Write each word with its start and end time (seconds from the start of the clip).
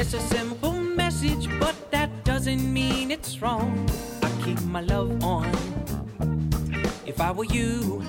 It's 0.00 0.14
a 0.14 0.20
simple 0.20 0.74
message, 0.74 1.48
but 1.58 1.74
that 1.90 2.08
doesn't 2.22 2.72
mean 2.72 3.10
it's 3.10 3.42
wrong. 3.42 3.84
I 4.22 4.30
keep 4.44 4.62
my 4.62 4.80
love 4.80 5.24
on. 5.24 5.50
If 7.04 7.20
I 7.20 7.32
were 7.32 7.46
you, 7.46 8.04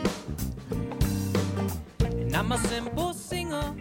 and 1.99 2.36
I'm 2.36 2.52
a 2.52 2.60
simple 2.60 3.13
singer, 3.13 3.73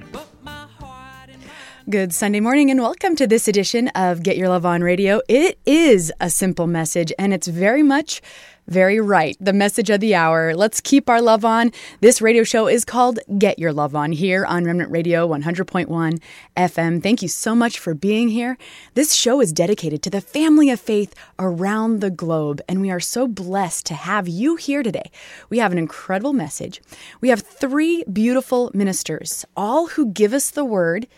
Good 1.90 2.12
Sunday 2.12 2.40
morning 2.40 2.71
and 2.71 2.82
welcome 2.82 3.16
to 3.16 3.27
this 3.27 3.48
edition 3.48 3.88
of 3.95 4.23
Get 4.23 4.37
Your 4.37 4.50
Love 4.50 4.66
On 4.66 4.82
Radio. 4.82 5.23
It 5.27 5.59
is 5.64 6.12
a 6.20 6.29
simple 6.29 6.66
message 6.66 7.14
and 7.18 7.32
it's 7.32 7.46
very 7.46 7.82
much 7.82 8.20
very 8.66 9.00
right. 9.00 9.34
The 9.41 9.55
message 9.55 9.88
of 9.88 10.01
the 10.01 10.14
hour. 10.14 10.55
Let's 10.55 10.82
keep 10.82 11.09
our 11.09 11.23
love 11.23 11.46
on. 11.46 11.73
This 12.02 12.20
radio 12.20 12.45
show 12.45 12.66
is 12.66 12.84
called 12.84 13.19
Get 13.38 13.59
Your 13.59 13.73
Love 13.73 13.95
On 13.96 14.12
here 14.12 14.45
on 14.45 14.64
Remnant 14.64 14.91
Radio 14.91 15.27
100.1 15.27 16.20
FM. 16.55 17.02
Thank 17.02 17.23
you 17.23 17.29
so 17.29 17.55
much 17.55 17.79
for 17.79 17.95
being 17.95 18.29
here. 18.29 18.59
This 18.92 19.14
show 19.14 19.41
is 19.41 19.55
dedicated 19.55 20.02
to 20.02 20.11
the 20.11 20.20
family 20.20 20.69
of 20.69 20.78
faith 20.78 21.14
around 21.39 22.02
the 22.02 22.11
globe, 22.11 22.61
and 22.69 22.83
we 22.83 22.91
are 22.91 23.00
so 23.00 23.27
blessed 23.27 23.86
to 23.86 23.95
have 23.95 24.28
you 24.28 24.56
here 24.56 24.83
today. 24.83 25.11
We 25.48 25.56
have 25.61 25.73
an 25.73 25.78
incredible 25.78 26.34
message. 26.34 26.83
We 27.23 27.30
have 27.30 27.41
three 27.41 28.05
beautiful 28.12 28.70
ministers, 28.75 29.47
all 29.56 29.86
who 29.86 30.12
give 30.12 30.34
us 30.34 30.50
the 30.50 30.66
word 30.66 31.09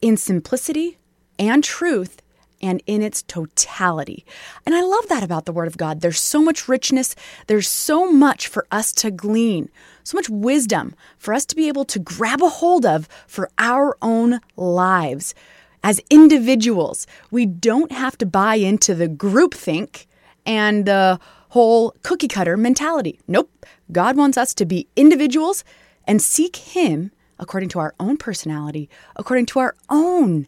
in 0.00 0.16
simplicity 0.16 0.98
and 1.38 1.62
truth 1.62 2.22
and 2.62 2.82
in 2.86 3.02
its 3.02 3.22
totality. 3.22 4.24
And 4.64 4.74
I 4.74 4.82
love 4.82 5.08
that 5.08 5.22
about 5.22 5.44
the 5.44 5.52
Word 5.52 5.68
of 5.68 5.76
God. 5.76 6.00
There's 6.00 6.20
so 6.20 6.42
much 6.42 6.68
richness, 6.68 7.14
there's 7.46 7.68
so 7.68 8.10
much 8.10 8.48
for 8.48 8.66
us 8.70 8.92
to 8.94 9.10
glean, 9.10 9.68
so 10.04 10.16
much 10.16 10.28
wisdom 10.28 10.94
for 11.18 11.34
us 11.34 11.44
to 11.46 11.56
be 11.56 11.68
able 11.68 11.84
to 11.86 11.98
grab 11.98 12.42
a 12.42 12.48
hold 12.48 12.86
of 12.86 13.08
for 13.26 13.50
our 13.58 13.96
own 14.00 14.40
lives. 14.56 15.34
As 15.82 16.00
individuals, 16.10 17.06
we 17.30 17.46
don't 17.46 17.92
have 17.92 18.18
to 18.18 18.26
buy 18.26 18.56
into 18.56 18.94
the 18.94 19.08
groupthink 19.08 20.06
and 20.44 20.86
the 20.86 21.20
whole 21.50 21.94
cookie 22.02 22.28
cutter 22.28 22.56
mentality. 22.56 23.20
Nope. 23.28 23.66
God 23.92 24.16
wants 24.16 24.36
us 24.36 24.54
to 24.54 24.66
be 24.66 24.88
individuals 24.96 25.62
and 26.04 26.20
seek 26.20 26.56
Him 26.56 27.12
according 27.38 27.68
to 27.70 27.78
our 27.78 27.94
own 27.98 28.16
personality, 28.16 28.88
according 29.16 29.46
to 29.46 29.58
our 29.58 29.74
own 29.88 30.46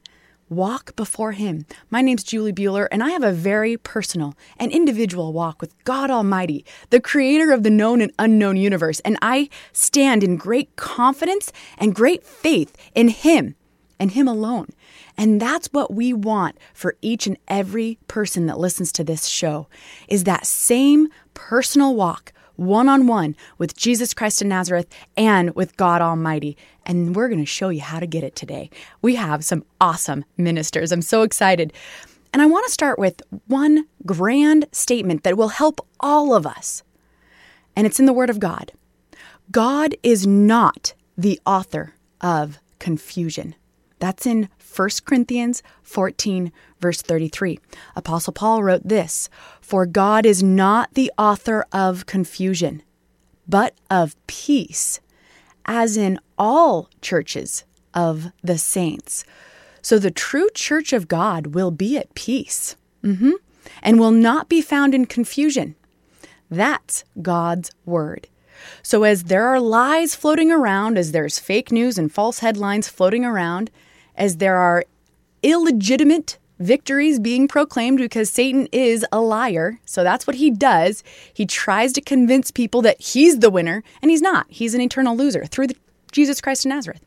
walk 0.48 0.97
before 0.97 1.33
Him. 1.33 1.67
My 1.91 2.00
name's 2.00 2.25
Julie 2.25 2.53
Bueller, 2.53 2.89
and 2.91 3.03
I 3.03 3.11
have 3.11 3.22
a 3.22 3.33
very 3.33 3.77
personal 3.77 4.34
and 4.58 4.72
individual 4.72 5.33
walk 5.33 5.61
with 5.61 5.75
God 5.84 6.11
Almighty, 6.11 6.64
the 6.91 7.00
creator 7.00 7.53
of 7.53 7.62
the 7.62 7.70
known 7.70 8.00
and 8.00 8.12
unknown 8.19 8.56
universe. 8.56 9.00
And 9.00 9.19
I 9.20 9.48
stand 9.72 10.25
in 10.25 10.36
great 10.36 10.75
confidence 10.77 11.53
and 11.77 11.95
great 11.95 12.25
faith 12.25 12.77
in 12.95 13.08
Him 13.08 13.55
and 14.00 14.12
Him 14.12 14.28
alone. 14.28 14.69
And 15.17 15.41
that's 15.41 15.69
what 15.69 15.92
we 15.92 16.12
want 16.12 16.58
for 16.73 16.97
each 17.02 17.27
and 17.27 17.36
every 17.48 17.98
person 18.06 18.47
that 18.47 18.58
listens 18.58 18.92
to 18.92 19.05
this 19.05 19.27
show 19.27 19.67
is 20.06 20.25
that 20.25 20.47
same 20.47 21.08
personal 21.34 21.95
walk 21.95 22.33
one 22.58 22.89
on 22.89 23.06
one 23.06 23.36
with 23.56 23.77
Jesus 23.77 24.12
Christ 24.12 24.42
of 24.42 24.48
Nazareth 24.48 24.89
and 25.17 25.55
with 25.55 25.77
God 25.77 26.02
Almighty. 26.02 26.56
And 26.89 27.14
we're 27.14 27.28
going 27.28 27.39
to 27.39 27.47
show 27.47 27.69
you 27.69 27.83
how 27.83 28.00
to 28.00 28.06
get 28.06 28.25
it 28.25 28.34
today. 28.34 28.70
We 29.03 29.14
have 29.14 29.44
some 29.44 29.64
awesome 29.81 30.25
ministers. 30.36 30.91
I'm 30.91 31.03
so 31.03 31.22
excited. 31.22 31.72
And 32.33 32.42
I 32.42 32.47
want 32.47 32.67
to 32.67 32.72
start 32.72 32.98
with 32.98 33.22
one 33.47 33.86
grand 34.05 34.67
statement 34.72 35.22
that 35.22 35.36
will 35.36 35.48
help 35.48 35.86
all 36.00 36.34
of 36.34 36.47
us. 36.47 36.83
And 37.77 37.86
it's 37.86 38.00
in 38.00 38.06
the 38.06 38.12
Word 38.12 38.30
of 38.30 38.41
God 38.41 38.72
God 39.50 39.95
is 40.03 40.27
not 40.27 40.95
the 41.17 41.41
author 41.47 41.95
of 42.20 42.58
confusion. 42.78 43.55
That's 43.98 44.27
in 44.27 44.48
1 44.77 44.89
Corinthians 45.05 45.62
14, 45.83 46.52
verse 46.80 47.02
33. 47.02 47.58
Apostle 47.97 48.33
Paul 48.33 48.62
wrote 48.62 48.86
this 48.86 49.28
For 49.61 49.86
God 49.86 50.27
is 50.27 50.42
not 50.42 50.95
the 50.95 51.11
author 51.19 51.64
of 51.73 52.06
confusion, 52.06 52.83
but 53.48 53.74
of 53.91 54.14
peace, 54.27 55.01
as 55.68 55.96
in 55.96 56.18
all 56.36 56.89
churches 57.01 57.64
of 57.95 58.33
the 58.42 58.58
saints. 58.58 59.24
So 59.83 59.98
the 59.98 60.11
true 60.11 60.48
church 60.55 60.92
of 60.92 61.06
God 61.06 61.48
will 61.48 61.70
be 61.70 61.96
at 61.96 62.14
peace 62.14 62.74
mhm, 63.05 63.34
and 63.83 64.01
will 64.01 64.11
not 64.11 64.48
be 64.48 64.61
found 64.61 64.95
in 64.95 65.05
confusion. 65.05 65.77
That's 66.51 67.05
God's 67.20 67.70
word. 67.84 68.27
So, 68.83 69.05
as 69.05 69.24
there 69.24 69.46
are 69.46 69.61
lies 69.61 70.17
floating 70.17 70.51
around, 70.51 70.98
as 70.98 71.12
there's 71.12 71.39
fake 71.39 71.70
news 71.70 71.96
and 71.96 72.11
false 72.11 72.40
headlines 72.40 72.89
floating 72.89 73.24
around, 73.24 73.70
as 74.17 74.39
there 74.39 74.56
are 74.56 74.85
illegitimate 75.45 76.39
victories 76.58 77.19
being 77.19 77.48
proclaimed 77.48 77.98
because 77.98 78.30
Satan 78.30 78.69
is 78.73 79.05
a 79.13 79.20
liar. 79.20 79.79
So 79.85 80.02
that's 80.02 80.27
what 80.27 80.36
he 80.36 80.51
does. 80.51 81.02
He 81.33 81.46
tries 81.46 81.92
to 81.95 82.01
convince 82.01 82.51
people 82.51 82.83
that 82.83 83.01
he's 83.01 83.39
the 83.39 83.51
winner, 83.51 83.83
and 84.02 84.11
he's 84.11 84.23
not. 84.23 84.46
He's 84.48 84.74
an 84.74 84.80
eternal 84.80 85.17
loser 85.17 85.45
through 85.47 85.68
the, 85.68 85.77
Jesus 86.13 86.41
Christ 86.41 86.64
of 86.64 86.70
Nazareth. 86.70 87.05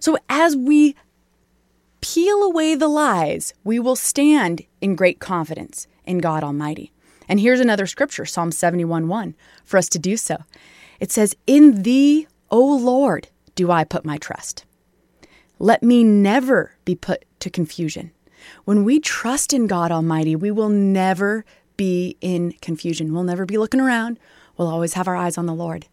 So 0.00 0.16
as 0.28 0.56
we 0.56 0.94
peel 2.00 2.42
away 2.42 2.74
the 2.74 2.88
lies, 2.88 3.54
we 3.64 3.78
will 3.78 3.96
stand 3.96 4.62
in 4.80 4.94
great 4.94 5.20
confidence 5.20 5.86
in 6.04 6.18
God 6.18 6.44
Almighty. 6.44 6.92
And 7.28 7.40
here's 7.40 7.60
another 7.60 7.86
scripture, 7.86 8.26
Psalm 8.26 8.52
71 8.52 9.08
1, 9.08 9.34
for 9.64 9.78
us 9.78 9.88
to 9.90 9.98
do 9.98 10.16
so. 10.16 10.36
It 11.00 11.10
says, 11.10 11.34
In 11.46 11.82
thee, 11.82 12.26
O 12.50 12.76
Lord, 12.76 13.28
do 13.54 13.70
I 13.70 13.84
put 13.84 14.04
my 14.04 14.18
trust. 14.18 14.64
Let 15.58 15.82
me 15.82 16.04
never 16.04 16.72
be 16.84 16.94
put 16.94 17.24
to 17.40 17.50
confusion. 17.50 18.10
When 18.64 18.84
we 18.84 19.00
trust 19.00 19.52
in 19.52 19.66
God 19.66 19.90
Almighty, 19.90 20.36
we 20.36 20.50
will 20.50 20.68
never 20.68 21.44
be 21.76 22.16
in 22.20 22.52
confusion. 22.60 23.12
We'll 23.12 23.24
never 23.24 23.46
be 23.46 23.58
looking 23.58 23.80
around. 23.80 24.18
We'll 24.56 24.68
always 24.68 24.94
have 24.94 25.08
our 25.08 25.16
eyes 25.16 25.36
on 25.36 25.46
the 25.46 25.54
Lord. 25.54 25.86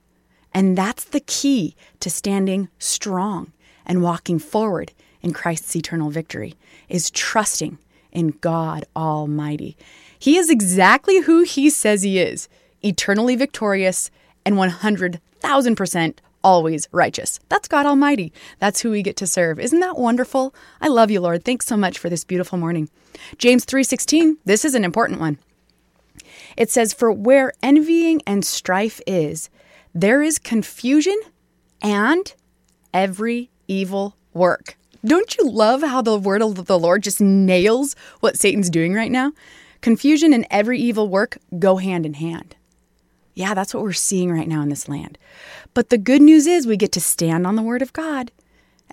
And 0.54 0.78
that's 0.78 1.04
the 1.04 1.22
key 1.22 1.76
to 2.02 2.10
standing 2.10 2.70
strong 2.78 3.54
and 3.86 4.04
walking 4.04 4.40
forward 4.40 4.92
in 5.22 5.34
Christ's 5.34 5.76
eternal 5.76 6.10
victory 6.10 6.56
is 6.90 7.10
trusting 7.12 7.78
in 8.12 8.36
God 8.42 8.86
Almighty. 8.96 9.78
He 10.18 10.38
is 10.38 10.50
exactly 10.50 11.22
who 11.22 11.44
he 11.44 11.70
says 11.70 12.04
he 12.04 12.20
is, 12.20 12.50
eternally 12.84 13.36
victorious 13.36 14.12
and 14.46 14.56
100,000% 14.56 16.14
always 16.44 16.88
righteous. 16.92 17.40
That's 17.50 17.68
God 17.68 17.86
Almighty. 17.86 18.34
That's 18.60 18.82
who 18.82 18.92
we 18.92 19.02
get 19.02 19.18
to 19.18 19.28
serve. 19.28 19.60
Isn't 19.60 19.80
that 19.80 19.98
wonderful? 19.98 20.54
I 20.80 20.88
love 20.88 21.12
you, 21.12 21.22
Lord. 21.22 21.44
Thanks 21.44 21.68
so 21.68 21.78
much 21.78 22.00
for 22.00 22.10
this 22.10 22.24
beautiful 22.24 22.58
morning. 22.58 22.90
James 23.38 23.66
3:16, 23.66 24.38
this 24.46 24.66
is 24.66 24.76
an 24.76 24.84
important 24.84 25.20
one. 25.20 25.38
It 26.58 26.70
says, 26.70 26.94
"For 26.94 27.12
where 27.12 27.54
envying 27.64 28.22
and 28.28 28.44
strife 28.46 29.02
is, 29.08 29.50
there 29.94 30.22
is 30.22 30.40
confusion 30.40 31.20
and 31.82 32.34
every 32.94 33.50
evil 33.68 34.16
work." 34.34 34.78
Don't 35.04 35.36
you 35.38 35.50
love 35.50 35.82
how 35.82 36.02
the 36.02 36.20
word 36.20 36.42
of 36.42 36.66
the 36.68 36.78
Lord 36.78 37.04
just 37.04 37.20
nails 37.20 37.96
what 38.20 38.38
Satan's 38.38 38.70
doing 38.70 38.94
right 38.94 39.12
now? 39.12 39.34
Confusion 39.82 40.32
and 40.32 40.46
every 40.52 40.80
evil 40.80 41.08
work 41.08 41.40
go 41.58 41.78
hand 41.78 42.06
in 42.06 42.14
hand. 42.14 42.56
Yeah, 43.34 43.54
that's 43.54 43.74
what 43.74 43.84
we're 43.84 43.94
seeing 43.94 44.32
right 44.32 44.48
now 44.48 44.62
in 44.62 44.70
this 44.70 44.90
land. 44.90 45.18
But 45.74 45.90
the 45.90 45.98
good 45.98 46.22
news 46.22 46.48
is 46.48 46.68
we 46.68 46.78
get 46.78 46.92
to 46.94 47.02
stand 47.02 47.48
on 47.48 47.56
the 47.56 47.62
Word 47.62 47.82
of 47.82 47.94
God. 47.94 48.32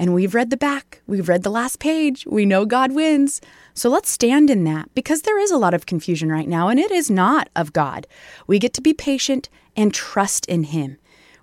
And 0.00 0.14
we've 0.14 0.34
read 0.34 0.50
the 0.50 0.56
back, 0.56 1.02
we've 1.08 1.28
read 1.28 1.42
the 1.42 1.50
last 1.50 1.80
page, 1.80 2.24
we 2.24 2.46
know 2.46 2.64
God 2.64 2.92
wins. 2.92 3.40
So 3.74 3.90
let's 3.90 4.08
stand 4.08 4.48
in 4.48 4.62
that 4.62 4.94
because 4.94 5.22
there 5.22 5.40
is 5.40 5.50
a 5.50 5.58
lot 5.58 5.74
of 5.74 5.86
confusion 5.86 6.30
right 6.30 6.48
now 6.48 6.68
and 6.68 6.78
it 6.78 6.92
is 6.92 7.10
not 7.10 7.48
of 7.56 7.72
God. 7.72 8.06
We 8.46 8.60
get 8.60 8.72
to 8.74 8.80
be 8.80 8.94
patient 8.94 9.48
and 9.76 9.92
trust 9.92 10.46
in 10.46 10.64
Him. 10.64 10.98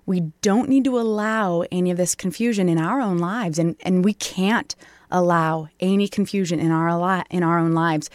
We 0.06 0.20
don't 0.40 0.70
need 0.70 0.84
to 0.84 0.98
allow 0.98 1.64
any 1.70 1.90
of 1.90 1.98
this 1.98 2.14
confusion 2.14 2.68
in 2.68 2.78
our 2.78 3.00
own 3.00 3.18
lives, 3.18 3.58
and, 3.58 3.74
and 3.80 4.04
we 4.04 4.14
can't 4.14 4.76
allow 5.10 5.68
any 5.80 6.06
confusion 6.06 6.60
in 6.60 6.70
our, 6.70 6.96
li- 6.96 7.24
in 7.28 7.42
our 7.42 7.58
own 7.58 7.72
lives 7.72 8.08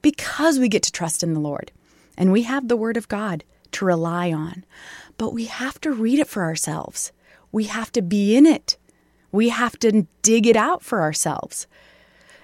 because 0.00 0.58
we 0.58 0.68
get 0.68 0.82
to 0.84 0.92
trust 0.92 1.22
in 1.22 1.34
the 1.34 1.40
Lord. 1.40 1.70
And 2.16 2.32
we 2.32 2.42
have 2.42 2.68
the 2.68 2.76
Word 2.76 2.96
of 2.96 3.08
God 3.08 3.44
to 3.74 3.84
rely 3.84 4.32
on. 4.32 4.64
But 5.16 5.32
we 5.32 5.46
have 5.46 5.80
to 5.82 5.92
read 5.92 6.18
it 6.18 6.28
for 6.28 6.42
ourselves. 6.42 7.12
We 7.52 7.64
have 7.64 7.92
to 7.92 8.02
be 8.02 8.36
in 8.36 8.46
it. 8.46 8.76
We 9.30 9.50
have 9.50 9.78
to 9.80 10.06
dig 10.22 10.46
it 10.46 10.56
out 10.56 10.82
for 10.82 11.00
ourselves. 11.02 11.66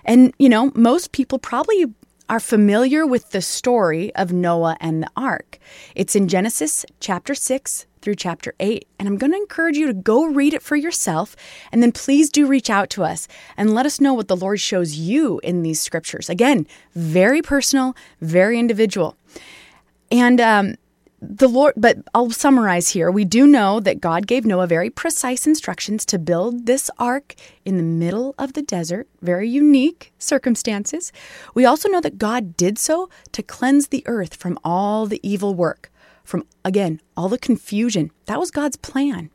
And, 0.05 0.33
you 0.39 0.49
know, 0.49 0.73
most 0.75 1.13
people 1.13 1.39
probably 1.39 1.87
are 2.29 2.41
familiar 2.41 3.05
with 3.05 3.31
the 3.31 3.43
story 3.43 4.15
of 4.15 4.33
Noah 4.33 4.77
and 4.81 5.03
the 5.03 5.11
ark. 5.17 5.59
It's 5.97 6.15
in 6.15 6.29
Genesis 6.29 6.87
chapter 7.01 7.35
6 7.35 7.87
through 8.01 8.15
chapter 8.15 8.55
8. 8.61 8.87
And 8.99 9.09
I'm 9.09 9.19
going 9.19 9.33
to 9.33 9.37
encourage 9.37 9.77
you 9.77 9.89
to 9.89 9.93
go 9.93 10.27
read 10.27 10.55
it 10.55 10.63
for 10.63 10.77
yourself. 10.77 11.35
And 11.73 11.83
then 11.83 11.91
please 11.91 12.31
do 12.31 12.47
reach 12.47 12.71
out 12.71 12.89
to 12.91 13.03
us 13.03 13.27
and 13.57 13.75
let 13.75 13.85
us 13.85 14.01
know 14.01 14.15
what 14.15 14.29
the 14.29 14.37
Lord 14.37 14.61
shows 14.61 14.97
you 14.97 15.41
in 15.43 15.63
these 15.63 15.81
scriptures. 15.81 16.31
Again, 16.31 16.69
very 16.95 17.43
personal, 17.43 17.97
very 18.21 18.61
individual. 18.61 19.17
And 20.11 20.41
um, 20.41 20.77
the 21.23 21.49
Lord, 21.49 21.75
but 21.77 21.99
I'll 22.15 22.31
summarize 22.31 22.91
here. 22.91 23.11
We 23.11 23.25
do 23.25 23.47
know 23.47 23.79
that 23.81 24.01
God 24.01 24.27
gave 24.27 24.47
Noah 24.47 24.67
very 24.67 24.89
precise 24.89 25.47
instructions 25.47 26.07
to 26.07 26.19
build 26.19 26.67
this 26.67 26.91
ark 26.99 27.35
in 27.65 27.77
the 27.77 27.83
middle 27.83 28.35
of 28.39 28.55
the 28.55 28.63
desert, 28.63 29.07
very 29.21 29.49
unique 29.49 30.13
circumstances. 30.19 31.13
We 31.55 31.67
also 31.67 31.89
know 31.89 32.01
that 32.01 32.19
God 32.19 32.57
did 32.57 32.79
so 32.79 33.11
to 33.33 33.43
cleanse 33.43 33.89
the 33.89 34.03
earth 34.07 34.35
from 34.35 34.59
all 34.65 35.07
the 35.07 35.21
evil 35.23 35.55
work, 35.55 35.91
from, 36.25 36.47
again, 36.65 37.01
all 37.17 37.29
the 37.29 37.39
confusion. 37.39 38.11
That 38.27 38.41
was 38.41 38.51
God's 38.51 38.77
plan. 38.77 39.31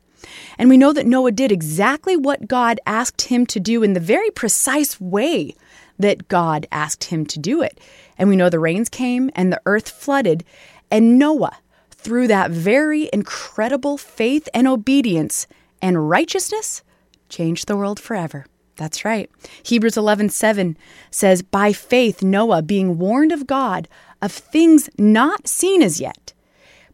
And 0.58 0.68
we 0.68 0.76
know 0.76 0.92
that 0.92 1.06
Noah 1.06 1.30
did 1.30 1.52
exactly 1.52 2.16
what 2.16 2.48
God 2.48 2.80
asked 2.84 3.22
him 3.22 3.46
to 3.46 3.60
do 3.60 3.84
in 3.84 3.92
the 3.92 4.00
very 4.00 4.30
precise 4.30 5.00
way 5.00 5.54
that 5.98 6.26
God 6.26 6.66
asked 6.72 7.04
him 7.04 7.24
to 7.26 7.38
do 7.38 7.62
it. 7.62 7.78
And 8.18 8.28
we 8.28 8.36
know 8.36 8.50
the 8.50 8.58
rains 8.58 8.88
came 8.88 9.30
and 9.36 9.52
the 9.52 9.60
earth 9.66 9.88
flooded, 9.88 10.44
and 10.90 11.18
Noah, 11.18 11.58
through 12.06 12.28
that 12.28 12.52
very 12.52 13.10
incredible 13.12 13.98
faith 13.98 14.48
and 14.54 14.68
obedience 14.68 15.48
and 15.82 16.08
righteousness, 16.08 16.84
changed 17.28 17.66
the 17.66 17.76
world 17.76 17.98
forever. 17.98 18.46
That's 18.76 19.04
right. 19.04 19.28
Hebrews 19.64 19.96
11:7 19.96 20.76
says, 21.10 21.42
"By 21.42 21.72
faith 21.72 22.22
Noah, 22.22 22.62
being 22.62 22.96
warned 22.96 23.32
of 23.32 23.48
God 23.48 23.88
of 24.22 24.30
things 24.30 24.88
not 24.96 25.48
seen 25.48 25.82
as 25.82 25.98
yet, 25.98 26.32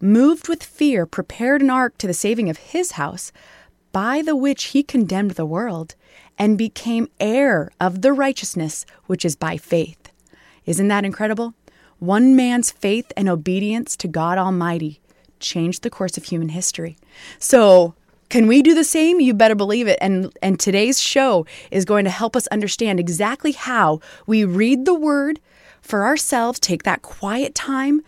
moved 0.00 0.49
with 0.49 0.62
fear, 0.62 1.05
prepared 1.05 1.61
an 1.61 1.69
ark 1.69 1.99
to 1.99 2.06
the 2.06 2.15
saving 2.15 2.49
of 2.49 2.56
his 2.56 2.93
house, 2.93 3.32
by 3.93 4.23
the 4.23 4.35
which 4.35 4.73
he 4.73 4.82
condemned 4.82 5.32
the 5.32 5.44
world 5.44 5.94
and 6.38 6.56
became 6.56 7.11
heir 7.20 7.70
of 7.79 8.00
the 8.00 8.15
righteousness 8.15 8.87
which 9.05 9.26
is 9.26 9.37
by 9.37 9.58
faith." 9.58 10.08
Isn't 10.65 10.88
that 10.88 11.05
incredible? 11.05 11.53
One 11.99 12.35
man's 12.35 12.73
faith 12.73 13.12
and 13.17 13.29
obedience 13.29 13.94
to 13.99 14.08
God 14.08 14.37
Almighty 14.37 15.00
changed 15.43 15.83
the 15.83 15.91
course 15.91 16.17
of 16.17 16.25
human 16.25 16.49
history. 16.49 16.97
So, 17.39 17.94
can 18.31 18.47
we 18.47 18.62
do 18.62 18.75
the 18.75 18.85
same? 18.85 19.21
You 19.21 19.35
better 19.35 19.55
believe 19.55 19.87
it. 19.87 19.99
And 20.00 20.33
and 20.41 20.59
today's 20.59 21.00
show 21.00 21.44
is 21.71 21.85
going 21.85 22.05
to 22.05 22.11
help 22.11 22.35
us 22.35 22.47
understand 22.47 22.99
exactly 22.99 23.53
how 23.53 24.00
we 24.27 24.44
read 24.44 24.87
the 24.87 24.94
word 24.94 25.39
for 25.83 26.05
ourselves, 26.05 26.59
take 26.59 26.85
that 26.85 27.03
quiet 27.03 27.55
time 27.55 28.00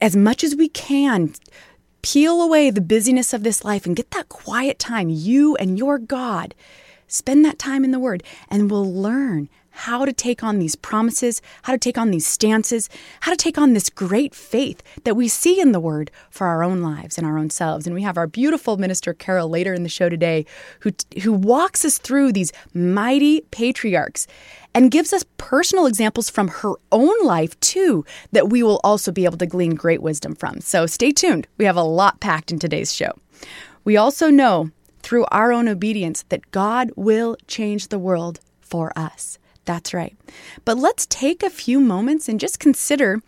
as 0.00 0.14
much 0.14 0.44
as 0.44 0.54
we 0.54 0.68
can, 0.68 1.32
peel 2.02 2.42
away 2.42 2.70
the 2.70 2.80
busyness 2.80 3.32
of 3.32 3.42
this 3.42 3.64
life 3.64 3.86
and 3.86 3.96
get 3.96 4.10
that 4.10 4.28
quiet 4.28 4.78
time, 4.78 5.08
you 5.08 5.56
and 5.56 5.78
your 5.78 5.98
God. 5.98 6.54
Spend 7.06 7.44
that 7.44 7.58
time 7.58 7.84
in 7.84 7.90
the 7.90 7.98
word 7.98 8.22
and 8.48 8.70
we'll 8.70 8.92
learn 8.92 9.48
how 9.72 10.04
to 10.04 10.12
take 10.12 10.42
on 10.42 10.58
these 10.58 10.76
promises, 10.76 11.42
how 11.62 11.72
to 11.72 11.78
take 11.78 11.98
on 11.98 12.10
these 12.10 12.26
stances, 12.26 12.88
how 13.20 13.32
to 13.32 13.36
take 13.36 13.58
on 13.58 13.72
this 13.72 13.90
great 13.90 14.34
faith 14.34 14.82
that 15.04 15.16
we 15.16 15.28
see 15.28 15.60
in 15.60 15.72
the 15.72 15.80
Word 15.80 16.10
for 16.30 16.46
our 16.46 16.62
own 16.62 16.80
lives 16.80 17.18
and 17.18 17.26
our 17.26 17.38
own 17.38 17.50
selves. 17.50 17.86
And 17.86 17.94
we 17.94 18.02
have 18.02 18.16
our 18.16 18.26
beautiful 18.26 18.76
minister 18.76 19.12
Carol 19.12 19.48
later 19.48 19.74
in 19.74 19.82
the 19.82 19.88
show 19.88 20.08
today, 20.08 20.46
who 20.80 20.92
who 21.22 21.32
walks 21.32 21.84
us 21.84 21.98
through 21.98 22.32
these 22.32 22.52
mighty 22.74 23.40
patriarchs 23.50 24.26
and 24.74 24.90
gives 24.90 25.12
us 25.12 25.24
personal 25.36 25.86
examples 25.86 26.30
from 26.30 26.48
her 26.48 26.74
own 26.90 27.24
life 27.24 27.58
too 27.60 28.04
that 28.32 28.48
we 28.48 28.62
will 28.62 28.80
also 28.84 29.12
be 29.12 29.24
able 29.24 29.38
to 29.38 29.46
glean 29.46 29.74
great 29.74 30.02
wisdom 30.02 30.34
from. 30.34 30.60
So 30.60 30.86
stay 30.86 31.10
tuned. 31.10 31.46
We 31.58 31.64
have 31.64 31.76
a 31.76 31.82
lot 31.82 32.20
packed 32.20 32.52
in 32.52 32.58
today's 32.58 32.94
show. 32.94 33.12
We 33.84 33.96
also 33.96 34.30
know 34.30 34.70
through 35.02 35.26
our 35.26 35.52
own 35.52 35.68
obedience 35.68 36.24
that 36.28 36.50
God 36.52 36.90
will 36.96 37.36
change 37.46 37.88
the 37.88 37.98
world 37.98 38.40
for 38.60 38.96
us. 38.96 39.38
That's 39.64 39.94
right. 39.94 40.16
But 40.64 40.78
let's 40.78 41.06
take 41.06 41.42
a 41.42 41.50
few 41.50 41.80
moments 41.80 42.28
and 42.28 42.40
just 42.40 42.58
consider 42.58 43.20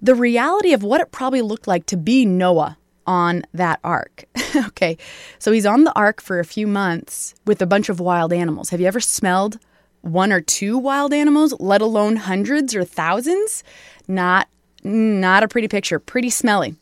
the 0.00 0.14
reality 0.14 0.72
of 0.72 0.82
what 0.82 1.00
it 1.00 1.12
probably 1.12 1.42
looked 1.42 1.66
like 1.66 1.86
to 1.86 1.96
be 1.96 2.24
Noah 2.24 2.78
on 3.06 3.44
that 3.52 3.80
ark. 3.84 4.24
okay, 4.68 4.96
so 5.38 5.52
he's 5.52 5.66
on 5.66 5.84
the 5.84 5.92
ark 5.94 6.20
for 6.20 6.38
a 6.38 6.44
few 6.44 6.66
months 6.66 7.34
with 7.46 7.60
a 7.60 7.66
bunch 7.66 7.88
of 7.88 8.00
wild 8.00 8.32
animals. 8.32 8.70
Have 8.70 8.80
you 8.80 8.86
ever 8.86 9.00
smelled 9.00 9.58
one 10.00 10.32
or 10.32 10.40
two 10.40 10.78
wild 10.78 11.12
animals, 11.12 11.54
let 11.60 11.82
alone 11.82 12.16
hundreds 12.16 12.74
or 12.74 12.84
thousands? 12.84 13.62
Not 14.08 14.48
not 14.82 15.42
a 15.42 15.48
pretty 15.48 15.68
picture. 15.68 15.98
Pretty 15.98 16.30
smelly. 16.30 16.74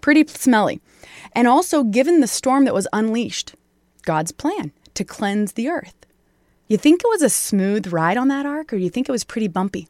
Pretty 0.00 0.26
smelly. 0.26 0.80
And 1.32 1.46
also 1.46 1.84
given 1.84 2.20
the 2.20 2.26
storm 2.26 2.64
that 2.64 2.74
was 2.74 2.88
unleashed, 2.92 3.54
God's 4.02 4.32
plan 4.32 4.72
to 4.94 5.04
cleanse 5.04 5.52
the 5.52 5.68
earth. 5.68 5.94
You 6.66 6.78
think 6.78 7.02
it 7.04 7.08
was 7.08 7.22
a 7.22 7.28
smooth 7.28 7.92
ride 7.92 8.16
on 8.16 8.28
that 8.28 8.46
ark, 8.46 8.72
or 8.72 8.78
do 8.78 8.82
you 8.82 8.90
think 8.90 9.08
it 9.08 9.12
was 9.12 9.24
pretty 9.24 9.48
bumpy? 9.48 9.88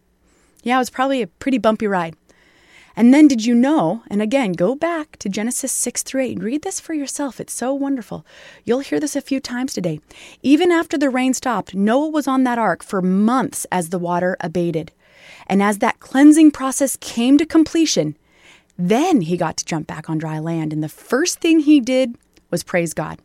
Yeah, 0.62 0.76
it 0.76 0.80
was 0.80 0.90
probably 0.90 1.22
a 1.22 1.28
pretty 1.28 1.58
bumpy 1.58 1.86
ride. 1.86 2.16
And 2.96 3.12
then 3.12 3.26
did 3.26 3.44
you 3.44 3.54
know, 3.54 4.02
and 4.08 4.22
again, 4.22 4.52
go 4.52 4.74
back 4.74 5.16
to 5.18 5.28
Genesis 5.28 5.72
6 5.72 6.02
through 6.02 6.22
8 6.22 6.36
and 6.36 6.44
read 6.44 6.62
this 6.62 6.78
for 6.78 6.94
yourself. 6.94 7.40
It's 7.40 7.52
so 7.52 7.74
wonderful. 7.74 8.24
You'll 8.64 8.80
hear 8.80 9.00
this 9.00 9.16
a 9.16 9.20
few 9.20 9.40
times 9.40 9.72
today. 9.72 10.00
Even 10.42 10.70
after 10.70 10.96
the 10.96 11.10
rain 11.10 11.34
stopped, 11.34 11.74
Noah 11.74 12.08
was 12.08 12.28
on 12.28 12.44
that 12.44 12.58
ark 12.58 12.84
for 12.84 13.02
months 13.02 13.66
as 13.72 13.88
the 13.88 13.98
water 13.98 14.36
abated. 14.40 14.92
And 15.48 15.62
as 15.62 15.78
that 15.78 16.00
cleansing 16.00 16.52
process 16.52 16.96
came 17.00 17.36
to 17.38 17.46
completion, 17.46 18.16
then 18.78 19.22
he 19.22 19.36
got 19.36 19.56
to 19.58 19.64
jump 19.64 19.86
back 19.86 20.08
on 20.08 20.18
dry 20.18 20.38
land. 20.38 20.72
And 20.72 20.82
the 20.82 20.88
first 20.88 21.40
thing 21.40 21.60
he 21.60 21.80
did 21.80 22.16
was 22.50 22.62
praise 22.62 22.94
God. 22.94 23.18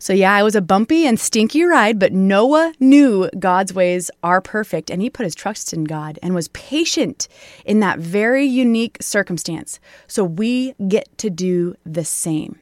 So, 0.00 0.12
yeah, 0.12 0.38
it 0.38 0.44
was 0.44 0.54
a 0.54 0.60
bumpy 0.60 1.06
and 1.06 1.18
stinky 1.18 1.64
ride, 1.64 1.98
but 1.98 2.12
Noah 2.12 2.72
knew 2.78 3.28
God's 3.38 3.74
ways 3.74 4.10
are 4.22 4.40
perfect 4.40 4.90
and 4.90 5.02
he 5.02 5.10
put 5.10 5.24
his 5.24 5.34
trust 5.34 5.72
in 5.72 5.84
God 5.84 6.18
and 6.22 6.34
was 6.34 6.48
patient 6.48 7.26
in 7.64 7.80
that 7.80 7.98
very 7.98 8.44
unique 8.44 8.98
circumstance. 9.00 9.80
So, 10.06 10.22
we 10.22 10.74
get 10.86 11.18
to 11.18 11.30
do 11.30 11.74
the 11.84 12.04
same. 12.04 12.60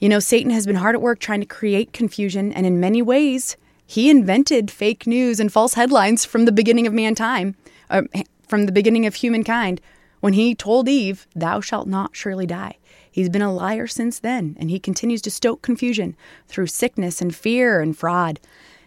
You 0.00 0.08
know, 0.08 0.18
Satan 0.18 0.50
has 0.50 0.66
been 0.66 0.76
hard 0.76 0.96
at 0.96 1.00
work 1.00 1.20
trying 1.20 1.40
to 1.40 1.46
create 1.46 1.92
confusion, 1.92 2.52
and 2.52 2.66
in 2.66 2.80
many 2.80 3.02
ways, 3.02 3.56
he 3.86 4.10
invented 4.10 4.68
fake 4.68 5.06
news 5.06 5.38
and 5.38 5.52
false 5.52 5.74
headlines 5.74 6.24
from 6.24 6.44
the 6.44 6.50
beginning 6.50 6.88
of 6.88 6.92
mankind, 6.92 7.54
uh, 7.88 8.02
from 8.48 8.66
the 8.66 8.72
beginning 8.72 9.06
of 9.06 9.14
humankind, 9.14 9.80
when 10.18 10.32
he 10.32 10.56
told 10.56 10.88
Eve, 10.88 11.28
Thou 11.36 11.60
shalt 11.60 11.86
not 11.86 12.16
surely 12.16 12.46
die. 12.46 12.78
He's 13.12 13.28
been 13.28 13.42
a 13.42 13.52
liar 13.52 13.86
since 13.86 14.18
then, 14.18 14.56
and 14.58 14.70
he 14.70 14.80
continues 14.80 15.20
to 15.22 15.30
stoke 15.30 15.60
confusion 15.60 16.16
through 16.48 16.68
sickness 16.68 17.20
and 17.20 17.34
fear 17.34 17.80
and 17.80 17.96
fraud, 17.96 18.40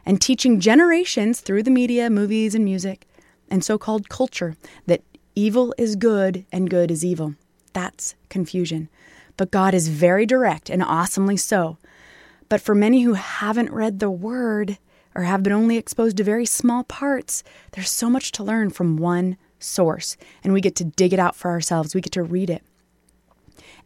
and 0.06 0.20
teaching 0.20 0.60
generations 0.60 1.42
through 1.42 1.64
the 1.64 1.72
media, 1.72 2.10
movies, 2.10 2.56
and 2.56 2.66
music, 2.66 3.08
and 3.50 3.64
so 3.64 3.78
called 3.78 4.10
culture 4.10 4.58
that 4.88 5.04
evil 5.36 5.74
is 5.78 5.96
good 5.96 6.44
and 6.52 6.70
good 6.70 6.90
is 6.90 7.06
evil. 7.06 7.36
That's 7.74 8.16
confusion. 8.30 8.90
But 9.38 9.52
God 9.52 9.74
is 9.74 9.90
very 9.90 10.26
direct 10.26 10.70
and 10.70 10.82
awesomely 10.82 11.38
so. 11.38 11.78
But 12.50 12.62
for 12.62 12.74
many 12.74 13.02
who 13.02 13.14
haven't 13.14 13.72
read 13.72 14.00
the 14.00 14.10
Word 14.10 14.80
or 15.14 15.24
have 15.24 15.44
been 15.44 15.54
only 15.54 15.78
exposed 15.78 16.18
to 16.18 16.24
very 16.24 16.46
small 16.46 16.84
parts, 16.84 17.44
there's 17.74 17.92
so 17.92 18.10
much 18.10 18.32
to 18.34 18.44
learn 18.44 18.70
from 18.70 18.98
one 18.98 19.38
source, 19.60 20.18
and 20.44 20.52
we 20.52 20.62
get 20.62 20.76
to 20.78 20.84
dig 20.84 21.14
it 21.14 21.20
out 21.20 21.36
for 21.36 21.52
ourselves. 21.52 21.94
We 21.94 22.02
get 22.02 22.14
to 22.14 22.24
read 22.24 22.50
it. 22.50 22.64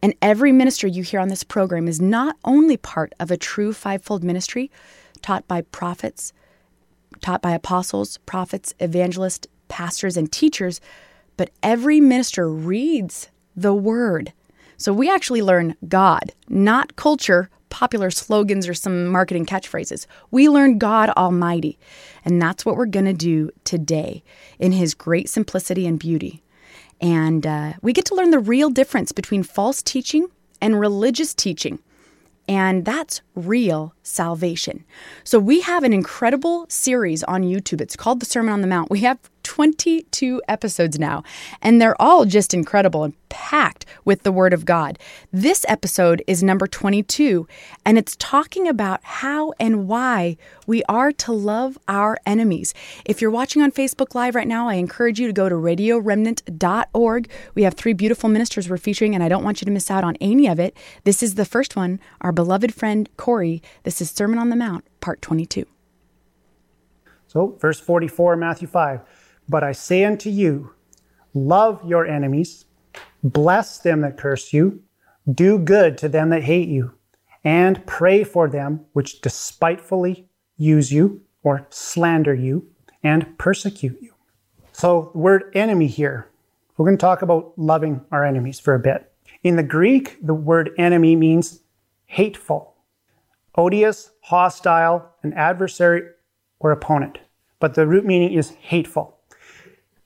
And 0.02 0.14
every 0.22 0.52
minister 0.52 0.88
you 0.88 1.04
hear 1.04 1.20
on 1.20 1.28
this 1.28 1.44
program 1.44 1.88
is 1.88 2.00
not 2.00 2.38
only 2.46 2.78
part 2.78 3.14
of 3.20 3.32
a 3.32 3.38
true 3.38 3.74
fivefold 3.74 4.24
ministry 4.24 4.72
taught 5.22 5.48
by 5.48 5.62
prophets, 5.62 6.32
taught 7.22 7.42
by 7.42 7.52
apostles, 7.52 8.18
prophets, 8.20 8.74
evangelists, 8.80 9.48
pastors, 9.68 10.16
and 10.16 10.32
teachers, 10.32 10.80
but 11.38 11.52
every 11.62 12.00
minister 12.00 12.50
reads 12.50 13.30
the 13.56 13.74
word. 13.74 14.34
So 14.78 14.94
we 14.94 15.10
actually 15.10 15.42
learn 15.42 15.76
God, 15.88 16.32
not 16.48 16.96
culture, 16.96 17.50
popular 17.70 18.10
slogans, 18.10 18.68
or 18.68 18.74
some 18.74 19.08
marketing 19.08 19.46
catchphrases. 19.46 20.06
We 20.32 20.50
learn 20.50 20.78
God 20.78 21.10
Almighty. 21.12 21.78
And 22.24 22.42
that's 22.42 22.66
what 22.66 22.78
we're 22.78 22.86
going 22.86 23.06
to 23.06 23.14
do 23.14 23.52
today 23.64 24.24
in 24.58 24.72
His 24.72 24.94
great 24.94 25.30
simplicity 25.30 25.86
and 25.86 26.00
beauty. 26.00 26.42
And 27.02 27.46
uh, 27.46 27.74
we 27.82 27.94
get 27.94 28.06
to 28.06 28.16
learn 28.16 28.32
the 28.32 28.40
real 28.40 28.70
difference 28.70 29.12
between 29.12 29.44
false 29.44 29.82
teaching 29.82 30.28
and 30.62 30.80
religious 30.80 31.34
teaching. 31.34 31.80
And 32.48 32.84
that's 32.84 33.22
real 33.36 33.94
salvation. 34.02 34.84
So, 35.24 35.38
we 35.38 35.62
have 35.62 35.84
an 35.84 35.94
incredible 35.94 36.66
series 36.68 37.24
on 37.24 37.44
YouTube. 37.44 37.80
It's 37.80 37.96
called 37.96 38.20
The 38.20 38.26
Sermon 38.26 38.52
on 38.52 38.62
the 38.62 38.68
Mount. 38.68 38.90
We 38.90 39.02
have 39.02 39.20
22 39.50 40.44
episodes 40.48 41.00
now, 41.00 41.24
and 41.60 41.82
they're 41.82 42.00
all 42.00 42.24
just 42.24 42.54
incredible 42.54 43.04
and 43.04 43.16
packed 43.30 43.84
with 44.06 44.22
the 44.22 44.32
Word 44.32 44.54
of 44.54 44.64
God. 44.64 45.00
This 45.34 45.66
episode 45.68 46.24
is 46.28 46.44
number 46.44 46.68
22, 46.68 47.48
and 47.84 47.98
it's 47.98 48.16
talking 48.18 48.68
about 48.68 49.00
how 49.02 49.54
and 49.60 49.88
why 49.88 50.38
we 50.68 50.84
are 50.84 51.12
to 51.14 51.32
love 51.32 51.80
our 51.88 52.20
enemies. 52.28 52.76
If 53.06 53.24
you're 53.24 53.32
watching 53.32 53.64
on 53.64 53.72
Facebook 53.72 54.14
Live 54.14 54.36
right 54.36 54.48
now, 54.48 54.70
I 54.70 54.76
encourage 54.76 55.20
you 55.20 55.26
to 55.26 55.34
go 55.34 55.50
to 55.50 55.56
radioremnant.org. 55.56 57.30
We 57.56 57.64
have 57.64 57.74
three 57.74 57.94
beautiful 57.94 58.30
ministers 58.30 58.70
we're 58.70 58.78
featuring, 58.78 59.16
and 59.16 59.24
I 59.24 59.30
don't 59.30 59.44
want 59.44 59.62
you 59.62 59.66
to 59.66 59.72
miss 59.72 59.90
out 59.90 60.04
on 60.04 60.16
any 60.22 60.46
of 60.46 60.60
it. 60.60 60.78
This 61.06 61.24
is 61.24 61.34
the 61.34 61.44
first 61.44 61.76
one, 61.76 62.00
our 62.22 62.32
beloved 62.32 62.72
friend 62.72 63.10
Corey. 63.18 63.64
This 63.82 64.00
is 64.00 64.12
Sermon 64.12 64.38
on 64.38 64.50
the 64.50 64.56
Mount, 64.56 64.86
part 65.02 65.24
22. 65.24 65.66
So, 67.26 67.58
verse 67.60 67.80
44, 67.80 68.36
Matthew 68.38 68.68
5. 68.68 69.02
But 69.50 69.64
I 69.64 69.74
say 69.74 70.06
unto 70.06 70.30
you, 70.30 70.74
love 71.34 71.84
your 71.84 72.06
enemies, 72.06 72.66
Bless 73.24 73.80
them 73.80 74.02
that 74.02 74.18
curse 74.18 74.54
you, 74.54 74.82
do 75.30 75.60
good 75.60 75.98
to 75.98 76.08
them 76.10 76.30
that 76.30 76.44
hate 76.44 76.70
you, 76.70 76.94
and 77.44 77.86
pray 77.86 78.24
for 78.24 78.48
them 78.48 78.86
which 78.94 79.22
despitefully 79.22 80.30
use 80.56 80.92
you 80.92 81.22
or 81.44 81.68
slander 81.70 82.34
you 82.34 82.68
and 83.04 83.38
persecute 83.38 84.02
you. 84.02 84.14
So, 84.72 85.12
the 85.14 85.20
word 85.20 85.52
enemy 85.54 85.88
here, 85.88 86.30
we're 86.78 86.86
going 86.86 86.98
to 86.98 87.02
talk 87.02 87.22
about 87.22 87.54
loving 87.58 88.02
our 88.12 88.24
enemies 88.24 88.60
for 88.60 88.74
a 88.74 88.80
bit. 88.80 89.12
In 89.44 89.58
the 89.58 89.64
Greek, 89.64 90.18
the 90.22 90.34
word 90.34 90.72
enemy 90.78 91.16
means 91.18 91.60
hateful, 92.06 92.76
odious, 93.56 94.12
hostile, 94.22 95.10
an 95.24 95.34
adversary 95.34 96.04
or 96.60 96.72
opponent. 96.72 97.20
But 97.60 97.74
the 97.74 97.86
root 97.86 98.06
meaning 98.06 98.32
is 98.32 98.52
hateful. 98.52 99.19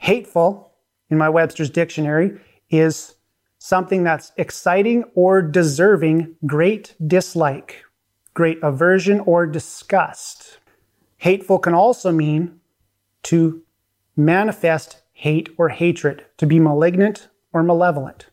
Hateful, 0.04 0.74
in 1.10 1.18
my 1.18 1.30
Webster's 1.30 1.70
dictionary, 1.70 2.38
is 2.70 3.16
something 3.58 4.04
that's 4.04 4.34
exciting 4.36 5.06
or 5.16 5.42
deserving 5.42 6.36
great 6.46 6.94
dislike, 7.08 7.86
great 8.34 8.62
aversion 8.62 9.22
or 9.22 9.46
disgust. 9.46 10.58
Hateful 11.16 11.58
can 11.58 11.74
also 11.74 12.12
mean 12.12 12.60
to 13.24 13.64
manifest 14.18 15.04
hate 15.14 15.48
or 15.58 15.70
hatred, 15.70 16.26
to 16.36 16.46
be 16.46 16.60
malignant 16.60 17.30
or 17.54 17.64
malevolent. 17.64 18.26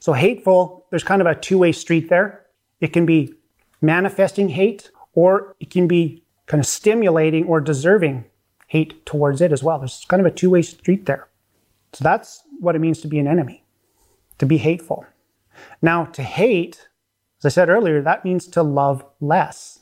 So, 0.00 0.12
hateful, 0.12 0.86
there's 0.90 1.04
kind 1.04 1.20
of 1.20 1.28
a 1.28 1.36
two 1.36 1.58
way 1.58 1.70
street 1.70 2.08
there. 2.08 2.46
It 2.80 2.92
can 2.92 3.06
be 3.06 3.32
manifesting 3.80 4.48
hate, 4.48 4.90
or 5.12 5.54
it 5.60 5.70
can 5.70 5.86
be 5.86 6.24
kind 6.46 6.60
of 6.60 6.66
stimulating 6.66 7.44
or 7.44 7.60
deserving 7.60 8.24
hate 8.66 9.06
towards 9.06 9.40
it 9.40 9.52
as 9.52 9.62
well. 9.62 9.78
There's 9.78 10.04
kind 10.08 10.20
of 10.20 10.26
a 10.26 10.34
two 10.34 10.50
way 10.50 10.62
street 10.62 11.06
there. 11.06 11.28
So, 11.92 12.04
that's 12.04 12.42
what 12.60 12.76
it 12.76 12.80
means 12.80 13.00
to 13.00 13.08
be 13.08 13.18
an 13.18 13.26
enemy, 13.26 13.64
to 14.38 14.46
be 14.46 14.58
hateful. 14.58 15.06
Now, 15.80 16.04
to 16.06 16.22
hate, 16.22 16.88
as 17.40 17.46
I 17.46 17.48
said 17.48 17.68
earlier, 17.68 18.02
that 18.02 18.24
means 18.24 18.46
to 18.48 18.62
love 18.62 19.04
less. 19.20 19.80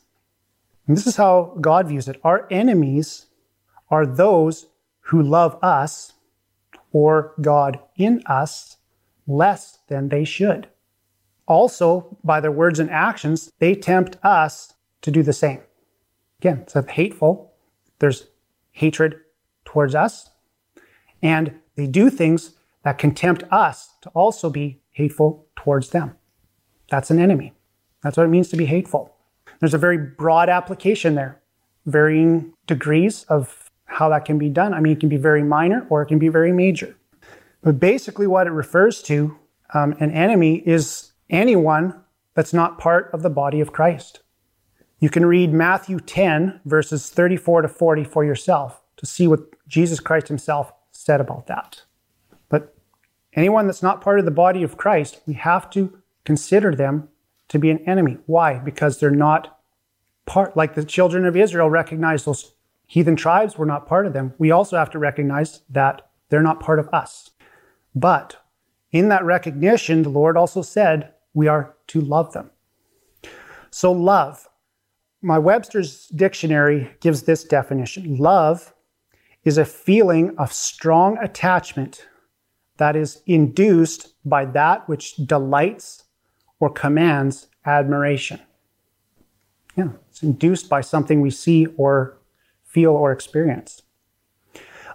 And 0.87 0.97
this 0.97 1.07
is 1.07 1.17
how 1.17 1.57
God 1.61 1.89
views 1.89 2.09
it. 2.09 2.21
Our 2.23 2.47
enemies 2.51 3.27
are 3.91 4.07
those 4.07 4.67
who 5.01 5.23
love 5.23 5.59
us 5.63 6.13
or 6.93 7.35
God 7.41 7.81
in 7.97 8.23
us 8.27 8.77
less 9.27 9.79
than 9.89 10.09
they 10.09 10.25
should. 10.25 10.69
Also, 11.47 12.17
by 12.25 12.41
their 12.41 12.53
words 12.53 12.79
and 12.79 12.91
actions, 12.91 13.51
they 13.59 13.75
tempt 13.75 14.17
us 14.23 14.75
to 15.03 15.11
do 15.11 15.23
the 15.23 15.33
same. 15.33 15.61
Again, 16.41 16.65
it's 16.67 16.75
hateful. 16.91 17.53
There's 17.99 18.27
hatred 18.75 19.21
towards 19.65 19.95
us. 19.95 20.31
And 21.23 21.55
they 21.77 21.87
do 21.87 22.11
things 22.11 22.53
that 22.83 22.99
can 22.99 23.15
tempt 23.15 23.45
us 23.51 23.95
to 24.03 24.11
also 24.11 24.51
be 24.51 24.83
hateful 24.91 25.47
towards 25.57 25.91
them. 25.91 26.17
That's 26.91 27.11
an 27.11 27.19
enemy. 27.19 27.55
That's 28.03 28.17
what 28.17 28.25
it 28.25 28.31
means 28.31 28.49
to 28.51 28.57
be 28.57 28.67
hateful. 28.67 29.15
There's 29.61 29.75
a 29.75 29.79
very 29.79 29.97
broad 29.97 30.49
application 30.51 31.15
there, 31.15 31.41
varying 31.87 32.53
degrees 32.67 33.25
of 33.25 33.71
how 33.87 34.09
that 34.11 34.25
can 34.25 34.39
be 34.39 34.51
done. 34.51 34.75
I 34.75 34.81
mean, 34.81 34.93
it 34.93 35.01
can 35.01 35.09
be 35.09 35.17
very 35.17 35.43
minor 35.43 35.87
or 35.89 36.03
it 36.03 36.07
can 36.07 36.19
be 36.19 36.29
very 36.29 36.53
major. 36.53 36.97
But 37.63 37.81
basically, 37.81 38.27
what 38.27 38.47
it 38.47 38.51
refers 38.51 39.03
to, 39.05 39.39
um, 39.73 39.97
an 40.01 40.11
enemy 40.11 40.57
is 40.67 41.13
anyone 41.31 42.03
that's 42.35 42.53
not 42.53 42.79
part 42.79 43.11
of 43.15 43.23
the 43.23 43.31
body 43.31 43.61
of 43.61 43.73
Christ. 43.73 44.21
You 44.99 45.11
can 45.11 45.27
read 45.27 45.53
Matthew 45.53 46.01
10, 46.01 46.61
verses 46.65 47.11
34 47.11 47.63
to 47.63 47.69
40 47.69 48.05
for 48.05 48.25
yourself 48.25 48.83
to 48.97 49.07
see 49.07 49.27
what 49.27 49.41
Jesus 49.69 50.01
Christ 50.01 50.29
himself 50.29 50.73
said 50.91 51.21
about 51.21 51.47
that. 51.47 51.83
But 52.49 52.75
anyone 53.35 53.67
that's 53.67 53.83
not 53.83 54.01
part 54.01 54.19
of 54.19 54.25
the 54.25 54.31
body 54.31 54.63
of 54.63 54.77
Christ, 54.77 55.21
we 55.27 55.35
have 55.35 55.69
to 55.71 55.99
consider 56.25 56.75
them 56.75 57.09
to 57.49 57.59
be 57.59 57.71
an 57.71 57.87
enemy. 57.89 58.19
Why? 58.27 58.59
Because 58.59 58.99
they're 58.99 59.11
not 59.11 59.59
part, 60.27 60.57
like 60.57 60.75
the 60.75 60.85
children 60.85 61.27
of 61.27 61.37
Israel 61.37 61.69
recognized 61.69 62.25
those 62.25 62.55
heathen 62.87 63.17
tribes 63.17 63.59
were 63.59 63.67
not 63.67 63.87
part 63.87 64.07
of 64.07 64.13
them. 64.13 64.35
We 64.39 64.51
also 64.51 64.77
have 64.77 64.91
to 64.91 64.99
recognize 64.99 65.61
that 65.71 66.09
they're 66.29 66.43
not 66.43 66.61
part 66.61 66.79
of 66.79 66.89
us. 66.93 67.31
But 67.95 68.37
in 68.91 69.09
that 69.09 69.25
recognition, 69.25 70.03
the 70.03 70.09
Lord 70.09 70.37
also 70.37 70.63
said 70.63 71.13
we 71.33 71.49
are 71.49 71.75
to 71.89 72.01
love 72.01 72.33
them. 72.33 72.51
So, 73.71 73.91
love. 73.91 74.49
My 75.25 75.39
Webster's 75.39 76.09
dictionary 76.09 76.95
gives 77.01 77.23
this 77.23 77.45
definition 77.45 78.19
love 78.19 78.75
is 79.43 79.57
a 79.57 79.65
feeling 79.65 80.37
of 80.37 80.53
strong 80.53 81.17
attachment 81.17 82.07
that 82.77 82.95
is 82.95 83.23
induced 83.25 84.13
by 84.27 84.45
that 84.45 84.87
which 84.87 85.17
delights 85.17 86.05
or 86.61 86.69
commands 86.69 87.47
admiration. 87.65 88.39
Yeah, 89.75 89.93
it's 90.11 90.23
induced 90.23 90.69
by 90.69 90.83
something 90.83 91.23
we 91.23 91.31
see 91.31 91.69
or 91.79 92.19
feel 92.63 92.93
or 92.93 93.11
experience. 93.11 93.81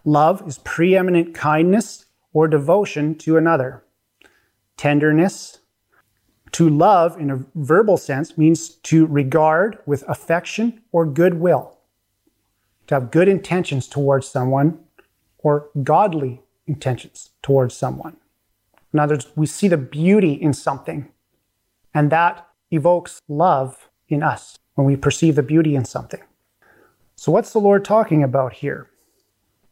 Love 0.05 0.47
is 0.47 0.59
preeminent 0.59 1.33
kindness 1.33 2.05
or 2.33 2.47
devotion 2.47 3.15
to 3.15 3.35
another, 3.35 3.83
tenderness. 4.77 5.57
To 6.53 6.69
love, 6.69 7.19
in 7.19 7.29
a 7.29 7.45
verbal 7.55 7.97
sense, 7.97 8.37
means 8.37 8.69
to 8.69 9.05
regard 9.05 9.79
with 9.85 10.03
affection 10.07 10.81
or 10.91 11.05
goodwill, 11.05 11.77
to 12.87 12.95
have 12.95 13.11
good 13.11 13.27
intentions 13.27 13.87
towards 13.87 14.27
someone 14.27 14.79
or 15.39 15.69
godly 15.83 16.41
intentions 16.67 17.31
towards 17.41 17.75
someone. 17.75 18.17
In 18.93 18.99
other 18.99 19.15
words, 19.15 19.27
we 19.35 19.45
see 19.45 19.67
the 19.67 19.77
beauty 19.77 20.33
in 20.33 20.53
something, 20.53 21.09
and 21.93 22.11
that 22.11 22.47
evokes 22.71 23.21
love 23.27 23.89
in 24.07 24.23
us 24.23 24.57
when 24.75 24.87
we 24.87 24.95
perceive 24.95 25.35
the 25.35 25.43
beauty 25.43 25.75
in 25.75 25.85
something. 25.85 26.21
So, 27.15 27.31
what's 27.31 27.53
the 27.53 27.59
Lord 27.59 27.83
talking 27.85 28.23
about 28.23 28.53
here? 28.53 28.89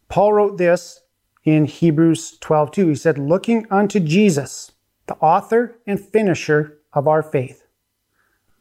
Paul 0.10 0.34
wrote 0.34 0.58
this 0.58 1.02
in 1.44 1.66
Hebrews 1.66 2.38
12:2. 2.40 2.90
He 2.90 2.96
said, 2.96 3.18
"Looking 3.18 3.66
unto 3.72 4.00
Jesus, 4.00 4.72
the 5.08 5.16
author 5.16 5.78
and 5.88 6.00
finisher 6.00 6.78
of 6.94 7.08
our 7.08 7.24
faith." 7.24 7.66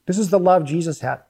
This 0.06 0.18
is 0.18 0.30
the 0.30 0.38
love 0.38 0.64
Jesus 0.64 1.00
had. 1.00 1.20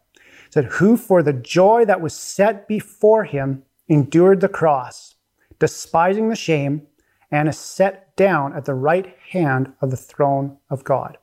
Said, 0.50 0.66
"Who 0.66 0.96
for 0.96 1.22
the 1.22 1.32
joy 1.32 1.84
that 1.84 2.00
was 2.00 2.14
set 2.14 2.68
before 2.68 3.24
him 3.24 3.64
endured 3.88 4.40
the 4.40 4.48
cross, 4.48 5.16
despising 5.58 6.28
the 6.28 6.36
shame, 6.36 6.86
and 7.30 7.48
is 7.48 7.58
set 7.58 8.14
down 8.16 8.54
at 8.54 8.64
the 8.64 8.74
right 8.74 9.16
hand 9.30 9.72
of 9.80 9.90
the 9.90 9.96
throne 9.96 10.58
of 10.70 10.84
God." 10.84 11.18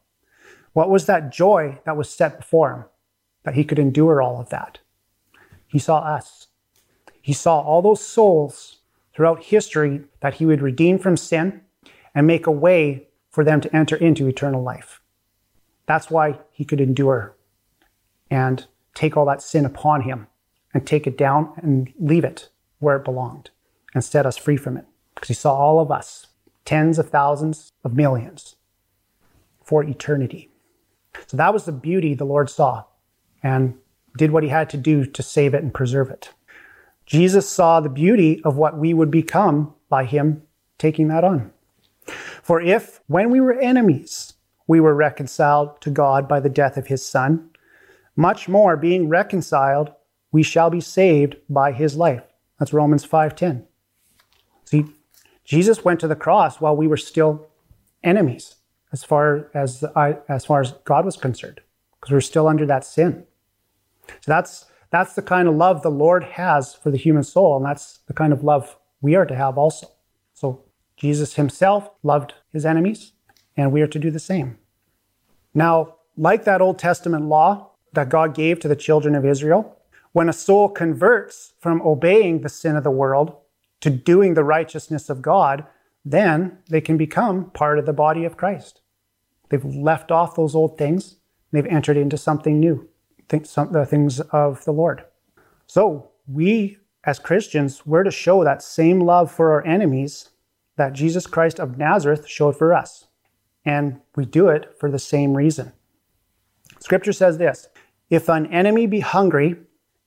What 0.73 0.89
was 0.89 1.05
that 1.05 1.31
joy 1.31 1.79
that 1.85 1.95
was 1.95 2.09
set 2.09 2.37
before 2.37 2.73
him? 2.73 2.85
That 3.43 3.53
he 3.53 3.63
could 3.63 3.79
endure 3.79 4.21
all 4.21 4.39
of 4.39 4.49
that. 4.49 4.79
He 5.67 5.79
saw 5.79 5.99
us. 5.99 6.47
He 7.21 7.33
saw 7.33 7.61
all 7.61 7.81
those 7.81 8.05
souls 8.05 8.81
throughout 9.13 9.43
history 9.43 10.03
that 10.19 10.35
he 10.35 10.45
would 10.45 10.61
redeem 10.61 10.97
from 10.97 11.15
sin 11.15 11.61
and 12.15 12.27
make 12.27 12.47
a 12.47 12.51
way 12.51 13.07
for 13.33 13.43
them 13.43 13.59
to 13.59 13.75
enter 13.75 13.95
into 13.95 14.27
eternal 14.27 14.61
life. 14.61 15.01
That's 15.87 16.09
why 16.09 16.39
he 16.51 16.63
could 16.63 16.79
endure 16.79 17.35
and 18.29 18.65
take 18.93 19.17
all 19.17 19.25
that 19.25 19.41
sin 19.41 19.65
upon 19.65 20.01
him 20.01 20.27
and 20.73 20.85
take 20.85 21.07
it 21.07 21.17
down 21.17 21.51
and 21.57 21.91
leave 21.99 22.23
it 22.23 22.49
where 22.79 22.95
it 22.95 23.03
belonged 23.03 23.49
and 23.93 24.03
set 24.03 24.25
us 24.25 24.37
free 24.37 24.55
from 24.55 24.77
it. 24.77 24.85
Because 25.15 25.29
he 25.29 25.33
saw 25.33 25.55
all 25.55 25.79
of 25.79 25.91
us, 25.91 26.27
tens 26.63 26.99
of 26.99 27.09
thousands 27.09 27.71
of 27.83 27.95
millions, 27.95 28.55
for 29.63 29.83
eternity. 29.83 30.51
So 31.27 31.37
that 31.37 31.53
was 31.53 31.65
the 31.65 31.71
beauty 31.71 32.13
the 32.13 32.25
Lord 32.25 32.49
saw 32.49 32.85
and 33.41 33.77
did 34.17 34.31
what 34.31 34.43
he 34.43 34.49
had 34.49 34.69
to 34.71 34.77
do 34.77 35.05
to 35.05 35.23
save 35.23 35.53
it 35.53 35.63
and 35.63 35.73
preserve 35.73 36.09
it. 36.09 36.29
Jesus 37.05 37.49
saw 37.49 37.79
the 37.79 37.89
beauty 37.89 38.41
of 38.43 38.57
what 38.57 38.77
we 38.77 38.93
would 38.93 39.11
become 39.11 39.73
by 39.89 40.05
him 40.05 40.43
taking 40.77 41.07
that 41.07 41.23
on. 41.23 41.52
For 42.05 42.61
if, 42.61 43.01
when 43.07 43.29
we 43.29 43.39
were 43.39 43.53
enemies, 43.53 44.33
we 44.67 44.79
were 44.79 44.95
reconciled 44.95 45.79
to 45.81 45.89
God 45.89 46.27
by 46.27 46.39
the 46.39 46.49
death 46.49 46.77
of 46.77 46.87
his 46.87 47.05
Son, 47.05 47.49
much 48.15 48.47
more, 48.47 48.77
being 48.77 49.09
reconciled, 49.09 49.91
we 50.31 50.43
shall 50.43 50.69
be 50.69 50.81
saved 50.81 51.37
by 51.49 51.71
his 51.71 51.95
life. 51.95 52.23
That's 52.59 52.73
Romans 52.73 53.05
5:10. 53.05 53.65
See, 54.65 54.85
Jesus 55.43 55.83
went 55.83 55.99
to 55.99 56.07
the 56.07 56.15
cross 56.15 56.61
while 56.61 56.75
we 56.75 56.87
were 56.87 56.97
still 56.97 57.47
enemies, 58.03 58.55
as 58.91 59.03
far 59.03 59.49
as 59.53 59.83
as 60.27 60.45
far 60.45 60.61
as 60.61 60.73
God 60.83 61.05
was 61.05 61.17
concerned, 61.17 61.61
because 61.95 62.11
we 62.11 62.15
we're 62.15 62.21
still 62.21 62.47
under 62.47 62.65
that 62.65 62.85
sin. 62.85 63.25
So 64.07 64.31
that's 64.31 64.65
that's 64.91 65.15
the 65.15 65.21
kind 65.21 65.47
of 65.47 65.55
love 65.55 65.81
the 65.81 65.89
Lord 65.89 66.23
has 66.23 66.75
for 66.75 66.91
the 66.91 66.97
human 66.97 67.23
soul, 67.23 67.57
and 67.57 67.65
that's 67.65 67.99
the 68.07 68.13
kind 68.13 68.31
of 68.31 68.43
love 68.43 68.77
we 69.01 69.15
are 69.15 69.25
to 69.25 69.35
have 69.35 69.57
also. 69.57 69.87
Jesus 71.03 71.33
himself 71.33 71.89
loved 72.01 72.33
his 72.53 72.65
enemies, 72.65 73.11
and 73.57 73.73
we 73.73 73.81
are 73.81 73.87
to 73.87 73.99
do 73.99 74.09
the 74.09 74.19
same. 74.19 74.57
Now, 75.53 75.95
like 76.15 76.45
that 76.45 76.61
Old 76.61 76.79
Testament 76.79 77.25
law 77.25 77.71
that 77.91 78.07
God 78.07 78.33
gave 78.33 78.61
to 78.61 78.69
the 78.69 78.75
children 78.77 79.13
of 79.13 79.25
Israel, 79.25 79.77
when 80.13 80.29
a 80.29 80.33
soul 80.33 80.69
converts 80.69 81.55
from 81.59 81.81
obeying 81.81 82.39
the 82.39 82.47
sin 82.47 82.77
of 82.77 82.85
the 82.85 82.89
world 82.89 83.35
to 83.81 83.89
doing 83.89 84.33
the 84.33 84.45
righteousness 84.45 85.09
of 85.09 85.21
God, 85.21 85.65
then 86.05 86.59
they 86.69 86.79
can 86.79 86.95
become 86.95 87.49
part 87.49 87.77
of 87.77 87.85
the 87.85 87.91
body 87.91 88.23
of 88.23 88.37
Christ. 88.37 88.79
They've 89.49 89.65
left 89.65 90.09
off 90.09 90.37
those 90.37 90.55
old 90.55 90.77
things, 90.77 91.17
they've 91.51 91.65
entered 91.65 91.97
into 91.97 92.17
something 92.17 92.61
new, 92.61 92.87
the 93.27 93.85
things 93.89 94.21
of 94.21 94.63
the 94.63 94.71
Lord. 94.71 95.03
So, 95.67 96.11
we 96.27 96.77
as 97.03 97.19
Christians, 97.19 97.85
we're 97.85 98.03
to 98.03 98.11
show 98.11 98.45
that 98.45 98.63
same 98.63 99.01
love 99.01 99.29
for 99.29 99.51
our 99.51 99.67
enemies 99.67 100.29
that 100.75 100.93
Jesus 100.93 101.27
Christ 101.27 101.59
of 101.59 101.77
Nazareth 101.77 102.27
showed 102.27 102.57
for 102.57 102.73
us. 102.73 103.05
And 103.65 104.01
we 104.15 104.25
do 104.25 104.49
it 104.49 104.75
for 104.79 104.89
the 104.89 104.99
same 104.99 105.37
reason. 105.37 105.73
Scripture 106.79 107.13
says 107.13 107.37
this 107.37 107.67
If 108.09 108.27
an 108.29 108.47
enemy 108.47 108.87
be 108.87 108.99
hungry, 108.99 109.55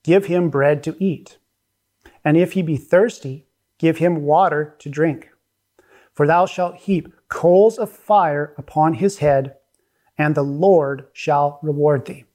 give 0.03 0.25
him 0.25 0.49
bread 0.49 0.83
to 0.83 0.95
eat. 1.03 1.37
And 2.23 2.37
if 2.37 2.53
he 2.53 2.61
be 2.61 2.77
thirsty, 2.77 3.47
give 3.79 3.97
him 3.97 4.23
water 4.23 4.75
to 4.79 4.89
drink. 4.89 5.29
For 6.13 6.27
thou 6.27 6.45
shalt 6.45 6.77
heap 6.77 7.13
coals 7.29 7.77
of 7.77 7.91
fire 7.91 8.53
upon 8.57 8.95
his 8.95 9.19
head, 9.19 9.55
and 10.17 10.35
the 10.35 10.43
Lord 10.43 11.07
shall 11.13 11.59
reward 11.61 12.05
thee. 12.05 12.25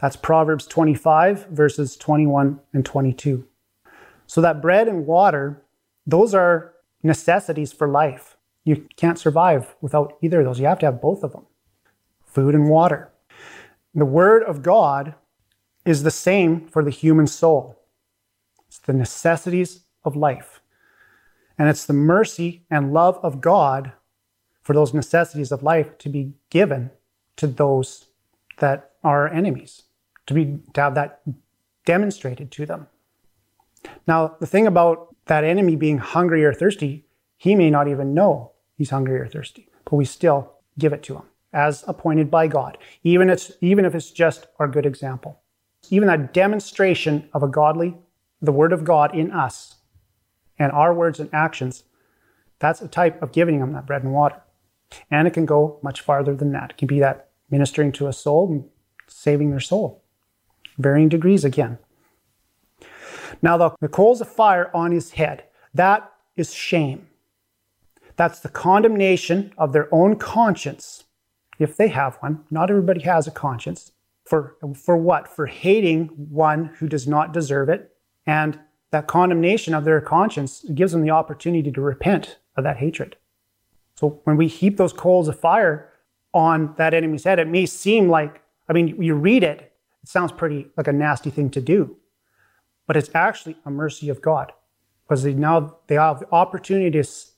That's 0.00 0.16
Proverbs 0.16 0.66
25, 0.66 1.46
verses 1.48 1.96
21 1.96 2.58
and 2.72 2.84
22. 2.84 3.46
So 4.26 4.40
that 4.40 4.62
bread 4.62 4.88
and 4.88 5.06
water, 5.06 5.62
those 6.06 6.34
are 6.34 6.71
necessities 7.02 7.72
for 7.72 7.88
life. 7.88 8.36
You 8.64 8.86
can't 8.96 9.18
survive 9.18 9.74
without 9.80 10.16
either 10.22 10.40
of 10.40 10.46
those. 10.46 10.60
You 10.60 10.66
have 10.66 10.78
to 10.80 10.86
have 10.86 11.00
both 11.00 11.22
of 11.22 11.32
them 11.32 11.46
food 12.24 12.54
and 12.54 12.68
water. 12.68 13.10
The 13.94 14.06
Word 14.06 14.42
of 14.44 14.62
God 14.62 15.14
is 15.84 16.02
the 16.02 16.10
same 16.10 16.66
for 16.66 16.82
the 16.82 16.90
human 16.90 17.26
soul. 17.26 17.78
It's 18.68 18.78
the 18.78 18.94
necessities 18.94 19.80
of 20.04 20.16
life. 20.16 20.60
And 21.58 21.68
it's 21.68 21.84
the 21.84 21.92
mercy 21.92 22.62
and 22.70 22.94
love 22.94 23.18
of 23.22 23.40
God 23.40 23.92
for 24.62 24.72
those 24.72 24.94
necessities 24.94 25.52
of 25.52 25.62
life 25.62 25.98
to 25.98 26.08
be 26.08 26.32
given 26.48 26.90
to 27.36 27.46
those 27.46 28.06
that 28.58 28.92
are 29.04 29.28
enemies, 29.28 29.82
to, 30.26 30.34
be, 30.34 30.58
to 30.72 30.80
have 30.80 30.94
that 30.94 31.20
demonstrated 31.84 32.50
to 32.52 32.64
them. 32.64 32.86
Now, 34.06 34.36
the 34.40 34.46
thing 34.46 34.66
about 34.66 35.11
that 35.26 35.44
enemy 35.44 35.76
being 35.76 35.98
hungry 35.98 36.44
or 36.44 36.52
thirsty, 36.52 37.06
he 37.36 37.54
may 37.54 37.70
not 37.70 37.88
even 37.88 38.14
know 38.14 38.52
he's 38.76 38.90
hungry 38.90 39.18
or 39.18 39.26
thirsty, 39.26 39.68
but 39.84 39.96
we 39.96 40.04
still 40.04 40.52
give 40.78 40.92
it 40.92 41.02
to 41.04 41.16
him 41.16 41.22
as 41.52 41.84
appointed 41.86 42.30
by 42.30 42.46
God, 42.46 42.78
even, 43.04 43.28
it's, 43.28 43.52
even 43.60 43.84
if 43.84 43.94
it's 43.94 44.10
just 44.10 44.46
our 44.58 44.66
good 44.66 44.86
example. 44.86 45.40
Even 45.90 46.08
that 46.08 46.32
demonstration 46.32 47.28
of 47.34 47.42
a 47.42 47.48
godly, 47.48 47.96
the 48.40 48.52
word 48.52 48.72
of 48.72 48.84
God 48.84 49.14
in 49.14 49.30
us, 49.30 49.76
and 50.58 50.72
our 50.72 50.94
words 50.94 51.20
and 51.20 51.28
actions, 51.32 51.84
that's 52.58 52.80
a 52.80 52.88
type 52.88 53.20
of 53.20 53.32
giving 53.32 53.58
them 53.58 53.72
that 53.72 53.86
bread 53.86 54.02
and 54.02 54.12
water. 54.12 54.40
And 55.10 55.26
it 55.26 55.34
can 55.34 55.46
go 55.46 55.78
much 55.82 56.00
farther 56.00 56.34
than 56.34 56.52
that. 56.52 56.70
It 56.70 56.76
can 56.78 56.88
be 56.88 57.00
that 57.00 57.30
ministering 57.50 57.92
to 57.92 58.06
a 58.06 58.12
soul 58.12 58.50
and 58.50 58.64
saving 59.08 59.50
their 59.50 59.60
soul. 59.60 60.04
Varying 60.78 61.08
degrees 61.08 61.44
again. 61.44 61.78
Now, 63.42 63.74
the, 63.80 63.88
coals 63.88 64.20
of 64.20 64.28
fire 64.28 64.70
on 64.72 64.92
his 64.92 65.12
head, 65.12 65.44
that 65.74 66.12
is 66.36 66.54
shame. 66.54 67.08
That's 68.16 68.40
the 68.40 68.48
condemnation 68.48 69.52
of 69.58 69.72
their 69.72 69.92
own 69.92 70.16
conscience, 70.16 71.04
if 71.58 71.76
they 71.76 71.88
have 71.88 72.16
one. 72.16 72.44
Not 72.50 72.70
everybody 72.70 73.00
has 73.00 73.26
a 73.26 73.32
conscience. 73.32 73.92
For, 74.24 74.56
for 74.76 74.96
what? 74.96 75.26
For 75.26 75.46
hating 75.46 76.06
one 76.30 76.66
who 76.78 76.88
does 76.88 77.08
not 77.08 77.32
deserve 77.32 77.68
it. 77.68 77.90
And 78.26 78.60
that 78.92 79.08
condemnation 79.08 79.74
of 79.74 79.84
their 79.84 80.00
conscience 80.00 80.64
gives 80.74 80.92
them 80.92 81.02
the 81.02 81.10
opportunity 81.10 81.72
to 81.72 81.80
repent 81.80 82.38
of 82.56 82.62
that 82.62 82.76
hatred. 82.76 83.16
So 83.96 84.20
when 84.24 84.36
we 84.36 84.46
heap 84.46 84.76
those 84.76 84.92
coals 84.92 85.26
of 85.28 85.38
fire 85.38 85.90
on 86.32 86.74
that 86.76 86.94
enemy's 86.94 87.24
head, 87.24 87.38
it 87.38 87.48
may 87.48 87.66
seem 87.66 88.08
like, 88.08 88.42
I 88.68 88.72
mean, 88.72 89.02
you 89.02 89.14
read 89.14 89.42
it, 89.42 89.72
it 90.02 90.08
sounds 90.08 90.30
pretty 90.32 90.68
like 90.76 90.86
a 90.86 90.92
nasty 90.92 91.30
thing 91.30 91.50
to 91.50 91.60
do 91.60 91.96
but 92.86 92.96
it's 92.96 93.10
actually 93.14 93.56
a 93.64 93.70
mercy 93.70 94.08
of 94.08 94.20
God 94.20 94.52
because 95.12 95.22
they 95.22 95.34
now 95.34 95.76
they 95.88 95.96
have 95.96 96.20
the 96.20 96.32
opportunity 96.32 96.90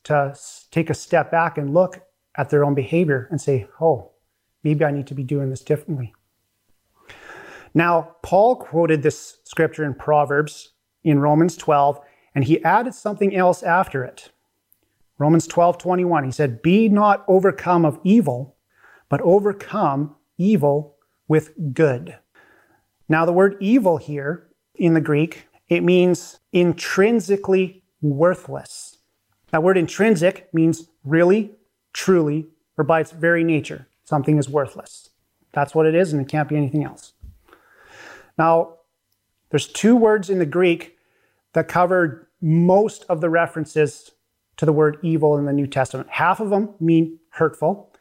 to, 0.04 0.36
take 0.70 0.90
a 0.90 0.94
step 0.94 1.30
back 1.30 1.58
and 1.58 1.72
look 1.72 2.00
at 2.36 2.50
their 2.50 2.64
own 2.64 2.74
behavior 2.74 3.26
and 3.30 3.40
say, 3.40 3.66
oh, 3.80 4.12
maybe 4.62 4.84
I 4.84 4.90
need 4.90 5.06
to 5.08 5.14
be 5.14 5.22
doing 5.22 5.50
this 5.50 5.62
differently. 5.62 6.12
Now, 7.74 8.16
Paul 8.22 8.56
quoted 8.56 9.02
this 9.02 9.38
scripture 9.44 9.84
in 9.84 9.94
Proverbs 9.94 10.74
in 11.02 11.18
Romans 11.18 11.56
12, 11.56 12.00
and 12.34 12.44
he 12.44 12.62
added 12.62 12.94
something 12.94 13.34
else 13.34 13.62
after 13.62 14.04
it. 14.04 14.30
Romans 15.18 15.46
12, 15.46 15.78
21, 15.78 16.24
he 16.24 16.30
said, 16.30 16.62
Be 16.62 16.88
not 16.88 17.24
overcome 17.28 17.84
of 17.84 17.98
evil, 18.04 18.56
but 19.08 19.20
overcome 19.22 20.16
evil 20.38 20.96
with 21.28 21.52
good. 21.72 22.18
Now, 23.08 23.24
the 23.24 23.32
word 23.32 23.56
evil 23.60 23.96
here 23.96 24.48
in 24.74 24.94
the 24.94 25.00
Greek, 25.00 25.46
it 25.68 25.82
means 25.82 26.40
intrinsically 26.52 27.82
worthless. 28.02 28.98
That 29.50 29.62
word 29.62 29.78
intrinsic 29.78 30.52
means 30.52 30.88
really, 31.04 31.52
truly, 31.92 32.46
or 32.76 32.84
by 32.84 33.00
its 33.00 33.12
very 33.12 33.44
nature, 33.44 33.86
something 34.04 34.36
is 34.38 34.48
worthless. 34.48 35.10
That's 35.52 35.74
what 35.74 35.86
it 35.86 35.94
is, 35.94 36.12
and 36.12 36.20
it 36.20 36.28
can't 36.28 36.48
be 36.48 36.56
anything 36.56 36.84
else. 36.84 37.12
Now, 38.36 38.74
there's 39.50 39.68
two 39.68 39.94
words 39.94 40.28
in 40.28 40.40
the 40.40 40.46
Greek 40.46 40.98
that 41.52 41.68
cover 41.68 42.28
most 42.40 43.04
of 43.08 43.20
the 43.20 43.30
references 43.30 44.10
to 44.56 44.66
the 44.66 44.72
word 44.72 44.98
evil 45.02 45.36
in 45.38 45.44
the 45.44 45.52
New 45.52 45.66
Testament. 45.66 46.08
Half 46.10 46.40
of 46.40 46.50
them 46.50 46.74
mean 46.80 47.18
hurtful, 47.30 47.92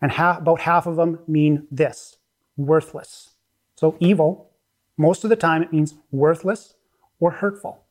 and 0.00 0.12
half, 0.12 0.38
about 0.38 0.60
half 0.60 0.86
of 0.86 0.96
them 0.96 1.18
mean 1.26 1.66
this 1.70 2.16
worthless. 2.56 3.30
So, 3.76 3.96
evil 3.98 4.49
most 5.00 5.24
of 5.24 5.30
the 5.30 5.36
time, 5.36 5.62
it 5.62 5.72
means 5.72 5.94
worthless 6.12 6.74
or 7.20 7.30
hurtful. 7.30 7.84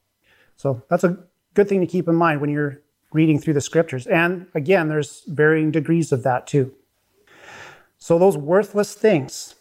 So 0.56 0.84
that's 0.90 1.04
a 1.04 1.18
good 1.56 1.68
thing 1.68 1.82
to 1.82 1.88
keep 1.88 2.08
in 2.08 2.14
mind 2.14 2.40
when 2.40 2.52
you're 2.52 2.82
reading 3.12 3.40
through 3.40 3.56
the 3.56 3.62
scriptures. 3.62 4.06
And 4.06 4.46
again, 4.54 4.90
there's 4.90 5.24
varying 5.28 5.72
degrees 5.72 6.12
of 6.12 6.22
that 6.22 6.46
too. 6.46 6.72
So, 7.98 8.18
those 8.18 8.38
worthless 8.38 8.94
things, 8.94 9.56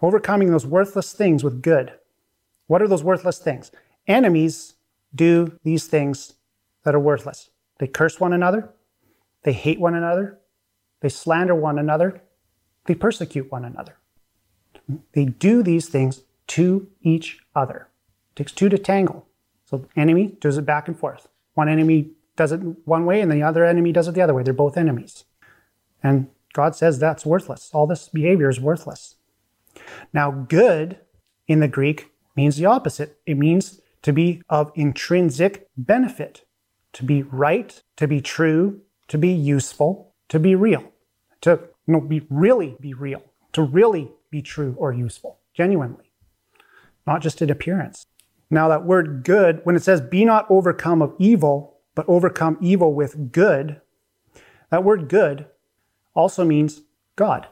overcoming 0.00 0.50
those 0.50 0.66
worthless 0.66 1.12
things 1.12 1.42
with 1.42 1.62
good. 1.62 1.92
What 2.66 2.82
are 2.82 2.86
those 2.86 3.02
worthless 3.02 3.38
things? 3.38 3.72
Enemies 4.06 4.74
do 5.12 5.58
these 5.64 5.86
things 5.86 6.34
that 6.84 6.94
are 6.94 7.00
worthless. 7.00 7.50
They 7.78 7.88
curse 7.88 8.20
one 8.20 8.32
another, 8.32 8.68
they 9.42 9.54
hate 9.54 9.80
one 9.80 9.94
another, 9.94 10.38
they 11.00 11.08
slander 11.08 11.54
one 11.54 11.78
another, 11.78 12.22
they 12.84 12.94
persecute 12.94 13.50
one 13.50 13.64
another. 13.64 13.96
They 15.12 15.24
do 15.24 15.62
these 15.62 15.88
things 15.88 16.22
to 16.50 16.88
each 17.02 17.38
other. 17.54 17.88
It 18.32 18.36
takes 18.36 18.52
two 18.52 18.68
to 18.68 18.78
tangle. 18.78 19.28
So 19.64 19.86
enemy 19.94 20.36
does 20.40 20.58
it 20.58 20.66
back 20.66 20.88
and 20.88 20.98
forth. 20.98 21.28
One 21.54 21.68
enemy 21.68 22.10
does 22.36 22.50
it 22.50 22.60
one 22.86 23.06
way 23.06 23.20
and 23.20 23.30
the 23.30 23.42
other 23.42 23.64
enemy 23.64 23.92
does 23.92 24.08
it 24.08 24.14
the 24.14 24.20
other 24.20 24.34
way. 24.34 24.42
They're 24.42 24.52
both 24.52 24.76
enemies. 24.76 25.24
And 26.02 26.26
God 26.52 26.74
says 26.74 26.98
that's 26.98 27.24
worthless. 27.24 27.70
All 27.72 27.86
this 27.86 28.08
behavior 28.08 28.48
is 28.48 28.60
worthless. 28.60 29.14
Now, 30.12 30.32
good 30.32 30.98
in 31.46 31.60
the 31.60 31.68
Greek 31.68 32.10
means 32.34 32.56
the 32.56 32.66
opposite. 32.66 33.20
It 33.26 33.38
means 33.38 33.80
to 34.02 34.12
be 34.12 34.42
of 34.48 34.72
intrinsic 34.74 35.68
benefit, 35.76 36.44
to 36.94 37.04
be 37.04 37.22
right, 37.22 37.80
to 37.96 38.08
be 38.08 38.20
true, 38.20 38.80
to 39.06 39.18
be 39.18 39.28
useful, 39.28 40.14
to 40.28 40.40
be 40.40 40.56
real, 40.56 40.92
to 41.42 41.60
you 41.86 41.94
know, 41.94 42.00
be 42.00 42.26
really 42.28 42.76
be 42.80 42.92
real, 42.92 43.22
to 43.52 43.62
really 43.62 44.10
be 44.30 44.42
true 44.42 44.74
or 44.78 44.92
useful, 44.92 45.38
genuinely 45.54 46.09
not 47.10 47.20
just 47.20 47.42
in 47.42 47.50
appearance. 47.50 48.06
Now, 48.50 48.68
that 48.68 48.84
word 48.84 49.24
good, 49.24 49.60
when 49.64 49.74
it 49.74 49.82
says 49.82 50.00
be 50.00 50.24
not 50.24 50.46
overcome 50.48 51.02
of 51.02 51.12
evil, 51.18 51.78
but 51.96 52.08
overcome 52.08 52.56
evil 52.60 52.94
with 52.94 53.32
good, 53.32 53.80
that 54.70 54.84
word 54.84 55.08
good 55.08 55.46
also 56.14 56.44
means 56.44 56.82
God. 57.16 57.48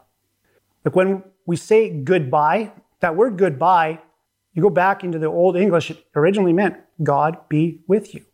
Like 0.85 0.95
when 0.95 1.25
we 1.45 1.57
say 1.57 1.91
goodbye, 1.91 2.71
that 3.01 3.17
word 3.17 3.37
goodbye, 3.37 3.99
you 4.55 4.63
go 4.63 4.71
back 4.71 5.03
into 5.03 5.19
the 5.19 5.27
Old 5.27 5.57
English, 5.57 5.91
it 5.91 6.05
originally 6.15 6.53
meant 6.53 6.77
God 7.03 7.49
be 7.49 7.81
with 7.89 8.15
you. 8.15 8.25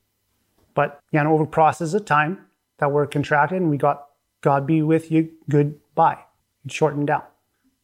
But 0.74 1.00
again, 1.10 1.26
over 1.26 1.46
process 1.46 1.94
of 1.94 2.04
time, 2.04 2.38
that 2.78 2.92
word 2.92 3.10
contracted 3.10 3.62
and 3.62 3.70
we 3.70 3.78
got 3.78 4.04
God 4.42 4.66
be 4.66 4.82
with 4.82 5.10
you, 5.10 5.30
goodbye. 5.48 6.18
It 6.66 6.72
shortened 6.72 7.06
down. 7.06 7.22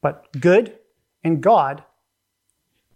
But 0.02 0.30
good 0.38 0.78
and 1.24 1.42
God 1.42 1.84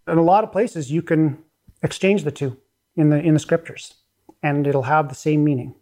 in 0.07 0.17
a 0.17 0.23
lot 0.23 0.43
of 0.43 0.51
places 0.51 0.91
you 0.91 1.01
can 1.01 1.37
exchange 1.81 2.23
the 2.23 2.31
two 2.31 2.57
in 2.95 3.09
the 3.09 3.17
in 3.17 3.33
the 3.33 3.39
scriptures 3.39 3.95
and 4.41 4.67
it'll 4.67 4.83
have 4.83 5.09
the 5.09 5.15
same 5.15 5.43
meaning. 5.43 5.75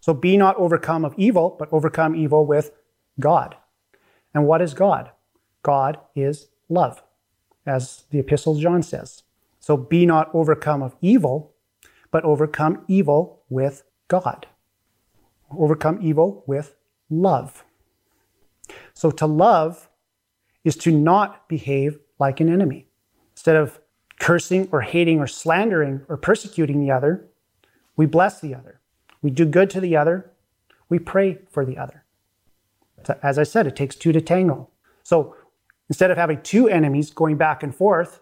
So 0.00 0.14
be 0.14 0.36
not 0.36 0.56
overcome 0.56 1.04
of 1.04 1.14
evil 1.16 1.56
but 1.58 1.68
overcome 1.72 2.14
evil 2.14 2.46
with 2.46 2.70
god. 3.20 3.56
And 4.34 4.46
what 4.46 4.62
is 4.62 4.74
god? 4.74 5.10
God 5.62 5.98
is 6.14 6.48
love 6.68 7.02
as 7.64 8.04
the 8.10 8.18
epistle 8.18 8.58
john 8.58 8.82
says. 8.82 9.22
So 9.60 9.76
be 9.76 10.06
not 10.06 10.30
overcome 10.32 10.82
of 10.82 10.96
evil 11.00 11.54
but 12.10 12.24
overcome 12.24 12.84
evil 12.88 13.42
with 13.48 13.82
god. 14.08 14.46
Overcome 15.56 15.98
evil 16.02 16.44
with 16.46 16.74
love. 17.10 17.64
So 18.94 19.10
to 19.10 19.26
love 19.26 19.88
is 20.64 20.76
to 20.78 20.90
not 20.90 21.48
behave 21.48 21.98
like 22.18 22.40
an 22.40 22.48
enemy. 22.48 22.88
Instead 23.46 23.62
of 23.62 23.78
cursing 24.18 24.68
or 24.72 24.80
hating 24.80 25.20
or 25.20 25.28
slandering 25.28 26.00
or 26.08 26.16
persecuting 26.16 26.80
the 26.80 26.90
other, 26.90 27.28
we 27.94 28.04
bless 28.04 28.40
the 28.40 28.52
other. 28.52 28.80
We 29.22 29.30
do 29.30 29.44
good 29.44 29.70
to 29.70 29.80
the 29.80 29.96
other. 29.96 30.32
We 30.88 30.98
pray 30.98 31.38
for 31.48 31.64
the 31.64 31.78
other. 31.78 32.02
As 33.22 33.38
I 33.38 33.44
said, 33.44 33.68
it 33.68 33.76
takes 33.76 33.94
two 33.94 34.10
to 34.10 34.20
tango. 34.20 34.68
So 35.04 35.36
instead 35.88 36.10
of 36.10 36.16
having 36.16 36.42
two 36.42 36.68
enemies 36.68 37.12
going 37.12 37.36
back 37.36 37.62
and 37.62 37.72
forth 37.72 38.18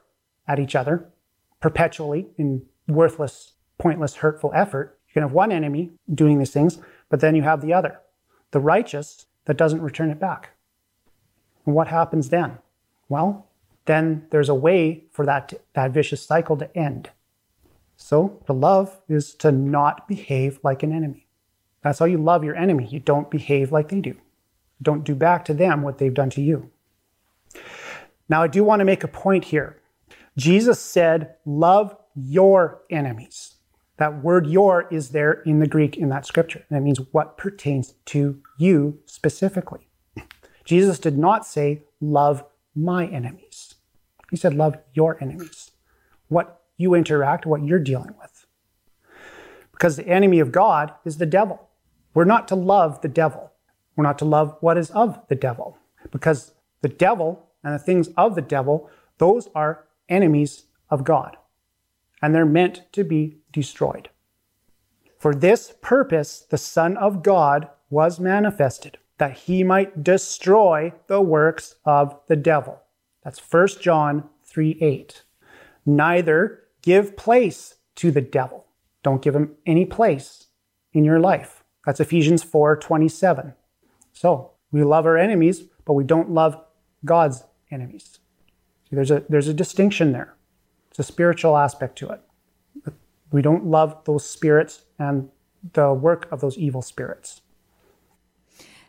at 0.46 0.58
each 0.58 0.76
other 0.76 1.08
perpetually 1.58 2.26
in 2.36 2.66
worthless, 2.86 3.54
pointless, 3.78 4.16
hurtful 4.16 4.52
effort, 4.54 4.98
you 5.08 5.14
can 5.14 5.22
have 5.22 5.32
one 5.32 5.52
enemy 5.52 5.92
doing 6.14 6.38
these 6.38 6.50
things, 6.50 6.80
but 7.08 7.20
then 7.20 7.34
you 7.34 7.40
have 7.40 7.62
the 7.62 7.72
other, 7.72 7.98
the 8.50 8.60
righteous 8.60 9.24
that 9.46 9.56
doesn't 9.56 9.80
return 9.80 10.10
it 10.10 10.20
back. 10.20 10.50
And 11.64 11.74
what 11.74 11.88
happens 11.88 12.28
then? 12.28 12.58
Well, 13.08 13.48
then 13.86 14.26
there's 14.30 14.48
a 14.48 14.54
way 14.54 15.04
for 15.12 15.26
that, 15.26 15.52
that 15.74 15.92
vicious 15.92 16.24
cycle 16.24 16.56
to 16.56 16.76
end. 16.76 17.10
So 17.96 18.40
to 18.46 18.52
love 18.52 19.00
is 19.08 19.34
to 19.36 19.52
not 19.52 20.08
behave 20.08 20.58
like 20.62 20.82
an 20.82 20.92
enemy. 20.92 21.26
That's 21.82 21.98
how 21.98 22.06
you 22.06 22.18
love 22.18 22.44
your 22.44 22.56
enemy. 22.56 22.86
You 22.86 22.98
don't 22.98 23.30
behave 23.30 23.70
like 23.70 23.88
they 23.88 24.00
do. 24.00 24.16
Don't 24.82 25.04
do 25.04 25.14
back 25.14 25.44
to 25.46 25.54
them 25.54 25.82
what 25.82 25.98
they've 25.98 26.12
done 26.12 26.30
to 26.30 26.42
you. 26.42 26.70
Now, 28.28 28.42
I 28.42 28.46
do 28.48 28.64
want 28.64 28.80
to 28.80 28.84
make 28.84 29.04
a 29.04 29.08
point 29.08 29.44
here. 29.44 29.80
Jesus 30.36 30.80
said, 30.80 31.36
Love 31.44 31.96
your 32.14 32.82
enemies. 32.90 33.56
That 33.98 34.22
word 34.22 34.46
your 34.46 34.88
is 34.90 35.10
there 35.10 35.42
in 35.42 35.60
the 35.60 35.68
Greek 35.68 35.96
in 35.96 36.08
that 36.08 36.26
scripture. 36.26 36.64
And 36.68 36.76
that 36.76 36.82
means 36.82 37.00
what 37.12 37.36
pertains 37.36 37.94
to 38.06 38.40
you 38.58 38.98
specifically. 39.06 39.88
Jesus 40.64 40.98
did 40.98 41.18
not 41.18 41.46
say, 41.46 41.82
Love 42.00 42.44
my 42.74 43.06
enemies. 43.06 43.73
He 44.30 44.36
said, 44.36 44.54
Love 44.54 44.76
your 44.92 45.22
enemies. 45.22 45.70
What 46.28 46.62
you 46.76 46.94
interact, 46.94 47.46
what 47.46 47.64
you're 47.64 47.78
dealing 47.78 48.14
with. 48.20 48.46
Because 49.72 49.96
the 49.96 50.08
enemy 50.08 50.40
of 50.40 50.52
God 50.52 50.92
is 51.04 51.18
the 51.18 51.26
devil. 51.26 51.68
We're 52.14 52.24
not 52.24 52.48
to 52.48 52.54
love 52.54 53.00
the 53.00 53.08
devil. 53.08 53.52
We're 53.96 54.04
not 54.04 54.18
to 54.18 54.24
love 54.24 54.56
what 54.60 54.78
is 54.78 54.90
of 54.90 55.20
the 55.28 55.34
devil. 55.34 55.78
Because 56.10 56.52
the 56.80 56.88
devil 56.88 57.48
and 57.62 57.74
the 57.74 57.78
things 57.78 58.08
of 58.16 58.34
the 58.34 58.42
devil, 58.42 58.90
those 59.18 59.48
are 59.54 59.86
enemies 60.08 60.64
of 60.90 61.04
God. 61.04 61.36
And 62.22 62.34
they're 62.34 62.46
meant 62.46 62.82
to 62.92 63.04
be 63.04 63.38
destroyed. 63.52 64.10
For 65.18 65.34
this 65.34 65.74
purpose, 65.80 66.46
the 66.48 66.58
Son 66.58 66.96
of 66.96 67.22
God 67.22 67.68
was 67.90 68.20
manifested, 68.20 68.98
that 69.18 69.38
he 69.38 69.64
might 69.64 70.04
destroy 70.04 70.92
the 71.06 71.20
works 71.20 71.76
of 71.84 72.18
the 72.28 72.36
devil. 72.36 72.83
That's 73.24 73.40
1 73.40 73.68
John 73.80 74.28
3 74.44 74.78
8. 74.80 75.22
Neither 75.86 76.64
give 76.82 77.16
place 77.16 77.76
to 77.96 78.10
the 78.10 78.20
devil. 78.20 78.66
Don't 79.02 79.22
give 79.22 79.34
him 79.34 79.54
any 79.66 79.84
place 79.84 80.46
in 80.92 81.04
your 81.04 81.18
life. 81.18 81.64
That's 81.86 82.00
Ephesians 82.00 82.42
4 82.42 82.76
27. 82.76 83.54
So 84.12 84.52
we 84.70 84.82
love 84.84 85.06
our 85.06 85.18
enemies, 85.18 85.64
but 85.84 85.94
we 85.94 86.04
don't 86.04 86.30
love 86.30 86.60
God's 87.04 87.44
enemies. 87.70 88.18
See, 88.88 88.96
there's 88.96 89.10
a, 89.10 89.24
there's 89.28 89.48
a 89.48 89.54
distinction 89.54 90.12
there. 90.12 90.34
It's 90.90 90.98
a 90.98 91.02
spiritual 91.02 91.56
aspect 91.56 91.96
to 91.98 92.10
it. 92.10 92.20
We 93.30 93.42
don't 93.42 93.66
love 93.66 94.04
those 94.04 94.24
spirits 94.28 94.84
and 94.98 95.28
the 95.72 95.92
work 95.92 96.30
of 96.30 96.40
those 96.40 96.56
evil 96.56 96.82
spirits. 96.82 97.40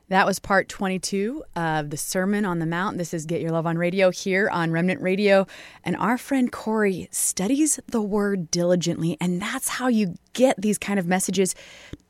That 0.09 0.27
was 0.27 0.37
part 0.37 0.69
22 0.69 1.43
of 1.55 1.89
the 1.89 1.97
Sermon 1.97 2.45
on 2.45 2.59
the 2.59 2.67
Mount. 2.67 2.99
This 2.99 3.11
is 3.11 3.25
Get 3.25 3.41
Your 3.41 3.49
Love 3.49 3.65
on 3.65 3.75
Radio 3.75 4.11
here 4.11 4.47
on 4.51 4.71
Remnant 4.71 5.01
Radio. 5.01 5.47
And 5.83 5.95
our 5.95 6.19
friend 6.19 6.51
Corey 6.51 7.07
studies 7.09 7.79
the 7.87 8.03
word 8.03 8.51
diligently, 8.51 9.17
and 9.19 9.41
that's 9.41 9.67
how 9.67 9.87
you 9.87 10.13
get 10.33 10.61
these 10.61 10.77
kind 10.77 10.99
of 10.99 11.07
messages. 11.07 11.55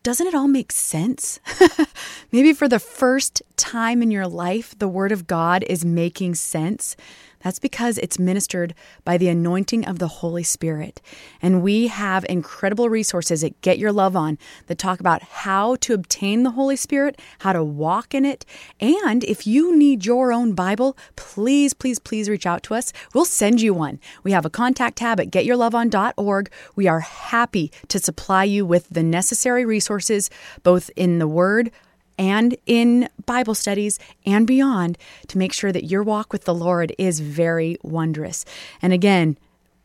Doesn't 0.03 0.27
it 0.27 0.35
all 0.35 0.49
make 0.49 0.73
sense? 0.73 1.39
Maybe 2.33 2.51
for 2.51 2.67
the 2.67 2.79
first 2.79 3.41
time 3.55 4.01
in 4.01 4.11
your 4.11 4.27
life, 4.27 4.77
the 4.77 4.89
Word 4.89 5.13
of 5.13 5.25
God 5.25 5.63
is 5.63 5.85
making 5.85 6.35
sense. 6.35 6.97
That's 7.45 7.59
because 7.59 7.99
it's 7.99 8.17
ministered 8.17 8.73
by 9.03 9.19
the 9.19 9.29
anointing 9.29 9.85
of 9.85 9.99
the 9.99 10.07
Holy 10.07 10.41
Spirit. 10.41 10.99
And 11.43 11.61
we 11.61 11.89
have 11.89 12.25
incredible 12.27 12.89
resources 12.89 13.43
at 13.43 13.61
Get 13.61 13.77
Your 13.77 13.91
Love 13.91 14.15
On 14.15 14.39
that 14.65 14.79
talk 14.79 14.99
about 14.99 15.21
how 15.21 15.75
to 15.81 15.93
obtain 15.93 16.41
the 16.41 16.49
Holy 16.49 16.75
Spirit, 16.75 17.21
how 17.41 17.53
to 17.53 17.63
walk 17.63 18.15
in 18.15 18.25
it. 18.25 18.45
And 18.79 19.23
if 19.25 19.45
you 19.45 19.77
need 19.77 20.07
your 20.07 20.33
own 20.33 20.53
Bible, 20.53 20.97
please, 21.17 21.75
please, 21.75 21.99
please 21.99 22.29
reach 22.29 22.47
out 22.47 22.63
to 22.63 22.73
us. 22.73 22.91
We'll 23.13 23.25
send 23.25 23.61
you 23.61 23.75
one. 23.75 23.99
We 24.23 24.31
have 24.31 24.47
a 24.47 24.49
contact 24.49 24.97
tab 24.97 25.19
at 25.19 25.29
getyourloveon.org. 25.29 26.51
We 26.75 26.87
are 26.87 27.01
happy 27.01 27.71
to 27.89 27.99
supply 27.99 28.45
you 28.45 28.65
with 28.65 28.89
the 28.89 29.03
necessary 29.03 29.65
resources, 29.65 30.31
both 30.63 30.89
in 30.95 31.19
the 31.19 31.27
Word, 31.27 31.69
and 32.17 32.55
in 32.65 33.09
Bible 33.25 33.55
studies 33.55 33.99
and 34.25 34.45
beyond 34.47 34.97
to 35.27 35.37
make 35.37 35.53
sure 35.53 35.71
that 35.71 35.85
your 35.85 36.03
walk 36.03 36.31
with 36.31 36.45
the 36.45 36.53
Lord 36.53 36.93
is 36.97 37.19
very 37.19 37.77
wondrous. 37.83 38.45
And 38.81 38.93
again, 38.93 39.37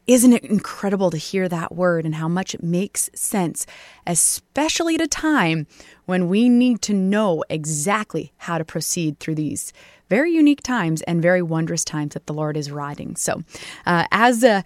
isn't 0.07 0.33
it 0.33 0.45
incredible 0.45 1.11
to 1.11 1.17
hear 1.17 1.49
that 1.49 1.75
word 1.75 2.05
and 2.05 2.17
how 2.17 2.27
much 2.27 2.55
it 2.55 2.63
makes 2.63 3.11
sense, 3.15 3.65
especially 4.07 4.97
at 4.97 5.01
a 5.01 5.07
time 5.07 5.67
when 6.07 6.29
we 6.29 6.49
need 6.49 6.83
to 6.83 6.95
know 6.95 7.45
exactly 7.49 8.33
how 8.39 8.59
to 8.59 8.65
proceed 8.65 9.21
through 9.21 9.37
these 9.37 9.73
very 10.09 10.33
unique 10.33 10.63
times 10.63 11.03
and 11.03 11.23
very 11.23 11.43
wondrous 11.43 11.85
times 11.85 12.15
that 12.15 12.27
the 12.27 12.35
Lord 12.35 12.57
is 12.57 12.73
riding. 12.73 13.15
So, 13.15 13.45
uh, 13.87 14.07
as 14.11 14.43
a 14.43 14.65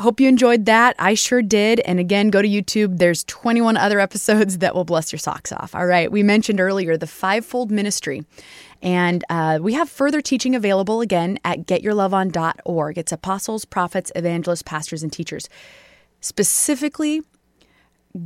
Hope 0.00 0.18
you 0.18 0.28
enjoyed 0.28 0.64
that. 0.64 0.96
I 0.98 1.12
sure 1.12 1.42
did. 1.42 1.80
And 1.80 2.00
again, 2.00 2.30
go 2.30 2.40
to 2.40 2.48
YouTube. 2.48 2.98
There's 2.98 3.22
21 3.24 3.76
other 3.76 4.00
episodes 4.00 4.58
that 4.58 4.74
will 4.74 4.86
bless 4.86 5.12
your 5.12 5.18
socks 5.18 5.52
off. 5.52 5.74
All 5.74 5.86
right. 5.86 6.10
We 6.10 6.22
mentioned 6.22 6.58
earlier 6.58 6.96
the 6.96 7.06
fivefold 7.06 7.70
ministry. 7.70 8.24
And 8.82 9.22
uh, 9.28 9.58
we 9.60 9.74
have 9.74 9.90
further 9.90 10.22
teaching 10.22 10.54
available 10.54 11.02
again 11.02 11.38
at 11.44 11.66
getyourloveon.org. 11.66 12.96
It's 12.96 13.12
apostles, 13.12 13.66
prophets, 13.66 14.10
evangelists, 14.16 14.62
pastors, 14.62 15.02
and 15.02 15.12
teachers. 15.12 15.50
Specifically 16.22 17.20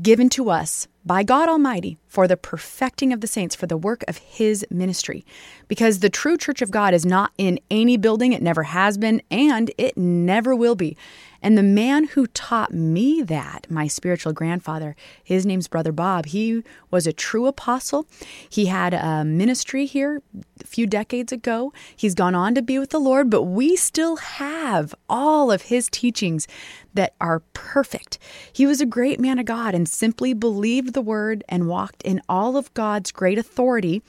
given 0.01 0.29
to 0.31 0.51
us 0.51 0.87
by 1.05 1.23
God 1.23 1.49
Almighty 1.49 1.99
for 2.09 2.27
the 2.29 2.37
perfecting 2.37 3.13
of 3.13 3.21
the 3.21 3.27
saints, 3.27 3.55
for 3.55 3.67
the 3.67 3.77
work 3.77 4.05
of 4.07 4.19
His 4.19 4.65
ministry. 4.71 5.27
Because 5.69 5.99
the 5.99 6.09
true 6.09 6.37
church 6.37 6.63
of 6.63 6.71
God 6.71 6.95
is 6.95 7.05
not 7.05 7.33
in 7.37 7.59
any 7.71 7.97
building, 7.97 8.33
it 8.33 8.43
never 8.43 8.63
has 8.63 8.97
been, 8.97 9.21
and 9.31 9.71
it 9.77 9.97
never 9.97 10.55
will 10.55 10.77
be. 10.77 10.97
And 11.43 11.59
the 11.59 11.63
man 11.63 12.05
who 12.05 12.27
taught 12.29 12.73
me 12.73 13.21
that, 13.21 13.67
my 13.69 13.87
spiritual 13.87 14.33
grandfather, 14.33 14.97
his 15.23 15.45
name's 15.45 15.69
Brother 15.69 15.93
Bob, 15.93 16.25
he 16.25 16.63
was 16.91 17.07
a 17.07 17.13
true 17.13 17.47
apostle. 17.47 18.07
He 18.49 18.67
had 18.67 18.95
a 18.95 19.27
ministry 19.27 19.85
here 19.85 20.23
a 20.63 20.67
few 20.67 20.87
decades 20.87 21.33
ago. 21.33 21.71
He's 21.95 22.15
gone 22.15 22.35
on 22.35 22.55
to 22.55 22.63
be 22.63 22.79
with 22.79 22.91
the 22.91 22.99
Lord, 22.99 23.29
but 23.29 23.43
we 23.43 23.77
still 23.77 24.17
have 24.17 24.95
all 25.07 25.53
of 25.53 25.63
his 25.63 25.91
teachings 25.91 26.49
that 26.95 27.13
are 27.21 27.41
perfect. 27.53 28.19
He 28.51 28.65
was 28.65 28.81
a 28.81 28.87
great 28.87 29.21
man 29.21 29.39
of 29.39 29.45
God 29.45 29.75
and 29.75 29.87
simply 29.87 30.33
believed 30.33 30.94
the 30.95 31.03
word 31.03 31.45
and 31.49 31.69
walked 31.69 32.03
in 32.03 32.23
all 32.29 32.57
of 32.57 32.73
God's 32.75 33.13
great 33.13 33.39
authority 33.39 34.03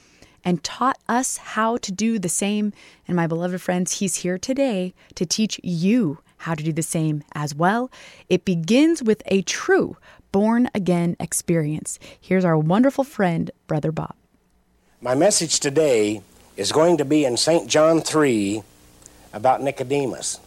and 0.44 0.64
taught 0.64 0.98
us 1.10 1.38
how 1.38 1.78
to 1.78 1.92
do 1.92 2.18
the 2.18 2.30
same. 2.30 2.72
And 3.08 3.16
my 3.18 3.28
beloved 3.28 3.62
friends, 3.62 4.00
he's 4.00 4.18
here 4.18 4.38
today 4.38 4.94
to 5.16 5.26
teach 5.26 5.60
you 5.64 6.20
how 6.38 6.54
to 6.54 6.64
do 6.64 6.72
the 6.72 6.84
same 6.84 7.24
as 7.34 7.54
well. 7.54 7.92
It 8.30 8.46
begins 8.46 9.04
with 9.04 9.24
a 9.26 9.42
true 9.42 9.98
born 10.32 10.70
again 10.76 11.16
experience. 11.20 11.98
Here's 12.20 12.46
our 12.46 12.58
wonderful 12.58 13.04
friend, 13.04 13.52
Brother 13.68 13.92
Bob. 13.92 14.16
My 15.02 15.16
message 15.16 15.60
today 15.60 16.22
is 16.56 16.72
going 16.72 16.98
to 16.98 17.06
be 17.06 17.26
in 17.26 17.38
St. 17.38 17.68
John 17.68 18.02
3 18.02 18.62
about 19.34 19.62
Nicodemus. 19.62 20.40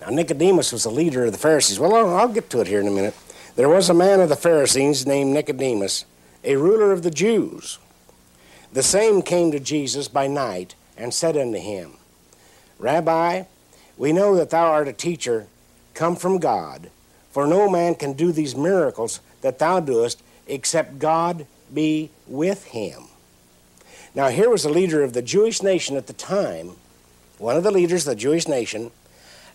Now, 0.00 0.10
Nicodemus 0.10 0.72
was 0.72 0.84
the 0.84 0.90
leader 0.90 1.24
of 1.24 1.32
the 1.32 1.38
Pharisees. 1.38 1.78
Well, 1.80 1.94
I'll 1.94 2.28
get 2.28 2.50
to 2.50 2.60
it 2.60 2.66
here 2.66 2.80
in 2.80 2.86
a 2.86 2.90
minute. 2.90 3.14
There 3.56 3.68
was 3.68 3.88
a 3.88 3.94
man 3.94 4.20
of 4.20 4.28
the 4.28 4.34
Pharisees 4.34 5.06
named 5.06 5.32
Nicodemus, 5.32 6.06
a 6.42 6.56
ruler 6.56 6.90
of 6.90 7.04
the 7.04 7.10
Jews. 7.10 7.78
The 8.72 8.82
same 8.82 9.22
came 9.22 9.52
to 9.52 9.60
Jesus 9.60 10.08
by 10.08 10.26
night 10.26 10.74
and 10.96 11.14
said 11.14 11.36
unto 11.36 11.58
him, 11.58 11.92
Rabbi, 12.80 13.44
we 13.96 14.12
know 14.12 14.34
that 14.34 14.50
thou 14.50 14.66
art 14.66 14.88
a 14.88 14.92
teacher 14.92 15.46
come 15.94 16.16
from 16.16 16.38
God, 16.38 16.90
for 17.30 17.46
no 17.46 17.70
man 17.70 17.94
can 17.94 18.14
do 18.14 18.32
these 18.32 18.56
miracles 18.56 19.20
that 19.42 19.60
thou 19.60 19.78
doest 19.78 20.20
except 20.48 20.98
God 20.98 21.46
be 21.72 22.10
with 22.26 22.64
him. 22.66 23.04
Now, 24.16 24.30
here 24.30 24.50
was 24.50 24.64
a 24.64 24.70
leader 24.70 25.04
of 25.04 25.12
the 25.12 25.22
Jewish 25.22 25.62
nation 25.62 25.96
at 25.96 26.08
the 26.08 26.12
time, 26.12 26.72
one 27.38 27.56
of 27.56 27.62
the 27.62 27.70
leaders 27.70 28.04
of 28.04 28.16
the 28.16 28.20
Jewish 28.20 28.48
nation, 28.48 28.90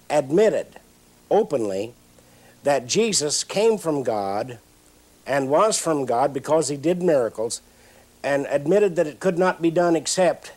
admitted 0.10 0.80
openly 1.30 1.94
that 2.64 2.88
Jesus 2.88 3.44
came 3.44 3.78
from 3.78 4.04
God 4.04 4.60
and 5.26 5.50
was 5.50 5.78
from 5.78 6.06
God 6.06 6.34
because 6.34 6.70
he 6.70 6.78
did 6.78 7.02
miracles, 7.02 7.62
and 8.24 8.48
admitted 8.50 8.96
that 8.96 9.08
it 9.08 9.20
could 9.20 9.38
not 9.38 9.62
be 9.62 9.72
done 9.72 9.96
except 9.96 10.52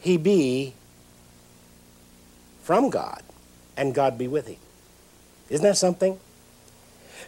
he 0.00 0.16
be 0.16 0.74
from 2.62 2.90
God 2.90 3.22
and 3.76 3.94
God 3.94 4.18
be 4.18 4.26
with 4.26 4.46
him. 4.46 4.56
Isn't 5.50 5.64
that 5.64 5.76
something? 5.76 6.18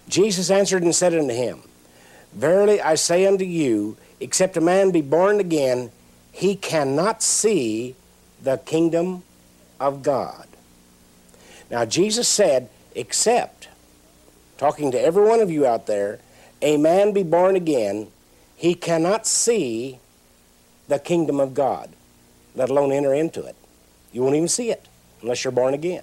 Jesus 0.09 0.51
answered 0.51 0.83
and 0.83 0.95
said 0.95 1.15
unto 1.15 1.35
him, 1.35 1.63
Verily 2.33 2.81
I 2.81 2.95
say 2.97 3.27
unto 3.27 3.45
you, 3.45 3.97
except 4.21 4.57
a 4.57 4.61
man 4.61 4.91
be 4.91 5.03
born 5.03 5.41
again, 5.41 5.91
he 6.33 6.55
cannot 6.57 7.23
see 7.23 7.95
the 8.43 8.59
kingdom 8.59 9.23
of 9.81 10.03
God. 10.03 10.47
Now, 11.71 11.85
Jesus 11.85 12.29
said, 12.29 12.69
except, 12.95 13.56
talking 14.59 14.91
to 14.93 15.01
every 15.01 15.25
one 15.25 15.41
of 15.41 15.51
you 15.51 15.67
out 15.67 15.87
there, 15.87 16.21
a 16.63 16.77
man 16.77 17.13
be 17.13 17.23
born 17.23 17.57
again, 17.57 18.09
he 18.57 18.75
cannot 18.75 19.27
see 19.27 19.99
the 20.89 20.99
kingdom 20.99 21.41
of 21.41 21.55
God, 21.55 21.91
let 22.55 22.71
alone 22.71 22.93
enter 22.93 23.13
into 23.13 23.45
it. 23.45 23.57
You 24.13 24.23
won't 24.23 24.37
even 24.37 24.49
see 24.49 24.71
it 24.71 24.87
unless 25.21 25.45
you're 25.45 25.53
born 25.53 25.75
again. 25.75 26.03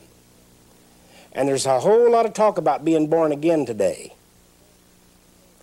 And 1.32 1.48
there's 1.48 1.66
a 1.66 1.80
whole 1.80 2.12
lot 2.12 2.26
of 2.26 2.34
talk 2.34 2.58
about 2.58 2.86
being 2.86 3.08
born 3.08 3.32
again 3.32 3.66
today. 3.66 4.14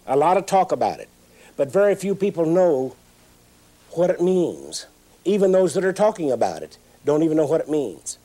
A 0.06 0.16
lot 0.16 0.36
of 0.36 0.46
talk 0.46 0.72
about 0.72 0.98
it. 0.98 1.08
But 1.56 1.70
very 1.70 1.94
few 1.94 2.14
people 2.14 2.44
know 2.44 2.96
what 3.90 4.10
it 4.10 4.20
means. 4.20 4.86
Even 5.24 5.52
those 5.52 5.74
that 5.74 5.84
are 5.84 5.92
talking 5.92 6.32
about 6.32 6.62
it 6.62 6.78
don't 7.04 7.22
even 7.22 7.36
know 7.36 7.46
what 7.46 7.60
it 7.60 7.68
means. 7.68 8.18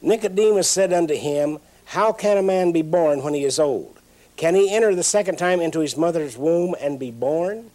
Nicodemus 0.00 0.68
said 0.68 0.92
unto 0.92 1.14
him, 1.14 1.58
How 1.92 2.10
can 2.10 2.38
a 2.38 2.42
man 2.42 2.72
be 2.72 2.80
born 2.80 3.22
when 3.22 3.34
he 3.34 3.44
is 3.44 3.58
old? 3.58 3.98
Can 4.38 4.54
he 4.54 4.74
enter 4.74 4.94
the 4.94 5.02
second 5.02 5.36
time 5.36 5.60
into 5.60 5.80
his 5.80 5.94
mother's 5.94 6.38
womb 6.38 6.74
and 6.80 6.98
be 6.98 7.10
born? 7.10 7.70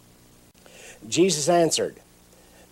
Jesus 1.08 1.48
answered, 1.48 2.00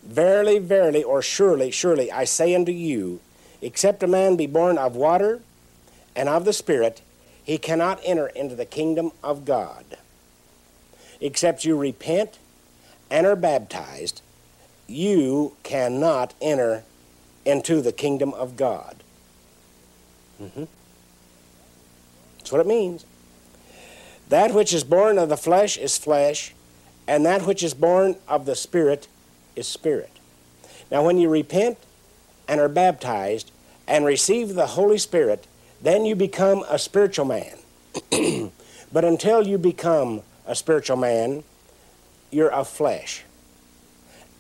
Verily, 0.03 0.59
verily, 0.59 1.05
or 1.05 1.23
surely, 1.23 1.71
surely, 1.71 2.11
I 2.11 2.25
say 2.25 2.53
unto 2.53 2.73
you, 2.73 3.21
except 3.63 4.03
a 4.03 4.09
man 4.09 4.35
be 4.35 4.49
born 4.49 4.77
of 4.77 4.97
water 4.97 5.41
and 6.17 6.29
of 6.29 6.45
the 6.45 6.53
Spirit, 6.53 7.01
he 7.45 7.59
cannot 7.59 8.01
enter 8.03 8.27
into 8.27 8.57
the 8.57 8.67
kingdom 8.67 9.13
of 9.23 9.45
God. 9.45 9.85
Except 11.21 11.65
you 11.65 11.77
repent 11.77 12.41
and 13.09 13.25
are 13.25 13.37
baptized, 13.37 14.21
you 14.89 15.55
cannot 15.63 16.35
enter 16.41 16.83
into 17.45 17.81
the 17.81 17.93
kingdom 17.93 18.35
of 18.35 18.57
God. 18.57 18.97
Mm-hmm. 20.43 20.65
That's 22.47 22.53
what 22.53 22.61
it 22.61 22.69
means. 22.69 23.05
That 24.29 24.55
which 24.55 24.73
is 24.73 24.85
born 24.85 25.19
of 25.19 25.29
the 25.29 25.37
flesh 25.37 25.77
is 25.77 25.99
flesh, 25.99 26.55
and 27.09 27.27
that 27.27 27.45
which 27.45 27.61
is 27.61 27.75
born 27.75 28.15
of 28.29 28.47
the 28.47 28.55
Spirit 28.55 29.09
is 29.57 29.67
spirit. 29.67 30.13
Now, 30.89 31.05
when 31.05 31.19
you 31.19 31.29
repent 31.29 31.77
and 32.47 32.61
are 32.61 32.69
baptized 32.69 33.51
and 33.89 34.05
receive 34.05 34.55
the 34.55 34.69
Holy 34.69 34.97
Spirit, 34.97 35.49
then 35.83 36.05
you 36.05 36.15
become 36.15 36.65
a 36.71 36.79
spiritual 36.79 37.25
man. 37.25 37.59
but 38.93 39.05
until 39.05 39.45
you 39.45 39.59
become 39.59 40.23
a 40.47 40.55
spiritual 40.55 40.99
man, 40.99 41.43
you're 42.31 42.53
of 42.53 42.69
flesh. 42.69 43.25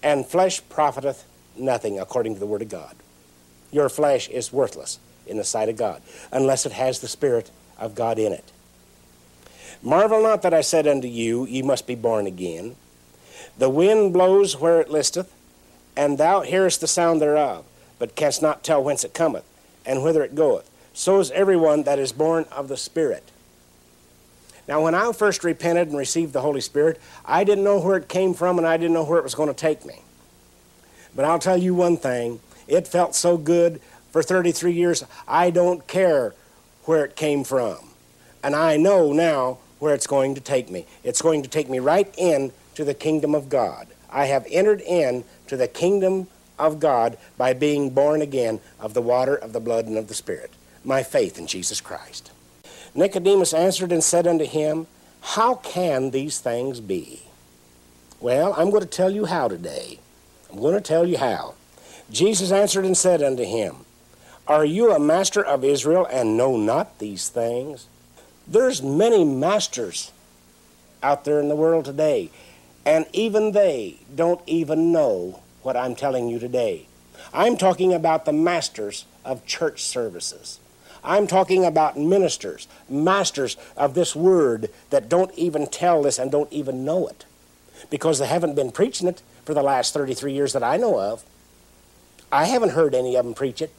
And 0.00 0.24
flesh 0.24 0.60
profiteth 0.68 1.24
nothing, 1.56 1.98
according 1.98 2.34
to 2.34 2.38
the 2.38 2.46
Word 2.46 2.62
of 2.62 2.68
God. 2.68 2.94
Your 3.72 3.88
flesh 3.88 4.28
is 4.28 4.52
worthless 4.52 5.00
in 5.26 5.38
the 5.38 5.44
sight 5.44 5.68
of 5.68 5.76
God, 5.76 6.02
unless 6.30 6.66
it 6.66 6.70
has 6.70 7.00
the 7.00 7.08
Spirit 7.08 7.50
of 7.78 7.94
God 7.94 8.18
in 8.18 8.32
it. 8.32 8.52
Marvel 9.82 10.22
not 10.22 10.42
that 10.42 10.54
I 10.54 10.62
said 10.62 10.86
unto 10.86 11.08
you, 11.08 11.46
Ye 11.46 11.62
must 11.62 11.86
be 11.86 11.94
born 11.94 12.26
again. 12.26 12.76
The 13.58 13.70
wind 13.70 14.12
blows 14.12 14.58
where 14.58 14.80
it 14.80 14.90
listeth, 14.90 15.32
and 15.96 16.18
thou 16.18 16.42
hearest 16.42 16.80
the 16.80 16.86
sound 16.86 17.20
thereof, 17.20 17.64
but 17.98 18.16
canst 18.16 18.42
not 18.42 18.62
tell 18.62 18.82
whence 18.82 19.04
it 19.04 19.14
cometh, 19.14 19.44
and 19.84 20.02
whither 20.02 20.24
it 20.24 20.34
goeth. 20.34 20.68
So 20.92 21.20
is 21.20 21.30
everyone 21.30 21.84
that 21.84 21.98
is 21.98 22.12
born 22.12 22.46
of 22.52 22.68
the 22.68 22.76
Spirit. 22.76 23.30
Now, 24.68 24.82
when 24.82 24.94
I 24.94 25.12
first 25.12 25.44
repented 25.44 25.88
and 25.88 25.96
received 25.96 26.32
the 26.32 26.40
Holy 26.40 26.60
Spirit, 26.60 27.00
I 27.24 27.44
didn't 27.44 27.64
know 27.64 27.78
where 27.78 27.96
it 27.96 28.08
came 28.08 28.34
from 28.34 28.58
and 28.58 28.66
I 28.66 28.76
didn't 28.76 28.94
know 28.94 29.04
where 29.04 29.18
it 29.18 29.24
was 29.24 29.34
going 29.34 29.48
to 29.48 29.54
take 29.54 29.86
me. 29.86 30.02
But 31.14 31.24
I'll 31.24 31.38
tell 31.38 31.56
you 31.56 31.74
one 31.74 31.96
thing 31.96 32.40
it 32.66 32.88
felt 32.88 33.14
so 33.14 33.36
good 33.36 33.80
for 34.10 34.22
33 34.22 34.72
years, 34.72 35.04
I 35.28 35.50
don't 35.50 35.86
care 35.86 36.34
where 36.86 37.04
it 37.04 37.16
came 37.16 37.44
from. 37.44 37.78
And 38.42 38.56
I 38.56 38.76
know 38.76 39.12
now 39.12 39.58
where 39.78 39.94
it's 39.94 40.06
going 40.06 40.34
to 40.34 40.40
take 40.40 40.70
me. 40.70 40.86
It's 41.04 41.22
going 41.22 41.42
to 41.42 41.48
take 41.48 41.68
me 41.68 41.78
right 41.78 42.12
in 42.16 42.52
to 42.74 42.84
the 42.84 42.94
kingdom 42.94 43.34
of 43.34 43.48
God. 43.48 43.88
I 44.10 44.26
have 44.26 44.46
entered 44.50 44.80
in 44.80 45.24
to 45.48 45.56
the 45.56 45.68
kingdom 45.68 46.28
of 46.58 46.80
God 46.80 47.18
by 47.36 47.52
being 47.52 47.90
born 47.90 48.22
again 48.22 48.60
of 48.80 48.94
the 48.94 49.02
water, 49.02 49.34
of 49.34 49.52
the 49.52 49.60
blood, 49.60 49.86
and 49.86 49.98
of 49.98 50.08
the 50.08 50.14
Spirit. 50.14 50.52
My 50.84 51.02
faith 51.02 51.38
in 51.38 51.46
Jesus 51.46 51.80
Christ. 51.80 52.30
Nicodemus 52.94 53.52
answered 53.52 53.92
and 53.92 54.02
said 54.02 54.26
unto 54.26 54.44
him, 54.44 54.86
How 55.20 55.56
can 55.56 56.10
these 56.10 56.38
things 56.38 56.80
be? 56.80 57.22
Well, 58.20 58.54
I'm 58.56 58.70
going 58.70 58.82
to 58.82 58.88
tell 58.88 59.10
you 59.10 59.26
how 59.26 59.48
today. 59.48 59.98
I'm 60.50 60.60
going 60.60 60.74
to 60.74 60.80
tell 60.80 61.06
you 61.06 61.18
how. 61.18 61.54
Jesus 62.10 62.52
answered 62.52 62.84
and 62.84 62.96
said 62.96 63.22
unto 63.22 63.44
him, 63.44 63.85
Are 64.48 64.64
you 64.64 64.92
a 64.92 65.00
master 65.00 65.44
of 65.44 65.64
Israel 65.64 66.06
and 66.08 66.36
know 66.36 66.56
not 66.56 67.00
these 67.00 67.28
things? 67.28 67.88
There's 68.46 68.80
many 68.80 69.24
masters 69.24 70.12
out 71.02 71.24
there 71.24 71.40
in 71.40 71.48
the 71.48 71.56
world 71.56 71.84
today, 71.84 72.30
and 72.84 73.06
even 73.12 73.50
they 73.50 73.96
don't 74.14 74.40
even 74.46 74.92
know 74.92 75.40
what 75.62 75.76
I'm 75.76 75.96
telling 75.96 76.28
you 76.28 76.38
today. 76.38 76.86
I'm 77.34 77.56
talking 77.56 77.92
about 77.92 78.24
the 78.24 78.32
masters 78.32 79.04
of 79.24 79.44
church 79.46 79.82
services. 79.82 80.60
I'm 81.02 81.26
talking 81.26 81.64
about 81.64 81.98
ministers, 81.98 82.68
masters 82.88 83.56
of 83.76 83.94
this 83.94 84.14
word 84.14 84.70
that 84.90 85.08
don't 85.08 85.34
even 85.34 85.66
tell 85.66 86.04
this 86.04 86.20
and 86.20 86.30
don't 86.30 86.52
even 86.52 86.84
know 86.84 87.08
it 87.08 87.24
because 87.90 88.20
they 88.20 88.26
haven't 88.28 88.54
been 88.54 88.70
preaching 88.70 89.08
it 89.08 89.22
for 89.44 89.54
the 89.54 89.62
last 89.62 89.92
33 89.92 90.32
years 90.32 90.52
that 90.52 90.62
I 90.62 90.76
know 90.76 91.00
of. 91.00 91.24
I 92.30 92.44
haven't 92.44 92.70
heard 92.70 92.94
any 92.94 93.16
of 93.16 93.24
them 93.24 93.34
preach 93.34 93.60
it. 93.60 93.72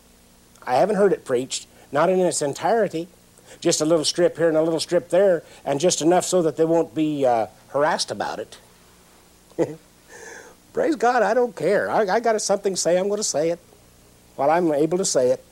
I 0.67 0.75
haven't 0.75 0.97
heard 0.97 1.13
it 1.13 1.25
preached, 1.25 1.65
not 1.91 2.09
in 2.09 2.19
its 2.19 2.43
entirety 2.43 3.07
just 3.59 3.81
a 3.81 3.85
little 3.85 4.05
strip 4.05 4.37
here 4.37 4.47
and 4.47 4.57
a 4.57 4.61
little 4.61 4.79
strip 4.79 5.09
there, 5.09 5.43
and 5.65 5.79
just 5.79 6.01
enough 6.01 6.25
so 6.25 6.41
that 6.43 6.57
they 6.57 6.65
won't 6.65 6.93
be 6.93 7.25
uh, 7.25 7.47
harassed 7.69 8.11
about 8.11 8.39
it. 8.39 8.57
Praise 10.73 10.95
God, 10.95 11.23
I 11.23 11.33
don't 11.33 11.55
care. 11.55 11.89
I, 11.89 12.01
I 12.07 12.19
got 12.19 12.39
something 12.41 12.73
to 12.73 12.79
say, 12.79 12.97
I'm 12.97 13.07
going 13.07 13.17
to 13.17 13.23
say 13.23 13.49
it 13.49 13.59
while 14.35 14.51
I'm 14.51 14.71
able 14.71 14.97
to 14.99 15.05
say 15.05 15.31
it. 15.31 15.43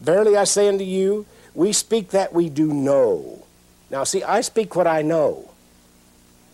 Verily 0.00 0.36
I 0.36 0.44
say 0.44 0.68
unto 0.68 0.84
you, 0.84 1.26
we 1.54 1.72
speak 1.72 2.10
that 2.10 2.32
we 2.32 2.48
do 2.48 2.72
know. 2.72 3.44
Now, 3.90 4.04
see, 4.04 4.22
I 4.22 4.40
speak 4.40 4.74
what 4.74 4.86
I 4.86 5.02
know. 5.02 5.50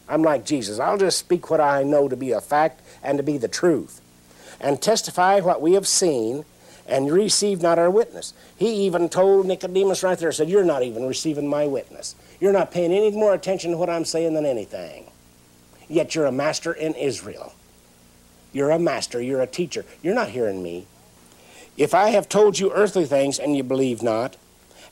I'm 0.09 0.23
like 0.23 0.45
Jesus. 0.45 0.79
I'll 0.79 0.99
just 0.99 1.19
speak 1.19 1.49
what 1.51 1.61
I 1.61 1.83
know 1.83 2.09
to 2.09 2.17
be 2.17 2.33
a 2.33 2.41
fact 2.41 2.83
and 3.03 3.17
to 3.17 3.25
be 3.25 3.39
the 3.39 3.49
truth, 3.49 4.01
and 4.61 4.81
testify 4.81 5.41
what 5.41 5.63
we 5.63 5.73
have 5.73 5.87
seen 5.89 6.45
and 6.87 7.11
receive 7.11 7.63
not 7.63 7.79
our 7.79 7.91
witness. 7.91 8.35
He 8.57 8.87
even 8.87 9.09
told 9.09 9.47
Nicodemus 9.47 10.03
right 10.03 10.19
there, 10.19 10.33
said, 10.33 10.49
You're 10.49 10.65
not 10.65 10.83
even 10.83 11.07
receiving 11.07 11.49
my 11.49 11.67
witness. 11.67 12.15
You're 12.41 12.53
not 12.53 12.71
paying 12.71 12.93
any 12.93 13.11
more 13.11 13.35
attention 13.35 13.71
to 13.71 13.77
what 13.77 13.91
I'm 13.91 14.05
saying 14.05 14.35
than 14.35 14.47
anything. 14.47 15.11
Yet 15.89 16.15
you're 16.15 16.27
a 16.27 16.33
master 16.33 16.73
in 16.73 16.95
Israel. 16.95 17.55
You're 18.53 18.71
a 18.71 18.79
master, 18.79 19.23
you're 19.23 19.41
a 19.41 19.47
teacher. 19.47 19.85
You're 20.03 20.15
not 20.15 20.31
hearing 20.31 20.63
me. 20.63 20.87
If 21.77 21.95
I 21.95 22.11
have 22.11 22.29
told 22.29 22.59
you 22.59 22.73
earthly 22.73 23.07
things 23.07 23.39
and 23.39 23.57
you 23.57 23.63
believe 23.63 24.03
not, 24.03 24.37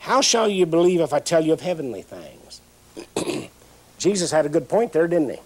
how 0.00 0.22
shall 0.22 0.48
you 0.48 0.64
believe 0.64 1.00
if 1.00 1.12
I 1.12 1.18
tell 1.18 1.44
you 1.44 1.52
of 1.52 1.60
heavenly 1.60 2.02
things? 2.02 2.60
Jesus 3.98 4.30
had 4.30 4.46
a 4.46 4.48
good 4.48 4.68
point 4.68 4.92
there, 4.92 5.06
didn't 5.06 5.30
he? 5.30 5.38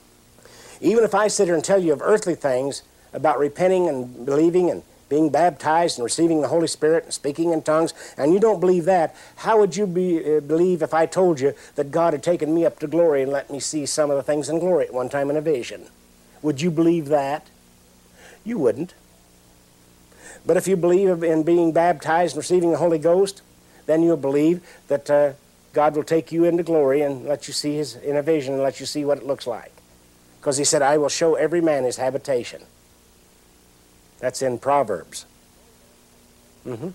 Even 0.80 1.02
if 1.02 1.14
I 1.14 1.26
sit 1.26 1.46
here 1.46 1.54
and 1.54 1.64
tell 1.64 1.83
you 1.83 1.92
of 1.92 2.02
earthly 2.02 2.37
things 2.37 2.83
about 3.12 3.38
repenting 3.38 3.88
and 3.88 4.24
believing 4.24 4.70
and 4.70 4.83
being 5.09 5.31
baptized 5.31 5.99
and 5.99 6.05
receiving 6.05 6.40
the 6.40 6.49
Holy 6.49 6.67
Spirit 6.67 7.05
and 7.05 7.12
speaking 7.12 7.53
in 7.53 7.62
tongues, 7.62 7.95
and 8.17 8.33
you 8.33 8.40
don't 8.40 8.61
believe 8.61 8.85
that, 8.87 9.14
how 9.37 9.59
would 9.59 9.77
you 9.77 9.87
be, 9.87 10.37
uh, 10.37 10.40
believe 10.40 10.83
if 10.83 10.95
I 10.95 11.07
told 11.07 11.40
you 11.40 11.55
that 11.75 11.90
God 11.90 12.12
had 12.12 12.23
taken 12.23 12.55
me 12.55 12.64
up 12.64 12.79
to 12.81 12.87
glory 12.87 13.23
and 13.23 13.33
let 13.33 13.51
me 13.51 13.61
see 13.61 13.87
some 13.87 14.11
of 14.11 14.17
the 14.17 14.23
things 14.23 14.49
in 14.49 14.59
glory 14.59 14.87
at 14.87 14.95
one 14.95 15.09
time 15.09 15.31
in 15.31 15.37
a 15.37 15.40
vision? 15.40 15.87
Would 16.43 16.61
you 16.61 16.71
believe 16.71 17.09
that? 17.09 17.47
You 18.45 18.59
wouldn't. 18.59 18.95
But 20.47 20.57
if 20.57 20.69
you 20.69 20.77
believe 20.77 21.23
in 21.23 21.43
being 21.43 21.73
baptized 21.73 22.35
and 22.35 22.43
receiving 22.43 22.71
the 22.71 22.77
Holy 22.77 22.99
Ghost, 22.99 23.43
then 23.87 24.03
you'll 24.03 24.17
believe 24.17 24.67
that 24.88 25.11
uh, 25.11 25.33
God 25.73 25.97
will 25.97 26.05
take 26.05 26.33
you 26.33 26.45
into 26.45 26.62
glory 26.62 27.03
and 27.03 27.25
let 27.25 27.49
you 27.49 27.55
see 27.55 27.77
His 27.77 27.97
in 27.97 28.17
a 28.17 28.23
vision 28.23 28.55
and 28.55 28.62
let 28.62 28.81
you 28.81 28.87
see 28.87 29.05
what 29.05 29.19
it 29.19 29.27
looks 29.27 29.47
like. 29.47 29.73
Because 30.40 30.59
He 30.59 30.64
said, 30.64 30.83
I 30.83 30.99
will 30.99 31.09
show 31.09 31.35
every 31.35 31.61
man 31.61 31.85
his 31.85 31.97
habitation. 31.97 32.62
That's 34.24 34.40
in 34.40 34.58
Proverbs. 34.58 35.26
Mm-hmm. 36.66 36.88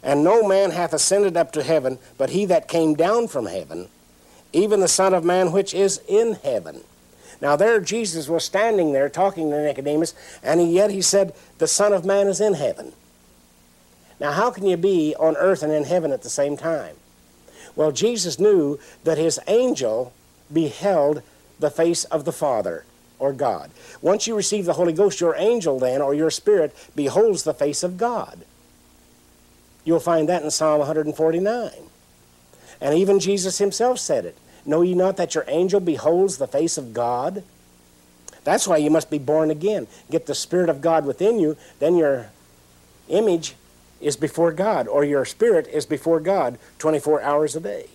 And 0.00 0.22
no 0.22 0.46
man 0.46 0.70
hath 0.70 0.92
ascended 0.92 1.36
up 1.36 1.50
to 1.50 1.62
heaven, 1.64 1.98
but 2.18 2.30
he 2.30 2.44
that 2.44 2.68
came 2.68 2.94
down 2.94 3.26
from 3.26 3.46
heaven, 3.46 3.88
even 4.52 4.78
the 4.78 4.86
Son 4.86 5.12
of 5.12 5.24
Man 5.24 5.50
which 5.50 5.74
is 5.74 6.00
in 6.06 6.34
heaven. 6.34 6.82
Now, 7.40 7.56
there 7.56 7.80
Jesus 7.80 8.28
was 8.28 8.44
standing 8.44 8.92
there 8.92 9.08
talking 9.08 9.50
to 9.50 9.60
Nicodemus, 9.60 10.14
and 10.40 10.70
yet 10.70 10.92
he 10.92 11.02
said, 11.02 11.34
The 11.58 11.66
Son 11.66 11.92
of 11.92 12.04
Man 12.04 12.28
is 12.28 12.40
in 12.40 12.54
heaven. 12.54 12.92
Now, 14.20 14.30
how 14.30 14.52
can 14.52 14.66
you 14.66 14.76
be 14.76 15.16
on 15.16 15.36
earth 15.36 15.64
and 15.64 15.72
in 15.72 15.82
heaven 15.82 16.12
at 16.12 16.22
the 16.22 16.30
same 16.30 16.56
time? 16.56 16.94
Well, 17.74 17.90
Jesus 17.90 18.38
knew 18.38 18.78
that 19.02 19.18
his 19.18 19.40
angel 19.48 20.12
beheld 20.52 21.22
the 21.58 21.72
face 21.72 22.04
of 22.04 22.24
the 22.24 22.32
Father 22.32 22.84
or 23.20 23.32
God. 23.32 23.70
Once 24.02 24.26
you 24.26 24.34
receive 24.34 24.64
the 24.64 24.72
Holy 24.72 24.92
Ghost, 24.92 25.20
your 25.20 25.36
angel 25.36 25.78
then, 25.78 26.02
or 26.02 26.14
your 26.14 26.30
spirit, 26.30 26.74
beholds 26.96 27.44
the 27.44 27.54
face 27.54 27.82
of 27.82 27.96
God. 27.96 28.44
You'll 29.84 30.00
find 30.00 30.28
that 30.28 30.42
in 30.42 30.50
Psalm 30.50 30.80
149. 30.80 31.70
And 32.80 32.98
even 32.98 33.20
Jesus 33.20 33.58
himself 33.58 33.98
said 33.98 34.24
it. 34.24 34.36
Know 34.66 34.82
ye 34.82 34.94
not 34.94 35.16
that 35.16 35.34
your 35.34 35.44
angel 35.48 35.80
beholds 35.80 36.38
the 36.38 36.46
face 36.46 36.76
of 36.76 36.92
God? 36.92 37.44
That's 38.44 38.66
why 38.66 38.78
you 38.78 38.90
must 38.90 39.10
be 39.10 39.18
born 39.18 39.50
again. 39.50 39.86
Get 40.10 40.26
the 40.26 40.34
Spirit 40.34 40.68
of 40.68 40.80
God 40.80 41.04
within 41.04 41.38
you, 41.38 41.56
then 41.78 41.96
your 41.96 42.30
image 43.08 43.54
is 44.00 44.16
before 44.16 44.52
God, 44.52 44.88
or 44.88 45.04
your 45.04 45.24
spirit 45.24 45.66
is 45.68 45.84
before 45.84 46.20
God 46.20 46.58
24 46.78 47.20
hours 47.20 47.54
a 47.54 47.60
day. 47.60 47.88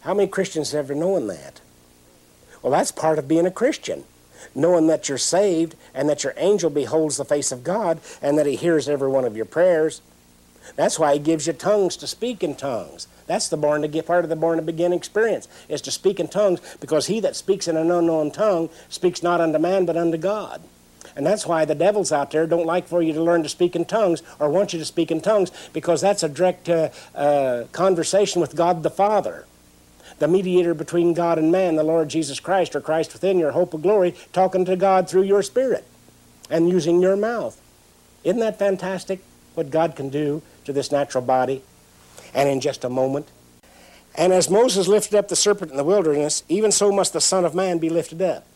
How 0.00 0.14
many 0.14 0.28
Christians 0.28 0.72
have 0.72 0.86
ever 0.86 0.94
known 0.94 1.28
that? 1.28 1.60
Well, 2.62 2.72
that's 2.72 2.90
part 2.90 3.18
of 3.18 3.28
being 3.28 3.46
a 3.46 3.50
Christian. 3.50 4.04
Knowing 4.54 4.86
that 4.86 5.08
you're 5.08 5.18
saved 5.18 5.76
and 5.94 6.08
that 6.08 6.24
your 6.24 6.34
angel 6.36 6.70
beholds 6.70 7.16
the 7.16 7.24
face 7.24 7.52
of 7.52 7.64
God 7.64 8.00
and 8.20 8.38
that 8.38 8.46
he 8.46 8.56
hears 8.56 8.88
every 8.88 9.08
one 9.08 9.24
of 9.24 9.36
your 9.36 9.46
prayers. 9.46 10.02
That's 10.76 10.98
why 10.98 11.14
he 11.14 11.18
gives 11.18 11.46
you 11.46 11.52
tongues 11.52 11.96
to 11.98 12.06
speak 12.06 12.42
in 12.42 12.54
tongues. 12.54 13.06
That's 13.26 13.48
the 13.48 13.56
born 13.56 13.84
again 13.84 14.04
part 14.04 14.24
of 14.24 14.30
the 14.30 14.36
born 14.36 14.58
again 14.58 14.92
experience 14.92 15.48
is 15.68 15.80
to 15.82 15.90
speak 15.90 16.20
in 16.20 16.28
tongues 16.28 16.60
because 16.80 17.06
he 17.06 17.20
that 17.20 17.36
speaks 17.36 17.68
in 17.68 17.76
an 17.76 17.90
unknown 17.90 18.30
tongue 18.30 18.70
speaks 18.88 19.22
not 19.22 19.40
unto 19.40 19.58
man 19.58 19.86
but 19.86 19.96
unto 19.96 20.18
God. 20.18 20.62
And 21.16 21.26
that's 21.26 21.46
why 21.46 21.64
the 21.64 21.74
devils 21.74 22.12
out 22.12 22.30
there 22.30 22.46
don't 22.46 22.66
like 22.66 22.86
for 22.86 23.02
you 23.02 23.12
to 23.12 23.22
learn 23.22 23.42
to 23.42 23.48
speak 23.48 23.74
in 23.74 23.84
tongues 23.84 24.22
or 24.38 24.48
want 24.48 24.72
you 24.72 24.78
to 24.78 24.84
speak 24.84 25.10
in 25.10 25.20
tongues 25.20 25.50
because 25.72 26.00
that's 26.00 26.22
a 26.22 26.28
direct 26.28 26.68
uh, 26.68 26.90
uh, 27.14 27.64
conversation 27.72 28.40
with 28.40 28.54
God 28.54 28.82
the 28.82 28.90
Father 28.90 29.46
the 30.20 30.28
mediator 30.28 30.74
between 30.74 31.14
God 31.14 31.38
and 31.38 31.50
man, 31.50 31.76
the 31.76 31.82
Lord 31.82 32.10
Jesus 32.10 32.38
Christ, 32.38 32.76
or 32.76 32.80
Christ 32.80 33.14
within 33.14 33.38
your 33.38 33.52
hope 33.52 33.74
of 33.74 33.82
glory, 33.82 34.14
talking 34.32 34.64
to 34.66 34.76
God 34.76 35.08
through 35.08 35.22
your 35.22 35.42
spirit 35.42 35.84
and 36.50 36.68
using 36.68 37.00
your 37.00 37.16
mouth. 37.16 37.60
Isn't 38.22 38.40
that 38.40 38.58
fantastic 38.58 39.20
what 39.54 39.70
God 39.70 39.96
can 39.96 40.10
do 40.10 40.42
to 40.66 40.74
this 40.74 40.92
natural 40.92 41.24
body? 41.24 41.62
And 42.34 42.48
in 42.48 42.60
just 42.60 42.84
a 42.84 42.90
moment. 42.90 43.28
And 44.14 44.32
as 44.32 44.50
Moses 44.50 44.86
lifted 44.86 45.16
up 45.16 45.28
the 45.28 45.36
serpent 45.36 45.70
in 45.70 45.76
the 45.78 45.84
wilderness, 45.84 46.44
even 46.48 46.70
so 46.70 46.92
must 46.92 47.14
the 47.14 47.20
Son 47.20 47.44
of 47.44 47.54
Man 47.54 47.78
be 47.78 47.88
lifted 47.88 48.20
up. 48.20 48.46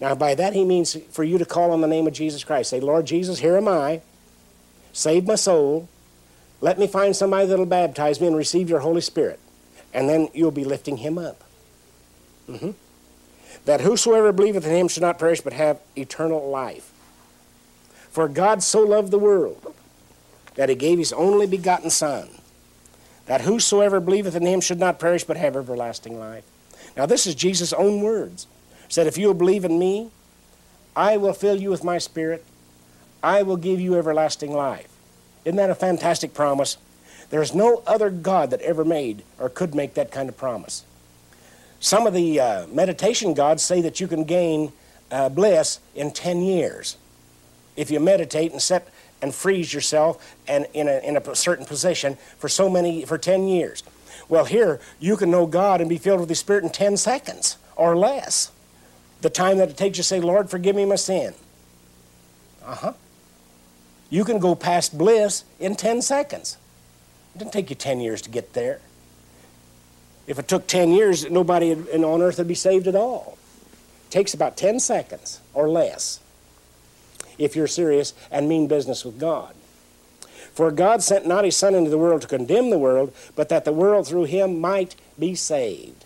Now, 0.00 0.14
by 0.14 0.34
that 0.36 0.54
he 0.54 0.64
means 0.64 0.96
for 1.10 1.24
you 1.24 1.38
to 1.38 1.44
call 1.44 1.72
on 1.72 1.80
the 1.80 1.88
name 1.88 2.06
of 2.06 2.12
Jesus 2.12 2.44
Christ. 2.44 2.70
Say, 2.70 2.80
Lord 2.80 3.04
Jesus, 3.04 3.40
here 3.40 3.56
am 3.56 3.68
I. 3.68 4.00
Save 4.92 5.26
my 5.26 5.34
soul. 5.34 5.88
Let 6.60 6.78
me 6.78 6.86
find 6.86 7.16
somebody 7.16 7.46
that'll 7.48 7.66
baptize 7.66 8.20
me 8.20 8.28
and 8.28 8.36
receive 8.36 8.70
your 8.70 8.80
Holy 8.80 9.00
Spirit 9.00 9.40
and 9.92 10.08
then 10.08 10.28
you'll 10.34 10.50
be 10.50 10.64
lifting 10.64 10.98
him 10.98 11.18
up. 11.18 11.42
Mm-hmm. 12.48 12.70
That 13.64 13.80
whosoever 13.80 14.32
believeth 14.32 14.66
in 14.66 14.74
him 14.74 14.88
should 14.88 15.02
not 15.02 15.18
perish 15.18 15.40
but 15.40 15.52
have 15.52 15.80
eternal 15.96 16.48
life. 16.48 16.90
For 18.10 18.28
God 18.28 18.62
so 18.62 18.80
loved 18.80 19.10
the 19.10 19.18
world 19.18 19.74
that 20.54 20.68
he 20.68 20.74
gave 20.74 20.98
his 20.98 21.12
only 21.12 21.46
begotten 21.46 21.90
Son, 21.90 22.28
that 23.26 23.42
whosoever 23.42 24.00
believeth 24.00 24.34
in 24.34 24.46
him 24.46 24.60
should 24.60 24.80
not 24.80 24.98
perish 24.98 25.24
but 25.24 25.36
have 25.36 25.56
everlasting 25.56 26.18
life. 26.18 26.44
Now, 26.96 27.06
this 27.06 27.26
is 27.26 27.34
Jesus' 27.34 27.72
own 27.72 28.00
words. 28.00 28.46
He 28.86 28.92
said, 28.92 29.06
If 29.06 29.16
you 29.16 29.28
will 29.28 29.34
believe 29.34 29.64
in 29.64 29.78
me, 29.78 30.10
I 30.96 31.16
will 31.16 31.32
fill 31.32 31.60
you 31.60 31.70
with 31.70 31.84
my 31.84 31.98
spirit, 31.98 32.44
I 33.22 33.42
will 33.42 33.56
give 33.56 33.80
you 33.80 33.96
everlasting 33.96 34.52
life. 34.52 34.88
Isn't 35.44 35.56
that 35.56 35.70
a 35.70 35.74
fantastic 35.74 36.34
promise? 36.34 36.76
There's 37.30 37.54
no 37.54 37.82
other 37.86 38.10
God 38.10 38.50
that 38.50 38.60
ever 38.60 38.84
made 38.84 39.22
or 39.38 39.48
could 39.48 39.74
make 39.74 39.94
that 39.94 40.10
kind 40.10 40.28
of 40.28 40.36
promise. 40.36 40.84
Some 41.78 42.06
of 42.06 42.12
the 42.12 42.38
uh, 42.38 42.66
meditation 42.66 43.34
gods 43.34 43.62
say 43.62 43.80
that 43.80 44.00
you 44.00 44.08
can 44.08 44.24
gain 44.24 44.72
uh, 45.10 45.28
bliss 45.28 45.80
in 45.94 46.10
10 46.10 46.42
years 46.42 46.96
if 47.76 47.90
you 47.90 47.98
meditate 48.00 48.52
and 48.52 48.60
set 48.60 48.88
and 49.22 49.34
freeze 49.34 49.72
yourself 49.72 50.36
and 50.46 50.66
in 50.74 50.88
a, 50.88 50.98
in 51.06 51.16
a 51.16 51.34
certain 51.34 51.64
position 51.64 52.16
for 52.38 52.48
so 52.48 52.68
many 52.68 53.04
for 53.04 53.16
10 53.16 53.48
years. 53.48 53.82
Well, 54.28 54.44
here 54.44 54.80
you 54.98 55.16
can 55.16 55.30
know 55.30 55.46
God 55.46 55.80
and 55.80 55.88
be 55.88 55.98
filled 55.98 56.20
with 56.20 56.28
the 56.28 56.34
Spirit 56.34 56.64
in 56.64 56.70
10 56.70 56.96
seconds 56.96 57.56
or 57.76 57.96
less. 57.96 58.50
The 59.22 59.30
time 59.30 59.58
that 59.58 59.70
it 59.70 59.76
takes 59.76 59.98
you 59.98 60.02
to 60.02 60.08
say, 60.08 60.20
Lord, 60.20 60.50
forgive 60.50 60.76
me 60.76 60.84
my 60.84 60.96
sin. 60.96 61.34
Uh 62.64 62.74
huh. 62.74 62.92
You 64.08 64.24
can 64.24 64.38
go 64.38 64.54
past 64.54 64.96
bliss 64.96 65.44
in 65.58 65.76
10 65.76 66.02
seconds. 66.02 66.56
It 67.34 67.38
didn't 67.38 67.52
take 67.52 67.70
you 67.70 67.76
10 67.76 68.00
years 68.00 68.22
to 68.22 68.30
get 68.30 68.52
there. 68.52 68.80
If 70.26 70.38
it 70.38 70.48
took 70.48 70.66
10 70.66 70.92
years, 70.92 71.28
nobody 71.30 71.72
on 71.72 72.22
earth 72.22 72.38
would 72.38 72.48
be 72.48 72.54
saved 72.54 72.86
at 72.86 72.94
all. 72.94 73.38
It 74.08 74.10
takes 74.10 74.34
about 74.34 74.56
10 74.56 74.80
seconds 74.80 75.40
or 75.54 75.68
less 75.68 76.20
if 77.38 77.56
you're 77.56 77.66
serious 77.66 78.14
and 78.30 78.48
mean 78.48 78.68
business 78.68 79.04
with 79.04 79.18
God. 79.18 79.54
For 80.52 80.70
God 80.70 81.02
sent 81.02 81.26
not 81.26 81.44
his 81.44 81.56
Son 81.56 81.74
into 81.74 81.90
the 81.90 81.98
world 81.98 82.22
to 82.22 82.28
condemn 82.28 82.70
the 82.70 82.78
world, 82.78 83.14
but 83.34 83.48
that 83.48 83.64
the 83.64 83.72
world 83.72 84.06
through 84.06 84.24
him 84.24 84.60
might 84.60 84.94
be 85.18 85.34
saved. 85.34 86.04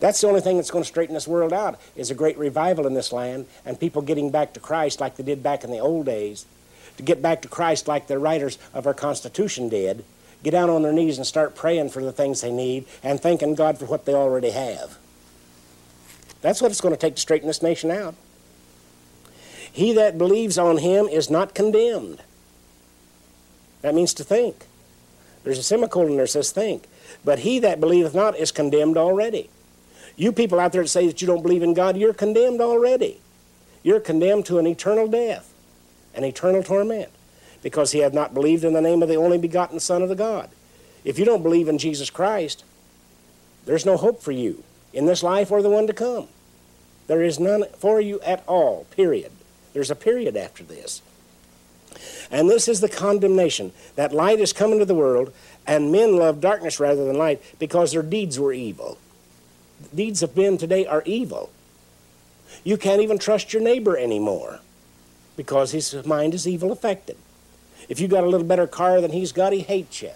That's 0.00 0.20
the 0.20 0.28
only 0.28 0.40
thing 0.40 0.56
that's 0.56 0.70
going 0.70 0.84
to 0.84 0.88
straighten 0.88 1.14
this 1.14 1.28
world 1.28 1.52
out 1.52 1.80
is 1.94 2.10
a 2.10 2.14
great 2.14 2.36
revival 2.36 2.86
in 2.86 2.94
this 2.94 3.12
land 3.12 3.46
and 3.64 3.80
people 3.80 4.02
getting 4.02 4.30
back 4.30 4.52
to 4.54 4.60
Christ 4.60 5.00
like 5.00 5.16
they 5.16 5.22
did 5.22 5.42
back 5.42 5.64
in 5.64 5.70
the 5.70 5.78
old 5.78 6.06
days 6.06 6.46
to 6.96 7.02
get 7.02 7.22
back 7.22 7.42
to 7.42 7.48
Christ 7.48 7.88
like 7.88 8.06
the 8.06 8.18
writers 8.18 8.58
of 8.74 8.86
our 8.86 8.94
Constitution 8.94 9.68
did, 9.68 10.04
get 10.42 10.50
down 10.50 10.70
on 10.70 10.82
their 10.82 10.92
knees 10.92 11.18
and 11.18 11.26
start 11.26 11.54
praying 11.54 11.90
for 11.90 12.02
the 12.02 12.12
things 12.12 12.40
they 12.40 12.52
need 12.52 12.86
and 13.02 13.20
thanking 13.20 13.54
God 13.54 13.78
for 13.78 13.86
what 13.86 14.04
they 14.04 14.14
already 14.14 14.50
have. 14.50 14.98
That's 16.40 16.60
what 16.60 16.70
it's 16.70 16.80
going 16.80 16.94
to 16.94 17.00
take 17.00 17.16
to 17.16 17.20
straighten 17.20 17.48
this 17.48 17.62
nation 17.62 17.90
out. 17.90 18.14
He 19.72 19.92
that 19.94 20.16
believes 20.16 20.58
on 20.58 20.78
him 20.78 21.06
is 21.06 21.28
not 21.28 21.54
condemned. 21.54 22.22
That 23.82 23.94
means 23.94 24.14
to 24.14 24.24
think. 24.24 24.66
There's 25.44 25.58
a 25.58 25.62
semicolon 25.62 26.16
there 26.16 26.26
says 26.26 26.50
think. 26.50 26.84
But 27.24 27.40
he 27.40 27.58
that 27.60 27.80
believeth 27.80 28.14
not 28.14 28.36
is 28.36 28.52
condemned 28.52 28.96
already. 28.96 29.50
You 30.16 30.32
people 30.32 30.58
out 30.58 30.72
there 30.72 30.82
that 30.82 30.88
say 30.88 31.06
that 31.06 31.20
you 31.20 31.26
don't 31.26 31.42
believe 31.42 31.62
in 31.62 31.74
God, 31.74 31.96
you're 31.96 32.14
condemned 32.14 32.60
already. 32.60 33.20
You're 33.82 34.00
condemned 34.00 34.46
to 34.46 34.58
an 34.58 34.66
eternal 34.66 35.08
death 35.08 35.52
and 36.16 36.24
eternal 36.24 36.62
torment 36.62 37.10
because 37.62 37.92
he 37.92 38.00
had 38.00 38.14
not 38.14 38.34
believed 38.34 38.64
in 38.64 38.72
the 38.72 38.80
name 38.80 39.02
of 39.02 39.08
the 39.08 39.16
only 39.16 39.38
begotten 39.38 39.78
Son 39.78 40.02
of 40.02 40.08
the 40.08 40.16
God. 40.16 40.48
If 41.04 41.18
you 41.18 41.24
don't 41.24 41.42
believe 41.42 41.68
in 41.68 41.78
Jesus 41.78 42.10
Christ, 42.10 42.64
there's 43.66 43.86
no 43.86 43.96
hope 43.96 44.22
for 44.22 44.32
you 44.32 44.64
in 44.92 45.06
this 45.06 45.22
life 45.22 45.50
or 45.50 45.62
the 45.62 45.70
one 45.70 45.86
to 45.86 45.92
come. 45.92 46.28
There 47.06 47.22
is 47.22 47.38
none 47.38 47.64
for 47.78 48.00
you 48.00 48.20
at 48.20 48.42
all, 48.46 48.86
period. 48.90 49.30
There's 49.72 49.90
a 49.90 49.96
period 49.96 50.36
after 50.36 50.64
this. 50.64 51.02
And 52.30 52.50
this 52.50 52.66
is 52.66 52.80
the 52.80 52.88
condemnation 52.88 53.72
that 53.94 54.12
light 54.12 54.40
is 54.40 54.52
come 54.52 54.72
into 54.72 54.84
the 54.84 54.94
world, 54.94 55.32
and 55.66 55.92
men 55.92 56.16
love 56.16 56.40
darkness 56.40 56.80
rather 56.80 57.04
than 57.04 57.16
light 57.16 57.42
because 57.58 57.92
their 57.92 58.02
deeds 58.02 58.38
were 58.38 58.52
evil. 58.52 58.98
deeds 59.94 60.22
of 60.22 60.36
men 60.36 60.56
today 60.56 60.86
are 60.86 61.02
evil. 61.04 61.50
You 62.64 62.76
can't 62.76 63.02
even 63.02 63.18
trust 63.18 63.52
your 63.52 63.62
neighbor 63.62 63.96
anymore 63.96 64.60
because 65.36 65.72
his 65.72 66.04
mind 66.06 66.34
is 66.34 66.46
evil 66.48 66.72
affected. 66.72 67.16
If 67.88 68.00
you 68.00 68.08
got 68.08 68.24
a 68.24 68.28
little 68.28 68.46
better 68.46 68.66
car 68.66 69.00
than 69.00 69.12
he's 69.12 69.32
got, 69.32 69.52
he 69.52 69.60
hates 69.60 70.02
you. 70.02 70.10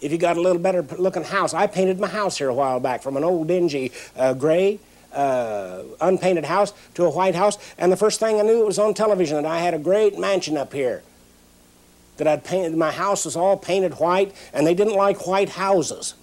If 0.00 0.12
you 0.12 0.18
got 0.18 0.36
a 0.36 0.40
little 0.40 0.60
better 0.60 0.82
looking 0.82 1.24
house, 1.24 1.54
I 1.54 1.66
painted 1.66 1.98
my 1.98 2.08
house 2.08 2.38
here 2.38 2.48
a 2.48 2.54
while 2.54 2.80
back 2.80 3.02
from 3.02 3.16
an 3.16 3.24
old 3.24 3.48
dingy 3.48 3.92
uh, 4.16 4.34
gray 4.34 4.80
uh, 5.12 5.82
unpainted 6.00 6.44
house 6.44 6.72
to 6.94 7.04
a 7.04 7.10
white 7.10 7.34
house, 7.34 7.56
and 7.78 7.90
the 7.90 7.96
first 7.96 8.20
thing 8.20 8.38
I 8.38 8.42
knew 8.42 8.62
it 8.62 8.66
was 8.66 8.78
on 8.78 8.94
television 8.94 9.42
that 9.42 9.46
I 9.46 9.60
had 9.60 9.74
a 9.74 9.78
great 9.78 10.18
mansion 10.18 10.56
up 10.56 10.72
here. 10.72 11.02
That 12.16 12.28
I'd 12.28 12.44
painted, 12.44 12.76
my 12.76 12.90
house 12.90 13.24
was 13.24 13.36
all 13.36 13.56
painted 13.56 13.94
white, 13.94 14.34
and 14.52 14.66
they 14.66 14.74
didn't 14.74 14.94
like 14.94 15.26
white 15.26 15.50
houses. 15.50 16.14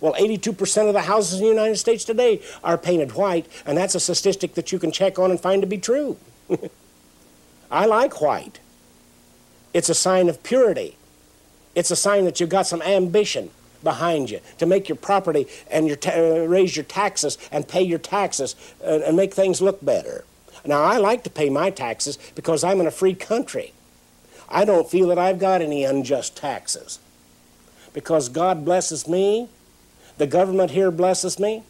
Well, 0.00 0.14
82% 0.14 0.88
of 0.88 0.92
the 0.92 1.02
houses 1.02 1.38
in 1.38 1.44
the 1.44 1.52
United 1.52 1.76
States 1.76 2.04
today 2.04 2.42
are 2.62 2.76
painted 2.76 3.12
white, 3.12 3.46
and 3.64 3.78
that's 3.78 3.94
a 3.94 4.00
statistic 4.00 4.54
that 4.54 4.72
you 4.72 4.78
can 4.78 4.92
check 4.92 5.18
on 5.18 5.30
and 5.30 5.40
find 5.40 5.62
to 5.62 5.66
be 5.66 5.78
true. 5.78 6.16
I 7.70 7.86
like 7.86 8.20
white. 8.20 8.60
It's 9.74 9.88
a 9.88 9.94
sign 9.94 10.28
of 10.28 10.42
purity. 10.42 10.96
It's 11.74 11.90
a 11.90 11.96
sign 11.96 12.24
that 12.24 12.40
you've 12.40 12.48
got 12.48 12.66
some 12.66 12.82
ambition 12.82 13.50
behind 13.82 14.30
you 14.30 14.40
to 14.58 14.66
make 14.66 14.88
your 14.88 14.96
property 14.96 15.46
and 15.70 15.86
your 15.86 15.96
ta- 15.96 16.12
uh, 16.12 16.46
raise 16.46 16.76
your 16.76 16.84
taxes 16.84 17.36
and 17.52 17.68
pay 17.68 17.82
your 17.82 17.98
taxes 17.98 18.56
uh, 18.82 19.00
and 19.04 19.16
make 19.16 19.34
things 19.34 19.60
look 19.60 19.84
better. 19.84 20.24
Now, 20.64 20.82
I 20.82 20.96
like 20.96 21.22
to 21.24 21.30
pay 21.30 21.50
my 21.50 21.70
taxes 21.70 22.18
because 22.34 22.64
I'm 22.64 22.80
in 22.80 22.86
a 22.86 22.90
free 22.90 23.14
country. 23.14 23.72
I 24.48 24.64
don't 24.64 24.90
feel 24.90 25.08
that 25.08 25.18
I've 25.18 25.38
got 25.38 25.60
any 25.60 25.84
unjust 25.84 26.36
taxes 26.36 26.98
because 27.92 28.28
God 28.28 28.64
blesses 28.64 29.06
me, 29.08 29.48
the 30.18 30.26
government 30.26 30.70
here 30.70 30.90
blesses 30.90 31.38
me, 31.38 31.62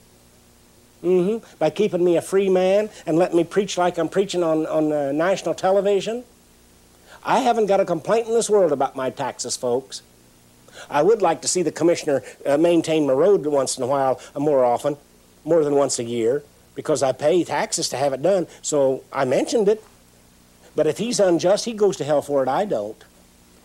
Mm-hmm. 1.02 1.44
By 1.58 1.70
keeping 1.70 2.04
me 2.04 2.16
a 2.16 2.22
free 2.22 2.48
man 2.48 2.90
and 3.06 3.18
letting 3.18 3.36
me 3.36 3.44
preach 3.44 3.76
like 3.78 3.98
I'm 3.98 4.08
preaching 4.08 4.42
on, 4.42 4.66
on 4.66 4.92
uh, 4.92 5.12
national 5.12 5.54
television. 5.54 6.24
I 7.24 7.40
haven't 7.40 7.66
got 7.66 7.80
a 7.80 7.84
complaint 7.84 8.28
in 8.28 8.34
this 8.34 8.48
world 8.48 8.72
about 8.72 8.96
my 8.96 9.10
taxes, 9.10 9.56
folks. 9.56 10.02
I 10.88 11.02
would 11.02 11.22
like 11.22 11.42
to 11.42 11.48
see 11.48 11.62
the 11.62 11.72
commissioner 11.72 12.22
uh, 12.44 12.56
maintain 12.56 13.06
my 13.06 13.12
road 13.12 13.44
once 13.46 13.76
in 13.76 13.82
a 13.82 13.86
while, 13.86 14.20
uh, 14.34 14.40
more 14.40 14.64
often, 14.64 14.96
more 15.44 15.64
than 15.64 15.74
once 15.74 15.98
a 15.98 16.04
year, 16.04 16.42
because 16.74 17.02
I 17.02 17.12
pay 17.12 17.44
taxes 17.44 17.88
to 17.90 17.96
have 17.96 18.12
it 18.12 18.22
done. 18.22 18.46
So 18.62 19.02
I 19.12 19.24
mentioned 19.24 19.68
it. 19.68 19.82
But 20.74 20.86
if 20.86 20.98
he's 20.98 21.18
unjust, 21.18 21.64
he 21.64 21.72
goes 21.72 21.96
to 21.96 22.04
hell 22.04 22.20
for 22.20 22.42
it. 22.42 22.48
I 22.48 22.66
don't. 22.66 23.02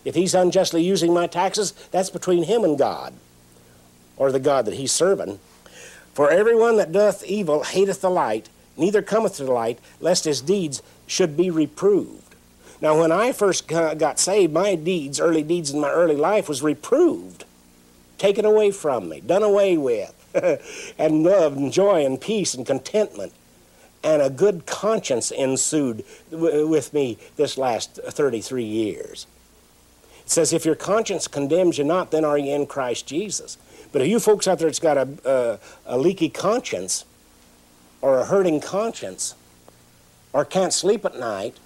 If 0.04 0.14
he's 0.14 0.34
unjustly 0.34 0.82
using 0.82 1.12
my 1.12 1.26
taxes, 1.26 1.72
that's 1.90 2.10
between 2.10 2.44
him 2.44 2.64
and 2.64 2.78
God, 2.78 3.12
or 4.16 4.32
the 4.32 4.40
God 4.40 4.64
that 4.64 4.74
he's 4.74 4.92
serving. 4.92 5.38
For 6.14 6.30
everyone 6.30 6.76
that 6.76 6.92
doeth 6.92 7.24
evil 7.24 7.64
hateth 7.64 8.00
the 8.00 8.10
light, 8.10 8.48
neither 8.76 9.02
cometh 9.02 9.36
to 9.36 9.44
the 9.44 9.52
light, 9.52 9.78
lest 10.00 10.24
his 10.24 10.40
deeds 10.40 10.82
should 11.06 11.36
be 11.36 11.50
reproved. 11.50 12.34
Now, 12.80 12.98
when 12.98 13.12
I 13.12 13.32
first 13.32 13.68
got 13.68 14.18
saved, 14.18 14.52
my 14.52 14.74
deeds, 14.74 15.20
early 15.20 15.44
deeds 15.44 15.70
in 15.70 15.80
my 15.80 15.90
early 15.90 16.16
life, 16.16 16.48
was 16.48 16.62
reproved, 16.62 17.44
taken 18.18 18.44
away 18.44 18.72
from 18.72 19.08
me, 19.08 19.20
done 19.20 19.44
away 19.44 19.78
with, 19.78 20.12
and 20.98 21.22
love 21.22 21.56
and 21.56 21.72
joy 21.72 22.04
and 22.04 22.20
peace 22.20 22.54
and 22.54 22.66
contentment. 22.66 23.32
And 24.02 24.20
a 24.20 24.30
good 24.30 24.66
conscience 24.66 25.30
ensued 25.30 26.04
with 26.32 26.92
me 26.92 27.18
this 27.36 27.56
last 27.56 28.00
33 28.04 28.64
years. 28.64 29.28
It 30.24 30.30
says, 30.30 30.52
if 30.52 30.64
your 30.64 30.74
conscience 30.74 31.28
condemns 31.28 31.78
you 31.78 31.84
not, 31.84 32.10
then 32.10 32.24
are 32.24 32.36
you 32.36 32.52
in 32.52 32.66
Christ 32.66 33.06
Jesus. 33.06 33.58
But 33.92 34.02
if 34.02 34.08
you 34.08 34.18
folks 34.18 34.48
out 34.48 34.58
there 34.58 34.68
that's 34.68 34.78
got 34.78 34.96
a, 34.96 35.08
a, 35.24 35.94
a 35.94 35.98
leaky 35.98 36.28
conscience 36.28 37.04
or 38.00 38.18
a 38.18 38.24
hurting 38.24 38.60
conscience 38.60 39.34
or 40.32 40.44
can't 40.44 40.72
sleep 40.72 41.04
at 41.04 41.18
night, 41.18 41.58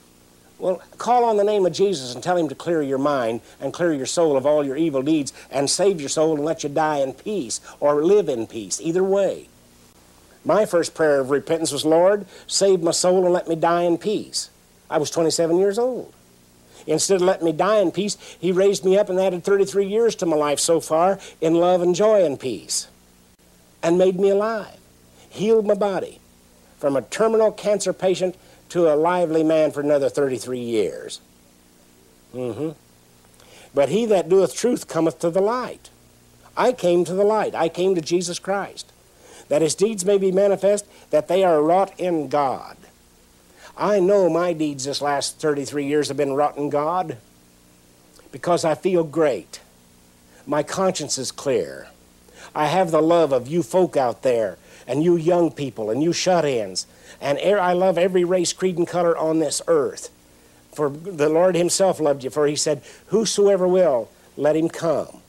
well, 0.58 0.82
call 0.98 1.24
on 1.24 1.36
the 1.36 1.44
name 1.44 1.66
of 1.66 1.72
Jesus 1.72 2.14
and 2.14 2.22
tell 2.22 2.36
him 2.36 2.48
to 2.48 2.54
clear 2.54 2.82
your 2.82 2.98
mind 2.98 3.42
and 3.60 3.72
clear 3.72 3.92
your 3.92 4.06
soul 4.06 4.36
of 4.36 4.46
all 4.46 4.64
your 4.64 4.76
evil 4.76 5.02
deeds 5.02 5.32
and 5.50 5.68
save 5.68 6.00
your 6.00 6.08
soul 6.08 6.34
and 6.34 6.44
let 6.44 6.62
you 6.62 6.68
die 6.68 6.98
in 6.98 7.12
peace 7.12 7.60
or 7.78 8.02
live 8.04 8.28
in 8.28 8.46
peace. 8.46 8.80
Either 8.80 9.04
way. 9.04 9.48
My 10.44 10.64
first 10.64 10.94
prayer 10.94 11.20
of 11.20 11.30
repentance 11.30 11.72
was, 11.72 11.84
Lord, 11.84 12.24
save 12.46 12.80
my 12.80 12.92
soul 12.92 13.24
and 13.24 13.34
let 13.34 13.48
me 13.48 13.56
die 13.56 13.82
in 13.82 13.98
peace. 13.98 14.48
I 14.88 14.98
was 14.98 15.10
27 15.10 15.58
years 15.58 15.78
old. 15.78 16.12
Instead 16.86 17.16
of 17.16 17.22
letting 17.22 17.44
me 17.44 17.52
die 17.52 17.78
in 17.78 17.90
peace, 17.90 18.16
he 18.38 18.52
raised 18.52 18.84
me 18.84 18.96
up 18.96 19.08
and 19.08 19.18
added 19.18 19.44
33 19.44 19.86
years 19.86 20.14
to 20.16 20.26
my 20.26 20.36
life 20.36 20.60
so 20.60 20.80
far 20.80 21.18
in 21.40 21.54
love 21.54 21.82
and 21.82 21.94
joy 21.94 22.24
and 22.24 22.38
peace 22.38 22.88
and 23.82 23.98
made 23.98 24.18
me 24.18 24.30
alive, 24.30 24.78
healed 25.28 25.66
my 25.66 25.74
body 25.74 26.20
from 26.78 26.96
a 26.96 27.02
terminal 27.02 27.52
cancer 27.52 27.92
patient 27.92 28.36
to 28.68 28.92
a 28.92 28.96
lively 28.96 29.42
man 29.42 29.70
for 29.70 29.80
another 29.80 30.08
33 30.08 30.58
years. 30.58 31.20
Mm-hmm. 32.34 32.70
But 33.74 33.88
he 33.88 34.06
that 34.06 34.28
doeth 34.28 34.54
truth 34.54 34.88
cometh 34.88 35.18
to 35.20 35.30
the 35.30 35.40
light. 35.40 35.90
I 36.56 36.72
came 36.72 37.04
to 37.04 37.14
the 37.14 37.24
light. 37.24 37.54
I 37.54 37.68
came 37.68 37.94
to 37.94 38.00
Jesus 38.00 38.38
Christ, 38.38 38.90
that 39.48 39.62
his 39.62 39.74
deeds 39.74 40.04
may 40.04 40.18
be 40.18 40.32
manifest, 40.32 40.86
that 41.10 41.28
they 41.28 41.44
are 41.44 41.62
wrought 41.62 41.98
in 41.98 42.28
God. 42.28 42.76
I 43.76 44.00
know 44.00 44.30
my 44.30 44.52
deeds 44.52 44.84
this 44.84 45.02
last 45.02 45.38
33 45.38 45.84
years 45.84 46.08
have 46.08 46.16
been 46.16 46.38
in 46.56 46.70
God 46.70 47.18
because 48.32 48.64
I 48.64 48.74
feel 48.74 49.04
great. 49.04 49.60
My 50.46 50.62
conscience 50.62 51.18
is 51.18 51.30
clear. 51.30 51.88
I 52.54 52.66
have 52.66 52.90
the 52.90 53.02
love 53.02 53.32
of 53.32 53.48
you 53.48 53.62
folk 53.62 53.96
out 53.96 54.22
there 54.22 54.56
and 54.86 55.02
you 55.02 55.16
young 55.16 55.50
people 55.50 55.90
and 55.90 56.02
you 56.02 56.12
shut 56.12 56.44
ins 56.44 56.86
and 57.20 57.38
I 57.38 57.72
love 57.72 57.98
every 57.98 58.24
race, 58.24 58.52
creed, 58.52 58.78
and 58.78 58.88
color 58.88 59.16
on 59.16 59.38
this 59.38 59.60
earth. 59.66 60.10
For 60.72 60.88
the 60.88 61.28
Lord 61.28 61.54
Himself 61.54 62.00
loved 62.00 62.24
you, 62.24 62.30
for 62.30 62.46
He 62.46 62.56
said, 62.56 62.82
Whosoever 63.06 63.66
will, 63.66 64.10
let 64.36 64.56
him 64.56 64.68
come. 64.68 65.22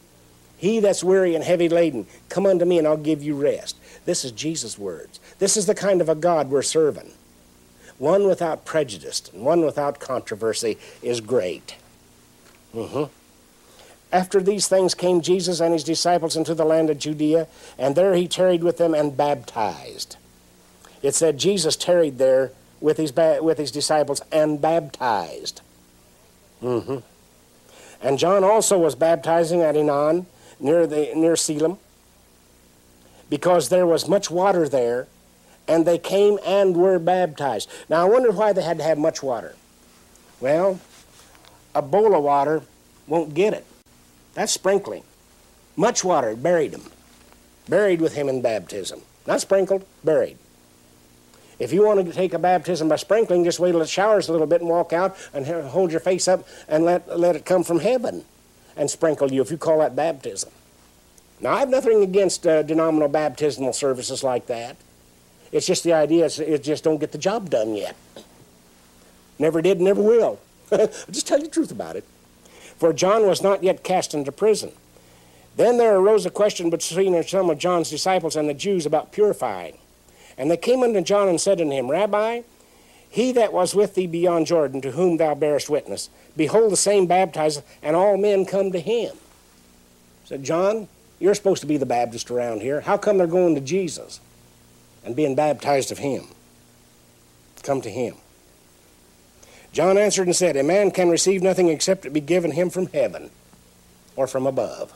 He 0.58 0.80
that's 0.80 1.04
weary 1.04 1.36
and 1.36 1.44
heavy 1.44 1.70
laden, 1.70 2.08
come 2.30 2.46
unto 2.46 2.66
me 2.66 2.78
and 2.78 2.88
I'll 2.88 2.98
give 2.98 3.24
you 3.24 3.36
rest. 3.36 3.78
This 4.06 4.26
is 4.26 4.32
Jesus' 4.32 4.78
words. 4.78 5.20
This 5.40 5.56
is 5.56 5.66
the 5.66 5.76
kind 5.76 6.02
of 6.02 6.10
a 6.10 6.16
God 6.16 6.50
we're 6.50 6.62
serving. 6.62 7.12
One 7.98 8.28
without 8.28 8.66
prejudice 8.66 9.30
and 9.34 9.44
one 9.44 9.62
without 9.66 10.00
controversy 10.00 10.78
is 11.02 11.22
great. 11.22 11.76
Mm-hmm. 12.74 13.12
After 14.12 14.42
these 14.42 14.68
things 14.68 14.94
came 14.94 15.22
Jesus 15.22 15.60
and 15.60 15.74
his 15.74 15.84
disciples 15.84 16.38
into 16.38 16.54
the 16.54 16.64
land 16.64 16.90
of 16.90 17.00
Judea, 17.00 17.48
and 17.78 17.96
there 17.96 18.14
he 18.14 18.28
tarried 18.28 18.64
with 18.64 18.78
them 18.78 18.94
and 18.94 19.18
baptized. 19.18 20.16
It 21.02 21.14
said 21.14 21.38
Jesus 21.38 21.76
tarried 21.76 22.18
there 22.18 22.52
with 22.80 22.98
his, 22.98 23.14
with 23.16 23.58
his 23.58 23.72
disciples 23.72 24.22
and 24.32 24.62
baptized. 24.62 25.62
Mm-hmm. 26.62 26.98
And 28.02 28.20
John 28.20 28.44
also 28.44 28.78
was 28.78 28.96
baptizing 28.96 29.62
at 29.62 29.76
Aenon 29.76 30.28
near, 30.60 30.88
the, 30.88 31.12
near 31.16 31.36
Salim 31.36 31.78
because 33.30 33.70
there 33.70 33.86
was 33.86 34.08
much 34.08 34.32
water 34.32 34.70
there, 34.70 35.08
and 35.68 35.86
they 35.86 35.98
came 35.98 36.40
and 36.46 36.76
were 36.76 37.00
baptized. 37.00 37.70
Now, 37.90 38.06
I 38.06 38.10
wonder 38.10 38.32
why 38.32 38.54
they 38.54 38.62
had 38.62 38.78
to 38.78 38.84
have 38.84 38.98
much 38.98 39.22
water. 39.22 39.56
Well, 40.40 40.80
a 41.76 41.82
bowl 41.82 42.16
of 42.16 42.24
water 42.24 42.64
won't 43.08 43.34
get 43.34 43.54
it. 43.54 43.66
That's 44.34 44.52
sprinkling. 44.52 45.04
Much 45.76 46.04
water 46.04 46.36
buried 46.36 46.74
him, 46.74 46.84
buried 47.68 48.02
with 48.02 48.14
him 48.14 48.30
in 48.30 48.42
baptism. 48.42 49.02
Not 49.26 49.42
sprinkled, 49.42 49.86
buried. 50.04 50.38
If 51.60 51.74
you 51.74 51.84
want 51.84 52.06
to 52.06 52.14
take 52.14 52.34
a 52.34 52.40
baptism 52.40 52.88
by 52.88 52.98
sprinkling, 52.98 53.44
just 53.44 53.60
wait 53.60 53.72
till 53.72 53.82
it 53.82 53.90
showers 53.90 54.30
a 54.30 54.32
little 54.32 54.48
bit 54.48 54.62
and 54.62 54.70
walk 54.70 54.94
out 54.94 55.18
and 55.34 55.46
hold 55.46 55.92
your 55.92 56.00
face 56.00 56.28
up 56.28 56.48
and 56.68 56.86
let, 56.86 57.20
let 57.20 57.36
it 57.36 57.46
come 57.46 57.64
from 57.64 57.80
heaven 57.80 58.26
and 58.76 58.90
sprinkle 58.90 59.32
you 59.32 59.42
if 59.42 59.50
you 59.50 59.58
call 59.58 59.80
that 59.80 59.96
baptism. 59.96 60.52
Now, 61.40 61.54
I 61.54 61.60
have 61.60 61.70
nothing 61.70 62.04
against 62.04 62.46
uh, 62.46 62.64
denominational 62.64 63.10
baptismal 63.10 63.74
services 63.74 64.24
like 64.24 64.48
that. 64.48 64.78
It's 65.52 65.66
just 65.66 65.84
the 65.84 65.94
idea, 65.94 66.26
it 66.26 66.64
just 66.64 66.84
don't 66.84 67.00
get 67.00 67.12
the 67.12 67.18
job 67.18 67.50
done 67.50 67.76
yet. 67.76 67.96
Never 69.40 69.62
did, 69.62 69.80
never 69.80 70.02
will. 70.02 70.40
I'll 70.72 70.88
just 71.12 71.28
tell 71.28 71.38
you 71.38 71.46
the 71.46 71.52
truth 71.52 71.72
about 71.72 71.96
it. 71.96 72.04
For 72.78 72.94
John 72.94 73.26
was 73.26 73.42
not 73.42 73.64
yet 73.64 73.84
cast 73.84 74.14
into 74.14 74.32
prison. 74.32 74.72
Then 75.56 75.78
there 75.78 75.96
arose 75.96 76.26
a 76.26 76.30
question 76.30 76.70
between 76.70 77.22
some 77.24 77.50
of 77.50 77.58
John's 77.58 77.90
disciples 77.90 78.36
and 78.36 78.48
the 78.48 78.54
Jews 78.54 78.86
about 78.86 79.12
purifying. 79.12 79.78
And 80.38 80.52
they 80.52 80.58
came 80.58 80.84
unto 80.84 81.02
John 81.02 81.28
and 81.28 81.42
said 81.42 81.60
unto 81.60 81.74
him, 81.74 81.90
Rabbi, 81.90 82.42
he 83.10 83.32
that 83.32 83.54
was 83.54 83.74
with 83.74 83.96
thee 83.96 84.06
beyond 84.06 84.46
Jordan, 84.46 84.82
to 84.82 84.92
whom 84.92 85.18
thou 85.18 85.34
bearest 85.34 85.70
witness, 85.70 86.10
behold, 86.36 86.72
the 86.72 86.78
same 86.78 87.08
baptizeth, 87.08 87.66
and 87.82 87.96
all 87.96 88.18
men 88.18 88.46
come 88.46 88.72
to 88.72 88.80
him. 88.80 89.16
Said 90.26 90.44
John, 90.44 90.88
you're 91.20 91.34
supposed 91.34 91.62
to 91.62 91.68
be 91.68 91.78
the 91.78 91.86
Baptist 91.86 92.30
around 92.30 92.62
here. 92.62 92.82
How 92.82 92.98
come 92.98 93.18
they're 93.18 93.26
going 93.26 93.56
to 93.56 93.62
Jesus 93.62 94.20
and 95.08 95.16
being 95.16 95.36
baptized 95.36 95.92
of 95.92 95.98
him? 95.98 96.28
Come 97.64 97.82
to 97.82 97.90
him. 97.90 98.16
John 99.72 99.98
answered 99.98 100.28
and 100.28 100.36
said, 100.36 100.58
A 100.58 100.64
man 100.64 100.92
can 100.92 101.10
receive 101.10 101.42
nothing 101.42 101.70
except 101.70 102.06
it 102.06 102.14
be 102.14 102.20
given 102.20 102.52
him 102.52 102.70
from 102.70 102.88
heaven 102.88 103.32
or 104.16 104.28
from 104.28 104.46
above. 104.46 104.94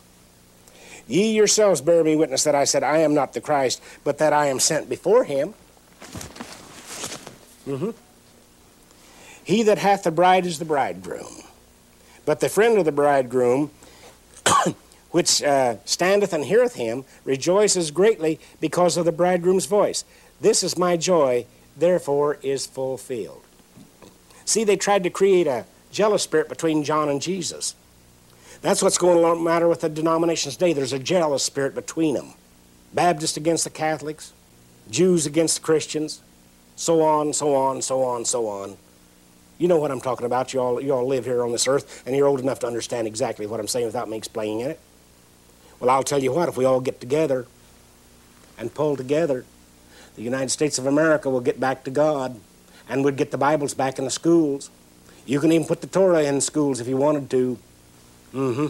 Ye 1.07 1.32
yourselves 1.32 1.82
bear 1.82 2.03
me 2.03 2.16
witness 2.16 2.43
that 2.43 2.55
I 2.55 2.66
said, 2.66 2.84
I 2.84 2.97
am 2.97 3.14
not 3.14 3.34
the 3.34 3.41
Christ, 3.41 3.82
but 4.03 4.18
that 4.18 4.34
I 4.34 4.47
am 4.47 4.59
sent 4.59 4.89
before 4.89 5.24
him. 5.24 5.53
Mm-hmm. 7.66 7.91
He 9.43 9.64
that 9.64 9.78
hath 9.78 10.03
the 10.03 10.12
bride 10.12 10.45
is 10.45 10.59
the 10.59 10.66
bridegroom. 10.66 11.43
But 12.26 12.39
the 12.39 12.49
friend 12.49 12.78
of 12.78 12.86
the 12.86 12.91
bridegroom, 12.91 13.72
which 15.12 15.43
uh, 15.43 15.76
standeth 15.86 16.34
and 16.34 16.45
heareth 16.45 16.76
him, 16.76 17.05
rejoices 17.24 17.91
greatly 17.91 18.39
because 18.59 18.97
of 18.97 19.05
the 19.05 19.12
bridegroom's 19.12 19.66
voice. 19.66 20.03
This 20.39 20.64
is 20.64 20.78
my 20.78 20.97
joy, 20.97 21.45
therefore 21.78 22.39
is 22.41 22.66
fulfilled. 22.66 23.43
See, 24.45 24.64
they 24.64 24.78
tried 24.78 25.03
to 25.03 25.09
create 25.09 25.47
a 25.47 25.66
jealous 25.91 26.24
spirit 26.24 26.49
between 26.49 26.84
John 26.84 27.09
and 27.09 27.22
Jesus. 27.22 27.76
That's 28.62 28.82
what's 28.82 28.97
going 28.97 29.24
on 29.24 29.43
matter 29.43 29.68
with 29.68 29.82
the 29.82 29.89
denominations 29.89 30.55
today. 30.55 30.74
There's 30.74 30.93
a 30.93 30.99
jealous 30.99 31.43
spirit 31.43 31.76
between 31.76 32.16
them. 32.16 32.34
Baptists 32.93 33.38
against 33.38 33.64
the 33.64 33.70
Catholics, 33.70 34.34
Jews 34.89 35.26
against 35.26 35.57
the 35.57 35.62
Christians, 35.62 36.22
so 36.76 37.01
on, 37.01 37.34
so 37.34 37.55
on, 37.55 37.82
so 37.82 38.03
on, 38.03 38.26
so 38.26 38.47
on. 38.47 38.78
You 39.57 39.68
know 39.68 39.78
what 39.78 39.91
I'm 39.91 40.01
talking 40.01 40.26
about. 40.26 40.53
You 40.53 40.59
all, 40.59 40.82
you 40.82 40.93
all 40.93 41.05
live 41.05 41.26
here 41.26 41.43
on 41.43 41.51
this 41.51 41.68
earth, 41.68 42.03
and 42.05 42.16
you're 42.16 42.28
old 42.28 42.39
enough 42.39 42.59
to 42.59 42.68
understand 42.68 43.07
exactly 43.07 43.45
what 43.45 43.59
I'm 43.59 43.68
saying 43.68 43.86
without 43.86 44.09
me 44.09 44.18
explaining 44.18 44.62
it. 44.62 44.80
Well, 45.82 45.90
I'll 45.90 46.04
tell 46.04 46.22
you 46.22 46.32
what, 46.32 46.48
if 46.48 46.56
we 46.56 46.64
all 46.64 46.80
get 46.80 47.02
together 47.02 47.48
and 48.56 48.72
pull 48.72 48.96
together, 48.96 49.46
the 50.16 50.22
United 50.22 50.50
States 50.50 50.78
of 50.78 50.86
America 50.86 51.28
will 51.28 51.42
get 51.42 51.60
back 51.60 51.84
to 51.86 51.92
God 51.92 52.40
and 52.88 53.04
we'd 53.04 53.18
get 53.18 53.32
the 53.32 53.38
Bibles 53.38 53.74
back 53.74 53.98
in 53.98 54.06
the 54.06 54.12
schools. 54.12 54.70
You 55.26 55.40
can 55.40 55.52
even 55.52 55.68
put 55.68 55.82
the 55.82 55.88
Torah 55.88 56.22
in 56.22 56.40
schools 56.40 56.80
if 56.80 56.88
you 56.88 56.98
wanted 56.98 57.32
to. 57.32 57.58
Mm-hmm. 58.32 58.68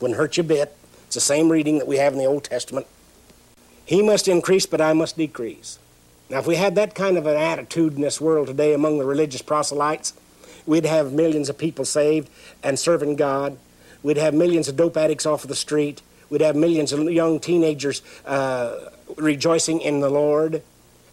Wouldn't 0.00 0.18
hurt 0.18 0.38
you 0.38 0.40
a 0.40 0.46
bit. 0.46 0.74
It's 1.06 1.16
the 1.16 1.20
same 1.20 1.52
reading 1.52 1.78
that 1.78 1.86
we 1.86 1.98
have 1.98 2.14
in 2.14 2.18
the 2.18 2.24
Old 2.24 2.44
Testament. 2.44 2.86
He 3.84 4.00
must 4.00 4.26
increase, 4.26 4.64
but 4.64 4.80
I 4.80 4.94
must 4.94 5.18
decrease. 5.18 5.78
Now, 6.30 6.38
if 6.38 6.46
we 6.46 6.56
had 6.56 6.76
that 6.76 6.94
kind 6.94 7.18
of 7.18 7.26
an 7.26 7.36
attitude 7.36 7.94
in 7.96 8.00
this 8.00 8.22
world 8.22 8.46
today 8.46 8.72
among 8.72 8.98
the 8.98 9.04
religious 9.04 9.42
proselytes, 9.42 10.14
we'd 10.64 10.86
have 10.86 11.12
millions 11.12 11.50
of 11.50 11.58
people 11.58 11.84
saved 11.84 12.30
and 12.62 12.78
serving 12.78 13.16
God. 13.16 13.58
We'd 14.02 14.16
have 14.16 14.32
millions 14.32 14.66
of 14.68 14.76
dope 14.76 14.96
addicts 14.96 15.26
off 15.26 15.44
of 15.44 15.48
the 15.48 15.54
street. 15.54 16.00
We'd 16.34 16.40
have 16.40 16.56
millions 16.56 16.92
of 16.92 17.00
young 17.12 17.38
teenagers 17.38 18.02
uh, 18.26 18.90
rejoicing 19.16 19.80
in 19.80 20.00
the 20.00 20.10
Lord 20.10 20.64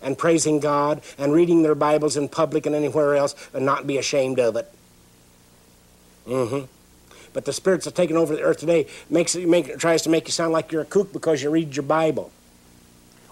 and 0.01 0.17
praising 0.17 0.59
God 0.59 1.03
and 1.19 1.31
reading 1.31 1.61
their 1.61 1.75
Bibles 1.75 2.17
in 2.17 2.27
public 2.27 2.65
and 2.65 2.73
anywhere 2.73 3.13
else 3.13 3.35
and 3.53 3.63
not 3.63 3.85
be 3.85 3.99
ashamed 3.99 4.39
of 4.39 4.55
it. 4.55 4.73
Mm-hmm. 6.25 6.65
But 7.33 7.45
the 7.45 7.53
spirits 7.53 7.85
that 7.85 7.93
taken 7.93 8.17
over 8.17 8.35
the 8.35 8.41
earth 8.41 8.57
today 8.57 8.87
makes 9.11 9.35
it, 9.35 9.47
make, 9.47 9.77
tries 9.77 10.01
to 10.01 10.09
make 10.09 10.25
you 10.25 10.31
sound 10.31 10.53
like 10.53 10.71
you're 10.71 10.81
a 10.81 10.85
kook 10.85 11.13
because 11.13 11.43
you 11.43 11.51
read 11.51 11.75
your 11.75 11.83
Bible. 11.83 12.31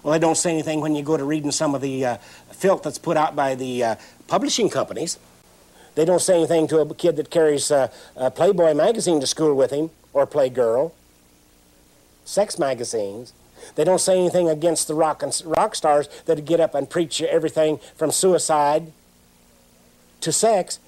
Well, 0.04 0.14
they 0.14 0.20
don't 0.20 0.38
say 0.38 0.52
anything 0.52 0.82
when 0.82 0.94
you 0.94 1.02
go 1.02 1.18
to 1.18 1.24
reading 1.24 1.50
some 1.52 1.74
of 1.74 1.82
the 1.82 2.06
uh, 2.06 2.18
filth 2.52 2.84
that's 2.84 3.00
put 3.00 3.18
out 3.18 3.36
by 3.36 3.56
the 3.56 3.84
uh, 3.84 3.96
publishing 4.28 4.70
companies. 4.70 5.18
They 5.96 6.06
don't 6.06 6.22
say 6.22 6.36
anything 6.36 6.68
to 6.68 6.82
a 6.82 6.94
kid 6.94 7.16
that 7.16 7.32
carries 7.32 7.72
uh, 7.72 7.88
a 8.16 8.30
Playboy 8.30 8.76
magazine 8.76 9.20
to 9.22 9.26
school 9.26 9.56
with 9.56 9.72
him 9.72 9.90
or 10.14 10.28
Playgirl, 10.28 10.92
sex 12.30 12.60
magazines. 12.60 13.34
They 13.76 13.84
don't 13.84 14.00
say 14.00 14.18
anything 14.18 14.48
against 14.48 14.88
the 14.88 14.94
rock, 14.94 15.24
and, 15.24 15.42
rock 15.46 15.76
stars 15.76 16.08
that 16.26 16.46
get 16.46 16.60
up 16.60 16.76
and 16.76 16.90
preach 16.90 17.22
everything 17.22 17.80
from 17.96 18.12
suicide 18.12 18.94
to 20.22 20.32
sex 20.32 20.80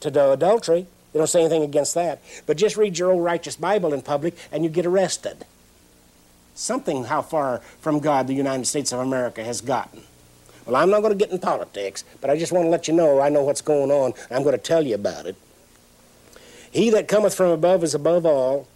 to 0.00 0.32
adultery. 0.32 0.86
They 1.12 1.18
don't 1.18 1.28
say 1.28 1.40
anything 1.40 1.62
against 1.62 1.94
that. 1.94 2.20
But 2.46 2.56
just 2.56 2.76
read 2.76 2.98
your 2.98 3.12
old 3.12 3.24
righteous 3.24 3.56
Bible 3.56 3.94
in 3.94 4.02
public 4.02 4.34
and 4.50 4.64
you 4.64 4.70
get 4.70 4.84
arrested. 4.84 5.44
Something 6.54 7.04
how 7.04 7.22
far 7.22 7.58
from 7.80 8.00
God 8.00 8.26
the 8.26 8.34
United 8.34 8.66
States 8.66 8.92
of 8.92 8.98
America 8.98 9.44
has 9.44 9.60
gotten. 9.60 10.02
Well, 10.66 10.76
I'm 10.76 10.90
not 10.90 11.00
going 11.00 11.16
to 11.16 11.18
get 11.18 11.32
in 11.32 11.38
politics, 11.38 12.04
but 12.20 12.30
I 12.30 12.38
just 12.38 12.52
want 12.52 12.66
to 12.66 12.70
let 12.70 12.88
you 12.88 12.94
know 12.94 13.20
I 13.20 13.28
know 13.28 13.42
what's 13.42 13.62
going 13.62 13.90
on. 13.90 14.12
and 14.28 14.36
I'm 14.36 14.42
going 14.42 14.56
to 14.56 14.62
tell 14.62 14.86
you 14.86 14.94
about 14.94 15.26
it. 15.26 15.36
He 16.70 16.90
that 16.90 17.08
cometh 17.08 17.34
from 17.34 17.50
above 17.50 17.84
is 17.84 17.94
above 17.94 18.26
all. 18.26 18.66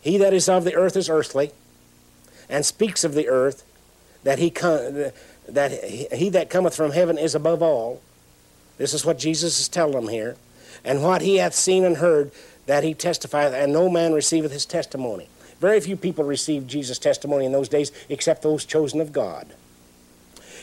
He 0.00 0.16
that 0.18 0.32
is 0.32 0.48
of 0.48 0.64
the 0.64 0.74
earth 0.74 0.96
is 0.96 1.08
earthly, 1.08 1.52
and 2.48 2.64
speaks 2.64 3.04
of 3.04 3.14
the 3.14 3.28
earth, 3.28 3.64
that 4.24 4.38
he 4.38 4.50
that 5.48 5.84
he 6.12 6.28
that 6.30 6.50
cometh 6.50 6.76
from 6.76 6.92
heaven 6.92 7.18
is 7.18 7.34
above 7.34 7.62
all. 7.62 8.00
This 8.78 8.94
is 8.94 9.04
what 9.04 9.18
Jesus 9.18 9.60
is 9.60 9.68
telling 9.68 9.94
them 9.94 10.08
here. 10.08 10.36
And 10.84 11.02
what 11.02 11.20
he 11.20 11.36
hath 11.36 11.54
seen 11.54 11.84
and 11.84 11.98
heard, 11.98 12.30
that 12.66 12.84
he 12.84 12.94
testifieth, 12.94 13.52
and 13.52 13.72
no 13.72 13.90
man 13.90 14.14
receiveth 14.14 14.52
his 14.52 14.64
testimony. 14.64 15.28
Very 15.60 15.80
few 15.80 15.96
people 15.96 16.24
received 16.24 16.68
Jesus' 16.68 16.98
testimony 16.98 17.44
in 17.44 17.52
those 17.52 17.68
days, 17.68 17.92
except 18.08 18.42
those 18.42 18.64
chosen 18.64 19.00
of 19.00 19.12
God. 19.12 19.48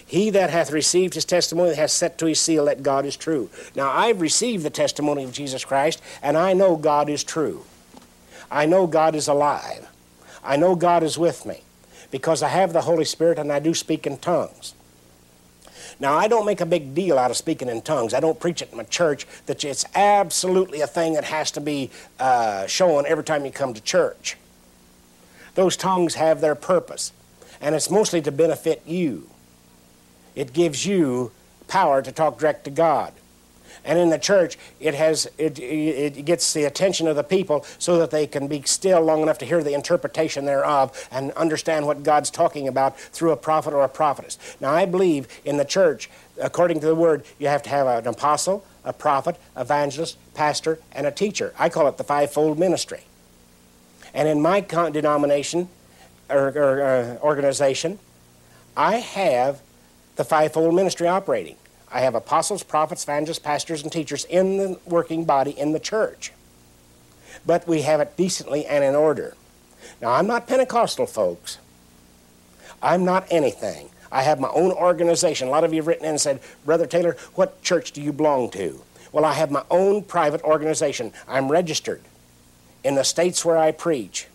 He 0.03 0.31
that 0.31 0.49
hath 0.49 0.71
received 0.71 1.13
his 1.13 1.25
testimony 1.25 1.75
hath 1.75 1.91
set 1.91 2.17
to 2.17 2.25
his 2.25 2.39
seal 2.39 2.65
that 2.65 2.81
God 2.81 3.05
is 3.05 3.17
true. 3.17 3.49
Now, 3.75 3.91
I've 3.91 4.21
received 4.21 4.63
the 4.63 4.71
testimony 4.71 5.23
of 5.23 5.33
Jesus 5.33 5.63
Christ, 5.63 6.01
and 6.23 6.38
I 6.38 6.53
know 6.53 6.77
God 6.77 7.09
is 7.09 7.23
true. 7.23 7.65
I 8.50 8.66
know 8.66 8.88
God 8.88 9.16
is 9.16 9.28
alive. 9.28 9.88
I 10.43 10.56
know 10.56 10.76
God 10.76 11.04
is 11.04 11.18
with 11.18 11.45
me 11.45 11.64
because 12.12 12.41
I 12.41 12.50
have 12.50 12.74
the 12.74 12.82
Holy 12.82 13.06
Spirit 13.06 13.39
and 13.39 13.52
I 13.52 13.60
do 13.60 13.74
speak 13.74 14.08
in 14.08 14.18
tongues. 14.18 14.74
Now, 16.00 16.16
I 16.16 16.28
don't 16.28 16.45
make 16.45 16.62
a 16.62 16.66
big 16.66 16.93
deal 16.93 17.18
out 17.18 17.32
of 17.32 17.38
speaking 17.38 17.70
in 17.70 17.82
tongues. 17.82 18.14
I 18.14 18.20
don't 18.20 18.39
preach 18.39 18.62
it 18.62 18.72
in 18.72 18.78
my 18.78 18.84
church 18.84 19.26
that 19.48 19.64
it's 19.64 19.84
absolutely 19.95 20.82
a 20.82 20.88
thing 20.88 21.14
that 21.14 21.24
has 21.24 21.50
to 21.52 21.62
be 21.62 21.89
uh, 22.20 22.68
shown 22.68 23.06
every 23.08 23.24
time 23.24 23.45
you 23.45 23.52
come 23.52 23.74
to 23.74 23.82
church. 23.82 24.38
Those 25.56 25.76
tongues 25.76 26.16
have 26.16 26.39
their 26.39 26.54
purpose, 26.54 27.14
and 27.60 27.74
it's 27.74 27.89
mostly 27.89 28.22
to 28.22 28.32
benefit 28.32 28.84
you. 28.86 29.28
It 30.36 30.54
gives 30.54 30.86
you 30.86 31.32
power 31.68 32.04
to 32.04 32.12
talk 32.12 32.38
direct 32.38 32.66
to 32.66 32.70
God. 32.70 33.12
And 33.86 33.97
in 33.97 34.09
the 34.09 34.19
church, 34.19 34.57
it 34.80 34.93
has 34.95 35.28
it, 35.38 35.59
it 35.59 36.25
gets 36.25 36.53
the 36.53 36.65
attention 36.65 37.07
of 37.07 37.15
the 37.15 37.23
people 37.23 37.65
so 37.80 37.97
that 37.99 38.11
they 38.11 38.28
can 38.28 38.47
be 38.47 38.61
still 38.63 39.01
long 39.01 39.21
enough 39.21 39.38
to 39.39 39.45
hear 39.45 39.63
the 39.63 39.73
interpretation 39.73 40.45
thereof 40.45 41.07
and 41.11 41.32
understand 41.34 41.86
what 41.86 42.03
God's 42.03 42.30
talking 42.30 42.67
about 42.67 42.99
through 42.99 43.32
a 43.32 43.38
prophet 43.38 43.73
or 43.73 43.84
a 43.84 43.89
prophetess. 43.89 44.38
Now, 44.59 44.71
I 44.73 44.86
believe 44.86 45.28
in 45.45 45.57
the 45.57 45.65
church, 45.65 46.09
according 46.41 46.80
to 46.82 46.88
the 46.88 46.95
word, 46.95 47.23
you 47.39 47.47
have 47.47 47.63
to 47.63 47.69
have 47.69 47.88
an 47.88 48.07
apostle, 48.07 48.65
a 48.84 48.93
prophet, 48.93 49.38
evangelist, 49.55 50.17
pastor, 50.34 50.80
and 50.91 51.07
a 51.07 51.11
teacher. 51.11 51.53
I 51.57 51.69
call 51.69 51.88
it 51.88 51.97
the 51.97 52.03
fivefold 52.03 52.59
ministry. 52.59 53.01
And 54.13 54.28
in 54.28 54.41
my 54.41 54.61
denomination 54.61 55.69
or, 56.30 56.47
or 56.49 56.84
uh, 56.84 57.17
organization, 57.25 57.99
I 58.75 58.97
have 58.97 59.61
the 60.15 60.23
fivefold 60.23 60.73
ministry 60.75 61.07
operating. 61.07 61.55
I 61.91 62.01
have 62.01 62.15
apostles, 62.15 62.63
prophets, 62.63 63.03
evangelists, 63.03 63.39
pastors, 63.39 63.83
and 63.83 63.91
teachers 63.91 64.25
in 64.25 64.57
the 64.57 64.79
working 64.85 65.25
body 65.25 65.51
in 65.51 65.71
the 65.71 65.79
church. 65.79 66.33
But 67.45 67.67
we 67.67 67.83
have 67.83 68.01
it 68.01 68.17
decently 68.17 68.65
and 68.65 68.83
in 68.83 68.95
order. 68.95 69.35
Now, 70.01 70.11
I'm 70.11 70.27
not 70.27 70.47
Pentecostal, 70.47 71.05
folks. 71.05 71.59
I'm 72.81 73.05
not 73.05 73.25
anything. 73.31 73.89
I 74.11 74.23
have 74.23 74.39
my 74.39 74.49
own 74.49 74.71
organization. 74.71 75.47
A 75.47 75.51
lot 75.51 75.63
of 75.63 75.73
you 75.73 75.77
have 75.77 75.88
written 75.88 76.05
in 76.05 76.11
and 76.11 76.21
said, 76.21 76.41
Brother 76.65 76.85
Taylor, 76.85 77.15
what 77.35 77.61
church 77.61 77.91
do 77.91 78.01
you 78.01 78.11
belong 78.11 78.49
to? 78.51 78.81
Well, 79.11 79.25
I 79.25 79.33
have 79.33 79.51
my 79.51 79.63
own 79.71 80.03
private 80.03 80.41
organization. 80.43 81.13
I'm 81.27 81.49
registered 81.49 82.01
in 82.83 82.95
the 82.95 83.03
states 83.03 83.43
where 83.43 83.57
I 83.57 83.71
preach. 83.71 84.27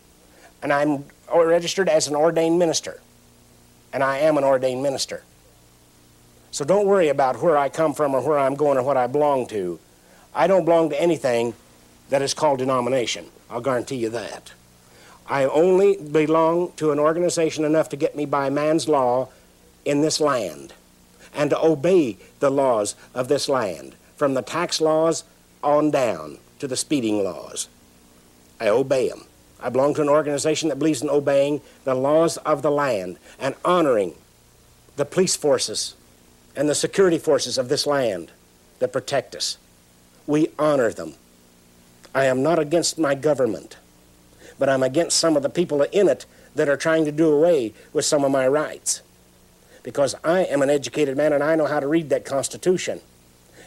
And 0.63 0.73
I'm 0.73 1.05
registered 1.35 1.89
as 1.89 2.09
an 2.09 2.15
ordained 2.15 2.59
minister. 2.59 3.01
And 3.93 4.03
I 4.03 4.19
am 4.19 4.39
an 4.39 4.45
ordained 4.45 4.83
minister. 4.83 5.23
So 6.53 6.67
don't 6.67 6.87
worry 6.87 7.09
about 7.09 7.41
where 7.41 7.57
I 7.57 7.71
come 7.71 7.95
from 7.95 8.15
or 8.15 8.21
where 8.21 8.39
I'm 8.39 8.57
going 8.57 8.77
or 8.77 8.83
what 8.83 8.99
I 8.99 9.07
belong 9.07 9.47
to. 9.49 9.81
I 10.35 10.47
don't 10.47 10.67
belong 10.67 10.91
to 10.91 11.01
anything 11.01 11.55
that 12.11 12.21
is 12.21 12.35
called 12.35 12.59
denomination. 12.59 13.25
I'll 13.49 13.63
guarantee 13.63 13.97
you 13.97 14.11
that. 14.11 14.53
I 15.27 15.47
only 15.47 15.97
belong 15.97 16.73
to 16.77 16.93
an 16.93 16.99
organization 16.99 17.65
enough 17.65 17.89
to 17.89 17.97
get 17.97 18.15
me 18.15 18.27
by 18.27 18.51
man's 18.51 18.87
law 18.87 19.31
in 19.87 20.03
this 20.03 20.21
land 20.21 20.75
and 21.35 21.49
to 21.49 21.59
obey 21.59 22.19
the 22.41 22.51
laws 22.51 22.97
of 23.15 23.29
this 23.29 23.49
land, 23.49 23.95
from 24.17 24.35
the 24.35 24.43
tax 24.43 24.79
laws 24.79 25.25
on 25.65 25.91
down 25.91 26.37
to 26.59 26.69
the 26.69 26.77
speeding 26.77 27.25
laws. 27.25 27.69
I 28.61 28.69
obey 28.69 29.09
them. 29.09 29.25
I 29.59 29.71
belong 29.71 29.95
to 29.95 30.03
an 30.03 30.11
organization 30.11 30.69
that 30.69 30.79
believes 30.79 31.01
in 31.01 31.09
obeying 31.09 31.63
the 31.85 31.95
laws 31.95 32.37
of 32.39 32.61
the 32.61 32.71
land 32.71 33.17
and 33.39 33.55
honoring 33.65 34.17
the 34.97 35.07
police 35.07 35.35
forces 35.35 35.95
and 36.57 36.69
the 36.69 36.75
security 36.75 37.19
forces 37.19 37.59
of 37.59 37.69
this 37.69 37.87
land 37.87 38.31
that 38.79 38.93
protect 38.93 39.35
us. 39.35 39.59
We 40.27 40.49
honor 40.59 40.93
them. 40.93 41.15
I 42.15 42.27
am 42.27 42.43
not 42.43 42.59
against 42.59 42.99
my 42.99 43.15
government, 43.15 43.77
but 44.59 44.69
I'm 44.69 44.83
against 44.83 45.19
some 45.19 45.37
of 45.37 45.43
the 45.43 45.51
people 45.51 45.83
in 45.83 46.09
it 46.09 46.27
that 46.55 46.69
are 46.69 46.77
trying 46.77 47.05
to 47.07 47.13
do 47.13 47.31
away 47.33 47.73
with 47.93 48.05
some 48.05 48.25
of 48.25 48.31
my 48.31 48.47
rights. 48.47 49.01
Because 49.83 50.15
I 50.23 50.41
am 50.45 50.63
an 50.63 50.71
educated 50.71 51.17
man 51.17 51.33
and 51.33 51.43
I 51.43 51.57
know 51.57 51.67
how 51.67 51.81
to 51.81 51.89
read 51.89 52.11
that 52.11 52.25
Constitution 52.25 53.01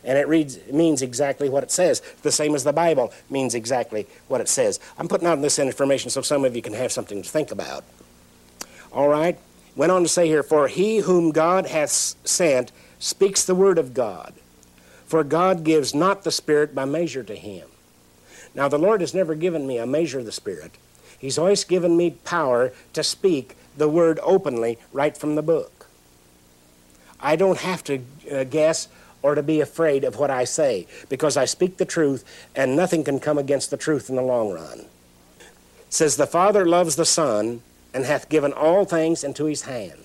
and 0.05 0.17
it 0.17 0.27
reads 0.27 0.59
means 0.71 1.01
exactly 1.01 1.49
what 1.49 1.63
it 1.63 1.71
says. 1.71 2.01
The 2.21 2.31
same 2.31 2.55
as 2.55 2.63
the 2.63 2.71
Bible 2.71 3.11
means 3.29 3.55
exactly 3.55 4.07
what 4.27 4.39
it 4.39 4.47
says. 4.47 4.79
I'm 4.97 5.07
putting 5.07 5.27
out 5.27 5.41
this 5.41 5.59
information 5.59 6.11
so 6.11 6.21
some 6.21 6.45
of 6.45 6.55
you 6.55 6.61
can 6.61 6.73
have 6.73 6.91
something 6.91 7.21
to 7.21 7.27
think 7.29 7.51
about. 7.51 7.83
All 8.91 9.09
right. 9.09 9.38
Went 9.76 9.91
on 9.91 10.03
to 10.03 10.09
say 10.09 10.28
here, 10.28 10.43
for 10.43 10.67
he 10.67 10.99
whom 10.99 11.32
God 11.32 11.67
hath 11.67 11.91
sent 11.91 12.71
speaks 12.99 13.43
the 13.43 13.55
word 13.55 13.78
of 13.78 13.93
God. 13.93 14.34
For 15.05 15.23
God 15.23 15.63
gives 15.63 15.93
not 15.93 16.23
the 16.23 16.32
Spirit 16.32 16.73
by 16.73 16.86
measure 16.86 17.23
to 17.23 17.36
him. 17.36 17.67
Now, 18.55 18.67
the 18.67 18.80
Lord 18.80 19.01
has 19.01 19.13
never 19.13 19.36
given 19.36 19.67
me 19.67 19.78
a 19.78 19.86
measure 19.86 20.19
of 20.19 20.26
the 20.26 20.32
Spirit. 20.32 20.71
He's 21.19 21.38
always 21.38 21.63
given 21.63 21.97
me 21.97 22.11
power 22.11 22.71
to 22.93 23.03
speak 23.03 23.55
the 23.78 23.89
word 23.89 24.19
openly 24.23 24.78
right 24.93 25.15
from 25.15 25.36
the 25.36 25.41
book. 25.41 25.88
I 27.19 27.36
don't 27.36 27.59
have 27.59 27.84
to 27.86 28.01
uh, 28.32 28.43
guess 28.45 28.88
or 29.21 29.36
to 29.36 29.43
be 29.43 29.59
afraid 29.59 30.03
of 30.03 30.17
what 30.17 30.30
I 30.30 30.43
say, 30.43 30.88
because 31.09 31.36
I 31.36 31.45
speak 31.45 31.78
the 31.78 31.86
truth, 31.86 32.23
and 32.55 32.76
nothing 32.76 33.03
can 33.03 33.19
come 33.19 33.38
against 33.38 33.71
the 33.71 33.78
truth 33.78 34.09
in 34.09 34.15
the 34.15 34.21
long 34.21 34.51
run. 34.51 34.86
It 35.39 35.93
says, 35.93 36.15
The 36.15 36.28
Father 36.28 36.65
loves 36.65 36.95
the 36.95 37.05
Son, 37.05 37.61
and 37.96 38.04
hath 38.04 38.28
given 38.28 38.52
all 38.52 38.84
things 38.84 39.24
into 39.24 39.46
his 39.46 39.62
hand. 39.62 40.04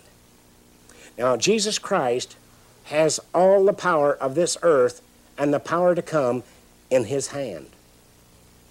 Now, 1.19 1.37
Jesus 1.37 1.77
Christ 1.77 2.37
has 2.85 3.19
all 3.35 3.65
the 3.65 3.73
power 3.73 4.15
of 4.15 4.37
this 4.37 4.57
earth 4.63 5.03
and 5.37 5.53
the 5.53 5.59
power 5.59 5.97
to 5.97 6.01
come 6.01 6.45
in 6.89 7.07
his 7.07 7.29
hand 7.29 7.67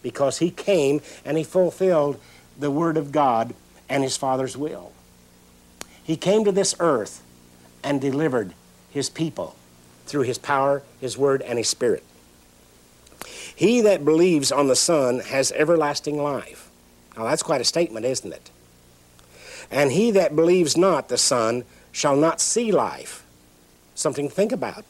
because 0.01 0.37
he 0.37 0.49
came 0.49 1.01
and 1.25 1.37
he 1.37 1.43
fulfilled 1.43 2.17
the 2.57 2.71
Word 2.71 2.95
of 2.95 3.11
God 3.11 3.53
and 3.89 4.03
his 4.03 4.15
Father's 4.15 4.55
will. 4.55 4.93
He 6.01 6.15
came 6.15 6.45
to 6.45 6.51
this 6.53 6.73
earth 6.79 7.21
and 7.83 7.99
delivered 7.99 8.53
his 8.89 9.09
people 9.09 9.57
through 10.05 10.23
his 10.23 10.37
power, 10.37 10.81
his 11.01 11.17
word, 11.17 11.41
and 11.41 11.57
his 11.57 11.67
spirit. 11.67 12.03
He 13.53 13.81
that 13.81 14.05
believes 14.05 14.49
on 14.49 14.69
the 14.69 14.77
Son 14.77 15.19
has 15.19 15.51
everlasting 15.51 16.23
life. 16.23 16.69
Now 17.17 17.25
that's 17.25 17.43
quite 17.43 17.59
a 17.59 17.65
statement, 17.65 18.05
isn't 18.05 18.31
it? 18.31 18.49
And 19.71 19.91
he 19.91 20.11
that 20.11 20.35
believes 20.35 20.75
not 20.75 21.09
the 21.09 21.17
Son 21.17 21.63
shall 21.91 22.15
not 22.15 22.41
see 22.41 22.71
life. 22.71 23.23
Something 23.95 24.29
to 24.29 24.33
think 24.33 24.51
about. 24.51 24.85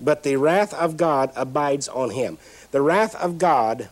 But 0.00 0.22
the 0.22 0.36
wrath 0.36 0.74
of 0.74 0.96
God 0.96 1.32
abides 1.34 1.88
on 1.88 2.10
him. 2.10 2.38
The 2.70 2.82
wrath 2.82 3.14
of 3.14 3.38
God 3.38 3.88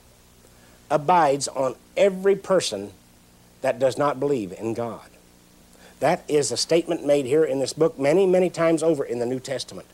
abides 0.90 1.48
on 1.48 1.74
every 1.96 2.36
person 2.36 2.92
that 3.62 3.78
does 3.78 3.98
not 3.98 4.20
believe 4.20 4.52
in 4.52 4.74
God. 4.74 5.08
That 6.00 6.22
is 6.28 6.52
a 6.52 6.56
statement 6.56 7.06
made 7.06 7.24
here 7.24 7.44
in 7.44 7.58
this 7.58 7.72
book 7.72 7.98
many, 7.98 8.26
many 8.26 8.50
times 8.50 8.82
over 8.82 9.04
in 9.04 9.18
the 9.18 9.26
New 9.26 9.40
Testament. 9.40 9.88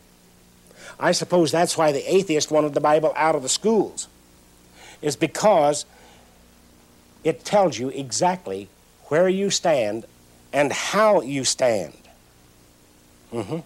I 0.99 1.13
suppose 1.13 1.51
that's 1.51 1.77
why 1.77 1.91
the 1.91 2.13
atheist 2.13 2.51
wanted 2.51 2.73
the 2.73 2.81
Bible 2.81 3.13
out 3.15 3.35
of 3.35 3.41
the 3.41 3.49
schools, 3.49 4.07
is 5.01 5.15
because 5.15 5.85
it 7.23 7.45
tells 7.45 7.79
you 7.79 7.89
exactly 7.89 8.67
where 9.13 9.29
you 9.29 9.51
stand 9.51 10.05
and 10.51 10.73
how 10.73 11.21
you 11.21 11.43
stand. 11.43 11.93
Mm-hmm. 13.31 13.59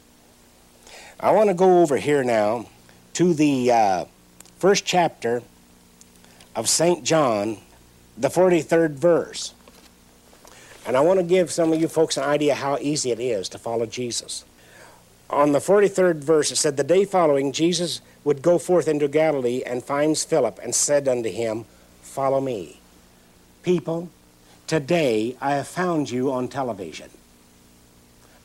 I 1.22 1.32
want 1.32 1.50
to 1.50 1.54
go 1.54 1.82
over 1.82 1.96
here 1.96 2.22
now 2.22 2.66
to 3.14 3.34
the 3.34 3.72
uh, 3.72 4.06
first 4.60 4.84
chapter 4.84 5.42
of 6.54 6.68
St. 6.68 7.02
John, 7.06 7.60
the 8.18 8.28
43rd 8.28 8.96
verse. 8.96 9.54
And 10.86 10.98
I 10.98 11.00
want 11.00 11.22
to 11.22 11.26
give 11.26 11.50
some 11.50 11.72
of 11.72 11.80
you 11.80 11.88
folks 11.88 12.18
an 12.18 12.26
idea 12.26 12.54
how 12.54 12.78
easy 12.82 13.12
it 13.12 13.22
is 13.22 13.48
to 13.48 13.58
follow 13.58 13.86
Jesus. 13.86 14.44
On 15.30 15.54
the 15.54 15.60
43rd 15.60 16.26
verse, 16.26 16.52
it 16.52 16.58
said, 16.58 16.76
The 16.76 16.84
day 16.84 17.06
following, 17.06 17.54
Jesus 17.54 18.02
would 18.26 18.42
go 18.42 18.58
forth 18.58 18.90
into 18.90 19.08
Galilee 19.08 19.64
and 19.66 19.82
finds 19.82 20.26
Philip 20.26 20.60
and 20.62 20.76
said 20.76 21.08
unto 21.08 21.30
him, 21.30 21.64
Follow 22.02 22.42
me. 22.42 22.82
People, 23.64 24.10
today 24.68 25.36
I 25.42 25.56
have 25.56 25.68
found 25.68 26.12
you 26.12 26.32
on 26.32 26.48
television 26.48 27.10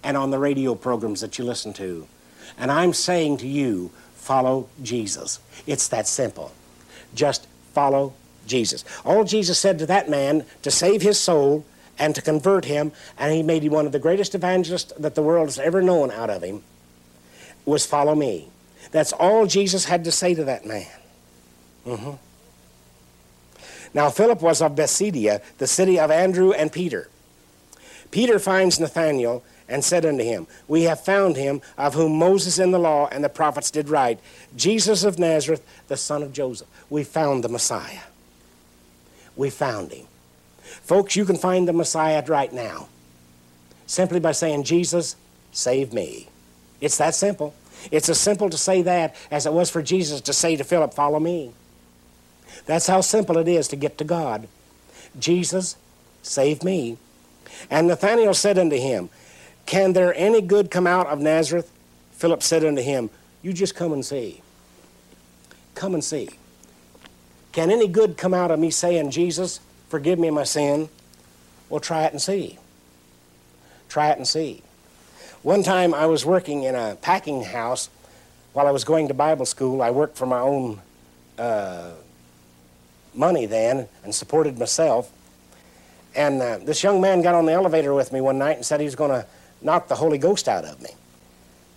and 0.03 0.17
on 0.17 0.31
the 0.31 0.39
radio 0.39 0.75
programs 0.75 1.21
that 1.21 1.39
you 1.39 1.45
listen 1.45 1.73
to. 1.75 2.07
And 2.57 2.71
I'm 2.71 2.93
saying 2.93 3.39
to 3.39 3.47
you, 3.47 3.91
follow 4.15 4.69
Jesus. 4.83 5.41
It's 5.67 5.89
that 5.89 6.07
simple. 6.07 6.53
Just 7.15 7.47
follow 7.73 8.15
Jesus. 8.47 8.85
All 9.05 9.25
Jesus 9.25 9.59
said 9.59 9.79
to 9.81 9.87
that 9.87 10.09
man 10.09 10.45
to 10.63 10.71
save 10.71 11.03
his 11.03 11.19
soul 11.19 11.65
and 11.99 12.15
to 12.15 12.23
convert 12.23 12.65
him, 12.65 12.93
and 13.19 13.33
he 13.33 13.43
made 13.43 13.63
him 13.63 13.73
one 13.73 13.87
of 13.87 13.93
the 13.93 13.99
greatest 13.99 14.35
evangelists 14.35 14.93
that 14.99 15.15
the 15.15 15.23
world 15.23 15.47
has 15.47 15.59
ever 15.59 15.83
known 15.83 16.11
out 16.11 16.31
of 16.31 16.43
him, 16.43 16.63
was 17.65 17.87
follow 17.87 18.15
me. 18.15 18.49
That's 18.91 19.13
all 19.13 19.47
Jesus 19.47 19.85
had 19.85 20.05
to 20.05 20.13
say 20.13 20.35
to 20.35 20.45
that 20.45 20.67
man. 20.67 20.87
Mm-hmm. 21.87 22.13
Now, 23.95 24.11
Philip 24.11 24.41
was 24.41 24.63
of 24.63 24.77
Bethsaida, 24.77 25.43
the 25.59 25.67
city 25.67 25.99
of 25.99 26.11
Andrew 26.11 26.53
and 26.53 26.73
Peter. 26.73 27.09
Peter 28.11 28.39
finds 28.39 28.81
Nathanael 28.81 29.43
and 29.69 29.85
said 29.85 30.05
unto 30.05 30.23
him, 30.23 30.47
We 30.69 30.83
have 30.83 31.05
found 31.05 31.37
him 31.37 31.63
of 31.79 31.95
whom 31.95 32.19
Moses 32.19 32.59
in 32.59 32.71
the 32.71 32.79
law 32.79 33.09
and 33.11 33.25
the 33.25 33.29
prophets 33.29 33.71
did 33.71 33.89
write, 33.89 34.21
Jesus 34.57 35.05
of 35.05 35.19
Nazareth, 35.19 35.65
the 35.89 35.97
son 35.97 36.23
of 36.23 36.33
Joseph. 36.33 36.69
We 36.91 37.05
found 37.05 37.43
the 37.43 37.49
Messiah. 37.49 38.01
We 39.37 39.51
found 39.51 39.93
him. 39.93 40.07
Folks, 40.63 41.17
you 41.17 41.25
can 41.25 41.37
find 41.37 41.67
the 41.67 41.73
Messiah 41.73 42.23
right 42.27 42.53
now 42.53 42.89
simply 43.87 44.21
by 44.21 44.33
saying, 44.33 44.65
Jesus, 44.65 45.17
save 45.53 45.93
me. 45.93 46.29
It's 46.81 46.99
that 46.99 47.15
simple. 47.15 47.55
It's 47.91 48.09
as 48.09 48.19
simple 48.19 48.49
to 48.49 48.57
say 48.57 48.83
that 48.83 49.15
as 49.31 49.47
it 49.47 49.53
was 49.53 49.71
for 49.71 49.83
Jesus 49.83 50.21
to 50.23 50.33
say 50.33 50.57
to 50.57 50.65
Philip, 50.65 50.95
Follow 50.95 51.21
me. 51.21 51.53
That's 52.67 52.87
how 52.87 53.01
simple 53.01 53.39
it 53.39 53.49
is 53.49 53.69
to 53.69 53.77
get 53.77 53.99
to 53.99 54.05
God. 54.05 54.49
Jesus, 55.19 55.77
save 56.23 56.63
me. 56.63 56.97
And 57.71 57.89
Nathanael 57.89 58.35
said 58.35 58.59
unto 58.59 58.77
him, 58.77 59.11
Can 59.67 59.93
there 59.93 60.15
any 60.17 60.41
good 60.41 60.71
come 60.71 60.87
out 60.87 61.07
of 61.07 61.21
Nazareth? 61.21 61.71
Philip 62.13 62.43
said 62.43 62.65
unto 62.65 62.83
him, 62.83 63.11
You 63.43 63.53
just 63.53 63.75
come 63.75 63.93
and 63.93 64.05
see. 64.05 64.43
Come 65.75 65.95
and 65.95 66.05
see. 66.05 66.29
Can 67.53 67.71
any 67.71 67.89
good 67.89 68.17
come 68.17 68.33
out 68.33 68.51
of 68.51 68.59
me 68.59 68.71
saying, 68.71 69.11
Jesus, 69.11 69.61
forgive 69.89 70.19
me 70.19 70.31
my 70.31 70.45
sin? 70.45 70.89
Well, 71.69 71.81
try 71.81 72.05
it 72.05 72.13
and 72.13 72.23
see. 72.23 72.59
Try 73.89 74.11
it 74.11 74.17
and 74.17 74.27
see. 74.27 74.63
One 75.43 75.63
time 75.63 75.93
I 75.93 76.07
was 76.07 76.25
working 76.25 76.63
in 76.63 76.75
a 76.75 76.97
packing 77.03 77.43
house 77.43 77.91
while 78.53 78.67
I 78.67 78.71
was 78.71 78.85
going 78.85 79.09
to 79.09 79.15
Bible 79.15 79.45
school. 79.45 79.83
I 79.83 79.91
worked 79.91 80.17
for 80.17 80.27
my 80.27 80.39
own 80.39 80.81
uh, 81.39 81.91
money 83.15 83.47
then 83.47 83.89
and 84.05 84.15
supported 84.15 84.59
myself. 84.59 85.11
And 86.15 86.43
uh, 86.43 86.59
this 86.59 86.83
young 86.83 87.01
man 87.01 87.23
got 87.23 87.35
on 87.35 87.47
the 87.47 87.53
elevator 87.53 87.95
with 87.95 88.13
me 88.13 88.21
one 88.21 88.39
night 88.39 88.57
and 88.57 88.65
said 88.67 88.81
he 88.81 88.87
was 88.87 88.95
going 88.95 89.11
to 89.11 89.27
knock 89.63 89.89
the 89.89 89.95
Holy 89.95 90.19
Ghost 90.19 90.49
out 90.49 90.65
of 90.65 90.81
me. 90.83 90.91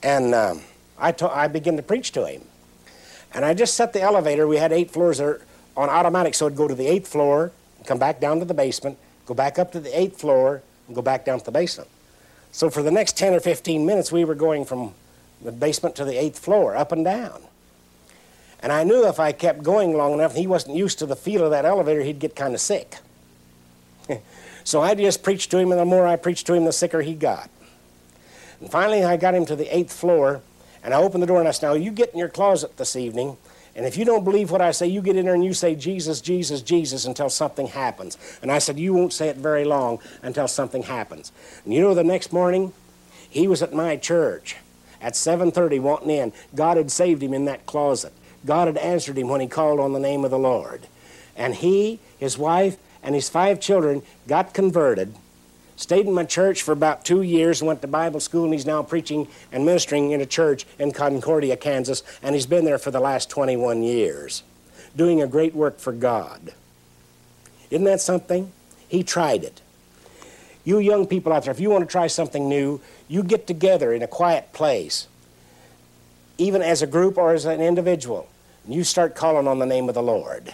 And 0.04 0.36
um, 0.36 0.62
I, 0.98 1.12
to- 1.14 1.30
I 1.30 1.48
began 1.48 1.78
to 1.78 1.84
preach 1.84 2.12
to 2.14 2.26
him. 2.26 2.42
And 3.34 3.44
I 3.44 3.54
just 3.54 3.76
set 3.76 3.94
the 3.94 4.02
elevator, 4.02 4.48
we 4.48 4.58
had 4.58 4.72
eight 4.72 4.92
floors 4.92 5.18
there, 5.18 5.42
on 5.76 5.90
automatic, 5.90 6.34
so 6.36 6.46
it'd 6.46 6.58
go 6.58 6.68
to 6.68 6.76
the 6.76 6.88
eighth 6.88 7.08
floor, 7.08 7.52
come 7.86 8.00
back 8.00 8.22
down 8.22 8.40
to 8.40 8.46
the 8.46 8.54
basement, 8.54 8.98
go 9.26 9.34
back 9.34 9.60
up 9.60 9.72
to 9.74 9.80
the 9.80 9.98
eighth 9.98 10.20
floor, 10.20 10.62
and 10.88 10.96
go 10.96 11.02
back 11.02 11.26
down 11.26 11.40
to 11.40 11.46
the 11.46 11.52
basement. 11.52 11.90
So 12.52 12.70
for 12.70 12.82
the 12.82 12.92
next 12.92 13.18
10 13.18 13.34
or 13.34 13.42
15 13.42 13.86
minutes, 13.86 14.12
we 14.12 14.24
were 14.24 14.36
going 14.36 14.64
from 14.64 14.94
the 15.42 15.52
basement 15.52 15.96
to 15.98 16.06
the 16.06 16.18
eighth 16.18 16.40
floor, 16.40 16.76
up 16.76 16.94
and 16.94 17.04
down. 17.04 17.42
And 18.62 18.72
I 18.72 18.84
knew 18.84 19.08
if 19.08 19.20
I 19.20 19.32
kept 19.32 19.64
going 19.64 19.96
long 19.96 20.14
enough, 20.14 20.36
he 20.36 20.48
wasn't 20.48 20.76
used 20.76 21.00
to 21.00 21.06
the 21.06 21.16
feel 21.16 21.44
of 21.44 21.52
that 21.52 21.66
elevator, 21.66 22.02
he'd 22.02 22.20
get 22.20 22.36
kind 22.36 22.54
of 22.54 22.62
sick. 22.62 22.98
so 24.64 24.82
I 24.82 24.96
just 24.96 25.24
preached 25.24 25.52
to 25.52 25.58
him, 25.58 25.72
and 25.72 25.80
the 25.80 25.86
more 25.86 26.08
I 26.08 26.16
preached 26.16 26.48
to 26.48 26.54
him, 26.54 26.66
the 26.66 26.72
sicker 26.72 27.02
he 27.02 27.14
got. 27.14 27.50
And 28.60 28.72
finally, 28.72 29.04
I 29.04 29.18
got 29.18 29.36
him 29.36 29.46
to 29.46 29.56
the 29.56 29.76
eighth 29.76 29.94
floor, 29.94 30.42
and 30.84 30.94
I 30.94 30.98
opened 30.98 31.22
the 31.22 31.28
door 31.28 31.40
and 31.40 31.48
I 31.48 31.52
said, 31.52 31.68
Now, 31.68 31.74
you 31.74 31.92
get 31.92 32.14
in 32.14 32.20
your 32.20 32.30
closet 32.30 32.78
this 32.78 32.96
evening, 32.96 33.38
and 33.76 33.86
if 33.86 33.98
you 33.98 34.06
don't 34.06 34.24
believe 34.24 34.52
what 34.52 34.62
I 34.62 34.72
say, 34.72 34.88
you 34.88 35.02
get 35.02 35.18
in 35.18 35.26
there 35.26 35.34
and 35.34 35.44
you 35.44 35.54
say 35.54 35.76
Jesus, 35.76 36.22
Jesus, 36.22 36.62
Jesus 36.62 37.06
until 37.06 37.30
something 37.30 37.68
happens. 37.68 38.18
And 38.42 38.52
I 38.52 38.60
said, 38.60 38.80
You 38.80 38.94
won't 38.94 39.12
say 39.12 39.28
it 39.28 39.36
very 39.36 39.66
long 39.66 40.00
until 40.22 40.48
something 40.48 40.84
happens. 40.84 41.32
And 41.66 41.74
you 41.74 41.82
know, 41.82 41.94
the 41.94 42.04
next 42.04 42.32
morning, 42.32 42.72
he 43.30 43.48
was 43.48 43.62
at 43.62 43.74
my 43.74 43.98
church 43.98 44.56
at 45.02 45.14
7.30 45.14 45.82
wanting 45.82 46.10
in. 46.10 46.34
God 46.56 46.78
had 46.78 46.90
saved 46.90 47.22
him 47.22 47.34
in 47.34 47.46
that 47.46 47.66
closet. 47.66 48.14
God 48.46 48.68
had 48.68 48.78
answered 48.78 49.18
him 49.18 49.28
when 49.28 49.42
he 49.42 49.48
called 49.48 49.80
on 49.80 49.94
the 49.94 50.00
name 50.00 50.24
of 50.24 50.32
the 50.32 50.40
Lord. 50.40 50.88
And 51.36 51.56
he, 51.56 52.00
his 52.18 52.38
wife, 52.38 52.78
and 53.04 53.16
his 53.16 53.30
five 53.30 53.60
children 53.60 54.04
got 54.28 54.54
converted 54.54 55.16
Stayed 55.78 56.06
in 56.06 56.14
my 56.14 56.24
church 56.24 56.62
for 56.64 56.72
about 56.72 57.04
two 57.04 57.22
years, 57.22 57.62
went 57.62 57.82
to 57.82 57.88
Bible 57.88 58.22
school, 58.22 58.46
and 58.46 58.54
he's 58.54 58.66
now 58.66 58.82
preaching 58.82 59.28
and 59.52 59.66
ministering 59.66 60.12
in 60.12 60.22
a 60.22 60.26
church 60.26 60.66
in 60.80 60.92
Concordia, 60.92 61.58
Kansas, 61.58 62.02
and 62.24 62.34
he's 62.34 62.46
been 62.46 62.64
there 62.64 62.78
for 62.78 62.92
the 62.92 63.02
last 63.02 63.30
21 63.30 63.84
years, 63.84 64.44
doing 64.96 65.22
a 65.22 65.28
great 65.28 65.54
work 65.54 65.80
for 65.80 65.92
God. 65.92 66.54
Isn't 67.70 67.84
that 67.86 68.00
something? 68.00 68.54
He 68.88 69.04
tried 69.04 69.44
it. 69.44 69.62
You 70.64 70.80
young 70.80 71.08
people 71.08 71.34
out 71.34 71.44
there, 71.44 71.52
if 71.52 71.60
you 71.60 71.70
want 71.70 71.84
to 71.84 71.92
try 71.92 72.08
something 72.08 72.48
new, 72.48 72.80
you 73.10 73.22
get 73.22 73.46
together 73.46 73.94
in 73.94 74.02
a 74.02 74.08
quiet 74.08 74.54
place, 74.54 75.08
even 76.38 76.62
as 76.62 76.82
a 76.82 76.88
group 76.88 77.18
or 77.18 77.34
as 77.34 77.44
an 77.44 77.60
individual, 77.60 78.30
you 78.68 78.84
start 78.84 79.16
calling 79.16 79.48
on 79.48 79.60
the 79.60 79.66
name 79.66 79.90
of 79.90 79.96
the 79.96 80.04
Lord. 80.04 80.54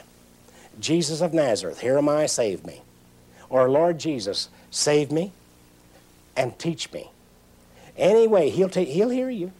Jesus 0.79 1.21
of 1.21 1.33
Nazareth, 1.33 1.79
here 1.79 1.97
am 1.97 2.09
I, 2.09 2.25
save 2.25 2.65
me. 2.65 2.81
Or 3.49 3.69
Lord 3.69 3.99
Jesus, 3.99 4.49
save 4.69 5.11
me 5.11 5.31
and 6.35 6.57
teach 6.57 6.91
me. 6.91 7.11
Anyway, 7.97 8.49
he'll, 8.49 8.69
ta- 8.69 8.85
he'll 8.85 9.09
hear 9.09 9.29
you. 9.29 9.51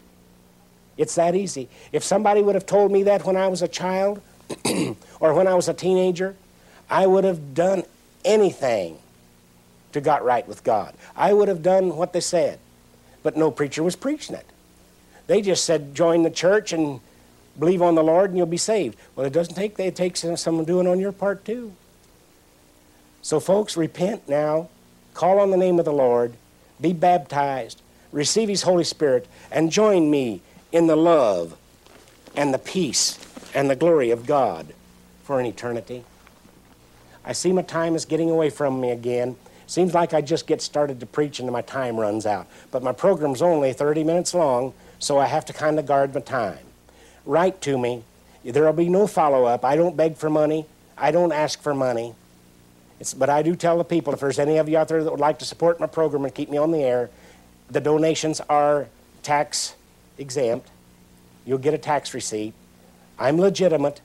It's 0.96 1.14
that 1.14 1.34
easy. 1.34 1.68
If 1.92 2.02
somebody 2.02 2.42
would 2.42 2.54
have 2.54 2.66
told 2.66 2.92
me 2.92 3.04
that 3.04 3.24
when 3.24 3.36
I 3.36 3.48
was 3.48 3.62
a 3.62 3.68
child 3.68 4.20
or 5.20 5.34
when 5.34 5.46
I 5.46 5.54
was 5.54 5.68
a 5.68 5.74
teenager, 5.74 6.34
I 6.90 7.06
would 7.06 7.24
have 7.24 7.54
done 7.54 7.84
anything 8.24 8.98
to 9.92 10.00
got 10.00 10.24
right 10.24 10.46
with 10.46 10.64
God. 10.64 10.94
I 11.16 11.32
would 11.32 11.48
have 11.48 11.62
done 11.62 11.96
what 11.96 12.12
they 12.12 12.20
said. 12.20 12.58
But 13.22 13.36
no 13.36 13.50
preacher 13.50 13.82
was 13.82 13.96
preaching 13.96 14.34
it. 14.34 14.46
They 15.26 15.42
just 15.42 15.64
said, 15.64 15.94
join 15.94 16.22
the 16.22 16.30
church 16.30 16.72
and 16.72 17.00
believe 17.58 17.82
on 17.82 17.94
the 17.94 18.02
Lord 18.02 18.30
and 18.30 18.38
you'll 18.38 18.46
be 18.46 18.56
saved. 18.56 18.96
Well, 19.14 19.26
it 19.26 19.32
doesn't 19.32 19.54
take 19.54 19.76
that. 19.76 19.86
It 19.86 19.96
takes 19.96 20.24
someone 20.36 20.64
doing 20.64 20.86
on 20.86 21.00
your 21.00 21.12
part 21.12 21.44
too. 21.44 21.72
So, 23.22 23.38
folks, 23.40 23.76
repent 23.76 24.28
now 24.28 24.68
call 25.14 25.38
on 25.38 25.50
the 25.50 25.56
name 25.56 25.78
of 25.78 25.84
the 25.84 25.92
Lord, 25.92 26.34
be 26.80 26.92
baptized, 26.92 27.80
receive 28.12 28.48
His 28.48 28.62
Holy 28.62 28.84
Spirit, 28.84 29.26
and 29.50 29.70
join 29.70 30.10
me 30.10 30.40
in 30.72 30.86
the 30.86 30.96
love 30.96 31.56
and 32.34 32.52
the 32.52 32.58
peace 32.58 33.18
and 33.54 33.68
the 33.68 33.76
glory 33.76 34.10
of 34.10 34.26
God 34.26 34.72
for 35.22 35.38
an 35.38 35.46
eternity. 35.46 36.04
I 37.24 37.32
see 37.32 37.52
my 37.52 37.62
time 37.62 37.94
is 37.94 38.04
getting 38.04 38.30
away 38.30 38.50
from 38.50 38.80
me 38.80 38.90
again. 38.90 39.36
Seems 39.66 39.94
like 39.94 40.12
I 40.12 40.20
just 40.20 40.46
get 40.46 40.60
started 40.60 40.98
to 41.00 41.06
preach 41.06 41.38
and 41.38 41.50
my 41.52 41.62
time 41.62 41.96
runs 41.96 42.26
out. 42.26 42.48
But 42.70 42.82
my 42.82 42.92
program's 42.92 43.42
only 43.42 43.72
30 43.72 44.02
minutes 44.02 44.34
long, 44.34 44.74
so 44.98 45.18
I 45.18 45.26
have 45.26 45.44
to 45.46 45.52
kind 45.52 45.78
of 45.78 45.86
guard 45.86 46.14
my 46.14 46.20
time. 46.20 46.58
Write 47.24 47.60
to 47.62 47.78
me. 47.78 48.04
There 48.44 48.64
will 48.64 48.72
be 48.72 48.88
no 48.88 49.06
follow 49.06 49.44
up. 49.44 49.64
I 49.64 49.76
don't 49.76 49.96
beg 49.96 50.16
for 50.16 50.28
money. 50.28 50.66
I 50.98 51.10
don't 51.10 51.32
ask 51.32 51.62
for 51.62 51.74
money. 51.74 52.14
It's, 52.98 53.14
but 53.14 53.30
I 53.30 53.42
do 53.42 53.54
tell 53.56 53.78
the 53.78 53.84
people 53.84 54.12
if 54.12 54.20
there's 54.20 54.38
any 54.38 54.58
of 54.58 54.68
you 54.68 54.76
out 54.78 54.88
there 54.88 55.02
that 55.02 55.10
would 55.10 55.20
like 55.20 55.38
to 55.40 55.44
support 55.44 55.80
my 55.80 55.86
program 55.86 56.24
and 56.24 56.34
keep 56.34 56.50
me 56.50 56.58
on 56.58 56.70
the 56.70 56.82
air, 56.82 57.10
The 57.70 57.80
donations 57.80 58.40
are 58.48 58.86
tax 59.22 59.74
exempt. 60.18 60.68
You'll 61.46 61.58
get 61.58 61.74
a 61.74 61.78
tax 61.78 62.12
receipt. 62.12 62.52
I'm 63.18 63.38
legitimate. 63.38 64.00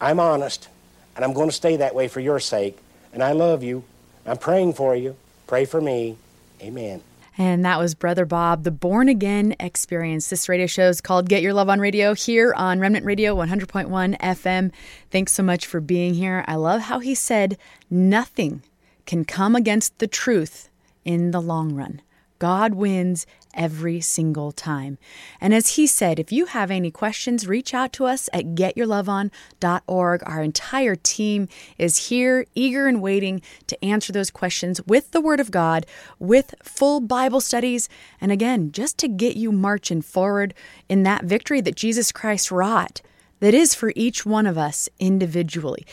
I'm 0.00 0.18
honest. 0.18 0.68
And 1.14 1.24
I'm 1.24 1.32
going 1.34 1.48
to 1.48 1.54
stay 1.54 1.76
that 1.76 1.94
way 1.94 2.08
for 2.08 2.20
your 2.20 2.40
sake. 2.40 2.78
And 3.12 3.22
I 3.22 3.32
love 3.32 3.62
you. 3.62 3.84
I'm 4.26 4.38
praying 4.38 4.74
for 4.74 4.96
you. 4.96 5.16
Pray 5.46 5.64
for 5.66 5.80
me. 5.80 6.16
Amen. 6.60 7.02
And 7.36 7.64
that 7.64 7.80
was 7.80 7.96
Brother 7.96 8.24
Bob, 8.24 8.62
the 8.62 8.70
Born 8.70 9.08
Again 9.08 9.56
Experience. 9.58 10.28
This 10.28 10.48
radio 10.48 10.66
show 10.66 10.88
is 10.88 11.00
called 11.00 11.28
Get 11.28 11.42
Your 11.42 11.52
Love 11.52 11.68
on 11.68 11.80
Radio 11.80 12.14
here 12.14 12.54
on 12.54 12.78
Remnant 12.78 13.04
Radio 13.04 13.34
100.1 13.34 14.16
FM. 14.18 14.70
Thanks 15.10 15.32
so 15.32 15.42
much 15.42 15.66
for 15.66 15.80
being 15.80 16.14
here. 16.14 16.44
I 16.46 16.54
love 16.54 16.82
how 16.82 17.00
he 17.00 17.14
said, 17.14 17.58
Nothing 17.90 18.62
can 19.04 19.24
come 19.24 19.56
against 19.56 19.98
the 19.98 20.06
truth 20.06 20.70
in 21.04 21.32
the 21.32 21.40
long 21.40 21.74
run. 21.74 22.02
God 22.38 22.74
wins 22.74 23.26
every 23.54 24.00
single 24.00 24.52
time. 24.52 24.98
And 25.40 25.54
as 25.54 25.76
he 25.76 25.86
said, 25.86 26.18
if 26.18 26.32
you 26.32 26.46
have 26.46 26.70
any 26.70 26.90
questions, 26.90 27.46
reach 27.46 27.74
out 27.74 27.92
to 27.94 28.06
us 28.06 28.28
at 28.32 28.54
getyourloveon.org. 28.54 30.22
Our 30.26 30.42
entire 30.42 30.96
team 30.96 31.48
is 31.78 32.08
here, 32.08 32.46
eager 32.54 32.86
and 32.86 33.00
waiting 33.00 33.42
to 33.66 33.84
answer 33.84 34.12
those 34.12 34.30
questions 34.30 34.80
with 34.86 35.10
the 35.12 35.20
Word 35.20 35.40
of 35.40 35.50
God, 35.50 35.86
with 36.18 36.54
full 36.62 37.00
Bible 37.00 37.40
studies, 37.40 37.88
and 38.20 38.32
again, 38.32 38.72
just 38.72 38.98
to 38.98 39.08
get 39.08 39.36
you 39.36 39.52
marching 39.52 40.02
forward 40.02 40.54
in 40.88 41.02
that 41.04 41.24
victory 41.24 41.60
that 41.60 41.76
Jesus 41.76 42.12
Christ 42.12 42.50
wrought 42.50 43.00
that 43.40 43.54
is 43.54 43.74
for 43.74 43.92
each 43.94 44.24
one 44.24 44.46
of 44.46 44.56
us 44.56 44.88
individually. 44.98 45.86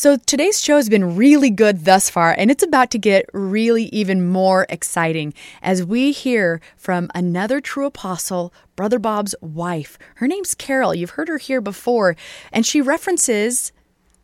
So 0.00 0.16
today's 0.16 0.58
show 0.62 0.76
has 0.76 0.88
been 0.88 1.14
really 1.14 1.50
good 1.50 1.84
thus 1.84 2.08
far, 2.08 2.34
and 2.38 2.50
it's 2.50 2.62
about 2.62 2.90
to 2.92 2.98
get 2.98 3.26
really 3.34 3.84
even 3.92 4.26
more 4.26 4.64
exciting 4.70 5.34
as 5.60 5.84
we 5.84 6.10
hear 6.10 6.62
from 6.74 7.10
another 7.14 7.60
true 7.60 7.84
apostle, 7.84 8.50
Brother 8.76 8.98
Bob's 8.98 9.34
wife. 9.42 9.98
Her 10.14 10.26
name's 10.26 10.54
Carol. 10.54 10.94
You've 10.94 11.10
heard 11.10 11.28
her 11.28 11.36
here 11.36 11.60
before, 11.60 12.16
and 12.50 12.64
she 12.64 12.80
references 12.80 13.72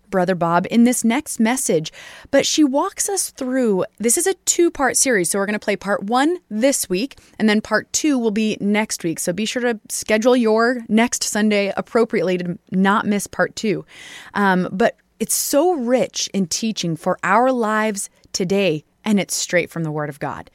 Brother 0.08 0.34
Bob 0.34 0.66
in 0.70 0.84
this 0.84 1.04
next 1.04 1.38
message, 1.38 1.92
but 2.30 2.46
she 2.46 2.64
walks 2.64 3.10
us 3.10 3.28
through. 3.28 3.84
This 3.98 4.16
is 4.16 4.26
a 4.26 4.32
two 4.46 4.70
part 4.70 4.96
series, 4.96 5.28
so 5.28 5.38
we're 5.38 5.44
going 5.44 5.58
to 5.58 5.58
play 5.58 5.76
part 5.76 6.04
one 6.04 6.38
this 6.48 6.88
week, 6.88 7.18
and 7.38 7.50
then 7.50 7.60
part 7.60 7.92
two 7.92 8.18
will 8.18 8.30
be 8.30 8.56
next 8.62 9.04
week. 9.04 9.18
So 9.18 9.30
be 9.30 9.44
sure 9.44 9.60
to 9.60 9.78
schedule 9.90 10.36
your 10.36 10.86
next 10.88 11.22
Sunday 11.22 11.70
appropriately 11.76 12.38
to 12.38 12.58
not 12.70 13.04
miss 13.04 13.26
part 13.26 13.54
two. 13.56 13.84
Um, 14.32 14.70
but 14.72 14.96
it's 15.18 15.34
so 15.34 15.72
rich 15.72 16.28
in 16.32 16.46
teaching 16.46 16.96
for 16.96 17.18
our 17.22 17.50
lives 17.50 18.10
today, 18.32 18.84
and 19.04 19.18
it's 19.18 19.34
straight 19.34 19.70
from 19.70 19.82
the 19.82 19.90
Word 19.90 20.08
of 20.08 20.20
God. 20.20 20.50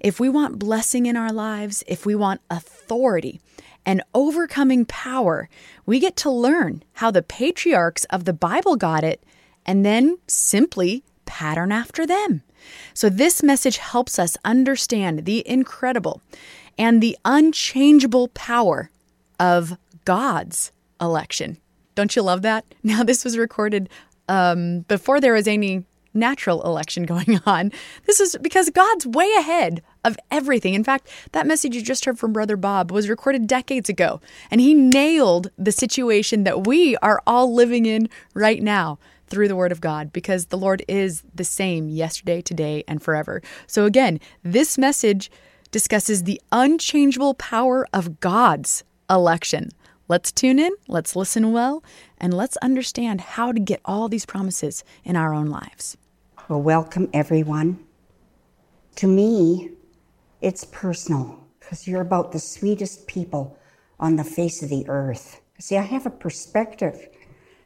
If 0.00 0.20
we 0.20 0.28
want 0.28 0.58
blessing 0.58 1.06
in 1.06 1.16
our 1.16 1.32
lives, 1.32 1.82
if 1.86 2.04
we 2.04 2.14
want 2.14 2.40
authority 2.50 3.40
and 3.86 4.02
overcoming 4.14 4.84
power, 4.84 5.48
we 5.86 5.98
get 5.98 6.16
to 6.16 6.30
learn 6.30 6.82
how 6.94 7.10
the 7.10 7.22
patriarchs 7.22 8.04
of 8.06 8.24
the 8.24 8.32
Bible 8.32 8.76
got 8.76 9.04
it 9.04 9.22
and 9.64 9.84
then 9.84 10.18
simply 10.26 11.04
pattern 11.24 11.72
after 11.72 12.06
them. 12.06 12.42
So, 12.94 13.08
this 13.08 13.42
message 13.42 13.78
helps 13.78 14.18
us 14.18 14.36
understand 14.44 15.24
the 15.24 15.46
incredible 15.48 16.20
and 16.78 17.02
the 17.02 17.16
unchangeable 17.24 18.28
power 18.28 18.90
of 19.40 19.76
God's 20.04 20.70
election. 21.00 21.58
Don't 21.94 22.14
you 22.16 22.22
love 22.22 22.42
that? 22.42 22.64
Now, 22.84 23.02
this 23.04 23.24
was 23.24 23.38
recorded 23.38 23.88
um, 24.28 24.80
before 24.80 25.20
there 25.20 25.34
was 25.34 25.46
any 25.46 25.84
natural 26.14 26.62
election 26.62 27.04
going 27.06 27.40
on. 27.46 27.72
This 28.06 28.20
is 28.20 28.36
because 28.40 28.70
God's 28.70 29.06
way 29.06 29.32
ahead 29.38 29.82
of 30.04 30.16
everything. 30.30 30.74
In 30.74 30.84
fact, 30.84 31.08
that 31.32 31.46
message 31.46 31.74
you 31.74 31.82
just 31.82 32.04
heard 32.04 32.18
from 32.18 32.32
Brother 32.32 32.56
Bob 32.56 32.90
was 32.90 33.08
recorded 33.08 33.46
decades 33.46 33.88
ago, 33.88 34.20
and 34.50 34.60
he 34.60 34.74
nailed 34.74 35.50
the 35.56 35.72
situation 35.72 36.44
that 36.44 36.66
we 36.66 36.96
are 36.98 37.22
all 37.26 37.54
living 37.54 37.86
in 37.86 38.08
right 38.34 38.62
now 38.62 38.98
through 39.28 39.48
the 39.48 39.56
Word 39.56 39.72
of 39.72 39.80
God 39.80 40.12
because 40.12 40.46
the 40.46 40.58
Lord 40.58 40.84
is 40.88 41.22
the 41.34 41.44
same 41.44 41.88
yesterday, 41.88 42.42
today, 42.42 42.84
and 42.86 43.02
forever. 43.02 43.40
So, 43.66 43.86
again, 43.86 44.20
this 44.42 44.76
message 44.76 45.30
discusses 45.70 46.24
the 46.24 46.40
unchangeable 46.52 47.34
power 47.34 47.86
of 47.94 48.20
God's 48.20 48.84
election. 49.08 49.70
Let's 50.12 50.30
tune 50.30 50.58
in, 50.58 50.72
let's 50.88 51.16
listen 51.16 51.52
well, 51.52 51.82
and 52.18 52.34
let's 52.34 52.58
understand 52.58 53.22
how 53.22 53.50
to 53.50 53.58
get 53.58 53.80
all 53.86 54.10
these 54.10 54.26
promises 54.26 54.84
in 55.04 55.16
our 55.16 55.32
own 55.32 55.46
lives. 55.46 55.96
Well, 56.50 56.60
welcome 56.60 57.08
everyone. 57.14 57.78
To 58.96 59.06
me, 59.06 59.70
it's 60.42 60.66
personal 60.66 61.42
because 61.58 61.88
you're 61.88 62.02
about 62.02 62.30
the 62.30 62.38
sweetest 62.38 63.06
people 63.06 63.56
on 63.98 64.16
the 64.16 64.22
face 64.22 64.62
of 64.62 64.68
the 64.68 64.86
earth. 64.86 65.40
See, 65.58 65.78
I 65.78 65.80
have 65.80 66.04
a 66.04 66.10
perspective 66.10 67.08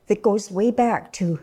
that 0.06 0.22
goes 0.22 0.48
way 0.48 0.70
back 0.70 1.12
to 1.14 1.40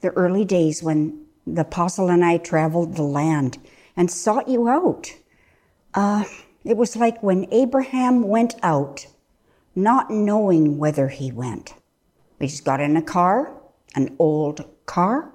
the 0.00 0.10
early 0.10 0.44
days 0.44 0.80
when 0.80 1.26
the 1.44 1.62
apostle 1.62 2.08
and 2.08 2.24
I 2.24 2.38
traveled 2.38 2.94
the 2.94 3.02
land 3.02 3.58
and 3.96 4.08
sought 4.08 4.46
you 4.46 4.68
out. 4.68 5.12
Uh, 5.92 6.22
it 6.62 6.76
was 6.76 6.94
like 6.94 7.20
when 7.20 7.52
Abraham 7.52 8.28
went 8.28 8.54
out 8.62 9.08
not 9.74 10.10
knowing 10.10 10.78
whither 10.78 11.08
he 11.08 11.30
went. 11.30 11.74
We 12.38 12.46
just 12.46 12.64
got 12.64 12.80
in 12.80 12.96
a 12.96 13.02
car, 13.02 13.52
an 13.94 14.16
old 14.18 14.64
car, 14.86 15.32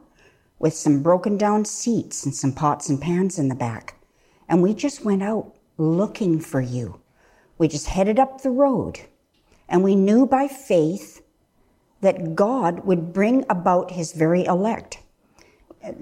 with 0.59 0.73
some 0.73 1.03
broken 1.03 1.37
down 1.37 1.65
seats 1.65 2.25
and 2.25 2.33
some 2.33 2.53
pots 2.53 2.89
and 2.89 3.01
pans 3.01 3.37
in 3.37 3.49
the 3.49 3.55
back. 3.55 3.95
And 4.47 4.61
we 4.61 4.73
just 4.73 5.05
went 5.05 5.23
out 5.23 5.55
looking 5.77 6.39
for 6.39 6.61
you. 6.61 7.01
We 7.57 7.67
just 7.67 7.87
headed 7.87 8.19
up 8.19 8.41
the 8.41 8.51
road. 8.51 8.99
And 9.67 9.83
we 9.83 9.95
knew 9.95 10.25
by 10.25 10.47
faith 10.47 11.21
that 12.01 12.35
God 12.35 12.85
would 12.85 13.13
bring 13.13 13.45
about 13.49 13.91
his 13.91 14.13
very 14.13 14.45
elect. 14.45 14.99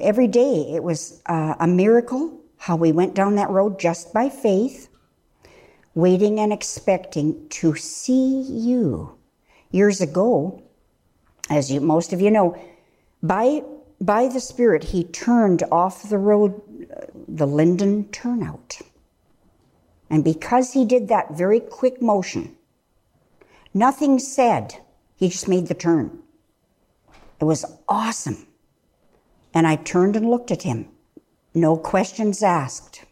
Every 0.02 0.28
day 0.28 0.74
it 0.74 0.84
was 0.84 1.22
uh, 1.26 1.56
a 1.60 1.68
miracle 1.68 2.40
how 2.58 2.78
we 2.78 2.94
went 2.94 3.14
down 3.14 3.36
that 3.36 3.50
road 3.50 3.78
just 3.78 4.14
by 4.14 4.30
faith 4.30 4.88
waiting 5.96 6.40
and 6.40 6.52
expecting 6.52 7.48
to 7.50 7.76
see 7.76 8.42
you. 8.42 9.18
Years 9.72 10.02
ago, 10.02 10.62
as 11.50 11.72
you, 11.72 11.82
most 11.82 12.14
of 12.14 12.22
you 12.22 12.32
know, 12.32 12.58
by, 13.22 13.64
by 14.02 14.28
the 14.28 14.40
Spirit, 14.40 14.84
he 14.86 15.04
turned 15.04 15.64
off 15.72 16.10
the 16.10 16.18
road, 16.18 16.62
uh, 16.96 17.06
the 17.28 17.48
Linden 17.48 18.10
turnout. 18.10 18.80
And 20.10 20.24
because 20.24 20.74
he 20.74 20.86
did 20.86 21.08
that 21.08 21.36
very 21.36 21.60
quick 21.60 22.02
motion, 22.02 22.56
nothing 23.74 24.20
said, 24.20 24.76
he 25.16 25.30
just 25.30 25.48
made 25.48 25.68
the 25.68 25.74
turn. 25.74 26.20
It 27.40 27.46
was 27.46 27.66
awesome. 27.88 28.48
And 29.54 29.68
I 29.68 29.76
turned 29.76 30.16
and 30.16 30.30
looked 30.30 30.52
at 30.52 30.64
him. 30.64 30.88
No 31.54 31.78
questions 31.78 32.42
asked. 32.42 33.06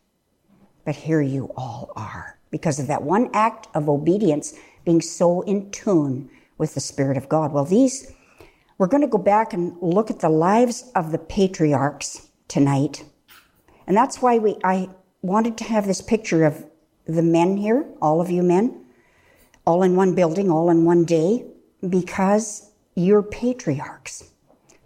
But 0.84 0.96
here 0.96 1.22
you 1.22 1.52
all 1.56 1.92
are 1.96 2.31
because 2.52 2.80
of 2.80 2.88
that 2.88 3.04
one 3.04 3.30
act 3.34 3.68
of 3.74 3.89
obedience 3.89 4.54
being 4.86 5.02
so 5.02 5.41
in 5.41 5.72
tune 5.72 6.30
with 6.58 6.76
the 6.76 6.80
Spirit 6.80 7.18
of 7.18 7.30
God. 7.30 7.52
Well, 7.52 7.66
these, 7.66 8.12
we're 8.78 8.88
going 8.88 9.02
to 9.02 9.08
go 9.08 9.18
back 9.18 9.54
and 9.54 9.76
look 9.82 10.12
at 10.12 10.20
the 10.20 10.30
lives 10.30 10.91
of 10.95 11.12
the 11.12 11.18
patriarchs 11.18 12.30
tonight. 12.47 13.04
And 13.88 13.95
that's 13.95 14.22
why 14.22 14.38
we, 14.38 14.58
I 14.64 14.89
wanted 15.22 15.58
to 15.58 15.64
have 15.64 15.88
this 15.88 16.02
picture 16.02 16.45
of 16.45 16.66
the 17.06 17.24
men 17.24 17.58
here, 17.58 17.86
all 18.02 18.22
of 18.22 18.30
you 18.30 18.43
men, 18.43 18.86
all 19.66 19.84
in 19.84 19.95
one 19.95 20.16
building, 20.16 20.49
all 20.52 20.70
in 20.70 20.86
one 20.86 21.06
day, 21.06 21.45
because 21.88 22.72
you're 22.95 23.24
patriarchs, 23.24 24.32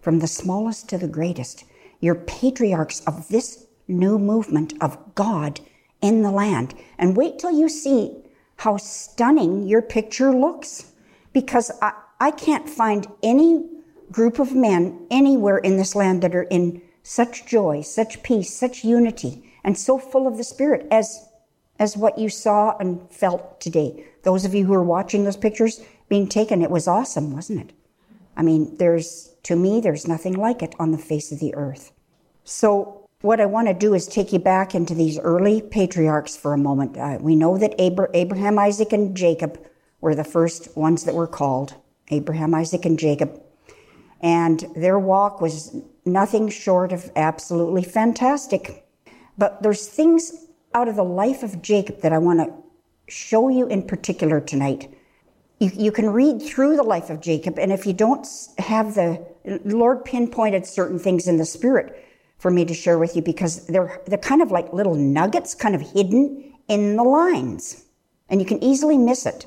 from 0.00 0.20
the 0.20 0.26
smallest 0.26 0.88
to 0.90 0.98
the 0.98 1.08
greatest. 1.08 1.64
You're 2.00 2.14
patriarchs 2.14 3.00
of 3.06 3.28
this 3.28 3.66
new 3.88 4.18
movement 4.18 4.74
of 4.80 5.14
God 5.14 5.60
in 6.00 6.22
the 6.22 6.30
land. 6.30 6.74
And 6.98 7.16
wait 7.16 7.38
till 7.38 7.50
you 7.50 7.68
see 7.68 8.16
how 8.56 8.76
stunning 8.76 9.66
your 9.66 9.82
picture 9.82 10.32
looks. 10.32 10.92
Because 11.32 11.70
I, 11.82 11.92
I 12.20 12.30
can't 12.30 12.68
find 12.68 13.06
any 13.22 13.68
group 14.10 14.38
of 14.38 14.54
men 14.54 15.06
anywhere 15.10 15.58
in 15.58 15.76
this 15.76 15.94
land 15.94 16.22
that 16.22 16.34
are 16.34 16.44
in 16.44 16.82
such 17.02 17.46
joy, 17.46 17.82
such 17.82 18.22
peace, 18.22 18.54
such 18.54 18.84
unity, 18.84 19.52
and 19.62 19.76
so 19.76 19.98
full 19.98 20.26
of 20.26 20.36
the 20.36 20.44
Spirit 20.44 20.86
as, 20.90 21.28
as 21.78 21.96
what 21.96 22.18
you 22.18 22.28
saw 22.28 22.76
and 22.78 23.10
felt 23.10 23.60
today. 23.60 24.06
Those 24.22 24.44
of 24.44 24.54
you 24.54 24.64
who 24.64 24.74
are 24.74 24.82
watching 24.82 25.24
those 25.24 25.36
pictures 25.36 25.80
being 26.08 26.28
taken, 26.28 26.62
it 26.62 26.70
was 26.70 26.88
awesome, 26.88 27.32
wasn't 27.32 27.60
it? 27.60 27.72
I 28.36 28.42
mean, 28.42 28.76
there's, 28.76 29.34
to 29.44 29.56
me, 29.56 29.80
there's 29.80 30.08
nothing 30.08 30.34
like 30.34 30.62
it 30.62 30.74
on 30.78 30.90
the 30.90 30.98
face 30.98 31.32
of 31.32 31.40
the 31.40 31.54
earth. 31.54 31.92
So 32.44 33.05
what 33.22 33.40
I 33.40 33.46
want 33.46 33.68
to 33.68 33.74
do 33.74 33.94
is 33.94 34.06
take 34.06 34.32
you 34.32 34.38
back 34.38 34.74
into 34.74 34.94
these 34.94 35.18
early 35.18 35.62
patriarchs 35.62 36.36
for 36.36 36.52
a 36.52 36.58
moment. 36.58 36.96
Uh, 36.96 37.18
we 37.20 37.34
know 37.34 37.56
that 37.56 37.74
Abraham, 37.78 38.58
Isaac, 38.58 38.92
and 38.92 39.16
Jacob 39.16 39.58
were 40.00 40.14
the 40.14 40.24
first 40.24 40.76
ones 40.76 41.04
that 41.04 41.14
were 41.14 41.26
called 41.26 41.74
Abraham, 42.08 42.54
Isaac, 42.54 42.84
and 42.84 42.98
Jacob. 42.98 43.40
And 44.20 44.64
their 44.76 44.98
walk 44.98 45.40
was 45.40 45.74
nothing 46.04 46.48
short 46.48 46.92
of 46.92 47.10
absolutely 47.16 47.84
fantastic. 47.84 48.86
But 49.38 49.62
there's 49.62 49.88
things 49.88 50.46
out 50.74 50.88
of 50.88 50.96
the 50.96 51.04
life 51.04 51.42
of 51.42 51.62
Jacob 51.62 52.02
that 52.02 52.12
I 52.12 52.18
want 52.18 52.40
to 52.40 53.12
show 53.12 53.48
you 53.48 53.66
in 53.66 53.82
particular 53.82 54.40
tonight. 54.40 54.94
You, 55.58 55.70
you 55.74 55.92
can 55.92 56.10
read 56.10 56.42
through 56.42 56.76
the 56.76 56.82
life 56.82 57.08
of 57.08 57.20
Jacob, 57.20 57.58
and 57.58 57.72
if 57.72 57.86
you 57.86 57.94
don't 57.94 58.26
have 58.58 58.94
the 58.94 59.26
Lord 59.64 60.04
pinpointed 60.04 60.66
certain 60.66 60.98
things 60.98 61.26
in 61.26 61.38
the 61.38 61.46
spirit 61.46 62.05
for 62.38 62.50
me 62.50 62.64
to 62.64 62.74
share 62.74 62.98
with 62.98 63.16
you 63.16 63.22
because 63.22 63.66
they're 63.66 64.00
they're 64.06 64.18
kind 64.18 64.42
of 64.42 64.50
like 64.50 64.72
little 64.72 64.94
nuggets, 64.94 65.54
kind 65.54 65.74
of 65.74 65.80
hidden 65.80 66.52
in 66.68 66.96
the 66.96 67.04
lines, 67.04 67.84
and 68.28 68.40
you 68.40 68.46
can 68.46 68.62
easily 68.62 68.98
miss 68.98 69.26
it. 69.26 69.46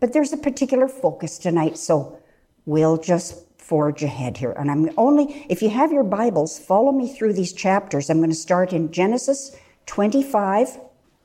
But 0.00 0.12
there's 0.12 0.32
a 0.32 0.36
particular 0.36 0.88
focus 0.88 1.38
tonight, 1.38 1.76
so 1.76 2.18
we'll 2.66 2.98
just 2.98 3.44
forge 3.68 4.02
ahead 4.02 4.36
here. 4.36 4.52
And 4.52 4.70
I'm 4.70 4.90
only, 4.96 5.46
if 5.50 5.60
you 5.60 5.68
have 5.70 5.92
your 5.92 6.04
Bibles, 6.04 6.58
follow 6.58 6.92
me 6.92 7.12
through 7.12 7.34
these 7.34 7.52
chapters. 7.52 8.08
I'm 8.08 8.18
going 8.18 8.30
to 8.30 8.36
start 8.36 8.72
in 8.72 8.92
Genesis 8.92 9.54
25 9.86 10.78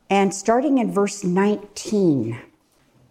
and 0.09 0.33
starting 0.33 0.79
in 0.79 0.91
verse 0.91 1.23
19. 1.23 2.39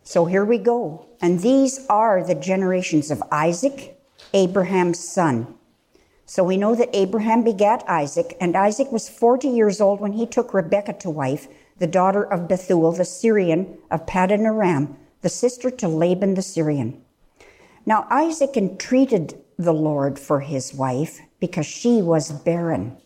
So 0.02 0.26
here 0.26 0.44
we 0.44 0.58
go. 0.58 1.06
And 1.20 1.40
these 1.40 1.86
are 1.88 2.22
the 2.22 2.34
generations 2.34 3.10
of 3.10 3.22
Isaac, 3.30 3.98
Abraham's 4.34 4.98
son. 4.98 5.54
So 6.26 6.44
we 6.44 6.56
know 6.56 6.74
that 6.74 6.94
Abraham 6.94 7.42
begat 7.42 7.84
Isaac, 7.88 8.36
and 8.40 8.56
Isaac 8.56 8.90
was 8.92 9.08
40 9.08 9.48
years 9.48 9.80
old 9.80 10.00
when 10.00 10.12
he 10.12 10.26
took 10.26 10.54
Rebekah 10.54 10.94
to 11.00 11.10
wife, 11.10 11.48
the 11.78 11.86
daughter 11.86 12.22
of 12.22 12.48
Bethuel 12.48 12.92
the 12.92 13.04
Syrian 13.04 13.78
of 13.90 14.06
Paddan 14.06 14.44
Aram, 14.44 14.96
the 15.22 15.28
sister 15.28 15.70
to 15.70 15.88
Laban 15.88 16.34
the 16.34 16.42
Syrian. 16.42 17.02
Now 17.84 18.06
Isaac 18.10 18.56
entreated 18.56 19.42
the 19.58 19.74
Lord 19.74 20.18
for 20.18 20.40
his 20.40 20.72
wife 20.72 21.20
because 21.40 21.66
she 21.66 22.00
was 22.00 22.30
barren, 22.30 22.96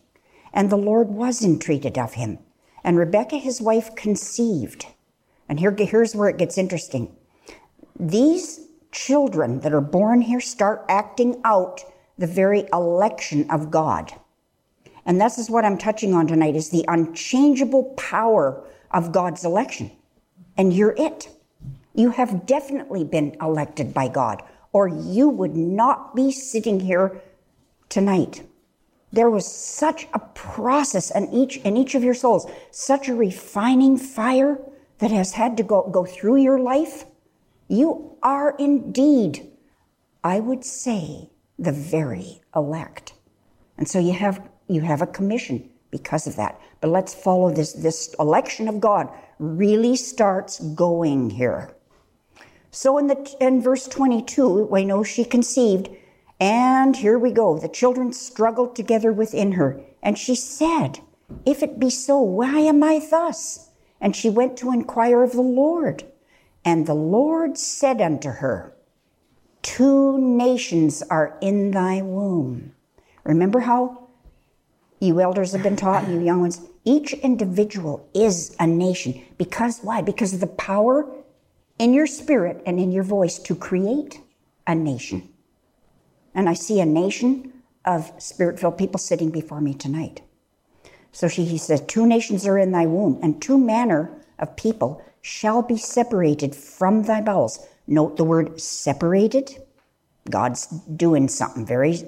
and 0.53 0.71
the 0.71 0.77
Lord 0.77 1.09
was 1.09 1.45
entreated 1.45 1.99
of 1.99 2.15
him. 2.15 2.39
And 2.85 2.99
Rebekah, 2.99 3.39
his 3.39 3.61
wife, 3.61 3.95
conceived. 3.97 4.87
And 5.49 5.59
here, 5.59 5.75
here's 5.77 6.15
where 6.15 6.29
it 6.29 6.39
gets 6.39 6.59
interesting. 6.59 7.17
These 7.99 8.61
children 8.93 9.61
that 9.61 9.73
are 9.73 9.81
born 9.81 10.23
here 10.23 10.41
start 10.41 10.85
acting 10.89 11.41
out 11.45 11.83
the 12.19 12.27
very 12.27 12.67
election 12.73 13.49
of 13.51 13.71
God. 13.71 14.13
And 15.05 15.21
this 15.21 15.39
is 15.39 15.51
what 15.51 15.65
I'm 15.65 15.79
touching 15.79 16.15
on 16.15 16.27
tonight 16.27 16.57
is 16.57 16.71
the 16.71 16.85
unchangeable 16.89 17.95
power 17.97 18.65
of 18.91 19.13
God's 19.13 19.45
election. 19.45 19.91
And 20.57 20.73
you're 20.73 20.95
it. 20.97 21.29
You 21.95 22.11
have 22.11 22.47
definitely 22.47 23.05
been 23.05 23.37
elected 23.41 23.95
by 23.95 24.09
God, 24.09 24.43
or 24.73 24.89
you 24.89 25.29
would 25.29 25.57
not 25.57 26.15
be 26.15 26.31
sitting 26.31 26.81
here 26.81 27.23
tonight. 27.89 28.43
There 29.13 29.31
was 29.31 29.47
such 29.47 30.09
a 30.13 30.19
process 30.19 31.11
in 31.11 31.33
each 31.33 31.59
in 31.59 31.77
each 31.77 31.95
of 31.95 32.03
your 32.03 32.15
souls, 32.15 32.51
such 32.71 33.09
a 33.09 33.15
refining 33.15 33.97
fire 33.97 34.59
that 34.99 35.11
has 35.11 35.33
had 35.33 35.57
to 35.57 35.63
go, 35.63 35.89
go 35.91 36.05
through 36.05 36.37
your 36.37 36.59
life. 36.59 37.05
You 37.69 38.17
are 38.23 38.55
indeed, 38.59 39.51
I 40.25 40.41
would 40.41 40.65
say, 40.65 41.31
the 41.59 41.73
very 41.73 42.43
elect. 42.55 43.15
And 43.79 43.89
so 43.89 43.99
you 43.99 44.13
have 44.13 44.49
you 44.69 44.81
have 44.81 45.03
a 45.03 45.07
commission 45.07 45.69
because 45.91 46.27
of 46.27 46.37
that. 46.37 46.61
But 46.81 46.91
let's 46.91 47.15
follow 47.15 47.51
this 47.51 47.73
this 47.73 48.15
election 48.19 48.69
of 48.69 48.81
God 48.81 49.09
really 49.39 49.97
starts 49.97 50.59
going 50.61 51.31
here. 51.31 51.75
So 52.71 52.99
in 52.99 53.07
the 53.07 53.37
in 53.41 53.63
verse 53.63 53.87
22, 53.89 54.67
we 54.67 54.85
know 54.85 55.03
she 55.03 55.25
conceived, 55.25 55.89
and 56.39 56.97
here 56.97 57.19
we 57.19 57.33
go. 57.33 57.59
The 57.59 57.69
children 57.69 58.13
struggled 58.13 58.77
together 58.77 59.13
within 59.13 59.53
her, 59.53 59.81
and 60.03 60.19
she 60.19 60.35
said, 60.35 61.01
"If 61.47 61.63
it 61.63 61.79
be 61.79 61.91
so, 61.91 62.21
why 62.21 62.61
am 62.61 62.83
I 62.83 62.99
thus?" 62.99 63.71
And 64.01 64.15
she 64.15 64.29
went 64.29 64.59
to 64.59 64.73
inquire 64.73 65.23
of 65.23 65.33
the 65.33 65.41
Lord. 65.41 66.05
And 66.67 66.87
the 66.87 66.95
Lord 66.95 67.57
said 67.57 68.01
unto 68.03 68.29
her, 68.29 68.76
Two 69.67 70.17
nations 70.17 71.03
are 71.11 71.37
in 71.41 71.73
thy 71.73 72.01
womb. 72.01 72.73
Remember 73.25 73.59
how 73.59 74.11
you 75.01 75.21
elders 75.21 75.51
have 75.51 75.65
been 75.65 75.75
taught, 75.75 76.09
you 76.09 76.21
young 76.21 76.41
ones? 76.41 76.61
Each 76.85 77.13
individual 77.15 78.09
is 78.15 78.55
a 78.61 78.67
nation. 78.69 79.21
Because 79.39 79.81
why? 79.81 80.03
Because 80.03 80.33
of 80.33 80.39
the 80.39 80.47
power 80.47 81.13
in 81.81 81.93
your 81.93 82.07
spirit 82.07 82.63
and 82.65 82.79
in 82.79 82.93
your 82.93 83.03
voice 83.03 83.41
to 83.41 83.57
create 83.57 84.21
a 84.69 84.75
nation. 84.77 85.29
And 86.33 86.49
I 86.49 86.55
see 86.55 86.79
a 86.79 86.87
nation 86.87 87.53
of 87.85 88.13
spirit 88.19 88.61
filled 88.61 88.79
people 88.79 89.01
sitting 89.01 89.33
before 89.33 89.61
me 89.61 89.75
tonight. 89.75 90.23
So 91.11 91.27
she, 91.27 91.45
he 91.45 91.59
said, 91.59 91.89
Two 91.89 92.07
nations 92.07 92.47
are 92.47 92.57
in 92.57 92.71
thy 92.71 92.87
womb, 92.87 93.19
and 93.21 93.43
two 93.43 93.59
manner 93.59 94.17
of 94.39 94.55
people 94.55 95.03
shall 95.23 95.61
be 95.61 95.77
separated 95.77 96.55
from 96.55 97.03
thy 97.03 97.21
bowels. 97.21 97.67
Note 97.87 98.17
the 98.17 98.25
word 98.25 98.61
separated. 98.61 99.57
God's 100.29 100.67
doing 100.67 101.29
something 101.29 101.65
very 101.65 102.03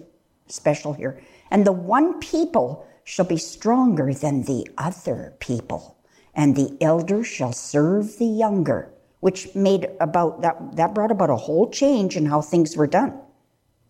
special 0.48 0.92
here. 0.92 1.20
And 1.50 1.66
the 1.66 1.72
one 1.72 2.18
people 2.20 2.86
shall 3.04 3.24
be 3.24 3.38
stronger 3.38 4.12
than 4.12 4.42
the 4.42 4.68
other 4.76 5.34
people, 5.38 5.96
and 6.34 6.54
the 6.54 6.76
elder 6.80 7.24
shall 7.24 7.52
serve 7.52 8.18
the 8.18 8.26
younger 8.26 8.92
which 9.20 9.54
made 9.54 9.88
about 10.00 10.42
that 10.42 10.76
that 10.76 10.94
brought 10.94 11.10
about 11.10 11.30
a 11.30 11.36
whole 11.36 11.70
change 11.70 12.16
in 12.16 12.26
how 12.26 12.40
things 12.40 12.76
were 12.76 12.86
done 12.86 13.18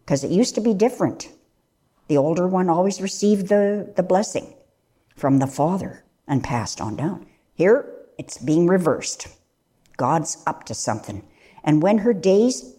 because 0.00 0.24
it 0.24 0.30
used 0.30 0.54
to 0.54 0.60
be 0.60 0.74
different 0.74 1.30
the 2.08 2.16
older 2.16 2.46
one 2.46 2.70
always 2.70 3.00
received 3.00 3.48
the, 3.48 3.92
the 3.96 4.02
blessing 4.02 4.54
from 5.14 5.38
the 5.38 5.46
father 5.46 6.04
and 6.26 6.42
passed 6.42 6.80
on 6.80 6.96
down 6.96 7.26
here 7.54 7.84
it's 8.18 8.38
being 8.38 8.66
reversed 8.66 9.28
god's 9.96 10.42
up 10.46 10.64
to 10.64 10.74
something 10.74 11.22
and 11.68 11.82
when 11.82 11.98
her 11.98 12.12
days 12.12 12.74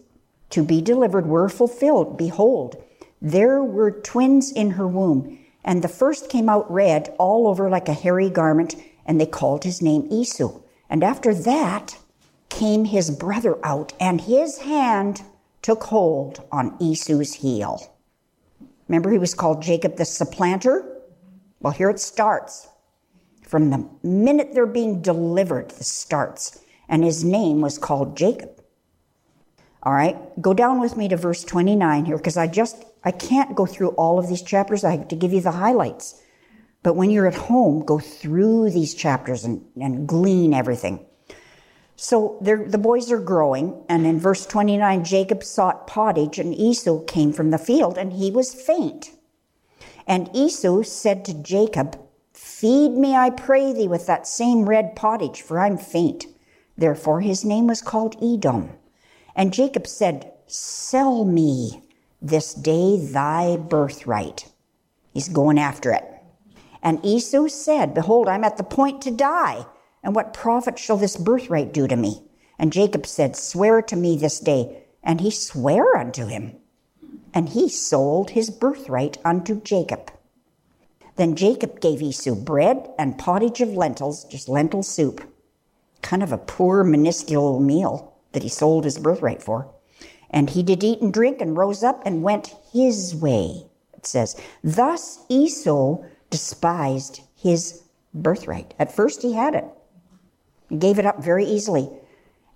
to 0.50 0.62
be 0.62 0.80
delivered 0.82 1.26
were 1.26 1.48
fulfilled 1.48 2.18
behold 2.18 2.82
there 3.22 3.62
were 3.62 3.90
twins 3.90 4.50
in 4.52 4.72
her 4.72 4.88
womb 4.88 5.38
and 5.64 5.82
the 5.82 5.88
first 6.02 6.28
came 6.28 6.48
out 6.48 6.70
red 6.70 7.14
all 7.18 7.46
over 7.46 7.70
like 7.70 7.88
a 7.88 8.00
hairy 8.04 8.28
garment 8.28 8.74
and 9.06 9.20
they 9.20 9.26
called 9.26 9.64
his 9.64 9.80
name 9.80 10.06
esau 10.10 10.60
and 10.90 11.04
after 11.04 11.32
that 11.32 11.96
came 12.50 12.84
his 12.84 13.10
brother 13.10 13.64
out, 13.64 13.94
and 13.98 14.20
his 14.20 14.58
hand 14.58 15.22
took 15.62 15.84
hold 15.84 16.42
on 16.52 16.76
Esau's 16.80 17.34
heel. 17.34 17.96
Remember, 18.88 19.10
he 19.10 19.18
was 19.18 19.34
called 19.34 19.62
Jacob 19.62 19.96
the 19.96 20.04
supplanter? 20.04 21.00
Well, 21.60 21.72
here 21.72 21.88
it 21.90 22.00
starts. 22.00 22.68
From 23.42 23.70
the 23.70 23.88
minute 24.02 24.50
they're 24.52 24.66
being 24.66 25.00
delivered, 25.00 25.70
this 25.70 25.88
starts. 25.88 26.60
And 26.88 27.04
his 27.04 27.24
name 27.24 27.60
was 27.60 27.78
called 27.78 28.16
Jacob. 28.16 28.59
All 29.82 29.92
right, 29.94 30.16
go 30.42 30.52
down 30.52 30.78
with 30.80 30.96
me 30.96 31.08
to 31.08 31.16
verse 31.16 31.42
29 31.42 32.04
here 32.04 32.18
because 32.18 32.36
I 32.36 32.46
just, 32.46 32.84
I 33.02 33.10
can't 33.10 33.56
go 33.56 33.64
through 33.64 33.90
all 33.90 34.18
of 34.18 34.28
these 34.28 34.42
chapters. 34.42 34.84
I 34.84 34.96
have 34.96 35.08
to 35.08 35.16
give 35.16 35.32
you 35.32 35.40
the 35.40 35.52
highlights. 35.52 36.20
But 36.82 36.96
when 36.96 37.10
you're 37.10 37.26
at 37.26 37.34
home, 37.34 37.84
go 37.84 37.98
through 37.98 38.70
these 38.70 38.94
chapters 38.94 39.44
and, 39.44 39.64
and 39.80 40.06
glean 40.06 40.52
everything. 40.52 41.06
So 41.96 42.38
the 42.40 42.78
boys 42.78 43.12
are 43.12 43.20
growing, 43.20 43.84
and 43.86 44.06
in 44.06 44.18
verse 44.18 44.46
29, 44.46 45.04
Jacob 45.04 45.44
sought 45.44 45.86
pottage, 45.86 46.38
and 46.38 46.54
Esau 46.54 47.04
came 47.04 47.30
from 47.30 47.50
the 47.50 47.58
field, 47.58 47.98
and 47.98 48.14
he 48.14 48.30
was 48.30 48.54
faint. 48.54 49.10
And 50.06 50.30
Esau 50.34 50.82
said 50.82 51.26
to 51.26 51.34
Jacob, 51.34 52.00
Feed 52.32 52.92
me, 52.92 53.14
I 53.14 53.28
pray 53.28 53.74
thee, 53.74 53.86
with 53.86 54.06
that 54.06 54.26
same 54.26 54.66
red 54.66 54.96
pottage, 54.96 55.42
for 55.42 55.60
I'm 55.60 55.76
faint. 55.76 56.26
Therefore 56.76 57.20
his 57.20 57.44
name 57.44 57.66
was 57.66 57.82
called 57.82 58.16
Edom. 58.22 58.70
And 59.34 59.52
Jacob 59.52 59.86
said, 59.86 60.32
Sell 60.46 61.24
me 61.24 61.82
this 62.20 62.54
day 62.54 62.98
thy 62.98 63.56
birthright. 63.56 64.50
He's 65.12 65.28
going 65.28 65.58
after 65.58 65.92
it. 65.92 66.04
And 66.82 67.04
Esau 67.04 67.48
said, 67.48 67.94
Behold, 67.94 68.28
I'm 68.28 68.44
at 68.44 68.56
the 68.56 68.64
point 68.64 69.02
to 69.02 69.10
die. 69.10 69.66
And 70.02 70.14
what 70.14 70.34
profit 70.34 70.78
shall 70.78 70.96
this 70.96 71.16
birthright 71.16 71.72
do 71.72 71.86
to 71.86 71.96
me? 71.96 72.22
And 72.58 72.72
Jacob 72.72 73.06
said, 73.06 73.36
Swear 73.36 73.82
to 73.82 73.96
me 73.96 74.16
this 74.16 74.40
day. 74.40 74.84
And 75.02 75.20
he 75.20 75.30
sware 75.30 75.96
unto 75.96 76.26
him. 76.26 76.56
And 77.32 77.50
he 77.50 77.68
sold 77.68 78.30
his 78.30 78.50
birthright 78.50 79.18
unto 79.24 79.60
Jacob. 79.60 80.10
Then 81.16 81.36
Jacob 81.36 81.80
gave 81.80 82.02
Esau 82.02 82.34
bread 82.34 82.90
and 82.98 83.18
pottage 83.18 83.60
of 83.60 83.70
lentils, 83.70 84.24
just 84.24 84.48
lentil 84.48 84.82
soup, 84.82 85.22
kind 86.02 86.22
of 86.22 86.32
a 86.32 86.38
poor, 86.38 86.82
minuscule 86.82 87.60
meal 87.60 88.09
that 88.32 88.42
he 88.42 88.48
sold 88.48 88.84
his 88.84 88.98
birthright 88.98 89.42
for. 89.42 89.68
And 90.30 90.50
he 90.50 90.62
did 90.62 90.84
eat 90.84 91.00
and 91.00 91.12
drink 91.12 91.40
and 91.40 91.56
rose 91.56 91.82
up 91.82 92.02
and 92.06 92.22
went 92.22 92.54
his 92.72 93.14
way, 93.16 93.66
it 93.94 94.06
says. 94.06 94.40
Thus 94.62 95.24
Esau 95.28 96.04
despised 96.30 97.22
his 97.36 97.82
birthright. 98.14 98.74
At 98.78 98.94
first 98.94 99.22
he 99.22 99.32
had 99.32 99.54
it, 99.54 99.64
gave 100.78 100.98
it 100.98 101.06
up 101.06 101.22
very 101.22 101.44
easily. 101.44 101.90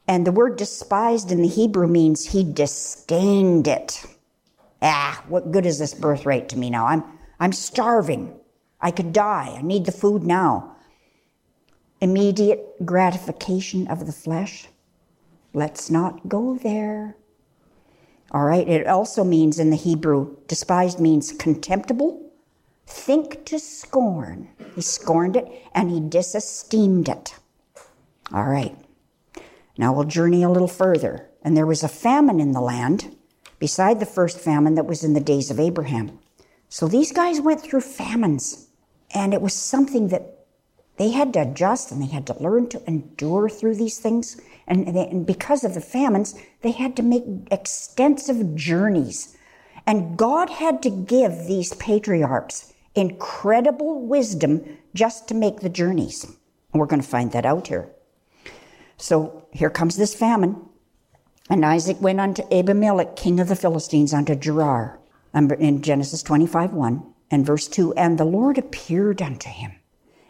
And 0.06 0.26
the 0.26 0.32
word 0.32 0.56
despised 0.56 1.32
in 1.32 1.42
the 1.42 1.48
Hebrew 1.48 1.86
means 1.88 2.26
he 2.26 2.44
disdained 2.44 3.66
it. 3.66 4.04
Ah, 4.82 5.24
what 5.28 5.50
good 5.50 5.66
is 5.66 5.78
this 5.78 5.94
birthright 5.94 6.48
to 6.50 6.58
me 6.58 6.70
now? 6.70 6.86
I'm, 6.86 7.02
I'm 7.40 7.52
starving. 7.52 8.38
I 8.80 8.90
could 8.90 9.12
die. 9.14 9.56
I 9.58 9.62
need 9.62 9.86
the 9.86 9.92
food 9.92 10.22
now. 10.22 10.76
immediate 12.00 12.84
gratification 12.84 13.88
of 13.88 14.06
the 14.06 14.12
flesh. 14.12 14.68
Let's 15.54 15.88
not 15.88 16.28
go 16.28 16.56
there. 16.56 17.16
All 18.32 18.42
right, 18.44 18.68
it 18.68 18.88
also 18.88 19.22
means 19.22 19.60
in 19.60 19.70
the 19.70 19.76
Hebrew, 19.76 20.36
despised 20.48 20.98
means 20.98 21.30
contemptible, 21.30 22.32
think 22.88 23.46
to 23.46 23.60
scorn. 23.60 24.48
He 24.74 24.80
scorned 24.80 25.36
it 25.36 25.46
and 25.72 25.92
he 25.92 26.00
disesteemed 26.00 27.08
it. 27.08 27.36
All 28.32 28.44
right, 28.44 28.76
now 29.78 29.92
we'll 29.92 30.04
journey 30.04 30.42
a 30.42 30.50
little 30.50 30.66
further. 30.66 31.30
And 31.42 31.56
there 31.56 31.66
was 31.66 31.84
a 31.84 31.88
famine 31.88 32.40
in 32.40 32.50
the 32.50 32.60
land 32.60 33.16
beside 33.60 34.00
the 34.00 34.06
first 34.06 34.40
famine 34.40 34.74
that 34.74 34.86
was 34.86 35.04
in 35.04 35.14
the 35.14 35.20
days 35.20 35.52
of 35.52 35.60
Abraham. 35.60 36.18
So 36.68 36.88
these 36.88 37.12
guys 37.12 37.40
went 37.40 37.62
through 37.62 37.82
famines, 37.82 38.70
and 39.14 39.32
it 39.32 39.40
was 39.40 39.54
something 39.54 40.08
that 40.08 40.46
they 40.96 41.10
had 41.10 41.32
to 41.34 41.42
adjust 41.42 41.90
and 41.90 42.00
they 42.00 42.06
had 42.06 42.26
to 42.28 42.42
learn 42.42 42.68
to 42.68 42.82
endure 42.86 43.48
through 43.48 43.76
these 43.76 43.98
things. 43.98 44.40
And, 44.66 44.96
they, 44.96 45.08
and 45.08 45.26
because 45.26 45.64
of 45.64 45.74
the 45.74 45.80
famines, 45.80 46.34
they 46.62 46.70
had 46.70 46.96
to 46.96 47.02
make 47.02 47.24
extensive 47.50 48.54
journeys. 48.54 49.36
And 49.86 50.16
God 50.16 50.48
had 50.48 50.82
to 50.82 50.90
give 50.90 51.46
these 51.46 51.74
patriarchs 51.74 52.72
incredible 52.94 54.06
wisdom 54.06 54.78
just 54.94 55.28
to 55.28 55.34
make 55.34 55.60
the 55.60 55.68
journeys. 55.68 56.26
We're 56.72 56.86
going 56.86 57.02
to 57.02 57.08
find 57.08 57.32
that 57.32 57.44
out 57.44 57.68
here. 57.68 57.90
So 58.96 59.46
here 59.52 59.70
comes 59.70 59.96
this 59.96 60.14
famine. 60.14 60.56
And 61.50 61.64
Isaac 61.64 62.00
went 62.00 62.20
unto 62.20 62.42
Abimelech, 62.50 63.16
king 63.16 63.38
of 63.38 63.48
the 63.48 63.56
Philistines, 63.56 64.14
unto 64.14 64.34
Gerar. 64.34 64.98
Um, 65.34 65.50
in 65.50 65.82
Genesis 65.82 66.22
25 66.22 66.72
1 66.72 67.14
and 67.30 67.44
verse 67.44 67.66
2 67.66 67.92
And 67.94 68.18
the 68.18 68.24
Lord 68.24 68.56
appeared 68.56 69.20
unto 69.20 69.48
him 69.48 69.72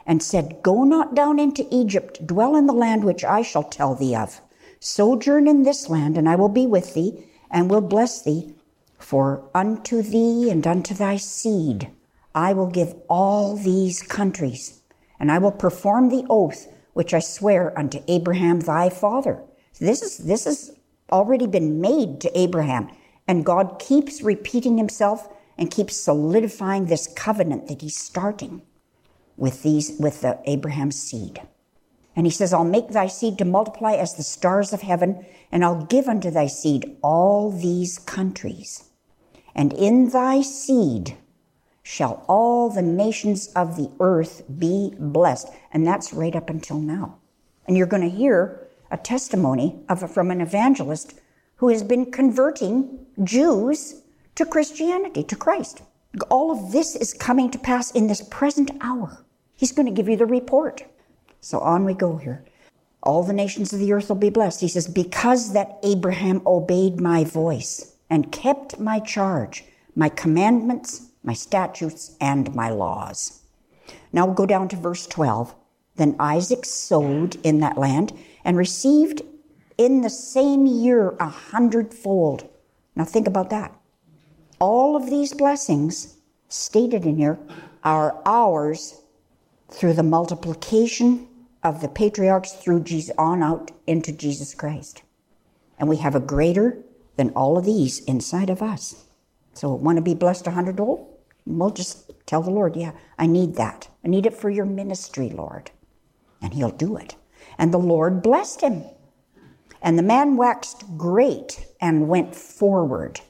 and 0.07 0.23
said, 0.23 0.63
Go 0.63 0.85
not 0.85 1.15
down 1.15 1.39
into 1.39 1.67
Egypt, 1.71 2.27
dwell 2.27 2.57
in 2.57 2.67
the 2.67 2.73
land 2.73 3.05
which 3.05 3.25
I 3.25 3.43
shall 3.43 3.63
tell 3.63 3.95
thee 3.95 4.15
of. 4.15 4.41
Sojourn 4.81 5.49
in 5.49 5.63
this 5.63 5.89
land, 5.89 6.19
and 6.19 6.29
I 6.29 6.37
will 6.37 6.49
be 6.49 6.67
with 6.67 6.95
thee, 6.95 7.27
and 7.51 7.71
will 7.71 7.81
bless 7.81 8.23
thee. 8.23 8.55
For 8.99 9.49
unto 9.55 10.03
thee 10.03 10.51
and 10.51 10.67
unto 10.67 10.95
thy 10.95 11.17
seed 11.17 11.91
I 12.35 12.53
will 12.53 12.67
give 12.67 12.95
all 13.09 13.57
these 13.57 14.03
countries, 14.03 14.81
and 15.21 15.31
I 15.31 15.39
will 15.39 15.53
perform 15.53 16.09
the 16.09 16.27
oath 16.29 16.67
which 16.95 17.15
I 17.15 17.21
swear 17.21 17.77
unto 17.79 18.03
Abraham 18.09 18.61
thy 18.61 18.89
father. 18.89 19.43
This 19.79 20.03
is 20.03 20.19
this 20.19 20.45
has 20.45 20.79
already 21.13 21.47
been 21.47 21.81
made 21.81 22.21
to 22.23 22.39
Abraham, 22.39 22.89
and 23.29 23.45
God 23.45 23.79
keeps 23.79 24.23
repeating 24.23 24.79
himself 24.79 25.29
and 25.57 25.71
keeps 25.71 25.97
solidifying 25.97 26.87
this 26.87 27.07
covenant 27.07 27.69
that 27.69 27.83
he's 27.83 27.97
starting 27.97 28.63
with 29.37 29.63
these 29.63 29.97
with 29.99 30.21
the 30.21 30.39
Abraham's 30.45 31.01
seed. 31.01 31.41
And 32.17 32.27
he 32.27 32.31
says, 32.31 32.53
I'll 32.53 32.65
make 32.65 32.89
thy 32.89 33.09
seed 33.09 33.39
to 33.39 33.45
multiply 33.45 33.95
as 33.95 34.15
the 34.15 34.23
stars 34.23 34.73
of 34.73 34.83
heaven, 34.83 35.27
and 35.51 35.65
I'll 35.65 35.85
give 35.85 36.09
unto 36.09 36.31
thy 36.31 36.47
seed 36.47 36.97
all 37.03 37.51
these 37.51 37.99
countries. 37.99 38.85
And 39.55 39.73
in 39.73 40.11
thy 40.11 40.43
seed 40.43 41.17
shall 41.83 42.25
all 42.29 42.71
the 42.71 42.83
nations 42.83 43.49
of 43.55 43.77
the 43.77 43.91
earth 44.01 44.43
be 44.59 44.95
blessed. 44.99 45.49
And 45.73 45.87
that's 45.87 46.13
right 46.13 46.35
up 46.35 46.49
until 46.51 46.79
now. 46.79 47.19
And 47.67 47.77
you're 47.77 47.87
going 47.87 48.09
to 48.09 48.17
hear 48.17 48.69
a 48.91 48.97
testimony 48.97 49.81
of, 49.89 50.11
from 50.11 50.31
an 50.31 50.41
evangelist 50.41 51.15
who 51.57 51.69
has 51.69 51.83
been 51.83 52.11
converting 52.11 53.07
Jews 53.23 54.03
to 54.35 54.45
Christianity, 54.45 55.25
to 55.25 55.37
Christ. 55.37 55.83
All 56.31 56.51
of 56.51 56.73
this 56.73 56.95
is 56.97 57.13
coming 57.13 57.51
to 57.51 57.59
pass 57.59 57.91
in 57.91 58.07
this 58.07 58.23
present 58.23 58.71
hour. 58.81 59.24
He's 59.65 59.73
going 59.73 59.87
to 59.87 59.93
give 59.93 60.11
you 60.11 60.17
the 60.19 60.27
report. 60.27 60.85
So 61.41 61.59
on 61.61 61.87
we 61.87 61.95
go 61.95 62.19
here. 62.19 62.45
All 63.03 63.23
the 63.23 63.33
nations 63.33 63.73
of 63.73 63.79
the 63.79 63.95
earth 63.95 64.11
will 64.11 64.17
be 64.17 64.29
blessed. 64.29 64.61
He 64.61 64.69
says, 64.69 64.87
Because 64.87 65.55
that 65.55 65.79
Abraham 65.83 66.43
obeyed 66.45 67.01
my 67.01 67.25
voice 67.25 67.97
and 68.11 68.31
kept 68.31 68.79
my 68.79 69.01
charge, 69.01 69.65
my 69.97 70.11
commandments, 70.11 71.07
my 71.23 71.33
statutes, 71.33 72.15
and 72.21 72.55
my 72.55 72.69
laws. 72.69 73.41
Now 74.13 74.27
we'll 74.27 74.35
go 74.35 74.45
down 74.45 74.69
to 74.69 74.77
verse 74.77 75.07
12. 75.07 75.55
Then 75.97 76.15
Isaac 76.19 76.67
sowed 76.67 77.37
in 77.37 77.61
that 77.61 77.79
land 77.79 78.13
and 78.45 78.59
received 78.59 79.23
in 79.79 80.03
the 80.03 80.11
same 80.11 80.67
year 80.67 81.17
a 81.19 81.29
hundredfold. 81.31 82.51
Now 82.97 83.05
think 83.05 83.27
about 83.27 83.49
that. 83.49 83.75
All 84.59 84.95
of 84.95 85.09
these 85.09 85.33
blessings 85.33 86.19
stated 86.51 87.07
in 87.07 87.17
here 87.17 87.39
are 87.83 88.21
ours 88.27 89.01
through 89.71 89.95
the 89.95 90.03
multiplication 90.03 91.29
of 91.63 91.81
the 91.81 91.89
patriarchs 91.89 92.53
through 92.53 92.83
Jesus 92.83 93.15
on 93.19 93.43
out 93.43 93.71
into 93.87 94.13
Jesus 94.13 94.55
Christ. 94.55 95.03
And 95.79 95.89
we 95.89 95.97
have 95.97 96.15
a 96.15 96.21
greater 96.21 96.79
than 97.17 97.31
all 97.31 97.57
of 97.57 97.65
these 97.65 98.01
inside 98.05 98.51
of 98.51 98.63
us. 98.63 99.05
So 99.55 99.73
want 99.75 99.97
to 99.97 100.03
be 100.03 100.15
blessed 100.15 100.47
a 100.47 100.51
hundredfold? 100.51 101.09
We'll 101.47 101.71
just 101.71 102.13
tell 102.27 102.43
the 102.43 102.51
Lord, 102.51 102.77
yeah, 102.77 102.93
I 103.19 103.27
need 103.27 103.55
that. 103.57 103.89
I 104.05 104.09
need 104.09 104.27
it 104.27 104.35
for 104.35 104.51
your 104.51 104.65
ministry, 104.65 105.31
Lord. 105.31 105.71
And 106.43 106.55
he'll 106.55 106.71
do 106.71 106.97
it. 106.97 107.17
And 107.59 107.73
the 107.73 107.79
Lord 107.79 108.23
blessed 108.23 108.61
him. 108.63 108.85
And 109.83 109.99
the 109.99 110.03
man 110.03 110.37
waxed 110.37 110.85
great 110.97 111.67
and 111.81 112.09
went 112.09 112.35
forward 112.35 113.21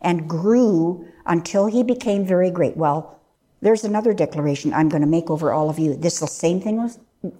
and 0.00 0.28
grew 0.28 1.06
until 1.24 1.66
he 1.66 1.82
became 1.82 2.26
very 2.26 2.50
great. 2.50 2.76
Well, 2.76 3.20
there's 3.62 3.84
another 3.84 4.12
declaration 4.12 4.74
I'm 4.74 4.88
going 4.88 5.02
to 5.02 5.08
make 5.08 5.30
over 5.30 5.52
all 5.52 5.70
of 5.70 5.78
you. 5.78 5.94
This 5.94 6.18
the 6.18 6.26
same 6.26 6.60
thing 6.60 6.90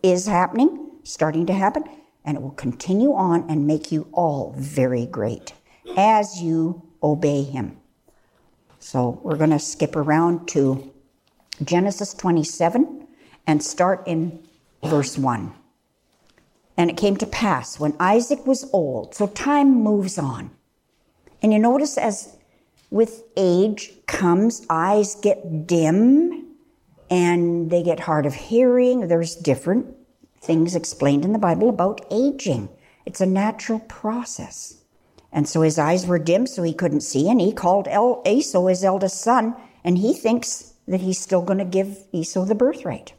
is 0.03 0.27
happening, 0.27 0.91
starting 1.03 1.45
to 1.47 1.53
happen, 1.53 1.85
and 2.25 2.37
it 2.37 2.43
will 2.43 2.53
continue 2.53 3.13
on 3.13 3.51
and 3.51 3.67
make 3.67 3.91
you 3.93 4.09
all 4.13 4.55
very 4.57 5.05
great 5.05 5.53
as 5.97 6.41
you 6.41 6.81
obey 7.03 7.43
him. 7.43 7.77
So 8.79 9.21
we're 9.23 9.37
going 9.37 9.51
to 9.51 9.59
skip 9.59 9.97
around 9.97 10.49
to 10.49 10.93
Genesis 11.65 12.15
27 12.15 13.07
and 13.47 13.63
start 13.63 14.07
in 14.07 14.47
verse 14.85 15.19
1. 15.19 15.53
And 16.77 16.91
it 16.91 16.97
came 16.97 17.17
to 17.17 17.27
pass 17.27 17.79
when 17.79 17.95
Isaac 17.99 18.47
was 18.47 18.71
old, 18.73 19.15
so 19.15 19.27
time 19.27 19.83
moves 19.83 20.19
on. 20.19 20.51
And 21.43 21.53
you 21.53 21.59
notice 21.59 21.99
as 21.99 22.37
with 22.93 23.25
age 23.39 23.91
comes, 24.07 24.67
eyes 24.69 25.15
get 25.15 25.67
dim 25.67 26.47
and 27.11 27.71
they 27.71 27.83
get 27.83 28.01
hard 28.01 28.27
of 28.27 28.35
hearing. 28.35 29.09
There's 29.09 29.35
different 29.35 29.97
things 30.43 30.77
explained 30.77 31.25
in 31.25 31.33
the 31.33 31.39
Bible 31.39 31.71
about 31.71 32.05
aging. 32.11 32.69
It's 33.07 33.23
a 33.23 33.27
natural 33.27 33.81
process. 33.81 34.83
And 35.33 35.49
so 35.49 35.63
his 35.63 35.79
eyes 35.79 36.07
were 36.07 36.19
dim, 36.19 36.47
so 36.47 36.63
he 36.63 36.75
couldn't 36.75 37.01
see, 37.01 37.31
and 37.31 37.41
he 37.41 37.53
called 37.53 37.89
El- 37.89 38.23
Esau 38.27 38.67
his 38.67 38.85
eldest 38.85 39.23
son, 39.23 39.57
and 39.83 39.97
he 39.97 40.13
thinks 40.13 40.75
that 40.87 41.01
he's 41.01 41.19
still 41.19 41.41
going 41.41 41.59
to 41.59 41.65
give 41.65 42.05
Esau 42.13 42.45
the 42.45 42.55
birthright. 42.55 43.15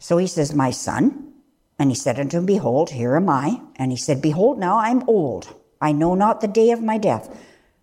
So 0.00 0.18
he 0.18 0.26
says, 0.26 0.52
My 0.52 0.72
son. 0.72 1.32
And 1.78 1.90
he 1.90 1.94
said 1.94 2.18
unto 2.18 2.38
him, 2.38 2.46
Behold, 2.46 2.90
here 2.90 3.14
am 3.14 3.28
I. 3.28 3.60
And 3.76 3.92
he 3.92 3.96
said, 3.96 4.20
Behold, 4.20 4.58
now 4.58 4.78
I'm 4.78 5.08
old. 5.08 5.54
I 5.80 5.92
know 5.92 6.14
not 6.16 6.40
the 6.40 6.48
day 6.48 6.72
of 6.72 6.82
my 6.82 6.98
death. 6.98 7.28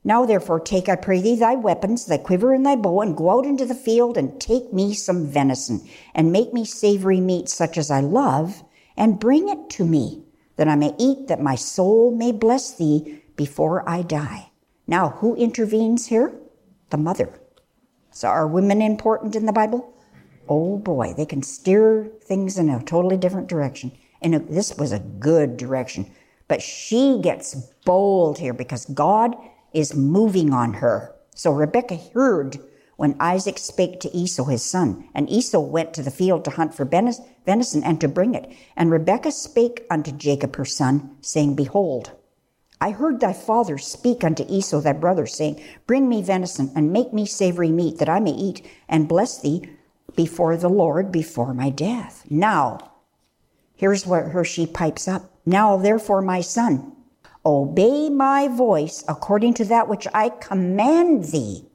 Now 0.03 0.25
therefore 0.25 0.59
take, 0.59 0.87
I 0.87 0.95
pray 0.95 1.21
thee, 1.21 1.35
thy 1.35 1.55
weapons, 1.55 2.05
thy 2.05 2.17
quiver 2.17 2.53
and 2.53 2.65
thy 2.65 2.75
bow, 2.75 3.01
and 3.01 3.17
go 3.17 3.31
out 3.31 3.45
into 3.45 3.65
the 3.65 3.75
field 3.75 4.17
and 4.17 4.39
take 4.39 4.71
me 4.71 4.93
some 4.93 5.27
venison, 5.27 5.87
and 6.15 6.31
make 6.31 6.53
me 6.53 6.63
savory 6.65 7.19
meat 7.19 7.49
such 7.49 7.77
as 7.77 7.91
I 7.91 7.99
love, 7.99 8.63
and 8.95 9.19
bring 9.19 9.49
it 9.49 9.69
to 9.71 9.85
me, 9.85 10.23
that 10.55 10.67
I 10.67 10.75
may 10.75 10.95
eat, 10.97 11.27
that 11.27 11.41
my 11.41 11.55
soul 11.55 12.15
may 12.15 12.31
bless 12.31 12.73
thee 12.73 13.21
before 13.35 13.87
I 13.87 14.01
die. 14.01 14.51
Now, 14.87 15.09
who 15.09 15.35
intervenes 15.35 16.07
here? 16.07 16.33
The 16.89 16.97
mother. 16.97 17.39
So 18.11 18.27
are 18.27 18.47
women 18.47 18.81
important 18.81 19.35
in 19.35 19.45
the 19.45 19.53
Bible? 19.53 19.93
Oh 20.47 20.77
boy, 20.77 21.13
they 21.15 21.25
can 21.25 21.43
steer 21.43 22.11
things 22.23 22.57
in 22.57 22.69
a 22.69 22.83
totally 22.83 23.17
different 23.17 23.47
direction. 23.47 23.91
And 24.21 24.33
this 24.49 24.75
was 24.77 24.91
a 24.91 24.99
good 24.99 25.57
direction. 25.57 26.11
But 26.47 26.61
she 26.61 27.19
gets 27.21 27.53
bold 27.85 28.39
here 28.39 28.53
because 28.53 28.85
God 28.85 29.35
is 29.73 29.95
moving 29.95 30.53
on 30.53 30.73
her. 30.73 31.15
So 31.35 31.51
Rebekah 31.51 31.99
heard 32.13 32.59
when 32.97 33.15
Isaac 33.19 33.57
spake 33.57 34.01
to 34.01 34.13
Esau 34.13 34.43
his 34.45 34.61
son, 34.61 35.07
and 35.15 35.29
Esau 35.29 35.61
went 35.61 35.93
to 35.93 36.03
the 36.03 36.11
field 36.11 36.43
to 36.43 36.51
hunt 36.51 36.73
for 36.73 36.83
venison 36.83 37.83
and 37.83 38.01
to 38.01 38.07
bring 38.09 38.35
it. 38.35 38.51
And 38.75 38.91
Rebekah 38.91 39.31
spake 39.31 39.85
unto 39.89 40.11
Jacob 40.11 40.57
her 40.57 40.65
son, 40.65 41.15
saying, 41.21 41.55
Behold, 41.55 42.11
I 42.81 42.91
heard 42.91 43.19
thy 43.19 43.31
father 43.31 43.77
speak 43.77 44.23
unto 44.23 44.45
Esau 44.49 44.81
thy 44.81 44.93
brother, 44.93 45.25
saying, 45.25 45.63
Bring 45.87 46.09
me 46.09 46.21
venison, 46.21 46.73
and 46.75 46.91
make 46.91 47.13
me 47.13 47.25
savory 47.25 47.71
meat, 47.71 47.99
that 47.99 48.09
I 48.09 48.19
may 48.19 48.31
eat, 48.31 48.67
and 48.89 49.07
bless 49.07 49.39
thee 49.39 49.69
before 50.15 50.57
the 50.57 50.69
Lord 50.69 51.11
before 51.11 51.53
my 51.53 51.69
death. 51.69 52.25
Now, 52.29 52.91
here's 53.75 54.05
where 54.05 54.29
her 54.29 54.43
she 54.43 54.65
pipes 54.65 55.07
up. 55.07 55.31
Now, 55.45 55.77
therefore, 55.77 56.21
my 56.21 56.41
son, 56.41 56.93
Obey 57.49 58.11
my 58.11 58.47
voice 58.47 59.03
according 59.07 59.55
to 59.55 59.65
that 59.65 59.89
which 59.89 60.07
I 60.13 60.29
command 60.29 61.31
thee. 61.31 61.65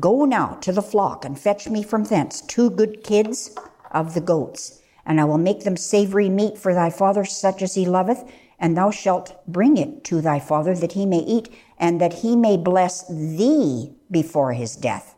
Go 0.00 0.24
now 0.24 0.58
to 0.62 0.72
the 0.72 0.82
flock 0.82 1.24
and 1.24 1.38
fetch 1.38 1.68
me 1.68 1.84
from 1.84 2.02
thence 2.02 2.40
two 2.40 2.70
good 2.70 3.04
kids 3.04 3.54
of 3.92 4.14
the 4.14 4.20
goats, 4.20 4.80
and 5.06 5.20
I 5.20 5.24
will 5.24 5.38
make 5.38 5.60
them 5.62 5.76
savory 5.76 6.28
meat 6.28 6.58
for 6.58 6.74
thy 6.74 6.90
father, 6.90 7.24
such 7.24 7.62
as 7.62 7.76
he 7.76 7.86
loveth, 7.86 8.24
and 8.58 8.76
thou 8.76 8.90
shalt 8.90 9.40
bring 9.46 9.76
it 9.76 10.02
to 10.06 10.20
thy 10.20 10.40
father 10.40 10.74
that 10.74 10.94
he 10.94 11.06
may 11.06 11.20
eat, 11.20 11.48
and 11.78 12.00
that 12.00 12.14
he 12.14 12.34
may 12.34 12.56
bless 12.56 13.06
thee 13.06 13.94
before 14.10 14.54
his 14.54 14.74
death. 14.74 15.14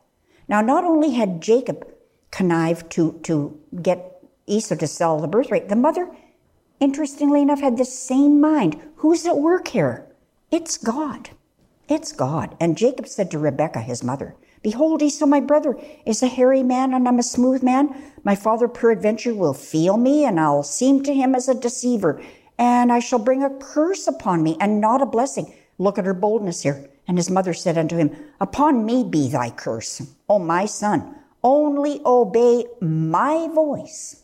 Now, 0.49 0.61
not 0.61 0.85
only 0.85 1.13
had 1.13 1.41
Jacob 1.41 1.89
connived 2.31 2.91
to, 2.91 3.19
to 3.23 3.59
get 3.81 4.23
Esau 4.47 4.75
to 4.75 4.87
sell 4.87 5.19
the 5.19 5.29
birthright, 5.29 5.71
the 5.71 5.77
mother, 5.77 6.15
interestingly 6.81 7.43
enough, 7.43 7.61
had 7.61 7.77
the 7.77 7.85
same 7.85 8.41
mind. 8.41 8.81
Who's 8.97 9.27
at 9.27 9.39
work 9.39 9.69
here? 9.69 10.07
It's 10.51 10.77
God. 10.77 11.31
It's 11.89 12.13
God. 12.13 12.57
And 12.61 12.79
Jacob 12.79 13.09
said 13.09 13.31
to 13.31 13.39
Rebekah, 13.39 13.81
his 13.81 14.03
mother, 14.03 14.35
Behold, 14.63 15.03
Esau, 15.03 15.27
my 15.27 15.41
brother, 15.41 15.79
is 16.07 16.23
a 16.23 16.27
hairy 16.27 16.63
man, 16.63 16.95
and 16.95 17.07
I'm 17.07 17.19
a 17.19 17.23
smooth 17.23 17.63
man. 17.63 17.95
My 18.25 18.35
father 18.35 18.67
peradventure 18.67 19.35
will 19.35 19.53
feel 19.53 19.99
me, 19.99 20.25
and 20.25 20.41
I'll 20.41 20.63
seem 20.63 21.03
to 21.03 21.13
him 21.13 21.35
as 21.35 21.49
a 21.49 21.55
deceiver, 21.55 22.23
and 22.59 22.91
I 22.91 22.99
shall 22.99 23.19
bring 23.19 23.43
a 23.43 23.51
curse 23.51 24.07
upon 24.07 24.43
me, 24.43 24.57
and 24.61 24.81
not 24.81 25.03
a 25.03 25.07
blessing. 25.07 25.53
Look 25.77 25.99
at 25.99 26.07
her 26.07 26.15
boldness 26.15 26.63
here. 26.63 26.89
And 27.07 27.19
his 27.19 27.31
mother 27.31 27.53
said 27.53 27.77
unto 27.77 27.97
him, 27.97 28.17
Upon 28.41 28.87
me 28.87 29.05
be 29.05 29.29
thy 29.29 29.51
curse, 29.51 30.01
O 30.29 30.39
my 30.39 30.65
son. 30.65 31.15
Only 31.43 32.01
obey 32.07 32.65
my 32.81 33.49
voice. 33.53 34.23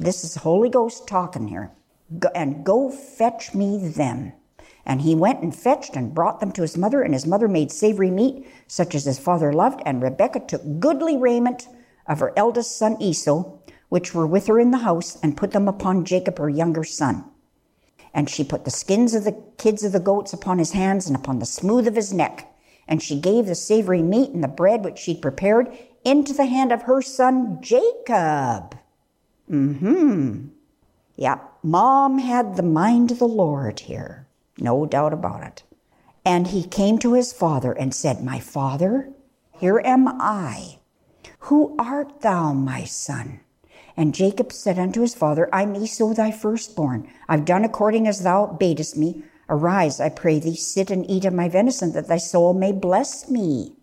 This 0.00 0.24
is 0.24 0.34
Holy 0.34 0.68
Ghost 0.68 1.06
talking 1.06 1.46
here. 1.46 1.70
And 2.34 2.64
go 2.64 2.90
fetch 2.90 3.54
me 3.54 3.88
them. 3.88 4.32
And 4.86 5.02
he 5.02 5.14
went 5.14 5.42
and 5.42 5.54
fetched 5.54 5.96
and 5.96 6.14
brought 6.14 6.40
them 6.40 6.52
to 6.52 6.62
his 6.62 6.78
mother, 6.78 7.02
and 7.02 7.12
his 7.12 7.26
mother 7.26 7.46
made 7.46 7.70
savory 7.70 8.10
meat, 8.10 8.46
such 8.66 8.94
as 8.94 9.04
his 9.04 9.18
father 9.18 9.52
loved. 9.52 9.82
And 9.84 10.02
Rebekah 10.02 10.46
took 10.46 10.80
goodly 10.80 11.16
raiment 11.16 11.68
of 12.06 12.20
her 12.20 12.32
eldest 12.36 12.78
son 12.78 12.96
Esau, 13.00 13.44
which 13.90 14.14
were 14.14 14.26
with 14.26 14.46
her 14.46 14.58
in 14.58 14.70
the 14.70 14.78
house, 14.78 15.18
and 15.22 15.36
put 15.36 15.50
them 15.50 15.68
upon 15.68 16.06
Jacob, 16.06 16.38
her 16.38 16.48
younger 16.48 16.84
son. 16.84 17.24
And 18.14 18.30
she 18.30 18.42
put 18.42 18.64
the 18.64 18.70
skins 18.70 19.14
of 19.14 19.24
the 19.24 19.40
kids 19.58 19.84
of 19.84 19.92
the 19.92 20.00
goats 20.00 20.32
upon 20.32 20.58
his 20.58 20.72
hands 20.72 21.06
and 21.06 21.14
upon 21.14 21.38
the 21.38 21.46
smooth 21.46 21.86
of 21.86 21.94
his 21.94 22.12
neck. 22.12 22.50
And 22.86 23.02
she 23.02 23.20
gave 23.20 23.44
the 23.44 23.54
savory 23.54 24.02
meat 24.02 24.30
and 24.30 24.42
the 24.42 24.48
bread 24.48 24.82
which 24.82 24.98
she'd 24.98 25.20
prepared 25.20 25.76
into 26.04 26.32
the 26.32 26.46
hand 26.46 26.72
of 26.72 26.82
her 26.82 27.02
son 27.02 27.58
Jacob. 27.60 28.78
Mm 29.50 29.78
hmm. 29.78 30.46
Yeah, 31.16 31.40
mom 31.62 32.18
had 32.18 32.56
the 32.56 32.62
mind 32.62 33.10
of 33.10 33.18
the 33.18 33.28
Lord 33.28 33.80
here. 33.80 34.26
No 34.58 34.86
doubt 34.86 35.12
about 35.12 35.42
it. 35.42 35.62
And 36.24 36.48
he 36.48 36.62
came 36.62 36.98
to 36.98 37.14
his 37.14 37.32
father 37.32 37.72
and 37.72 37.94
said, 37.94 38.22
My 38.22 38.40
father, 38.40 39.10
here 39.58 39.80
am 39.84 40.08
I. 40.08 40.78
Who 41.40 41.74
art 41.78 42.20
thou, 42.20 42.52
my 42.52 42.84
son? 42.84 43.40
And 43.96 44.14
Jacob 44.14 44.52
said 44.52 44.78
unto 44.78 45.00
his 45.00 45.14
father, 45.14 45.48
I'm 45.52 45.74
Esau 45.74 46.14
thy 46.14 46.30
firstborn. 46.30 47.08
I've 47.28 47.44
done 47.44 47.64
according 47.64 48.06
as 48.06 48.22
thou 48.22 48.46
badest 48.46 48.96
me. 48.96 49.24
Arise, 49.48 50.00
I 50.00 50.10
pray 50.10 50.38
thee, 50.38 50.54
sit 50.54 50.90
and 50.90 51.08
eat 51.10 51.24
of 51.24 51.32
my 51.32 51.48
venison, 51.48 51.92
that 51.92 52.06
thy 52.06 52.18
soul 52.18 52.52
may 52.52 52.70
bless 52.70 53.30
me. 53.30 53.77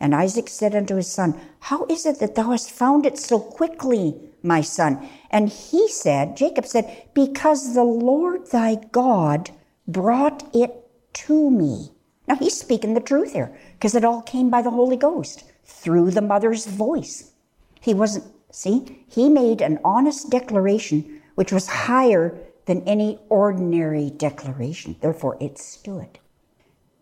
And 0.00 0.14
Isaac 0.14 0.48
said 0.48 0.74
unto 0.74 0.96
his 0.96 1.12
son, 1.12 1.38
How 1.60 1.84
is 1.84 2.06
it 2.06 2.18
that 2.20 2.34
thou 2.34 2.52
hast 2.52 2.70
found 2.70 3.04
it 3.04 3.18
so 3.18 3.38
quickly, 3.38 4.18
my 4.42 4.62
son? 4.62 5.06
And 5.30 5.50
he 5.50 5.88
said, 5.88 6.38
Jacob 6.38 6.66
said, 6.66 7.06
Because 7.12 7.74
the 7.74 7.84
Lord 7.84 8.50
thy 8.50 8.76
God 8.92 9.50
brought 9.86 10.48
it 10.54 10.88
to 11.12 11.50
me. 11.50 11.90
Now 12.26 12.36
he's 12.36 12.58
speaking 12.58 12.94
the 12.94 13.00
truth 13.00 13.34
here 13.34 13.54
because 13.72 13.94
it 13.94 14.04
all 14.04 14.22
came 14.22 14.50
by 14.50 14.62
the 14.62 14.70
Holy 14.70 14.96
Ghost 14.96 15.44
through 15.64 16.12
the 16.12 16.22
mother's 16.22 16.66
voice. 16.66 17.32
He 17.80 17.92
wasn't, 17.92 18.24
see, 18.50 19.04
he 19.08 19.28
made 19.28 19.60
an 19.60 19.80
honest 19.84 20.30
declaration 20.30 21.20
which 21.34 21.52
was 21.52 21.66
higher 21.66 22.38
than 22.66 22.82
any 22.82 23.18
ordinary 23.28 24.10
declaration. 24.10 24.94
Therefore, 25.00 25.36
it 25.40 25.58
stood. 25.58 26.19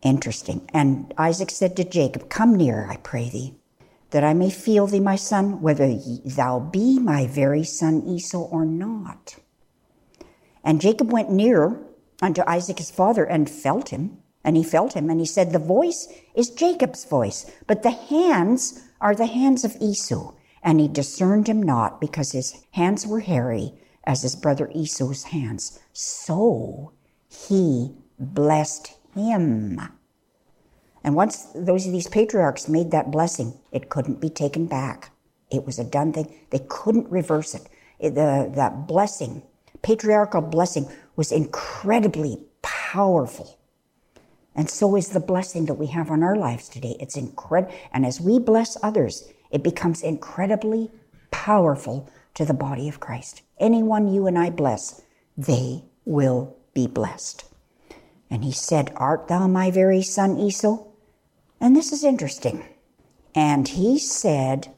Interesting. 0.03 0.69
And 0.73 1.13
Isaac 1.19 1.51
said 1.51 1.77
to 1.77 1.85
Jacob, 1.85 2.29
Come 2.29 2.55
near, 2.55 2.87
I 2.89 2.97
pray 2.97 3.29
thee, 3.29 3.55
that 4.11 4.25
I 4.25 4.33
may 4.33 4.51
feel 4.51 4.87
thee, 4.87 5.01
my 5.01 5.17
son, 5.17 5.61
whether 5.61 5.99
thou 6.25 6.61
be 6.61 6.99
my 6.99 7.27
very 7.27 7.65
son 7.65 8.03
Esau 8.07 8.45
or 8.45 8.65
not. 8.65 9.37
And 10.63 10.81
Jacob 10.81 11.13
went 11.13 11.31
nearer 11.31 11.85
unto 12.23 12.43
Isaac 12.47 12.79
his 12.79 12.91
father 12.91 13.25
and 13.25 13.51
felt 13.51 13.89
him. 13.89 14.19
And 14.45 14.57
he 14.57 14.63
felt 14.63 14.95
him, 14.95 15.11
and 15.11 15.21
he 15.21 15.27
said, 15.27 15.53
The 15.53 15.59
voice 15.59 16.09
is 16.35 16.51
Jacob's 16.51 17.05
voice, 17.05 17.51
but 17.67 17.83
the 17.83 17.91
hands 17.91 18.83
are 19.01 19.15
the 19.15 19.27
hands 19.27 19.65
of 19.65 19.77
Esau. 19.81 20.33
And 20.63 20.81
he 20.81 20.89
discerned 20.89 21.49
him 21.49 21.63
not, 21.63 22.01
because 22.01 22.33
his 22.33 22.65
hands 22.73 23.07
were 23.07 23.21
hairy 23.21 23.75
as 24.05 24.23
his 24.23 24.37
brother 24.37 24.71
Esau's 24.75 25.25
hands. 25.25 25.81
So 25.93 26.93
he 27.29 27.95
blessed 28.19 28.98
him. 29.19 29.81
And 31.05 31.14
once 31.14 31.47
those 31.55 31.87
of 31.87 31.93
these 31.93 32.09
patriarchs 32.09 32.69
made 32.69 32.91
that 32.91 33.11
blessing, 33.11 33.55
it 33.73 33.89
couldn't 33.89 34.21
be 34.21 34.31
taken 34.31 34.66
back. 34.66 35.11
It 35.51 35.64
was 35.64 35.79
a 35.79 35.85
done 35.85 36.12
thing. 36.12 36.35
They 36.51 36.64
couldn't 36.69 37.11
reverse 37.11 37.55
it. 37.55 37.62
it 37.99 38.14
the, 38.14 38.51
that 38.55 38.87
blessing, 38.87 39.43
patriarchal 39.83 40.43
blessing, 40.43 40.89
was 41.16 41.33
incredibly 41.33 42.45
powerful. 42.62 43.59
And 44.55 44.69
so 44.69 44.97
is 44.97 45.11
the 45.11 45.21
blessing 45.21 45.66
that 45.66 45.75
we 45.75 45.87
have 45.87 46.11
on 46.11 46.23
our 46.23 46.37
lives 46.37 46.69
today. 46.69 46.97
It's 47.01 47.16
incredible. 47.16 47.75
And 47.93 48.05
as 48.05 48.21
we 48.21 48.39
bless 48.39 48.77
others, 48.83 49.33
it 49.51 49.62
becomes 49.62 50.03
incredibly 50.03 50.91
powerful 51.31 52.11
to 52.35 52.45
the 52.45 52.55
body 52.55 52.89
of 52.89 53.01
Christ. 53.01 53.43
Anyone 53.59 54.12
you 54.12 54.27
and 54.27 54.39
I 54.39 54.51
bless, 54.51 55.03
they 55.37 55.85
will 56.05 56.57
be 56.75 56.87
blessed. 56.87 57.45
And 58.31 58.45
he 58.45 58.53
said, 58.53 58.93
Art 58.97 59.29
thou 59.29 59.47
my 59.47 59.70
very 59.70 60.03
son 60.03 60.39
Esau? 60.39 60.85
And 61.61 61.74
this 61.74 61.93
is 61.93 62.05
interesting. 62.05 62.64
And 63.35 63.68
he 63.68 63.99
said, 63.99 64.74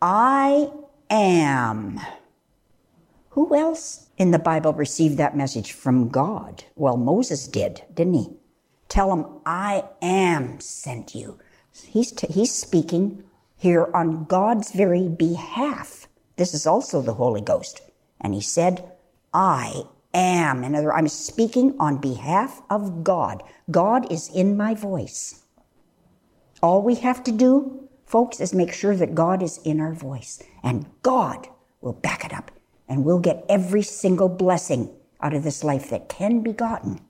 I 0.00 0.70
am. 1.10 2.00
Who 3.30 3.54
else 3.54 4.08
in 4.16 4.30
the 4.30 4.38
Bible 4.38 4.72
received 4.72 5.18
that 5.18 5.36
message 5.36 5.72
from 5.72 6.08
God? 6.08 6.64
Well, 6.74 6.96
Moses 6.96 7.46
did, 7.46 7.82
didn't 7.92 8.14
he? 8.14 8.36
Tell 8.88 9.12
him, 9.12 9.26
I 9.44 9.84
am 10.00 10.60
sent 10.60 11.14
you. 11.14 11.38
He's, 11.86 12.12
t- 12.12 12.32
he's 12.32 12.54
speaking 12.54 13.24
here 13.56 13.90
on 13.92 14.24
God's 14.24 14.72
very 14.72 15.08
behalf. 15.08 16.08
This 16.36 16.54
is 16.54 16.66
also 16.66 17.02
the 17.02 17.14
Holy 17.14 17.40
Ghost. 17.40 17.80
And 18.20 18.32
he 18.32 18.40
said, 18.40 18.90
I 19.34 19.82
am. 20.16 20.64
In 20.64 20.74
other 20.74 20.86
words, 20.86 20.96
I'm 20.98 21.08
speaking 21.08 21.76
on 21.78 21.98
behalf 21.98 22.62
of 22.70 23.04
God. 23.04 23.42
God 23.70 24.10
is 24.10 24.28
in 24.34 24.56
my 24.56 24.74
voice. 24.74 25.44
All 26.62 26.82
we 26.82 26.96
have 26.96 27.22
to 27.24 27.32
do, 27.32 27.88
folks, 28.06 28.40
is 28.40 28.54
make 28.54 28.72
sure 28.72 28.96
that 28.96 29.14
God 29.14 29.42
is 29.42 29.58
in 29.58 29.80
our 29.80 29.92
voice. 29.92 30.42
And 30.62 30.86
God 31.02 31.48
will 31.80 31.92
back 31.92 32.24
it 32.24 32.32
up 32.32 32.50
and 32.88 33.04
we'll 33.04 33.18
get 33.18 33.44
every 33.48 33.82
single 33.82 34.28
blessing 34.28 34.90
out 35.20 35.34
of 35.34 35.42
this 35.42 35.64
life 35.64 35.90
that 35.90 36.08
can 36.08 36.40
be 36.40 36.52
gotten. 36.52 37.00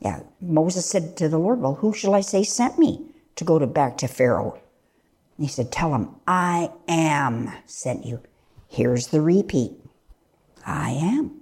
Yeah, 0.00 0.20
Moses 0.40 0.86
said 0.86 1.16
to 1.18 1.28
the 1.28 1.38
Lord, 1.38 1.60
Well, 1.60 1.76
who 1.76 1.92
shall 1.92 2.14
I 2.14 2.20
say 2.20 2.42
sent 2.42 2.78
me 2.78 3.06
to 3.36 3.44
go 3.44 3.58
to 3.58 3.66
back 3.66 3.96
to 3.98 4.08
Pharaoh? 4.08 4.60
And 5.36 5.46
he 5.46 5.48
said, 5.48 5.72
Tell 5.72 5.94
him, 5.94 6.14
I 6.26 6.70
am 6.88 7.52
sent 7.66 8.04
you. 8.04 8.20
Here's 8.68 9.08
the 9.08 9.20
repeat 9.20 9.72
I 10.66 10.90
am. 10.90 11.40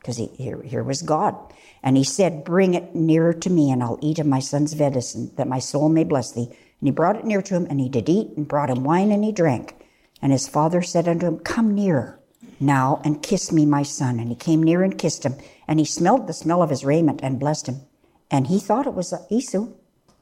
Because 0.00 0.16
here, 0.16 0.62
here 0.62 0.82
was 0.82 1.02
God. 1.02 1.36
And 1.82 1.96
he 1.96 2.04
said, 2.04 2.44
Bring 2.44 2.74
it 2.74 2.94
nearer 2.94 3.32
to 3.32 3.50
me, 3.50 3.70
and 3.70 3.82
I'll 3.82 3.98
eat 4.02 4.18
of 4.18 4.26
my 4.26 4.40
son's 4.40 4.72
venison, 4.72 5.30
that 5.36 5.48
my 5.48 5.58
soul 5.58 5.88
may 5.88 6.04
bless 6.04 6.32
thee. 6.32 6.46
And 6.46 6.88
he 6.88 6.90
brought 6.90 7.16
it 7.16 7.24
near 7.24 7.42
to 7.42 7.54
him, 7.54 7.66
and 7.68 7.80
he 7.80 7.88
did 7.88 8.08
eat, 8.08 8.30
and 8.36 8.48
brought 8.48 8.70
him 8.70 8.84
wine, 8.84 9.12
and 9.12 9.22
he 9.22 9.32
drank. 9.32 9.74
And 10.22 10.32
his 10.32 10.48
father 10.48 10.82
said 10.82 11.06
unto 11.06 11.26
him, 11.26 11.38
Come 11.38 11.74
nearer 11.74 12.18
now 12.58 13.00
and 13.04 13.22
kiss 13.22 13.52
me, 13.52 13.64
my 13.64 13.82
son. 13.82 14.18
And 14.18 14.28
he 14.28 14.34
came 14.34 14.62
near 14.62 14.82
and 14.82 14.98
kissed 14.98 15.24
him, 15.24 15.36
and 15.66 15.78
he 15.78 15.84
smelled 15.84 16.26
the 16.26 16.32
smell 16.32 16.62
of 16.62 16.70
his 16.70 16.84
raiment 16.84 17.20
and 17.22 17.40
blessed 17.40 17.68
him. 17.68 17.82
And 18.30 18.46
he 18.46 18.58
thought 18.58 18.86
it 18.86 18.94
was 18.94 19.12
Esau. 19.30 19.66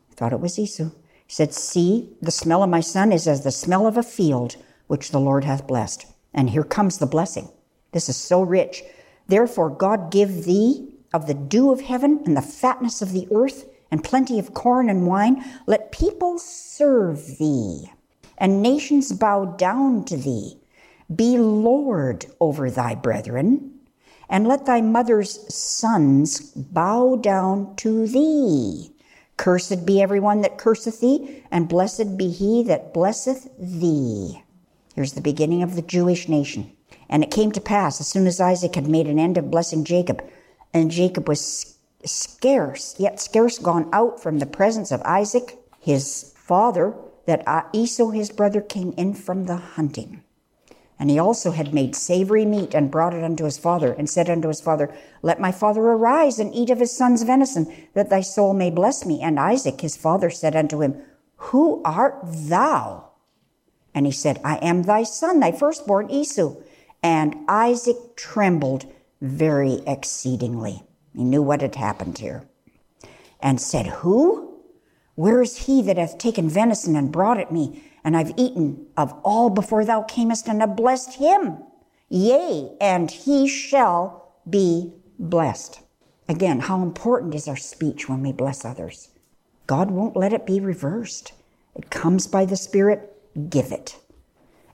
He 0.09 0.15
thought 0.15 0.33
it 0.33 0.41
was 0.41 0.59
Esau. 0.59 0.91
He 1.27 1.33
said, 1.33 1.53
See, 1.53 2.17
the 2.23 2.31
smell 2.31 2.63
of 2.63 2.71
my 2.71 2.81
son 2.81 3.13
is 3.13 3.29
as 3.29 3.43
the 3.45 3.51
smell 3.51 3.87
of 3.87 3.97
a 3.97 4.03
field 4.03 4.57
which 4.87 5.11
the 5.11 5.21
Lord 5.21 5.45
hath 5.45 5.67
blessed. 5.67 6.07
And 6.33 6.51
here 6.51 6.65
comes 6.65 6.99
the 6.99 7.07
blessing. 7.07 7.49
This 7.93 8.09
is 8.09 8.17
so 8.17 8.43
rich. 8.43 8.83
Therefore, 9.29 9.71
God 9.71 10.11
give 10.11 10.45
thee 10.45 10.89
of 11.15 11.27
the 11.27 11.35
dew 11.35 11.71
of 11.71 11.83
heaven 11.83 12.21
and 12.25 12.37
the 12.37 12.43
fatness 12.43 13.01
of 13.01 13.13
the 13.13 13.29
earth 13.31 13.67
and 13.91 14.05
plenty 14.05 14.39
of 14.39 14.55
corn 14.55 14.91
and 14.91 15.07
wine. 15.07 15.45
Let 15.67 15.93
people 15.93 16.39
serve 16.39 17.39
thee 17.39 17.91
and 18.39 18.63
nations 18.63 19.13
bow 19.13 19.45
down 19.45 20.05
to 20.05 20.17
thee. 20.17 20.57
Be 21.15 21.37
Lord 21.39 22.27
over 22.41 22.71
thy 22.71 22.95
brethren, 22.95 23.81
and 24.29 24.47
let 24.47 24.67
thy 24.67 24.81
mother's 24.81 25.53
sons 25.53 26.53
bow 26.53 27.17
down 27.17 27.75
to 27.77 28.07
thee. 28.07 28.93
Cursed 29.37 29.87
be 29.87 30.03
everyone 30.03 30.43
that 30.43 30.59
curseth 30.59 31.01
thee, 31.01 31.45
and 31.51 31.69
blessed 31.69 32.17
be 32.17 32.31
he 32.31 32.63
that 32.65 32.93
blesseth 32.93 33.49
thee. 33.59 34.43
Here's 34.95 35.13
the 35.13 35.21
beginning 35.21 35.63
of 35.63 35.77
the 35.77 35.83
Jewish 35.83 36.29
nation. 36.29 36.73
And 37.09 37.23
it 37.23 37.31
came 37.31 37.53
to 37.53 37.61
pass, 37.61 38.01
as 38.01 38.09
soon 38.09 38.27
as 38.27 38.41
Isaac 38.41 38.75
had 38.75 38.89
made 38.89 39.07
an 39.07 39.19
end 39.19 39.39
of 39.39 39.51
blessing 39.51 39.85
Jacob, 39.85 40.23
and 40.75 40.91
Jacob 40.91 41.29
was 41.29 41.79
scarce, 42.05 42.95
yet 42.99 43.21
scarce 43.21 43.59
gone 43.59 43.89
out 43.93 44.21
from 44.23 44.39
the 44.39 44.47
presence 44.47 44.93
of 44.93 45.03
Isaac, 45.03 45.59
his 45.81 46.35
father, 46.37 46.95
that 47.27 47.69
Esau 47.73 48.11
his 48.11 48.31
brother 48.31 48.61
came 48.61 48.95
in 48.97 49.15
from 49.15 49.45
the 49.45 49.57
hunting. 49.57 50.23
And 50.99 51.11
he 51.11 51.19
also 51.19 51.53
had 51.53 51.73
made 51.73 51.95
savory 51.95 52.45
meat 52.45 52.75
and 52.75 52.91
brought 52.91 53.15
it 53.15 53.23
unto 53.23 53.45
his 53.45 53.59
father, 53.59 53.93
and 53.93 54.11
said 54.11 54.29
unto 54.29 54.49
his 54.49 54.61
father, 54.61 54.93
Let 55.23 55.41
my 55.41 55.53
father 55.53 55.83
arise 55.83 56.39
and 56.39 56.55
eat 56.55 56.71
of 56.71 56.81
his 56.81 56.97
son's 56.97 57.23
venison, 57.23 57.73
that 57.95 58.11
thy 58.11 58.21
soul 58.21 58.53
may 58.53 58.71
bless 58.71 59.07
me. 59.07 59.21
And 59.23 59.39
Isaac 59.39 59.81
his 59.81 59.97
father 59.97 60.29
said 60.29 60.57
unto 60.57 60.83
him, 60.83 61.01
Who 61.37 61.81
art 61.85 62.19
thou? 62.25 63.11
And 63.95 64.07
he 64.07 64.13
said, 64.13 64.41
I 64.45 64.57
am 64.57 64.83
thy 64.83 65.05
son, 65.05 65.41
thy 65.41 65.53
firstborn 65.53 66.11
Esau. 66.11 66.57
And 67.03 67.37
Isaac 67.49 68.17
trembled 68.17 68.87
very 69.21 69.83
exceedingly. 69.87 70.83
He 71.15 71.25
knew 71.25 71.43
what 71.43 71.63
had 71.63 71.75
happened 71.75 72.19
here. 72.19 72.49
And 73.41 73.61
said, 73.61 73.87
Who? 73.87 74.61
Where 75.15 75.43
is 75.43 75.67
he 75.67 75.83
that 75.83 75.99
hath 75.99 76.19
taken 76.19 76.49
venison 76.49 76.95
and 76.95 77.11
brought 77.11 77.41
it 77.41 77.51
me? 77.51 77.83
And 78.05 78.17
I've 78.17 78.33
eaten 78.37 78.87
of 78.97 79.13
all 79.25 79.51
before 79.51 79.85
thou 79.85 80.03
camest 80.03 80.49
and 80.49 80.61
have 80.61 80.77
blessed 80.77 81.15
him. 81.15 81.59
Yea, 82.09 82.71
and 82.81 83.11
he 83.11 83.49
shall 83.49 84.33
be 84.49 84.93
blessed. 85.19 85.81
Again, 86.29 86.61
how 86.61 86.83
important 86.83 87.35
is 87.35 87.49
our 87.49 87.57
speech 87.57 88.09
when 88.09 88.23
we 88.23 88.33
bless 88.33 88.65
others? 88.65 89.09
God 89.67 89.91
won't 89.91 90.17
let 90.17 90.33
it 90.33 90.47
be 90.47 90.61
reversed. 90.61 91.33
It 91.75 91.91
comes 91.91 92.27
by 92.27 92.45
the 92.45 92.57
Spirit, 92.57 93.13
give 93.51 93.73
it. 93.73 93.97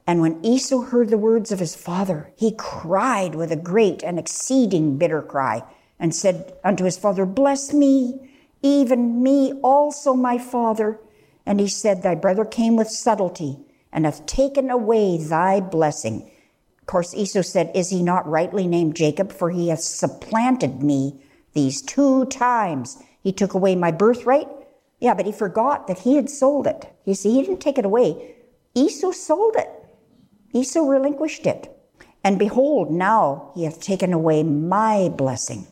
And 0.07 0.21
when 0.21 0.45
Esau 0.45 0.83
heard 0.83 1.09
the 1.09 1.19
words 1.19 1.51
of 1.51 1.61
his 1.61 1.75
father, 1.75 2.31
he 2.37 2.55
cried 2.57 3.35
with 3.35 3.51
a 3.51 3.57
great 3.57 4.03
and 4.03 4.19
exceeding 4.19 4.99
bitter 4.99 5.23
cry, 5.23 5.63
and 5.99 6.15
said 6.15 6.55
unto 6.63 6.85
his 6.85 6.99
father, 6.99 7.25
Bless 7.25 7.73
me, 7.73 8.31
even 8.63 9.23
me 9.23 9.53
also, 9.63 10.13
my 10.15 10.37
father. 10.37 11.01
And 11.47 11.61
he 11.61 11.69
said, 11.69 12.03
Thy 12.03 12.15
brother 12.15 12.45
came 12.45 12.77
with 12.77 12.89
subtlety, 12.89 13.59
and 13.93 14.05
hath 14.05 14.27
taken 14.27 14.71
away 14.71 15.17
thy 15.17 15.61
blessing. 15.61 16.31
Of 16.81 16.87
course, 16.87 17.15
Esau 17.15 17.43
said, 17.43 17.71
Is 17.75 17.89
he 17.89 18.03
not 18.03 18.29
rightly 18.29 18.67
named 18.67 18.97
Jacob? 18.97 19.33
For 19.33 19.51
he 19.51 19.69
hath 19.69 19.81
supplanted 19.81 20.83
me 20.83 21.19
these 21.55 21.81
two 21.81 22.27
times. 22.27 23.03
He 23.23 23.33
took 23.33 23.55
away 23.55 23.75
my 23.75 23.91
birthright. 23.91 24.49
Yeah, 25.01 25.15
but 25.15 25.25
he 25.25 25.33
forgot 25.33 25.87
that 25.87 26.01
he 26.01 26.17
had 26.17 26.29
sold 26.29 26.67
it. 26.67 26.93
You 27.07 27.15
see, 27.15 27.33
he 27.33 27.43
didn't 27.43 27.61
take 27.61 27.79
it 27.79 27.87
away. 27.87 28.35
Esau 28.75 29.13
sold 29.13 29.57
it. 29.57 29.71
Esau 30.55 30.89
relinquished 30.89 31.47
it. 31.47 31.71
And 32.23 32.39
behold, 32.39 32.91
now 32.91 33.51
he 33.55 33.65
hath 33.65 33.81
taken 33.81 34.13
away 34.13 34.43
my 34.43 35.11
blessing. 35.11 35.67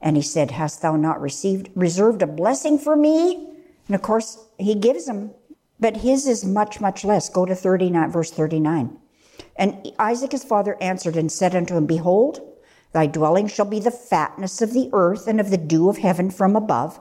And 0.00 0.16
he 0.16 0.22
said, 0.22 0.50
Hast 0.50 0.82
thou 0.82 0.96
not 0.96 1.20
received, 1.20 1.70
reserved 1.76 2.22
a 2.22 2.26
blessing 2.26 2.78
for 2.78 2.96
me? 2.96 3.48
And 3.86 3.94
of 3.94 4.02
course, 4.02 4.44
he 4.58 4.74
gives 4.74 5.06
him, 5.06 5.30
but 5.78 5.98
his 5.98 6.26
is 6.26 6.44
much, 6.44 6.80
much 6.80 7.04
less. 7.04 7.28
Go 7.28 7.46
to 7.46 7.54
39, 7.54 8.10
verse 8.10 8.30
39. 8.32 8.98
And 9.54 9.92
Isaac 9.98 10.32
his 10.32 10.42
father 10.44 10.76
answered 10.80 11.16
and 11.16 11.30
said 11.30 11.54
unto 11.54 11.76
him, 11.76 11.86
Behold, 11.86 12.40
thy 12.92 13.06
dwelling 13.06 13.46
shall 13.46 13.66
be 13.66 13.80
the 13.80 13.90
fatness 13.90 14.60
of 14.62 14.72
the 14.72 14.90
earth 14.92 15.28
and 15.28 15.40
of 15.40 15.50
the 15.50 15.56
dew 15.56 15.88
of 15.88 15.98
heaven 15.98 16.30
from 16.30 16.56
above, 16.56 16.98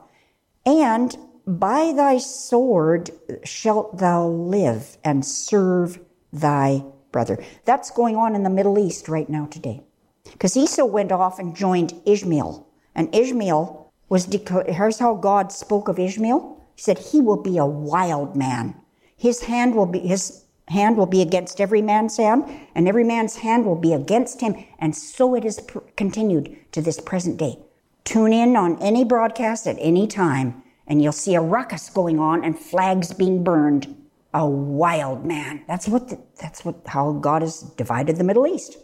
and 0.65 1.17
by 1.47 1.91
thy 1.91 2.17
sword 2.17 3.09
shalt 3.43 3.97
thou 3.97 4.27
live 4.27 4.97
and 5.03 5.25
serve 5.25 5.99
thy 6.31 6.83
brother. 7.11 7.43
That's 7.65 7.91
going 7.91 8.15
on 8.15 8.35
in 8.35 8.43
the 8.43 8.49
Middle 8.49 8.79
East 8.79 9.07
right 9.07 9.29
now 9.29 9.45
today. 9.47 9.83
Because 10.23 10.55
Esau 10.55 10.85
went 10.85 11.11
off 11.11 11.39
and 11.39 11.55
joined 11.55 11.93
Ishmael. 12.05 12.67
And 12.95 13.13
Ishmael 13.13 13.91
was, 14.09 14.25
declared, 14.25 14.69
here's 14.69 14.99
how 14.99 15.15
God 15.15 15.51
spoke 15.51 15.87
of 15.87 15.99
Ishmael. 15.99 16.57
He 16.75 16.81
said, 16.81 16.99
he 16.99 17.21
will 17.21 17.41
be 17.41 17.57
a 17.57 17.65
wild 17.65 18.35
man. 18.35 18.75
His 19.17 19.43
hand 19.43 19.75
will 19.75 19.85
be, 19.85 19.99
his 19.99 20.45
hand 20.67 20.97
will 20.97 21.05
be 21.05 21.21
against 21.21 21.61
every 21.61 21.81
man's 21.81 22.17
hand, 22.17 22.43
and 22.75 22.87
every 22.87 23.03
man's 23.03 23.37
hand 23.37 23.65
will 23.65 23.75
be 23.75 23.93
against 23.93 24.41
him. 24.41 24.55
And 24.79 24.95
so 24.95 25.35
it 25.35 25.43
has 25.43 25.59
pr- 25.59 25.79
continued 25.95 26.57
to 26.71 26.81
this 26.81 26.99
present 26.99 27.37
day. 27.37 27.59
Tune 28.03 28.33
in 28.33 28.55
on 28.55 28.81
any 28.81 29.03
broadcast 29.03 29.67
at 29.67 29.77
any 29.79 30.07
time, 30.07 30.63
and 30.87 31.01
you'll 31.01 31.11
see 31.11 31.35
a 31.35 31.41
ruckus 31.41 31.89
going 31.89 32.19
on 32.19 32.43
and 32.43 32.57
flags 32.57 33.13
being 33.13 33.43
burned 33.43 33.95
a 34.33 34.47
wild 34.47 35.25
man. 35.25 35.63
That's 35.67 35.87
what 35.87 36.09
the, 36.09 36.19
that's 36.39 36.63
what 36.63 36.75
how 36.85 37.13
God 37.13 37.41
has 37.41 37.61
divided 37.61 38.17
the 38.17 38.23
Middle 38.23 38.47
East. 38.47 38.77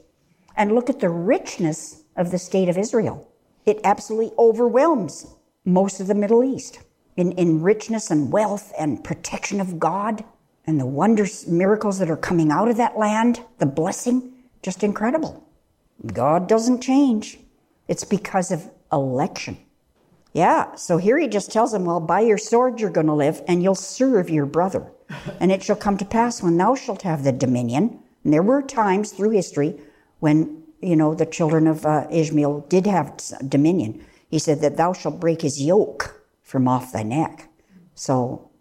And 0.55 0.73
look 0.73 0.89
at 0.89 0.99
the 0.99 1.09
richness 1.09 2.03
of 2.15 2.31
the 2.31 2.39
state 2.39 2.69
of 2.69 2.77
Israel. 2.77 3.31
It 3.65 3.79
absolutely 3.83 4.31
overwhelms 4.37 5.27
most 5.65 5.99
of 5.99 6.07
the 6.07 6.15
Middle 6.15 6.43
East 6.43 6.79
in, 7.15 7.31
in 7.33 7.61
richness 7.61 8.09
and 8.11 8.31
wealth 8.31 8.73
and 8.77 9.03
protection 9.03 9.59
of 9.59 9.79
God 9.79 10.23
and 10.65 10.79
the 10.79 10.85
wonders, 10.85 11.47
miracles 11.47 11.99
that 11.99 12.09
are 12.09 12.17
coming 12.17 12.51
out 12.51 12.67
of 12.67 12.77
that 12.77 12.97
land, 12.97 13.41
the 13.57 13.65
blessing, 13.65 14.33
just 14.61 14.83
incredible. 14.83 15.47
God 16.13 16.47
doesn't 16.47 16.81
change. 16.81 17.39
It's 17.87 18.03
because 18.03 18.51
of 18.51 18.69
election. 18.91 19.57
Yeah, 20.37 20.75
so 20.75 20.97
here 20.97 21.17
he 21.17 21.27
just 21.27 21.51
tells 21.51 21.71
them, 21.71 21.85
well, 21.85 21.99
by 21.99 22.19
your 22.19 22.37
sword 22.37 22.79
you're 22.79 22.91
going 22.91 23.07
to 23.07 23.13
live 23.13 23.41
and 23.47 23.63
you'll 23.63 23.73
serve 23.73 24.29
your 24.29 24.45
brother. 24.45 24.91
And 25.39 25.51
it 25.51 25.63
shall 25.63 25.75
come 25.75 25.97
to 25.97 26.05
pass 26.05 26.43
when 26.43 26.57
thou 26.57 26.75
shalt 26.75 27.01
have 27.01 27.23
the 27.23 27.31
dominion. 27.31 27.99
And 28.23 28.31
there 28.31 28.43
were 28.43 28.61
times 28.61 29.11
through 29.11 29.31
history 29.31 29.79
when, 30.19 30.63
you 30.79 30.95
know, 30.95 31.15
the 31.15 31.25
children 31.25 31.65
of 31.65 31.87
uh, 31.87 32.05
Ishmael 32.11 32.67
did 32.69 32.85
have 32.85 33.19
dominion. 33.49 34.05
He 34.29 34.37
said 34.37 34.61
that 34.61 34.77
thou 34.77 34.93
shalt 34.93 35.19
break 35.19 35.41
his 35.41 35.59
yoke 35.59 36.23
from 36.43 36.67
off 36.67 36.91
thy 36.91 37.01
neck. 37.01 37.49
So, 37.95 38.51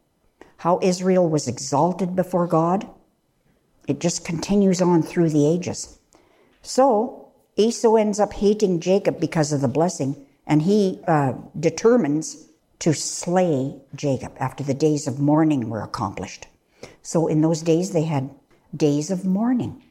how 0.57 0.81
Israel 0.83 1.29
was 1.29 1.47
exalted 1.47 2.17
before 2.17 2.47
God, 2.47 2.89
it 3.87 4.01
just 4.01 4.25
continues 4.25 4.81
on 4.81 5.03
through 5.03 5.29
the 5.29 5.47
ages. 5.47 5.99
So, 6.63 7.33
Esau 7.57 7.97
ends 7.97 8.19
up 8.19 8.33
hating 8.33 8.81
Jacob 8.81 9.21
because 9.21 9.53
of 9.53 9.61
the 9.61 9.69
blessing, 9.69 10.26
and 10.47 10.63
he 10.63 11.01
uh, 11.07 11.35
determines 11.59 12.49
to 12.79 12.93
slay 12.93 13.75
Jacob 13.95 14.33
after 14.39 14.63
the 14.63 14.75
days 14.75 15.07
of 15.07 15.19
mourning 15.19 15.69
were 15.71 15.83
accomplished. 15.83 16.47
So 17.03 17.27
in 17.27 17.41
those 17.41 17.63
days, 17.63 17.93
they 17.93 18.05
had 18.05 18.31
days 18.77 19.11
of 19.11 19.25
mourning 19.25 19.83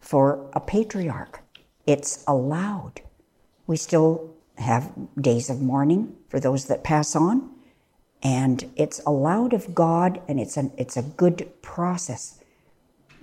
for 0.00 0.50
a 0.52 0.60
patriarch. 0.60 1.40
It's 1.86 2.22
allowed. 2.26 3.00
We 3.66 3.76
still 3.76 4.34
have 4.58 4.92
days 5.20 5.50
of 5.50 5.60
mourning 5.60 6.14
for 6.28 6.38
those 6.38 6.66
that 6.66 6.84
pass 6.84 7.16
on, 7.16 7.50
and 8.22 8.70
it's 8.76 9.00
allowed 9.06 9.52
of 9.52 9.74
God, 9.74 10.20
and 10.28 10.38
it's 10.38 10.56
a, 10.56 10.70
it's 10.76 10.96
a 10.96 11.02
good 11.02 11.50
process. 11.62 12.40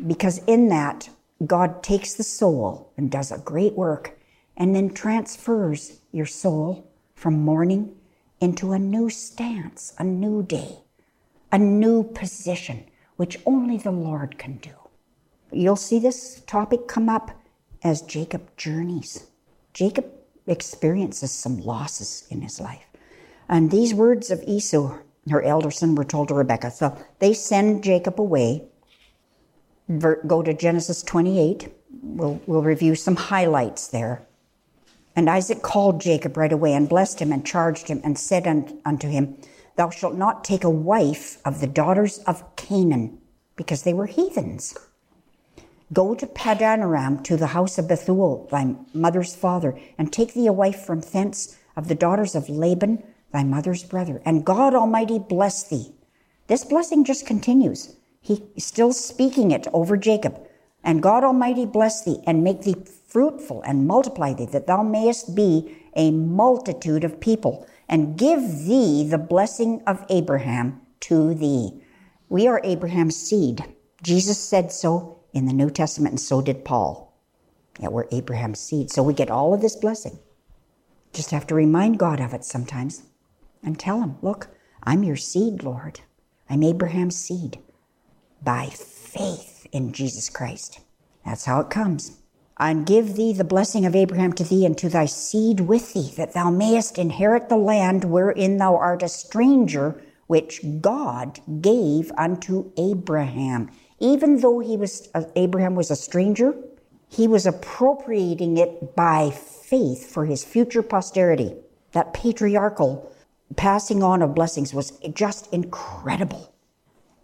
Because 0.05 0.39
in 0.45 0.69
that, 0.69 1.09
God 1.45 1.83
takes 1.83 2.13
the 2.13 2.23
soul 2.23 2.91
and 2.97 3.09
does 3.09 3.31
a 3.31 3.37
great 3.37 3.73
work, 3.73 4.19
and 4.57 4.75
then 4.75 4.93
transfers 4.93 6.00
your 6.11 6.25
soul 6.25 6.91
from 7.15 7.41
mourning 7.41 7.95
into 8.39 8.71
a 8.73 8.79
new 8.79 9.09
stance, 9.09 9.93
a 9.97 10.03
new 10.03 10.43
day, 10.43 10.79
a 11.51 11.59
new 11.59 12.03
position, 12.03 12.83
which 13.15 13.39
only 13.45 13.77
the 13.77 13.91
Lord 13.91 14.37
can 14.37 14.57
do. 14.57 14.71
You'll 15.51 15.75
see 15.75 15.99
this 15.99 16.41
topic 16.47 16.87
come 16.87 17.09
up 17.09 17.31
as 17.83 18.01
Jacob 18.01 18.55
journeys. 18.57 19.27
Jacob 19.73 20.05
experiences 20.47 21.31
some 21.31 21.59
losses 21.59 22.25
in 22.29 22.41
his 22.41 22.59
life. 22.59 22.85
And 23.47 23.69
these 23.69 23.93
words 23.93 24.31
of 24.31 24.43
Esau, 24.47 24.97
her 25.29 25.43
elder 25.43 25.71
son, 25.71 25.95
were 25.95 26.05
told 26.05 26.29
to 26.29 26.33
Rebekah. 26.33 26.71
So 26.71 26.97
they 27.19 27.33
send 27.33 27.83
Jacob 27.83 28.19
away. 28.19 28.63
Go 29.99 30.41
to 30.41 30.53
Genesis 30.53 31.03
28. 31.03 31.71
We'll, 32.01 32.41
we'll 32.47 32.63
review 32.63 32.95
some 32.95 33.15
highlights 33.15 33.89
there. 33.89 34.25
And 35.15 35.29
Isaac 35.29 35.61
called 35.61 36.01
Jacob 36.01 36.37
right 36.37 36.51
away 36.51 36.73
and 36.73 36.87
blessed 36.87 37.21
him 37.21 37.31
and 37.31 37.45
charged 37.45 37.87
him 37.87 38.01
and 38.03 38.17
said 38.17 38.47
unto 38.85 39.09
him, 39.09 39.37
Thou 39.75 39.89
shalt 39.89 40.15
not 40.15 40.43
take 40.43 40.63
a 40.63 40.69
wife 40.69 41.41
of 41.45 41.59
the 41.59 41.67
daughters 41.67 42.19
of 42.19 42.55
Canaan, 42.55 43.19
because 43.55 43.83
they 43.83 43.93
were 43.93 44.05
heathens. 44.05 44.77
Go 45.93 46.15
to 46.15 46.25
Padanaram 46.25 47.23
to 47.25 47.35
the 47.35 47.47
house 47.47 47.77
of 47.77 47.87
Bethuel, 47.87 48.47
thy 48.49 48.75
mother's 48.93 49.35
father, 49.35 49.77
and 49.97 50.11
take 50.11 50.33
thee 50.33 50.47
a 50.47 50.53
wife 50.53 50.85
from 50.85 51.01
thence 51.01 51.57
of 51.75 51.87
the 51.87 51.95
daughters 51.95 52.35
of 52.35 52.49
Laban, 52.49 53.03
thy 53.33 53.43
mother's 53.43 53.83
brother, 53.83 54.21
and 54.25 54.45
God 54.45 54.73
Almighty 54.73 55.19
bless 55.19 55.63
thee. 55.63 55.93
This 56.47 56.63
blessing 56.63 57.03
just 57.03 57.25
continues. 57.25 57.95
He 58.21 58.43
is 58.55 58.65
still 58.65 58.93
speaking 58.93 59.51
it 59.51 59.67
over 59.73 59.97
Jacob. 59.97 60.39
And 60.83 61.03
God 61.03 61.23
Almighty 61.23 61.65
bless 61.65 62.03
thee 62.03 62.21
and 62.25 62.43
make 62.43 62.63
thee 62.63 62.75
fruitful 63.11 63.61
and 63.63 63.85
multiply 63.85 64.33
thee, 64.33 64.45
that 64.45 64.67
thou 64.67 64.81
mayest 64.81 65.35
be 65.35 65.77
a 65.95 66.11
multitude 66.11 67.03
of 67.03 67.19
people, 67.19 67.67
and 67.89 68.17
give 68.17 68.41
thee 68.65 69.05
the 69.07 69.17
blessing 69.17 69.81
of 69.85 70.05
Abraham 70.09 70.79
to 71.01 71.33
thee. 71.33 71.83
We 72.29 72.47
are 72.47 72.61
Abraham's 72.63 73.17
seed. 73.17 73.65
Jesus 74.01 74.37
said 74.37 74.71
so 74.71 75.19
in 75.33 75.45
the 75.45 75.53
New 75.53 75.69
Testament, 75.69 76.13
and 76.13 76.19
so 76.19 76.41
did 76.41 76.63
Paul. 76.63 77.13
Yeah, 77.79 77.89
we're 77.89 78.07
Abraham's 78.11 78.61
seed. 78.61 78.89
So 78.89 79.03
we 79.03 79.13
get 79.13 79.29
all 79.29 79.53
of 79.53 79.61
this 79.61 79.75
blessing. 79.75 80.17
Just 81.11 81.31
have 81.31 81.45
to 81.47 81.55
remind 81.55 81.99
God 81.99 82.21
of 82.21 82.33
it 82.33 82.45
sometimes 82.45 83.03
and 83.61 83.77
tell 83.77 83.99
him, 84.01 84.15
look, 84.21 84.47
I'm 84.83 85.03
your 85.03 85.17
seed, 85.17 85.63
Lord. 85.63 85.99
I'm 86.49 86.63
Abraham's 86.63 87.17
seed 87.17 87.59
by 88.41 88.67
faith 88.67 89.67
in 89.73 89.91
Jesus 89.91 90.29
Christ. 90.29 90.79
That's 91.25 91.45
how 91.45 91.59
it 91.59 91.69
comes. 91.69 92.20
And 92.61 92.85
give 92.85 93.15
thee 93.15 93.33
the 93.33 93.43
blessing 93.43 93.87
of 93.87 93.95
Abraham 93.95 94.33
to 94.33 94.43
thee 94.43 94.67
and 94.67 94.77
to 94.77 94.87
thy 94.87 95.07
seed 95.07 95.61
with 95.61 95.93
thee, 95.93 96.13
that 96.15 96.33
thou 96.33 96.51
mayest 96.51 96.99
inherit 96.99 97.49
the 97.49 97.57
land 97.57 98.03
wherein 98.03 98.57
thou 98.57 98.75
art 98.75 99.01
a 99.01 99.09
stranger, 99.09 99.99
which 100.27 100.61
God 100.79 101.39
gave 101.61 102.11
unto 102.19 102.71
Abraham. 102.77 103.71
Even 103.99 104.41
though 104.41 104.59
he 104.59 104.77
was 104.77 105.09
uh, 105.15 105.23
Abraham 105.35 105.73
was 105.73 105.89
a 105.89 105.95
stranger, 105.95 106.53
he 107.09 107.27
was 107.27 107.47
appropriating 107.47 108.57
it 108.57 108.95
by 108.95 109.31
faith 109.31 110.11
for 110.11 110.25
his 110.25 110.43
future 110.43 110.83
posterity. 110.83 111.55
That 111.93 112.13
patriarchal 112.13 113.11
passing 113.55 114.03
on 114.03 114.21
of 114.21 114.35
blessings 114.35 114.71
was 114.71 114.91
just 115.13 115.51
incredible. 115.51 116.53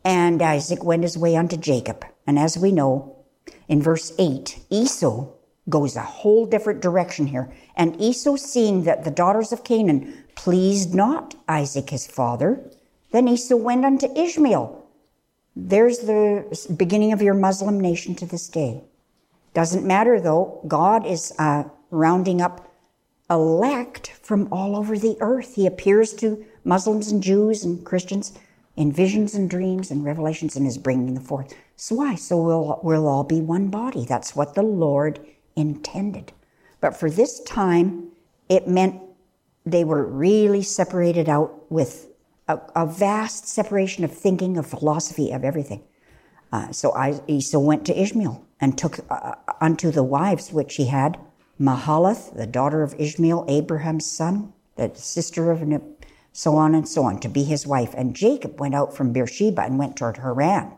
And 0.04 0.42
Isaac 0.42 0.84
went 0.84 1.04
his 1.04 1.16
way 1.16 1.36
unto 1.36 1.58
Jacob. 1.58 2.06
And 2.26 2.40
as 2.40 2.58
we 2.58 2.72
know, 2.72 3.17
in 3.68 3.82
verse 3.82 4.14
8, 4.18 4.60
Esau 4.70 5.28
goes 5.70 5.96
a 5.96 6.02
whole 6.02 6.46
different 6.46 6.82
direction 6.82 7.28
here. 7.28 7.52
And 7.76 8.00
Esau, 8.00 8.38
seeing 8.38 8.84
that 8.84 9.04
the 9.04 9.12
daughters 9.12 9.52
of 9.52 9.64
Canaan 9.64 10.24
pleased 10.36 10.96
not 10.96 11.36
Isaac 11.48 11.90
his 11.90 12.08
father, 12.08 12.62
then 13.12 13.28
Esau 13.28 13.56
went 13.56 13.86
unto 13.86 14.14
Ishmael. 14.16 14.86
There's 15.56 16.00
the 16.00 16.46
beginning 16.78 17.12
of 17.12 17.22
your 17.22 17.34
Muslim 17.34 17.80
nation 17.80 18.16
to 18.16 18.26
this 18.26 18.48
day. 18.48 18.84
Doesn't 19.54 19.86
matter 19.86 20.22
though, 20.22 20.62
God 20.68 21.06
is 21.06 21.34
uh, 21.40 21.64
rounding 21.90 22.42
up 22.42 22.72
elect 23.30 24.12
from 24.22 24.48
all 24.52 24.76
over 24.76 24.98
the 24.98 25.18
earth. 25.20 25.56
He 25.56 25.66
appears 25.66 26.14
to 26.16 26.46
Muslims 26.64 27.12
and 27.12 27.22
Jews 27.22 27.64
and 27.64 27.84
Christians 27.86 28.38
in 28.78 28.92
visions 28.92 29.34
and 29.34 29.50
dreams 29.50 29.92
and 29.92 30.06
revelations 30.06 30.56
and 30.56 30.66
is 30.66 30.78
bringing 30.78 31.16
them 31.16 31.24
forth. 31.24 31.54
So 31.76 31.96
why? 31.96 32.16
So 32.16 32.42
we'll, 32.42 32.80
we'll 32.84 33.08
all 33.08 33.24
be 33.24 33.42
one 33.42 33.68
body. 33.70 34.06
That's 34.06 34.36
what 34.36 34.54
the 34.54 34.62
Lord 34.62 35.20
intended. 35.56 36.32
But 36.80 36.96
for 36.96 37.10
this 37.10 37.42
time, 37.42 38.12
it 38.48 38.68
meant 38.68 39.02
they 39.66 39.84
were 39.84 40.06
really 40.06 40.62
separated 40.62 41.28
out 41.28 41.70
with 41.72 42.08
a, 42.48 42.60
a 42.76 42.86
vast 42.86 43.48
separation 43.48 44.04
of 44.04 44.16
thinking, 44.16 44.58
of 44.58 44.68
philosophy, 44.68 45.32
of 45.32 45.44
everything. 45.44 45.84
Uh, 46.54 46.72
so 46.72 46.94
I, 46.94 47.20
Esau 47.28 47.60
went 47.60 47.86
to 47.88 48.00
Ishmael 48.00 48.46
and 48.62 48.78
took 48.78 49.00
uh, 49.10 49.36
unto 49.60 49.92
the 49.92 50.04
wives 50.04 50.54
which 50.54 50.76
he 50.76 50.86
had 50.86 51.20
Mahalath, 51.60 52.36
the 52.36 52.46
daughter 52.46 52.84
of 52.84 52.94
Ishmael, 53.00 53.46
Abraham's 53.50 54.06
son, 54.06 54.54
the 54.76 54.92
sister 54.94 55.52
of 55.52 55.64
so 56.38 56.56
on 56.56 56.76
and 56.76 56.88
so 56.88 57.04
on, 57.04 57.20
to 57.20 57.28
be 57.28 57.44
his 57.44 57.66
wife. 57.66 57.96
And 57.98 58.16
Jacob 58.16 58.60
went 58.60 58.76
out 58.76 58.96
from 58.96 59.12
Beersheba 59.12 59.64
and 59.64 59.80
went 59.80 59.98
toward 59.98 60.18
Haran. 60.18 60.72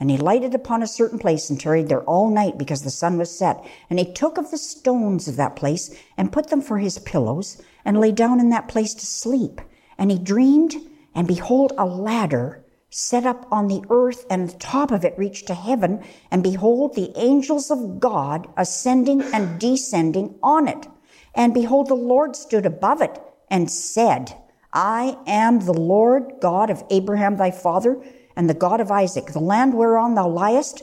And 0.00 0.10
he 0.10 0.16
lighted 0.16 0.54
upon 0.54 0.82
a 0.82 0.86
certain 0.86 1.18
place 1.18 1.50
and 1.50 1.60
tarried 1.60 1.90
there 1.90 2.04
all 2.04 2.30
night 2.30 2.56
because 2.56 2.80
the 2.80 2.90
sun 2.90 3.18
was 3.18 3.30
set. 3.30 3.62
And 3.90 3.98
he 3.98 4.10
took 4.10 4.38
of 4.38 4.50
the 4.50 4.56
stones 4.56 5.28
of 5.28 5.36
that 5.36 5.56
place 5.56 5.94
and 6.16 6.32
put 6.32 6.48
them 6.48 6.62
for 6.62 6.78
his 6.78 6.98
pillows 7.00 7.60
and 7.84 8.00
lay 8.00 8.12
down 8.12 8.40
in 8.40 8.48
that 8.48 8.68
place 8.68 8.94
to 8.94 9.04
sleep. 9.04 9.60
And 9.98 10.10
he 10.10 10.18
dreamed, 10.18 10.76
and 11.14 11.28
behold, 11.28 11.74
a 11.76 11.84
ladder 11.84 12.64
set 12.88 13.26
up 13.26 13.46
on 13.52 13.68
the 13.68 13.82
earth, 13.90 14.24
and 14.30 14.48
the 14.48 14.56
top 14.56 14.90
of 14.90 15.04
it 15.04 15.18
reached 15.18 15.48
to 15.48 15.54
heaven. 15.54 16.02
And 16.30 16.42
behold, 16.42 16.94
the 16.94 17.12
angels 17.14 17.70
of 17.70 18.00
God 18.00 18.48
ascending 18.56 19.20
and 19.34 19.60
descending 19.60 20.38
on 20.42 20.66
it. 20.66 20.86
And 21.34 21.52
behold, 21.52 21.88
the 21.88 21.94
Lord 21.94 22.36
stood 22.36 22.64
above 22.64 23.02
it 23.02 23.20
and 23.50 23.70
said, 23.70 24.34
I 24.72 25.16
am 25.26 25.60
the 25.60 25.72
Lord 25.72 26.34
God 26.40 26.70
of 26.70 26.84
Abraham 26.90 27.36
thy 27.36 27.50
father, 27.50 27.96
and 28.36 28.48
the 28.48 28.54
God 28.54 28.80
of 28.80 28.90
Isaac. 28.90 29.32
The 29.32 29.40
land 29.40 29.74
whereon 29.74 30.14
thou 30.14 30.28
liest, 30.28 30.82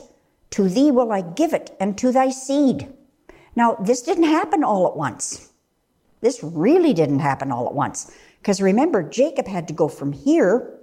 to 0.50 0.68
thee 0.68 0.90
will 0.90 1.12
I 1.12 1.20
give 1.20 1.52
it, 1.54 1.74
and 1.80 1.96
to 1.98 2.12
thy 2.12 2.30
seed. 2.30 2.92
Now, 3.54 3.74
this 3.74 4.02
didn't 4.02 4.24
happen 4.24 4.62
all 4.62 4.86
at 4.86 4.96
once. 4.96 5.52
This 6.20 6.42
really 6.42 6.92
didn't 6.92 7.20
happen 7.20 7.50
all 7.50 7.66
at 7.66 7.74
once. 7.74 8.10
Because 8.40 8.60
remember, 8.60 9.02
Jacob 9.02 9.46
had 9.46 9.68
to 9.68 9.74
go 9.74 9.88
from 9.88 10.12
here 10.12 10.78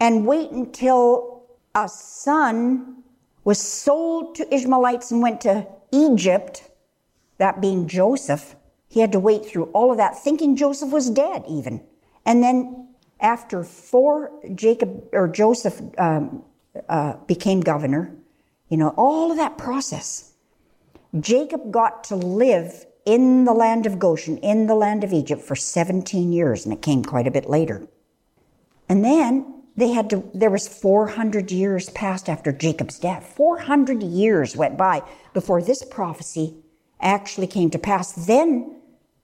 and 0.00 0.26
wait 0.26 0.50
until 0.50 1.44
a 1.74 1.88
son 1.88 3.02
was 3.44 3.60
sold 3.60 4.34
to 4.36 4.54
Ishmaelites 4.54 5.10
and 5.10 5.22
went 5.22 5.40
to 5.42 5.66
Egypt, 5.92 6.68
that 7.38 7.60
being 7.60 7.86
Joseph. 7.86 8.56
He 8.88 9.00
had 9.00 9.12
to 9.12 9.20
wait 9.20 9.46
through 9.46 9.64
all 9.66 9.90
of 9.90 9.98
that, 9.98 10.18
thinking 10.18 10.56
Joseph 10.56 10.90
was 10.90 11.10
dead, 11.10 11.44
even. 11.48 11.80
And 12.26 12.42
then 12.42 12.88
after 13.20 13.62
four, 13.64 14.32
Jacob 14.54 15.08
or 15.12 15.28
Joseph 15.28 15.80
um, 15.96 16.42
uh, 16.88 17.14
became 17.26 17.60
governor. 17.60 18.14
You 18.68 18.76
know, 18.76 18.92
all 18.96 19.30
of 19.30 19.38
that 19.38 19.56
process. 19.56 20.32
Jacob 21.20 21.70
got 21.70 22.04
to 22.04 22.16
live 22.16 22.84
in 23.06 23.44
the 23.44 23.52
land 23.52 23.86
of 23.86 23.98
Goshen, 23.98 24.36
in 24.38 24.66
the 24.66 24.74
land 24.74 25.04
of 25.04 25.12
Egypt 25.12 25.40
for 25.40 25.54
17 25.54 26.32
years, 26.32 26.64
and 26.64 26.74
it 26.74 26.82
came 26.82 27.04
quite 27.04 27.28
a 27.28 27.30
bit 27.30 27.48
later. 27.48 27.86
And 28.88 29.04
then 29.04 29.62
they 29.76 29.92
had 29.92 30.10
to, 30.10 30.28
there 30.34 30.50
was 30.50 30.66
400 30.66 31.52
years 31.52 31.90
passed 31.90 32.28
after 32.28 32.50
Jacob's 32.50 32.98
death. 32.98 33.32
400 33.36 34.02
years 34.02 34.56
went 34.56 34.76
by 34.76 35.02
before 35.32 35.62
this 35.62 35.84
prophecy 35.84 36.56
actually 37.00 37.46
came 37.46 37.70
to 37.70 37.78
pass. 37.78 38.12
Then 38.26 38.75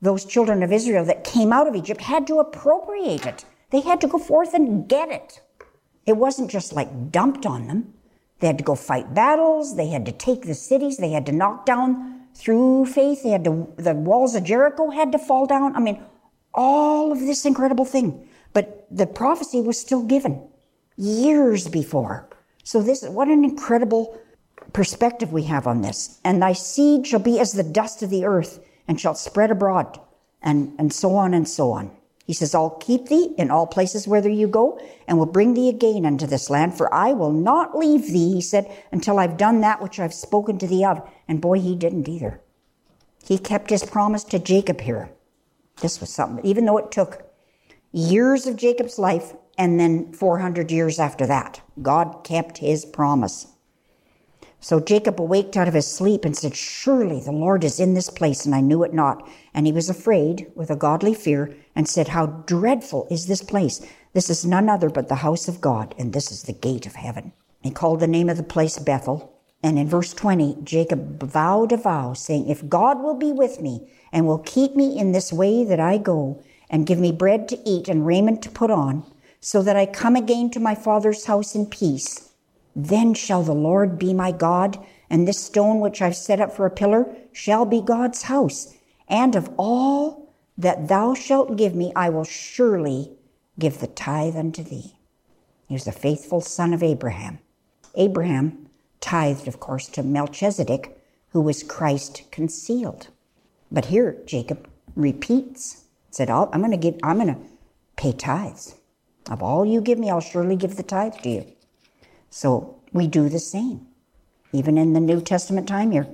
those 0.03 0.24
children 0.24 0.62
of 0.62 0.73
Israel 0.73 1.05
that 1.07 1.24
came 1.24 1.53
out 1.53 1.69
of 1.69 1.77
Egypt 1.77 2.03
had 2.03 2.27
to 2.27 2.41
appropriate 2.41 3.24
it. 3.24 3.45
They 3.70 3.81
had 3.81 4.01
to 4.03 4.09
go 4.09 4.19
forth 4.19 4.53
and 4.53 4.89
get 4.89 5.09
it. 5.09 5.41
It 6.05 6.16
wasn't 6.16 6.51
just 6.51 6.73
like 6.73 7.11
dumped 7.11 7.47
on 7.47 7.69
them. 7.69 7.95
They 8.41 8.49
had 8.49 8.59
to 8.59 8.65
go 8.65 8.74
fight 8.74 9.15
battles. 9.15 9.77
They 9.77 9.89
had 9.89 10.05
to 10.07 10.12
take 10.12 10.43
the 10.43 10.55
cities. 10.55 10.97
They 10.97 11.12
had 11.12 11.24
to 11.27 11.33
knock 11.33 11.65
down 11.65 12.23
through 12.35 12.87
faith. 12.87 13.23
They 13.23 13.31
had 13.31 13.45
to, 13.45 13.73
the 13.77 13.95
walls 13.95 14.35
of 14.35 14.43
Jericho 14.43 14.91
had 14.91 15.12
to 15.12 15.19
fall 15.19 15.47
down. 15.47 15.77
I 15.77 15.81
mean, 15.81 16.03
all 16.53 17.12
of 17.12 17.20
this 17.20 17.47
incredible 17.47 17.85
thing. 17.85 18.29
But 18.53 18.89
the 18.91 19.07
prophecy 19.07 19.61
was 19.61 19.79
still 19.79 20.03
given 20.03 20.43
years 20.97 21.69
before. 21.69 22.29
So 22.65 22.83
this, 22.83 23.05
what 23.05 23.29
an 23.29 23.45
incredible 23.45 24.19
perspective 24.73 25.33
we 25.33 25.45
have 25.45 25.69
on 25.69 25.83
this. 25.83 26.20
And 26.24 26.43
thy 26.43 26.53
seed 26.53 27.07
shall 27.07 27.20
be 27.20 27.39
as 27.39 27.53
the 27.53 27.62
dust 27.62 28.03
of 28.03 28.11
the 28.11 28.24
earth 28.24 28.59
and 28.87 29.01
shalt 29.01 29.19
spread 29.19 29.51
abroad, 29.51 30.01
and, 30.43 30.75
and 30.79 30.93
so 30.93 31.15
on 31.15 31.35
and 31.35 31.49
so 31.49 31.71
on. 31.73 31.91
He 32.25 32.33
says, 32.33 32.55
I'll 32.55 32.71
keep 32.71 33.07
thee 33.07 33.35
in 33.37 33.51
all 33.51 33.67
places 33.67 34.07
whither 34.07 34.29
you 34.29 34.47
go, 34.47 34.81
and 35.09 35.19
will 35.19 35.27
bring 35.27 35.55
thee 35.55 35.69
again 35.69 36.07
unto 36.07 36.27
this 36.27 36.49
land, 36.49 36.77
for 36.77 36.93
I 36.95 37.13
will 37.13 37.33
not 37.33 37.77
leave 37.77 38.07
thee, 38.07 38.35
he 38.35 38.41
said, 38.41 38.71
until 38.93 39.19
I've 39.19 39.37
done 39.37 39.61
that 39.61 39.83
which 39.83 39.99
I've 39.99 40.15
spoken 40.15 40.59
to 40.59 40.67
thee 40.67 40.85
of. 40.85 41.07
And 41.27 41.41
boy, 41.41 41.61
he 41.61 41.75
didn't 41.75 42.09
either. 42.09 42.41
He 43.25 43.39
kept 43.39 43.71
his 43.71 43.85
promise 43.85 44.25
to 44.25 44.39
Jacob 44.39 44.81
here. 44.81 45.11
This 45.81 46.01
was 46.01 46.11
something, 46.11 46.45
even 46.45 46.65
though 46.65 46.79
it 46.79 46.93
took 46.93 47.25
years 47.93 48.47
of 48.47 48.57
Jacob's 48.57 48.99
life 48.99 49.35
and 49.59 49.79
then 49.79 50.13
400 50.13 50.71
years 50.71 50.99
after 50.99 51.27
that, 51.27 51.61
God 51.81 52.25
kept 52.25 52.59
his 52.59 52.85
promise. 52.85 53.47
So 54.62 54.78
Jacob 54.78 55.20
awaked 55.20 55.56
out 55.56 55.66
of 55.66 55.74
his 55.74 55.89
sleep 55.89 56.24
and 56.24 56.36
said, 56.36 56.55
Surely 56.55 57.18
the 57.18 57.32
Lord 57.32 57.64
is 57.64 57.80
in 57.80 57.94
this 57.94 58.09
place, 58.09 58.47
and 58.47 58.55
I 58.55 58.60
knew 58.60 58.84
it 58.84 58.94
not. 58.94 59.28
And 59.52 59.66
he 59.66 59.72
was 59.72 59.90
afraid 59.90 60.52
with 60.55 60.70
a 60.70 60.76
godly 60.76 61.14
fear 61.14 61.52
and 61.74 61.89
said, 61.89 62.09
How 62.09 62.26
dreadful 62.26 63.09
is 63.10 63.26
this 63.26 63.43
place! 63.43 63.84
This 64.12 64.30
is 64.30 64.47
none 64.47 64.68
other 64.68 64.89
but 64.89 65.09
the 65.09 65.16
house 65.16 65.48
of 65.48 65.60
God, 65.60 65.97
and 65.98 66.12
this 66.12 66.30
is 66.30 66.44
the 66.44 66.52
gate 66.52 66.86
of 66.86 66.94
heaven. 66.94 67.32
He 67.60 67.72
called 67.72 67.98
the 67.98 68.06
name 68.06 68.28
of 68.28 68.36
the 68.36 68.44
place 68.44 68.78
Bethel. 68.78 69.36
And 69.64 69.80
in 69.80 69.89
verse 69.89 70.14
20, 70.14 70.59
Jacob 70.62 71.20
vowed 71.24 71.72
a 71.72 71.76
vow, 71.76 72.12
saying, 72.12 72.48
If 72.48 72.68
God 72.68 73.02
will 73.02 73.16
be 73.16 73.32
with 73.32 73.60
me 73.60 73.90
and 74.12 74.28
will 74.28 74.39
keep 74.39 74.76
me 74.76 74.97
in 74.97 75.10
this 75.10 75.32
way 75.32 75.64
that 75.64 75.80
I 75.80 75.98
go, 75.98 76.40
and 76.70 76.86
give 76.86 77.01
me 77.01 77.10
bread 77.10 77.48
to 77.48 77.59
eat 77.68 77.89
and 77.89 78.06
raiment 78.06 78.43
to 78.43 78.48
put 78.48 78.70
on, 78.70 79.05
so 79.40 79.60
that 79.60 79.74
I 79.74 79.86
come 79.86 80.14
again 80.14 80.51
to 80.51 80.60
my 80.60 80.76
father's 80.76 81.24
house 81.24 81.56
in 81.56 81.66
peace, 81.66 82.32
then 82.74 83.15
shall 83.15 83.43
the 83.43 83.55
Lord 83.55 83.99
be 83.99 84.15
my 84.15 84.32
God, 84.32 84.78
and 85.11 85.27
this 85.27 85.44
stone 85.44 85.81
which 85.81 86.01
I've 86.01 86.16
set 86.16 86.40
up 86.40 86.53
for 86.53 86.65
a 86.65 86.70
pillar 86.70 87.15
shall 87.32 87.65
be 87.66 87.81
God's 87.81 88.23
house. 88.23 88.74
And 89.09 89.36
of 89.36 89.51
all 89.59 90.35
that 90.57 90.89
thou 90.89 91.15
shalt 91.15 91.57
give 91.57 91.74
me, 91.74 91.93
I 91.94 92.09
will 92.09 92.24
surely 92.24 93.12
give 93.59 93.81
the 93.81 93.86
tithe 93.86 94.36
unto 94.36 94.62
thee. 94.62 94.97
He 95.69 95.74
was 95.74 95.85
the 95.85 95.93
faithful 95.93 96.40
son 96.40 96.73
of 96.73 96.82
Abraham. 96.82 97.39
Abraham 97.94 98.69
tithed, 99.01 99.49
of 99.49 99.61
course, 99.61 99.89
to 99.89 100.03
Melchizedek, 100.03 100.99
who 101.31 101.40
was 101.40 101.62
Christ 101.62 102.23
concealed. 102.31 103.09
But 103.70 103.86
here 103.86 104.16
Jacob 104.27 104.69
repeats, 104.97 105.85
said, 106.11 106.31
I'm 106.31 106.61
going 106.61 106.70
to 106.70 106.77
give, 106.77 106.99
I'm 107.03 107.19
going 107.19 107.35
to 107.35 107.40
pay 107.97 108.12
tithes. 108.12 108.77
Of 109.31 109.43
all 109.43 109.65
you 109.65 109.81
give 109.81 109.99
me, 109.99 110.11
I'll 110.11 110.20
surely 110.20 110.57
give 110.57 110.77
the 110.77 110.82
tithe 110.82 111.15
to 111.23 111.28
you. 111.28 111.47
So 112.33 112.81
we 112.95 113.07
do 113.07 113.29
the 113.29 113.39
same, 113.39 113.87
even 114.53 114.79
in 114.79 114.95
the 114.95 115.01
New 115.01 115.21
Testament 115.21 115.69
time 115.69 115.91
here. 115.91 116.09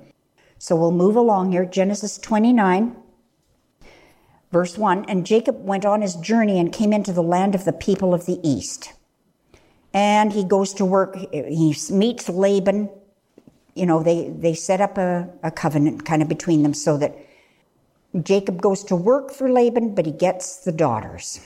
So 0.58 0.74
we'll 0.74 0.90
move 0.90 1.14
along 1.14 1.52
here. 1.52 1.64
Genesis 1.64 2.18
29, 2.18 2.96
verse 4.50 4.76
1. 4.76 5.04
And 5.04 5.24
Jacob 5.24 5.64
went 5.64 5.86
on 5.86 6.02
his 6.02 6.16
journey 6.16 6.58
and 6.58 6.72
came 6.72 6.92
into 6.92 7.12
the 7.12 7.22
land 7.22 7.54
of 7.54 7.64
the 7.64 7.72
people 7.72 8.14
of 8.14 8.26
the 8.26 8.40
east. 8.42 8.92
And 9.94 10.32
he 10.32 10.42
goes 10.42 10.74
to 10.74 10.84
work. 10.84 11.16
He 11.32 11.76
meets 11.90 12.28
Laban. 12.28 12.90
You 13.76 13.86
know, 13.86 14.02
they, 14.02 14.28
they 14.28 14.54
set 14.54 14.80
up 14.80 14.98
a, 14.98 15.28
a 15.44 15.52
covenant 15.52 16.04
kind 16.04 16.20
of 16.20 16.28
between 16.28 16.64
them 16.64 16.74
so 16.74 16.96
that 16.96 17.16
Jacob 18.24 18.60
goes 18.60 18.82
to 18.84 18.96
work 18.96 19.30
for 19.30 19.48
Laban, 19.48 19.94
but 19.94 20.04
he 20.04 20.10
gets 20.10 20.64
the 20.64 20.72
daughters. 20.72 21.40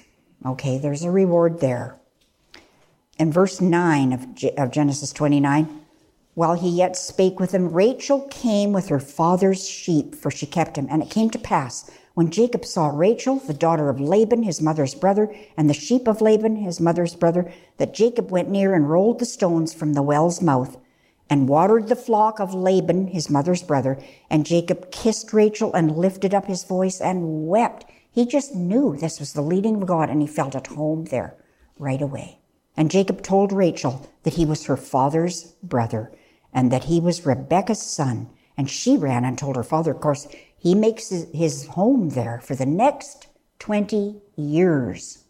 Okay, 0.47 0.79
there's 0.79 1.03
a 1.03 1.11
reward 1.11 1.61
there. 1.61 1.99
In 3.23 3.31
verse 3.31 3.61
9 3.61 4.13
of, 4.13 4.27
of 4.59 4.73
Genesis 4.73 5.13
29, 5.13 5.83
while 6.35 6.55
he 6.55 6.69
yet 6.69 6.97
spake 6.97 7.39
with 7.39 7.53
him, 7.53 7.73
Rachel 7.73 8.23
came 8.23 8.73
with 8.73 8.89
her 8.89 8.99
father's 8.99 9.69
sheep, 9.69 10.17
for 10.17 10.29
she 10.29 10.45
kept 10.45 10.77
him. 10.77 10.89
And 10.91 11.05
it 11.05 11.09
came 11.09 11.31
to 11.31 11.39
pass, 11.39 11.89
when 12.15 12.33
Jacob 12.33 12.65
saw 12.65 12.89
Rachel, 12.89 13.37
the 13.37 13.55
daughter 13.55 13.89
of 13.89 14.01
Laban, 14.01 14.43
his 14.43 14.61
mother's 14.61 14.97
brother, 14.97 15.33
and 15.57 15.71
the 15.71 15.73
sheep 15.73 16.09
of 16.09 16.21
Laban, 16.21 16.57
his 16.57 16.81
mother's 16.81 17.15
brother, 17.15 17.53
that 17.77 17.95
Jacob 17.95 18.33
went 18.33 18.51
near 18.51 18.75
and 18.75 18.91
rolled 18.91 19.21
the 19.21 19.25
stones 19.25 19.73
from 19.73 19.93
the 19.93 20.03
well's 20.03 20.43
mouth, 20.43 20.77
and 21.31 21.49
watered 21.49 21.87
the 21.87 21.95
flock 21.95 22.41
of 22.41 22.53
Laban, 22.53 23.07
his 23.07 23.31
mother's 23.31 23.63
brother. 23.63 24.03
And 24.31 24.45
Jacob 24.45 24.91
kissed 24.91 25.33
Rachel 25.33 25.73
and 25.75 25.97
lifted 25.97 26.35
up 26.35 26.47
his 26.47 26.65
voice 26.65 27.01
and 27.01 27.47
wept. 27.47 27.85
He 28.11 28.27
just 28.27 28.57
knew 28.57 28.97
this 28.97 29.21
was 29.21 29.33
the 29.33 29.43
leading 29.43 29.77
of 29.77 29.87
God, 29.87 30.11
and 30.11 30.21
he 30.21 30.27
felt 30.27 30.57
at 30.57 30.67
home 30.67 31.05
there 31.05 31.37
right 31.79 32.03
away. 32.03 32.41
And 32.77 32.91
Jacob 32.91 33.23
told 33.23 33.53
Rachel 33.53 34.11
that 34.23 34.35
he 34.35 34.47
was 34.47 34.67
her 34.67 34.77
father's 34.77 35.53
brother 35.63 36.13
and 36.53 36.71
that 36.71 36.85
he 36.85 37.01
was 37.01 37.27
Rebekah's 37.27 37.83
son. 37.83 38.31
And 38.57 38.71
she 38.71 38.97
ran 38.97 39.25
and 39.25 39.39
told 39.39 39.57
her 39.57 39.63
father. 39.63 39.93
Of 39.93 40.01
course, 40.01 40.29
he 40.57 40.75
makes 40.75 41.11
his 41.33 41.67
home 41.69 42.11
there 42.11 42.41
for 42.41 42.55
the 42.55 42.67
next 42.67 43.27
20 43.59 44.21
years. 44.37 45.25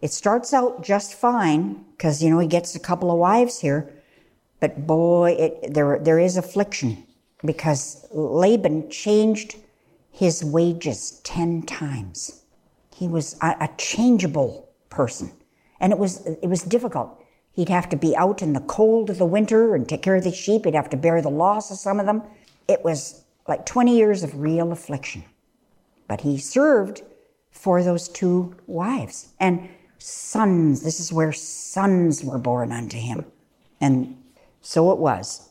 It 0.00 0.12
starts 0.12 0.54
out 0.54 0.82
just 0.82 1.14
fine 1.14 1.84
because, 1.92 2.22
you 2.22 2.30
know, 2.30 2.38
he 2.38 2.46
gets 2.48 2.74
a 2.74 2.80
couple 2.80 3.10
of 3.10 3.18
wives 3.18 3.60
here. 3.60 3.92
But 4.60 4.86
boy, 4.86 5.32
it, 5.38 5.74
there, 5.74 5.98
there 5.98 6.18
is 6.18 6.36
affliction 6.36 7.04
because 7.44 8.06
Laban 8.12 8.90
changed 8.90 9.56
his 10.10 10.44
wages 10.44 11.20
10 11.24 11.62
times. 11.62 12.42
He 12.94 13.08
was 13.08 13.36
a, 13.42 13.54
a 13.60 13.68
changeable 13.76 14.68
person. 14.88 15.32
And 15.80 15.92
it 15.92 15.98
was, 15.98 16.26
it 16.26 16.48
was 16.48 16.62
difficult. 16.62 17.22
He'd 17.52 17.68
have 17.68 17.88
to 17.88 17.96
be 17.96 18.14
out 18.16 18.42
in 18.42 18.52
the 18.52 18.60
cold 18.60 19.08
of 19.10 19.18
the 19.18 19.26
winter 19.26 19.74
and 19.74 19.88
take 19.88 20.02
care 20.02 20.16
of 20.16 20.24
the 20.24 20.32
sheep. 20.32 20.64
He'd 20.64 20.74
have 20.74 20.90
to 20.90 20.96
bear 20.96 21.22
the 21.22 21.30
loss 21.30 21.70
of 21.70 21.78
some 21.78 21.98
of 21.98 22.06
them. 22.06 22.22
It 22.68 22.84
was 22.84 23.24
like 23.48 23.64
20 23.64 23.96
years 23.96 24.22
of 24.22 24.38
real 24.38 24.72
affliction. 24.72 25.24
But 26.08 26.20
he 26.20 26.38
served 26.38 27.02
for 27.50 27.82
those 27.82 28.08
two 28.08 28.54
wives 28.66 29.28
and 29.40 29.68
sons. 29.98 30.82
This 30.82 31.00
is 31.00 31.12
where 31.12 31.32
sons 31.32 32.22
were 32.22 32.38
born 32.38 32.72
unto 32.72 32.98
him. 32.98 33.24
And 33.80 34.22
so 34.60 34.92
it 34.92 34.98
was. 34.98 35.50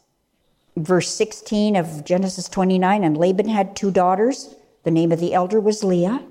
Verse 0.77 1.09
16 1.09 1.75
of 1.75 2.05
Genesis 2.05 2.49
29 2.49 3.03
And 3.03 3.17
Laban 3.17 3.49
had 3.49 3.75
two 3.75 3.91
daughters. 3.91 4.55
The 4.83 4.91
name 4.91 5.11
of 5.11 5.19
the 5.19 5.33
elder 5.33 5.59
was 5.59 5.83
Leah, 5.83 6.21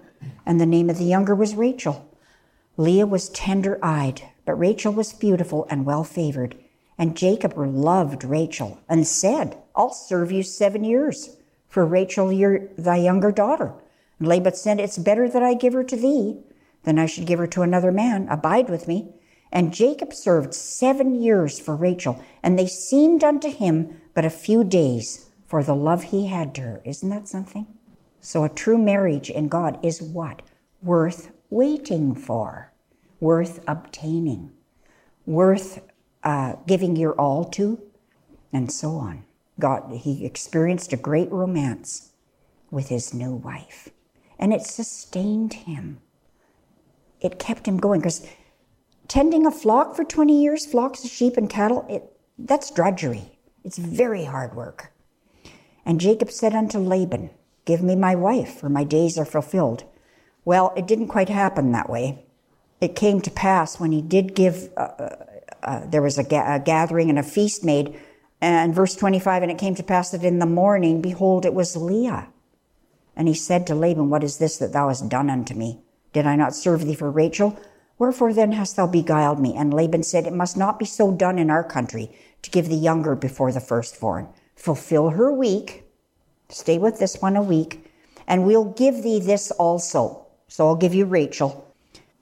and 0.46 0.60
the 0.60 0.66
name 0.66 0.88
of 0.88 0.98
the 0.98 1.04
younger 1.04 1.34
was 1.34 1.56
Rachel. 1.56 2.08
Leah 2.76 3.06
was 3.06 3.28
tender 3.28 3.78
eyed, 3.82 4.22
but 4.44 4.54
Rachel 4.54 4.92
was 4.92 5.12
beautiful 5.12 5.66
and 5.70 5.86
well 5.86 6.04
favored. 6.04 6.56
And 6.98 7.16
Jacob 7.16 7.54
loved 7.56 8.24
Rachel 8.24 8.80
and 8.88 9.06
said, 9.06 9.56
I'll 9.74 9.92
serve 9.92 10.32
you 10.32 10.42
seven 10.42 10.84
years 10.84 11.36
for 11.68 11.84
Rachel, 11.84 12.32
your, 12.32 12.68
thy 12.78 12.96
younger 12.96 13.32
daughter. 13.32 13.74
And 14.18 14.28
Laban 14.28 14.54
said, 14.54 14.80
It's 14.80 14.98
better 14.98 15.28
that 15.28 15.42
I 15.42 15.54
give 15.54 15.72
her 15.72 15.84
to 15.84 15.96
thee 15.96 16.38
than 16.84 16.98
I 16.98 17.06
should 17.06 17.26
give 17.26 17.38
her 17.38 17.46
to 17.48 17.62
another 17.62 17.90
man. 17.90 18.28
Abide 18.28 18.68
with 18.68 18.86
me. 18.86 19.08
And 19.52 19.74
Jacob 19.74 20.12
served 20.12 20.54
seven 20.54 21.20
years 21.20 21.60
for 21.60 21.76
Rachel, 21.76 22.22
and 22.42 22.58
they 22.58 22.66
seemed 22.66 23.22
unto 23.22 23.50
him 23.50 24.00
but 24.14 24.24
a 24.24 24.30
few 24.30 24.64
days 24.64 25.30
for 25.46 25.62
the 25.62 25.76
love 25.76 26.04
he 26.04 26.26
had 26.26 26.54
to 26.56 26.60
her. 26.62 26.82
Isn't 26.84 27.10
that 27.10 27.28
something? 27.28 27.66
So 28.20 28.42
a 28.42 28.48
true 28.48 28.78
marriage 28.78 29.30
in 29.30 29.48
God 29.48 29.78
is 29.84 30.02
what? 30.02 30.42
Worth 30.82 31.30
waiting 31.50 32.14
for, 32.14 32.72
worth 33.20 33.60
obtaining, 33.66 34.52
worth 35.26 35.82
uh, 36.22 36.54
giving 36.66 36.96
your 36.96 37.12
all 37.12 37.44
to, 37.44 37.80
and 38.52 38.70
so 38.72 38.92
on. 38.92 39.24
God, 39.58 39.92
he 39.92 40.24
experienced 40.24 40.92
a 40.92 40.96
great 40.96 41.30
romance 41.30 42.12
with 42.70 42.88
his 42.88 43.14
new 43.14 43.34
wife, 43.34 43.90
and 44.38 44.52
it 44.52 44.62
sustained 44.62 45.52
him. 45.52 46.00
It 47.20 47.38
kept 47.38 47.66
him 47.66 47.78
going 47.78 48.00
because 48.00 48.26
tending 49.06 49.46
a 49.46 49.50
flock 49.50 49.94
for 49.94 50.04
20 50.04 50.42
years, 50.42 50.66
flocks 50.66 51.04
of 51.04 51.10
sheep 51.10 51.36
and 51.36 51.48
cattle, 51.48 51.86
it, 51.88 52.16
that's 52.38 52.70
drudgery. 52.70 53.38
It's 53.62 53.78
very 53.78 54.24
hard 54.24 54.54
work. 54.54 54.92
And 55.86 56.00
Jacob 56.00 56.30
said 56.30 56.54
unto 56.54 56.78
Laban, 56.78 57.30
Give 57.64 57.82
me 57.82 57.96
my 57.96 58.14
wife, 58.14 58.58
for 58.58 58.68
my 58.68 58.84
days 58.84 59.16
are 59.16 59.24
fulfilled. 59.24 59.84
Well, 60.44 60.72
it 60.76 60.86
didn't 60.86 61.08
quite 61.08 61.28
happen 61.28 61.72
that 61.72 61.88
way. 61.88 62.24
It 62.80 62.96
came 62.96 63.20
to 63.22 63.30
pass 63.30 63.80
when 63.80 63.92
he 63.92 64.02
did 64.02 64.34
give, 64.34 64.70
uh, 64.76 64.80
uh, 64.80 65.16
uh 65.62 65.86
there 65.86 66.02
was 66.02 66.18
a, 66.18 66.24
ga- 66.24 66.56
a 66.56 66.60
gathering 66.60 67.08
and 67.08 67.18
a 67.18 67.22
feast 67.22 67.64
made, 67.64 67.98
and 68.40 68.74
verse 68.74 68.94
25, 68.94 69.42
and 69.42 69.50
it 69.50 69.58
came 69.58 69.74
to 69.74 69.82
pass 69.82 70.10
that 70.10 70.22
in 70.22 70.38
the 70.38 70.46
morning, 70.46 71.00
behold, 71.00 71.46
it 71.46 71.54
was 71.54 71.76
Leah. 71.76 72.28
And 73.16 73.28
he 73.28 73.34
said 73.34 73.66
to 73.66 73.74
Laban, 73.74 74.10
What 74.10 74.24
is 74.24 74.38
this 74.38 74.58
that 74.58 74.72
thou 74.72 74.88
hast 74.88 75.08
done 75.08 75.30
unto 75.30 75.54
me? 75.54 75.80
Did 76.12 76.26
I 76.26 76.36
not 76.36 76.54
serve 76.54 76.84
thee 76.84 76.94
for 76.94 77.10
Rachel? 77.10 77.58
Wherefore 77.98 78.32
then 78.32 78.52
hast 78.52 78.76
thou 78.76 78.86
beguiled 78.86 79.40
me? 79.40 79.54
And 79.56 79.72
Laban 79.72 80.02
said, 80.02 80.26
It 80.26 80.32
must 80.32 80.56
not 80.56 80.78
be 80.78 80.84
so 80.84 81.12
done 81.12 81.38
in 81.38 81.48
our 81.48 81.64
country 81.64 82.10
to 82.42 82.50
give 82.50 82.68
the 82.68 82.76
younger 82.76 83.14
before 83.14 83.52
the 83.52 83.60
firstborn. 83.60 84.28
Fulfill 84.56 85.10
her 85.10 85.32
week, 85.32 85.84
stay 86.48 86.76
with 86.76 86.98
this 86.98 87.20
one 87.20 87.36
a 87.36 87.42
week, 87.42 87.90
and 88.26 88.44
we'll 88.44 88.72
give 88.72 89.02
thee 89.02 89.20
this 89.20 89.50
also. 89.52 90.23
So 90.48 90.66
I'll 90.66 90.76
give 90.76 90.94
you 90.94 91.04
Rachel 91.04 91.72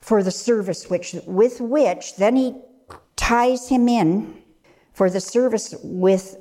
for 0.00 0.22
the 0.22 0.30
service 0.30 0.90
which 0.90 1.14
with 1.26 1.60
which 1.60 2.16
then 2.16 2.36
he 2.36 2.54
ties 3.16 3.68
him 3.68 3.88
in 3.88 4.42
for 4.92 5.08
the 5.08 5.20
service 5.20 5.74
with 5.82 6.36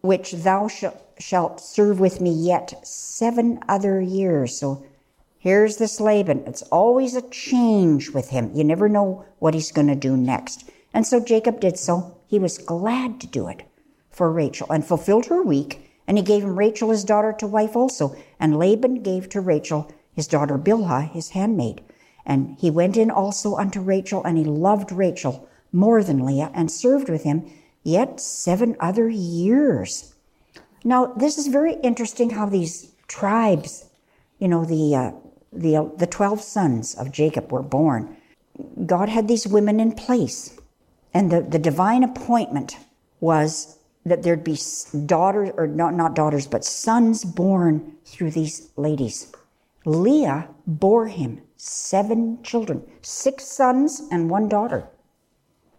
which 0.00 0.32
thou 0.32 0.68
sh- 0.68 0.84
shalt 1.18 1.60
serve 1.60 2.00
with 2.00 2.20
me 2.20 2.30
yet 2.30 2.86
seven 2.86 3.60
other 3.68 4.00
years. 4.00 4.58
So 4.58 4.84
Here's 5.44 5.76
this 5.76 6.00
Laban. 6.00 6.44
It's 6.46 6.62
always 6.72 7.14
a 7.14 7.28
change 7.28 8.08
with 8.12 8.30
him. 8.30 8.50
You 8.54 8.64
never 8.64 8.88
know 8.88 9.26
what 9.40 9.52
he's 9.52 9.72
going 9.72 9.88
to 9.88 9.94
do 9.94 10.16
next. 10.16 10.70
And 10.94 11.06
so 11.06 11.20
Jacob 11.20 11.60
did 11.60 11.78
so. 11.78 12.16
He 12.26 12.38
was 12.38 12.56
glad 12.56 13.20
to 13.20 13.26
do 13.26 13.48
it 13.48 13.62
for 14.08 14.32
Rachel 14.32 14.72
and 14.72 14.86
fulfilled 14.86 15.26
her 15.26 15.42
week. 15.42 15.92
And 16.06 16.16
he 16.16 16.24
gave 16.24 16.44
him 16.44 16.58
Rachel, 16.58 16.88
his 16.88 17.04
daughter, 17.04 17.34
to 17.34 17.46
wife 17.46 17.76
also. 17.76 18.16
And 18.40 18.58
Laban 18.58 19.02
gave 19.02 19.28
to 19.28 19.40
Rachel 19.42 19.92
his 20.14 20.26
daughter 20.26 20.58
Bilhah, 20.58 21.10
his 21.10 21.30
handmaid. 21.30 21.82
And 22.26 22.56
he 22.58 22.70
went 22.70 22.96
in 22.96 23.10
also 23.10 23.56
unto 23.56 23.80
Rachel, 23.80 24.24
and 24.24 24.38
he 24.38 24.44
loved 24.44 24.92
Rachel 24.92 25.48
more 25.72 26.02
than 26.02 26.24
Leah, 26.24 26.50
and 26.54 26.70
served 26.70 27.08
with 27.08 27.24
him 27.24 27.50
yet 27.82 28.20
seven 28.20 28.76
other 28.80 29.08
years. 29.08 30.14
Now, 30.84 31.06
this 31.06 31.36
is 31.36 31.48
very 31.48 31.74
interesting 31.82 32.30
how 32.30 32.46
these 32.46 32.92
tribes, 33.08 33.86
you 34.38 34.48
know, 34.48 34.64
the 34.64 34.94
uh, 34.94 35.10
the, 35.54 35.90
the 35.96 36.06
12 36.06 36.40
sons 36.40 36.94
of 36.94 37.12
Jacob 37.12 37.52
were 37.52 37.62
born, 37.62 38.16
God 38.86 39.08
had 39.08 39.28
these 39.28 39.46
women 39.46 39.80
in 39.80 39.92
place. 39.92 40.58
And 41.12 41.30
the, 41.30 41.42
the 41.42 41.58
divine 41.58 42.02
appointment 42.02 42.76
was 43.20 43.78
that 44.04 44.22
there'd 44.22 44.44
be 44.44 44.58
daughters, 45.06 45.50
or 45.56 45.66
not, 45.66 45.94
not 45.94 46.14
daughters, 46.14 46.46
but 46.46 46.64
sons 46.64 47.24
born 47.24 47.94
through 48.04 48.32
these 48.32 48.70
ladies. 48.76 49.32
Leah 49.84 50.48
bore 50.66 51.08
him 51.08 51.42
seven 51.56 52.42
children, 52.42 52.82
six 53.02 53.44
sons 53.44 54.02
and 54.10 54.30
one 54.30 54.48
daughter. 54.48 54.88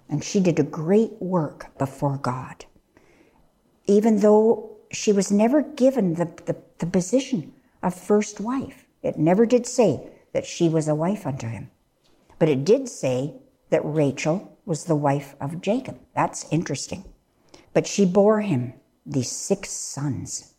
And 0.10 0.24
she 0.24 0.40
did 0.40 0.60
a 0.60 0.64
great 0.64 1.14
work 1.20 1.78
before 1.78 2.18
God. 2.18 2.66
Even 3.88 4.20
though 4.20 4.76
she 4.92 5.12
was 5.12 5.32
never 5.32 5.62
given 5.62 6.16
the, 6.16 6.26
the, 6.46 6.56
the 6.80 6.86
position 6.86 7.54
of 7.84 7.94
first 7.94 8.40
wife. 8.40 8.86
It 9.04 9.18
never 9.18 9.46
did 9.46 9.68
say 9.68 10.10
that 10.34 10.46
she 10.46 10.68
was 10.68 10.88
a 10.88 10.96
wife 10.96 11.28
unto 11.28 11.48
him, 11.48 11.70
but 12.40 12.50
it 12.50 12.66
did 12.66 12.90
say 12.90 13.36
that 13.70 13.82
Rachel 13.84 14.58
was 14.66 14.86
the 14.86 14.96
wife 14.96 15.36
of 15.40 15.62
Jacob. 15.62 16.00
That's 16.16 16.46
interesting. 16.52 17.06
But 17.74 17.86
she 17.86 18.06
bore 18.06 18.42
him 18.42 18.74
these 19.06 19.32
six 19.32 19.70
sons, 19.70 20.56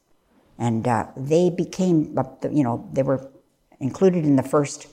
and 0.59 0.86
uh, 0.86 1.09
they 1.16 1.51
became, 1.51 2.16
you 2.51 2.62
know, 2.62 2.89
they 2.93 3.02
were 3.02 3.31
included 3.81 4.24
in 4.24 4.36
the 4.36 4.43
first 4.43 4.89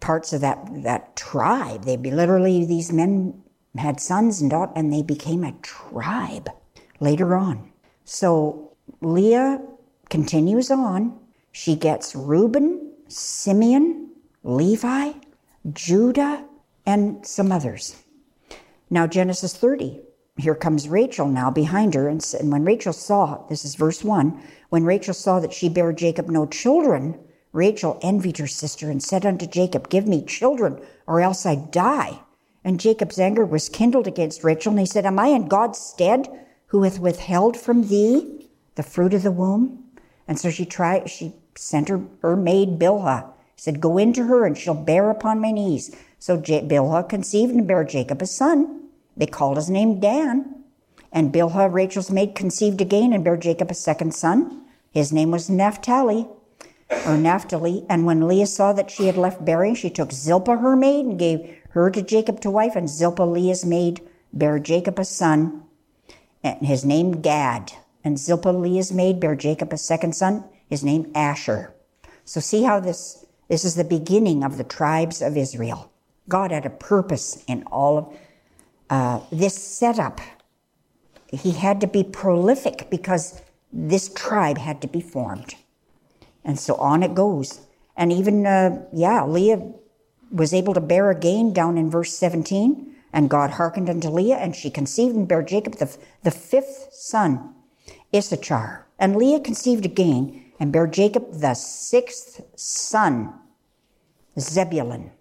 parts 0.00 0.32
of 0.32 0.40
that 0.42 0.82
that 0.82 1.16
tribe. 1.16 1.84
They 1.84 1.96
be 1.96 2.10
literally 2.10 2.64
these 2.64 2.92
men 2.92 3.42
had 3.76 4.00
sons 4.00 4.40
and 4.40 4.50
daughters, 4.50 4.74
and 4.76 4.92
they 4.92 5.02
became 5.02 5.44
a 5.44 5.52
tribe 5.62 6.48
later 7.00 7.34
on. 7.34 7.72
So 8.04 8.72
Leah 9.00 9.60
continues 10.10 10.70
on. 10.70 11.18
She 11.52 11.74
gets 11.74 12.14
Reuben, 12.14 12.92
Simeon, 13.08 14.10
Levi, 14.42 15.12
Judah, 15.72 16.44
and 16.86 17.24
some 17.24 17.50
others. 17.50 17.96
Now, 18.90 19.06
Genesis 19.06 19.56
30. 19.56 20.00
Here 20.36 20.54
comes 20.54 20.88
Rachel 20.88 21.28
now 21.28 21.50
behind 21.50 21.94
her. 21.94 22.08
And, 22.08 22.24
and 22.38 22.50
when 22.50 22.64
Rachel 22.64 22.92
saw, 22.92 23.46
this 23.48 23.64
is 23.64 23.76
verse 23.76 24.02
1, 24.02 24.40
when 24.70 24.84
Rachel 24.84 25.14
saw 25.14 25.38
that 25.40 25.52
she 25.52 25.68
bare 25.68 25.92
Jacob 25.92 26.28
no 26.28 26.46
children, 26.46 27.18
Rachel 27.54 28.00
envied 28.02 28.38
her 28.38 28.48
sister 28.48 28.90
and 28.90 29.00
said 29.00 29.24
unto 29.24 29.46
Jacob, 29.46 29.88
Give 29.88 30.08
me 30.08 30.24
children, 30.24 30.80
or 31.06 31.20
else 31.20 31.46
I 31.46 31.54
die. 31.54 32.18
And 32.64 32.80
Jacob's 32.80 33.20
anger 33.20 33.46
was 33.46 33.68
kindled 33.68 34.08
against 34.08 34.42
Rachel, 34.42 34.72
and 34.72 34.80
he 34.80 34.86
said, 34.86 35.06
Am 35.06 35.20
I 35.20 35.28
in 35.28 35.46
God's 35.46 35.78
stead, 35.78 36.28
who 36.66 36.82
hath 36.82 36.98
withheld 36.98 37.56
from 37.56 37.86
thee 37.86 38.50
the 38.74 38.82
fruit 38.82 39.14
of 39.14 39.22
the 39.22 39.30
womb? 39.30 39.84
And 40.26 40.36
so 40.36 40.50
she 40.50 40.64
tried, 40.64 41.08
she 41.08 41.32
sent 41.54 41.88
her, 41.88 42.02
her 42.22 42.34
maid 42.34 42.80
Bilhah, 42.80 43.30
said, 43.54 43.80
Go 43.80 43.98
into 43.98 44.24
her, 44.24 44.44
and 44.44 44.58
she'll 44.58 44.74
bear 44.74 45.08
upon 45.08 45.40
my 45.40 45.52
knees. 45.52 45.94
So 46.18 46.36
Bilhah 46.36 47.08
conceived 47.08 47.54
and 47.54 47.68
bare 47.68 47.84
Jacob 47.84 48.20
a 48.20 48.26
son. 48.26 48.88
They 49.16 49.26
called 49.26 49.58
his 49.58 49.70
name 49.70 50.00
Dan. 50.00 50.64
And 51.12 51.32
Bilhah, 51.32 51.72
Rachel's 51.72 52.10
maid, 52.10 52.34
conceived 52.34 52.80
again 52.80 53.12
and 53.12 53.22
bare 53.22 53.36
Jacob 53.36 53.70
a 53.70 53.74
second 53.74 54.12
son. 54.12 54.64
His 54.90 55.12
name 55.12 55.30
was 55.30 55.48
Naphtali 55.48 56.26
or 56.90 57.16
Naphtali. 57.16 57.84
And 57.88 58.06
when 58.06 58.26
Leah 58.26 58.46
saw 58.46 58.72
that 58.72 58.90
she 58.90 59.06
had 59.06 59.16
left 59.16 59.44
bearing, 59.44 59.74
she 59.74 59.90
took 59.90 60.12
Zilpah 60.12 60.56
her 60.56 60.76
maid 60.76 61.06
and 61.06 61.18
gave 61.18 61.56
her 61.70 61.90
to 61.90 62.02
Jacob 62.02 62.40
to 62.40 62.50
wife. 62.50 62.76
And 62.76 62.88
Zilpah, 62.88 63.22
Leah's 63.22 63.64
maid, 63.64 64.00
bare 64.32 64.58
Jacob 64.58 64.98
a 64.98 65.04
son, 65.04 65.64
and 66.42 66.66
his 66.66 66.84
name 66.84 67.20
Gad. 67.20 67.72
And 68.02 68.18
Zilpah, 68.18 68.50
Leah's 68.50 68.92
maid, 68.92 69.20
bare 69.20 69.36
Jacob 69.36 69.72
a 69.72 69.78
second 69.78 70.14
son, 70.14 70.44
his 70.68 70.84
name 70.84 71.10
Asher. 71.14 71.74
So 72.24 72.40
see 72.40 72.62
how 72.62 72.80
this 72.80 73.24
this 73.48 73.64
is 73.64 73.74
the 73.74 73.84
beginning 73.84 74.42
of 74.42 74.56
the 74.56 74.64
tribes 74.64 75.20
of 75.20 75.36
Israel. 75.36 75.92
God 76.28 76.50
had 76.50 76.64
a 76.64 76.70
purpose 76.70 77.44
in 77.46 77.62
all 77.64 77.98
of 77.98 78.16
uh, 78.90 79.20
this 79.30 79.54
setup. 79.54 80.20
He 81.30 81.52
had 81.52 81.80
to 81.82 81.86
be 81.86 82.04
prolific 82.04 82.88
because 82.90 83.42
this 83.72 84.12
tribe 84.14 84.58
had 84.58 84.80
to 84.82 84.88
be 84.88 85.00
formed. 85.00 85.54
And 86.44 86.58
so 86.58 86.74
on 86.76 87.02
it 87.02 87.14
goes. 87.14 87.60
And 87.96 88.12
even, 88.12 88.46
uh, 88.46 88.84
yeah, 88.92 89.24
Leah 89.24 89.72
was 90.30 90.52
able 90.52 90.74
to 90.74 90.80
bear 90.80 91.10
again 91.10 91.52
down 91.52 91.78
in 91.78 91.90
verse 91.90 92.12
17. 92.16 92.94
And 93.12 93.30
God 93.30 93.50
hearkened 93.50 93.88
unto 93.88 94.08
Leah, 94.08 94.36
and 94.36 94.56
she 94.56 94.70
conceived 94.70 95.14
and 95.14 95.28
bare 95.28 95.42
Jacob 95.42 95.76
the, 95.76 95.96
the 96.24 96.32
fifth 96.32 96.88
son, 96.92 97.54
Issachar. 98.14 98.86
And 98.98 99.16
Leah 99.16 99.40
conceived 99.40 99.84
again 99.84 100.44
and 100.58 100.72
bare 100.72 100.86
Jacob 100.86 101.32
the 101.32 101.54
sixth 101.54 102.40
son, 102.56 103.32
Zebulun. 104.38 105.12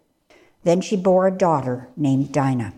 Then 0.64 0.82
she 0.82 0.96
bore 0.96 1.28
a 1.28 1.38
daughter 1.38 1.90
named 1.96 2.32
Dinah. 2.32 2.74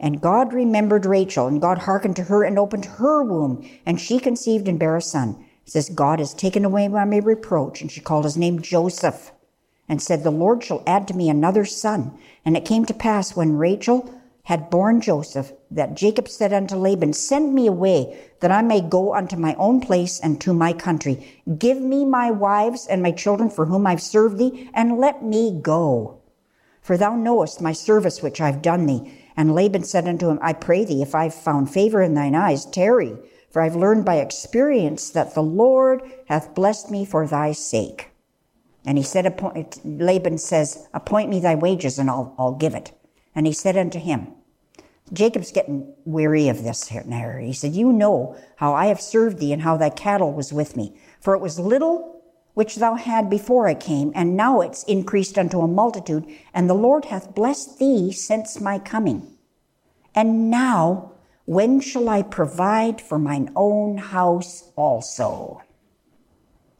And 0.00 0.20
God 0.20 0.52
remembered 0.52 1.06
Rachel, 1.06 1.46
and 1.46 1.60
God 1.60 1.78
hearkened 1.78 2.16
to 2.16 2.24
her 2.24 2.44
and 2.44 2.58
opened 2.58 2.84
her 2.84 3.22
womb, 3.22 3.68
and 3.84 4.00
she 4.00 4.20
conceived 4.20 4.68
and 4.68 4.78
bare 4.78 4.96
a 4.96 5.02
son. 5.02 5.44
Says, 5.68 5.90
God 5.90 6.18
has 6.18 6.32
taken 6.32 6.64
away 6.64 6.88
my 6.88 7.04
reproach. 7.04 7.82
And 7.82 7.92
she 7.92 8.00
called 8.00 8.24
his 8.24 8.36
name 8.36 8.62
Joseph, 8.62 9.32
and 9.88 10.00
said, 10.00 10.24
The 10.24 10.30
Lord 10.30 10.64
shall 10.64 10.82
add 10.86 11.06
to 11.08 11.14
me 11.14 11.28
another 11.28 11.64
son. 11.64 12.18
And 12.44 12.56
it 12.56 12.64
came 12.64 12.86
to 12.86 12.94
pass 12.94 13.36
when 13.36 13.58
Rachel 13.58 14.10
had 14.44 14.70
borne 14.70 14.98
Joseph, 14.98 15.52
that 15.70 15.94
Jacob 15.94 16.26
said 16.26 16.54
unto 16.54 16.74
Laban, 16.74 17.12
Send 17.12 17.54
me 17.54 17.66
away, 17.66 18.18
that 18.40 18.50
I 18.50 18.62
may 18.62 18.80
go 18.80 19.14
unto 19.14 19.36
my 19.36 19.54
own 19.56 19.82
place 19.82 20.18
and 20.18 20.40
to 20.40 20.54
my 20.54 20.72
country. 20.72 21.42
Give 21.58 21.78
me 21.78 22.06
my 22.06 22.30
wives 22.30 22.86
and 22.86 23.02
my 23.02 23.10
children 23.12 23.50
for 23.50 23.66
whom 23.66 23.86
I've 23.86 24.00
served 24.00 24.38
thee, 24.38 24.70
and 24.72 24.96
let 24.96 25.22
me 25.22 25.60
go. 25.60 26.22
For 26.80 26.96
thou 26.96 27.14
knowest 27.14 27.60
my 27.60 27.74
service 27.74 28.22
which 28.22 28.40
I've 28.40 28.62
done 28.62 28.86
thee. 28.86 29.12
And 29.36 29.54
Laban 29.54 29.84
said 29.84 30.08
unto 30.08 30.30
him, 30.30 30.38
I 30.40 30.54
pray 30.54 30.86
thee, 30.86 31.02
if 31.02 31.14
I've 31.14 31.34
found 31.34 31.70
favor 31.70 32.00
in 32.00 32.14
thine 32.14 32.34
eyes, 32.34 32.64
tarry, 32.64 33.18
for 33.50 33.62
I've 33.62 33.76
learned 33.76 34.04
by 34.04 34.16
experience 34.16 35.10
that 35.10 35.34
the 35.34 35.42
Lord 35.42 36.02
hath 36.26 36.54
blessed 36.54 36.90
me 36.90 37.04
for 37.04 37.26
thy 37.26 37.52
sake. 37.52 38.10
And 38.84 38.96
he 38.96 39.04
said, 39.04 39.40
Laban 39.84 40.38
says, 40.38 40.88
Appoint 40.94 41.30
me 41.30 41.40
thy 41.40 41.54
wages, 41.54 41.98
and 41.98 42.08
I'll, 42.08 42.34
I'll 42.38 42.54
give 42.54 42.74
it. 42.74 42.92
And 43.34 43.46
he 43.46 43.52
said 43.52 43.76
unto 43.76 43.98
him, 43.98 44.28
Jacob's 45.12 45.52
getting 45.52 45.94
weary 46.04 46.48
of 46.48 46.64
this 46.64 46.88
here. 46.88 47.38
He 47.38 47.52
said, 47.52 47.74
You 47.74 47.92
know 47.92 48.36
how 48.56 48.74
I 48.74 48.86
have 48.86 49.00
served 49.00 49.38
thee, 49.38 49.52
and 49.52 49.62
how 49.62 49.76
thy 49.76 49.90
cattle 49.90 50.32
was 50.32 50.52
with 50.52 50.76
me. 50.76 50.98
For 51.20 51.34
it 51.34 51.40
was 51.40 51.58
little 51.58 52.22
which 52.54 52.76
thou 52.76 52.96
had 52.96 53.30
before 53.30 53.68
I 53.68 53.74
came, 53.74 54.10
and 54.14 54.36
now 54.36 54.60
it's 54.60 54.82
increased 54.84 55.38
unto 55.38 55.60
a 55.60 55.68
multitude, 55.68 56.26
and 56.52 56.68
the 56.68 56.74
Lord 56.74 57.04
hath 57.04 57.34
blessed 57.34 57.78
thee 57.78 58.10
since 58.10 58.60
my 58.60 58.78
coming. 58.78 59.38
And 60.14 60.50
now, 60.50 61.12
when 61.48 61.80
shall 61.80 62.10
I 62.10 62.20
provide 62.20 63.00
for 63.00 63.18
mine 63.18 63.50
own 63.56 63.96
house 63.96 64.70
also? 64.76 65.62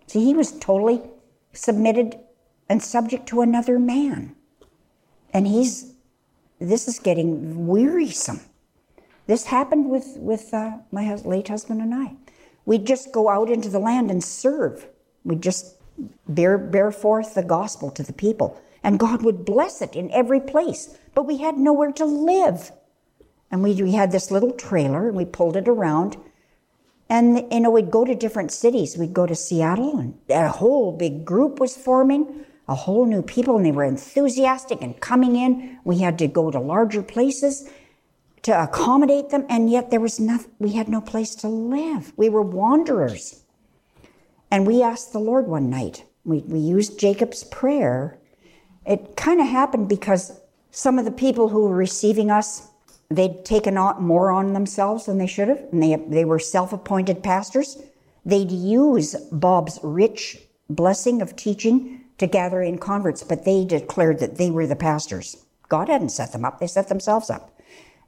See, 0.06 0.22
he 0.22 0.34
was 0.34 0.52
totally 0.52 1.00
submitted 1.54 2.18
and 2.68 2.82
subject 2.82 3.26
to 3.28 3.40
another 3.40 3.78
man. 3.78 4.36
And 5.32 5.46
he's, 5.46 5.94
this 6.58 6.86
is 6.86 6.98
getting 6.98 7.66
wearisome. 7.66 8.40
This 9.26 9.46
happened 9.46 9.88
with, 9.88 10.18
with 10.18 10.52
uh, 10.52 10.72
my 10.92 11.14
late 11.14 11.48
husband 11.48 11.80
and 11.80 11.94
I. 11.94 12.12
We'd 12.66 12.86
just 12.86 13.10
go 13.10 13.30
out 13.30 13.48
into 13.48 13.70
the 13.70 13.78
land 13.78 14.10
and 14.10 14.22
serve. 14.22 14.86
We'd 15.24 15.40
just 15.42 15.76
bear, 16.28 16.58
bear 16.58 16.92
forth 16.92 17.34
the 17.34 17.42
gospel 17.42 17.90
to 17.92 18.02
the 18.02 18.12
people. 18.12 18.60
And 18.82 19.00
God 19.00 19.22
would 19.22 19.46
bless 19.46 19.80
it 19.80 19.96
in 19.96 20.10
every 20.10 20.40
place. 20.40 20.98
But 21.14 21.26
we 21.26 21.38
had 21.38 21.56
nowhere 21.56 21.92
to 21.92 22.04
live. 22.04 22.70
And 23.50 23.62
we, 23.62 23.74
we 23.82 23.92
had 23.92 24.12
this 24.12 24.30
little 24.30 24.52
trailer 24.52 25.08
and 25.08 25.16
we 25.16 25.24
pulled 25.24 25.56
it 25.56 25.68
around. 25.68 26.16
And, 27.08 27.50
you 27.50 27.60
know, 27.60 27.70
we'd 27.70 27.90
go 27.90 28.04
to 28.04 28.14
different 28.14 28.52
cities. 28.52 28.96
We'd 28.96 29.14
go 29.14 29.26
to 29.26 29.34
Seattle 29.34 29.98
and 29.98 30.18
a 30.28 30.48
whole 30.48 30.92
big 30.92 31.24
group 31.24 31.58
was 31.58 31.76
forming, 31.76 32.44
a 32.68 32.74
whole 32.74 33.06
new 33.06 33.22
people, 33.22 33.56
and 33.56 33.64
they 33.64 33.72
were 33.72 33.84
enthusiastic 33.84 34.82
and 34.82 35.00
coming 35.00 35.34
in. 35.36 35.78
We 35.84 35.98
had 35.98 36.18
to 36.18 36.26
go 36.26 36.50
to 36.50 36.60
larger 36.60 37.02
places 37.02 37.70
to 38.42 38.62
accommodate 38.62 39.30
them. 39.30 39.46
And 39.48 39.70
yet 39.70 39.90
there 39.90 40.00
was 40.00 40.20
nothing, 40.20 40.50
we 40.58 40.72
had 40.72 40.88
no 40.88 41.00
place 41.00 41.34
to 41.36 41.48
live. 41.48 42.12
We 42.16 42.28
were 42.28 42.42
wanderers. 42.42 43.42
And 44.50 44.66
we 44.66 44.82
asked 44.82 45.12
the 45.12 45.18
Lord 45.18 45.46
one 45.46 45.70
night, 45.70 46.04
we, 46.24 46.38
we 46.40 46.58
used 46.58 46.98
Jacob's 46.98 47.44
prayer. 47.44 48.18
It 48.86 49.16
kind 49.16 49.40
of 49.40 49.46
happened 49.46 49.88
because 49.88 50.40
some 50.70 50.98
of 50.98 51.04
the 51.04 51.10
people 51.10 51.48
who 51.48 51.64
were 51.64 51.74
receiving 51.74 52.30
us, 52.30 52.67
they'd 53.10 53.44
taken 53.44 53.76
on 53.76 54.02
more 54.02 54.30
on 54.30 54.52
themselves 54.52 55.06
than 55.06 55.18
they 55.18 55.26
should 55.26 55.48
have, 55.48 55.60
and 55.72 55.82
they, 55.82 55.96
they 55.96 56.24
were 56.24 56.38
self 56.38 56.72
appointed 56.72 57.22
pastors. 57.22 57.78
They'd 58.24 58.52
use 58.52 59.14
Bob's 59.32 59.78
rich 59.82 60.38
blessing 60.68 61.22
of 61.22 61.34
teaching 61.34 62.04
to 62.18 62.26
gather 62.26 62.60
in 62.60 62.78
converts, 62.78 63.22
but 63.22 63.44
they 63.44 63.64
declared 63.64 64.18
that 64.18 64.36
they 64.36 64.50
were 64.50 64.66
the 64.66 64.76
pastors. 64.76 65.44
God 65.68 65.88
hadn't 65.88 66.10
set 66.10 66.32
them 66.32 66.44
up, 66.44 66.58
they 66.60 66.66
set 66.66 66.88
themselves 66.88 67.30
up. 67.30 67.58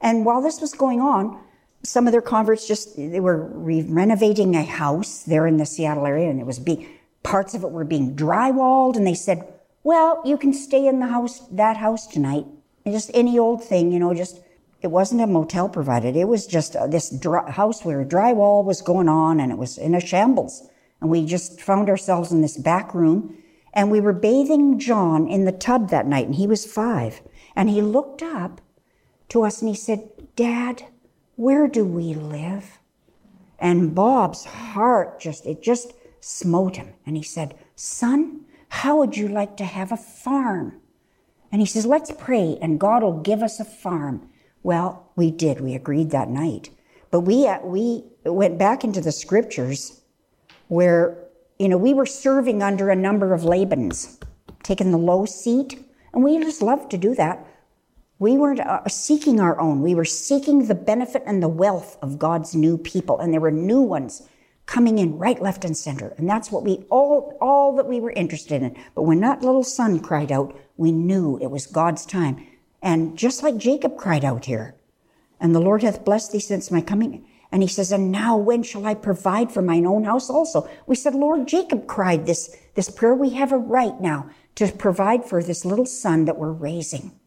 And 0.00 0.24
while 0.24 0.42
this 0.42 0.60
was 0.60 0.72
going 0.72 1.00
on, 1.00 1.38
some 1.82 2.06
of 2.06 2.12
their 2.12 2.22
converts 2.22 2.68
just 2.68 2.96
they 2.96 3.20
were 3.20 3.46
re- 3.54 3.86
renovating 3.88 4.54
a 4.54 4.64
house 4.64 5.22
there 5.22 5.46
in 5.46 5.56
the 5.56 5.66
Seattle 5.66 6.06
area, 6.06 6.28
and 6.28 6.40
it 6.40 6.46
was 6.46 6.58
being 6.58 6.86
parts 7.22 7.54
of 7.54 7.64
it 7.64 7.70
were 7.70 7.84
being 7.84 8.14
drywalled, 8.14 8.96
and 8.96 9.06
they 9.06 9.14
said, 9.14 9.46
"Well, 9.82 10.20
you 10.24 10.36
can 10.36 10.52
stay 10.52 10.86
in 10.86 11.00
the 11.00 11.06
house 11.06 11.40
that 11.50 11.78
house 11.78 12.06
tonight, 12.06 12.44
and 12.84 12.94
just 12.94 13.10
any 13.14 13.38
old 13.38 13.64
thing, 13.64 13.92
you 13.92 13.98
know, 13.98 14.12
just." 14.12 14.40
It 14.82 14.90
wasn't 14.90 15.20
a 15.20 15.26
motel 15.26 15.68
provided. 15.68 16.16
It 16.16 16.28
was 16.28 16.46
just 16.46 16.74
uh, 16.74 16.86
this 16.86 17.10
dry, 17.10 17.50
house 17.50 17.84
where 17.84 18.04
drywall 18.04 18.64
was 18.64 18.80
going 18.80 19.08
on, 19.08 19.40
and 19.40 19.52
it 19.52 19.58
was 19.58 19.76
in 19.76 19.94
a 19.94 20.00
shambles. 20.00 20.68
And 21.00 21.10
we 21.10 21.24
just 21.26 21.60
found 21.60 21.88
ourselves 21.88 22.32
in 22.32 22.40
this 22.40 22.56
back 22.56 22.94
room, 22.94 23.36
and 23.72 23.90
we 23.90 24.00
were 24.00 24.12
bathing 24.12 24.78
John 24.78 25.28
in 25.28 25.44
the 25.44 25.52
tub 25.52 25.90
that 25.90 26.06
night, 26.06 26.26
and 26.26 26.34
he 26.34 26.46
was 26.46 26.70
five. 26.70 27.20
And 27.54 27.68
he 27.68 27.82
looked 27.82 28.22
up 28.22 28.60
to 29.28 29.42
us 29.42 29.60
and 29.60 29.68
he 29.68 29.74
said, 29.74 30.08
Dad, 30.34 30.84
where 31.36 31.68
do 31.68 31.84
we 31.84 32.14
live? 32.14 32.78
And 33.58 33.94
Bob's 33.94 34.44
heart 34.44 35.20
just, 35.20 35.46
it 35.46 35.62
just 35.62 35.92
smote 36.20 36.76
him. 36.76 36.94
And 37.04 37.16
he 37.16 37.22
said, 37.22 37.58
Son, 37.76 38.46
how 38.68 38.98
would 38.98 39.16
you 39.16 39.28
like 39.28 39.56
to 39.58 39.64
have 39.64 39.92
a 39.92 39.96
farm? 39.96 40.80
And 41.52 41.60
he 41.60 41.66
says, 41.66 41.84
Let's 41.84 42.12
pray, 42.12 42.58
and 42.62 42.80
God 42.80 43.02
will 43.02 43.20
give 43.20 43.42
us 43.42 43.60
a 43.60 43.64
farm. 43.64 44.29
Well, 44.62 45.10
we 45.16 45.30
did. 45.30 45.60
We 45.60 45.74
agreed 45.74 46.10
that 46.10 46.28
night. 46.28 46.70
But 47.10 47.20
we, 47.20 47.46
uh, 47.46 47.60
we 47.62 48.04
went 48.24 48.58
back 48.58 48.84
into 48.84 49.00
the 49.00 49.12
scriptures 49.12 50.00
where, 50.68 51.18
you 51.58 51.68
know, 51.68 51.78
we 51.78 51.94
were 51.94 52.06
serving 52.06 52.62
under 52.62 52.90
a 52.90 52.96
number 52.96 53.34
of 53.34 53.42
Labans, 53.42 54.22
taking 54.62 54.90
the 54.90 54.98
low 54.98 55.24
seat. 55.24 55.84
And 56.12 56.22
we 56.22 56.38
just 56.38 56.62
loved 56.62 56.90
to 56.90 56.98
do 56.98 57.14
that. 57.14 57.46
We 58.18 58.36
weren't 58.36 58.60
uh, 58.60 58.86
seeking 58.86 59.40
our 59.40 59.58
own. 59.58 59.80
We 59.80 59.94
were 59.94 60.04
seeking 60.04 60.66
the 60.66 60.74
benefit 60.74 61.22
and 61.26 61.42
the 61.42 61.48
wealth 61.48 61.96
of 62.02 62.18
God's 62.18 62.54
new 62.54 62.76
people. 62.76 63.18
And 63.18 63.32
there 63.32 63.40
were 63.40 63.50
new 63.50 63.80
ones 63.80 64.28
coming 64.66 64.98
in 64.98 65.18
right, 65.18 65.40
left, 65.42 65.64
and 65.64 65.76
center. 65.76 66.14
And 66.18 66.28
that's 66.28 66.52
what 66.52 66.62
we 66.62 66.84
all, 66.90 67.36
all 67.40 67.74
that 67.76 67.88
we 67.88 67.98
were 67.98 68.12
interested 68.12 68.62
in. 68.62 68.76
But 68.94 69.02
when 69.02 69.20
that 69.20 69.42
little 69.42 69.64
son 69.64 69.98
cried 70.00 70.30
out, 70.30 70.56
we 70.76 70.92
knew 70.92 71.38
it 71.40 71.50
was 71.50 71.66
God's 71.66 72.06
time. 72.06 72.46
And 72.82 73.16
just 73.16 73.42
like 73.42 73.56
Jacob 73.56 73.96
cried 73.96 74.24
out 74.24 74.46
here, 74.46 74.74
and 75.38 75.54
the 75.54 75.60
Lord 75.60 75.82
hath 75.82 76.04
blessed 76.04 76.32
thee 76.32 76.40
since 76.40 76.70
my 76.70 76.80
coming. 76.80 77.26
And 77.52 77.62
he 77.62 77.68
says, 77.68 77.90
and 77.90 78.12
now 78.12 78.36
when 78.36 78.62
shall 78.62 78.86
I 78.86 78.94
provide 78.94 79.50
for 79.50 79.62
mine 79.62 79.86
own 79.86 80.04
house 80.04 80.30
also? 80.30 80.68
We 80.86 80.94
said, 80.94 81.14
Lord, 81.14 81.48
Jacob 81.48 81.86
cried 81.86 82.26
this, 82.26 82.56
this 82.74 82.88
prayer. 82.88 83.14
We 83.14 83.30
have 83.30 83.52
a 83.52 83.58
right 83.58 84.00
now 84.00 84.30
to 84.54 84.70
provide 84.70 85.24
for 85.24 85.42
this 85.42 85.64
little 85.64 85.86
son 85.86 86.26
that 86.26 86.36
we're 86.36 86.52
raising. 86.52 87.18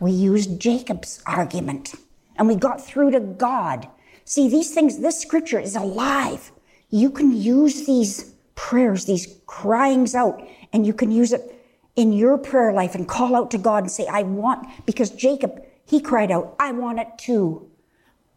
We 0.00 0.12
used 0.12 0.60
Jacob's 0.60 1.22
argument 1.26 1.94
and 2.36 2.48
we 2.48 2.54
got 2.54 2.84
through 2.84 3.10
to 3.10 3.20
God. 3.20 3.88
See, 4.24 4.48
these 4.48 4.72
things, 4.72 5.00
this 5.00 5.20
scripture 5.20 5.58
is 5.58 5.76
alive. 5.76 6.52
You 6.88 7.10
can 7.10 7.36
use 7.36 7.84
these 7.84 8.34
prayers, 8.54 9.04
these 9.04 9.38
cryings 9.46 10.14
out, 10.14 10.42
and 10.72 10.86
you 10.86 10.94
can 10.94 11.10
use 11.10 11.32
it 11.32 11.57
in 11.98 12.12
your 12.12 12.38
prayer 12.38 12.72
life 12.72 12.94
and 12.94 13.08
call 13.08 13.34
out 13.34 13.50
to 13.50 13.58
God 13.58 13.82
and 13.82 13.90
say, 13.90 14.06
I 14.06 14.22
want, 14.22 14.68
because 14.86 15.10
Jacob, 15.10 15.60
he 15.84 16.00
cried 16.00 16.30
out, 16.30 16.54
I 16.60 16.70
want 16.70 17.00
it 17.00 17.08
too. 17.18 17.68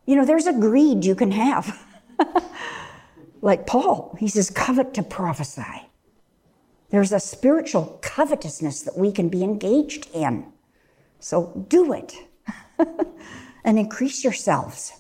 You 0.08 0.16
know, 0.16 0.26
there's 0.26 0.48
a 0.48 0.54
greed 0.54 1.06
you 1.06 1.14
can 1.14 1.30
have. 1.30 1.80
like 3.42 3.68
Paul, 3.68 4.18
he 4.20 4.28
says, 4.28 4.50
covet 4.50 4.96
to 4.96 5.04
prophesy. 5.04 5.88
There's 6.90 7.12
a 7.12 7.20
spiritual 7.20 8.00
covetousness 8.02 8.82
that 8.82 8.98
we 8.98 9.12
can 9.12 9.30
be 9.30 9.44
engaged 9.44 10.08
in. 10.12 10.52
So 11.20 11.64
do 11.70 11.94
it 11.94 12.16
and 13.64 13.78
increase 13.78 14.24
yourselves. 14.24 14.92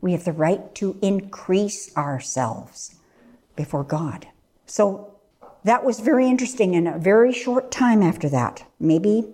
We 0.00 0.10
have 0.10 0.24
the 0.24 0.32
right 0.32 0.74
to 0.74 0.98
increase 1.00 1.96
ourselves 1.96 2.96
before 3.54 3.84
God. 3.84 4.26
So 4.66 5.17
that 5.64 5.84
was 5.84 6.00
very 6.00 6.28
interesting 6.28 6.74
in 6.74 6.86
a 6.86 6.98
very 6.98 7.32
short 7.32 7.70
time 7.70 8.02
after 8.02 8.28
that. 8.28 8.64
Maybe, 8.78 9.24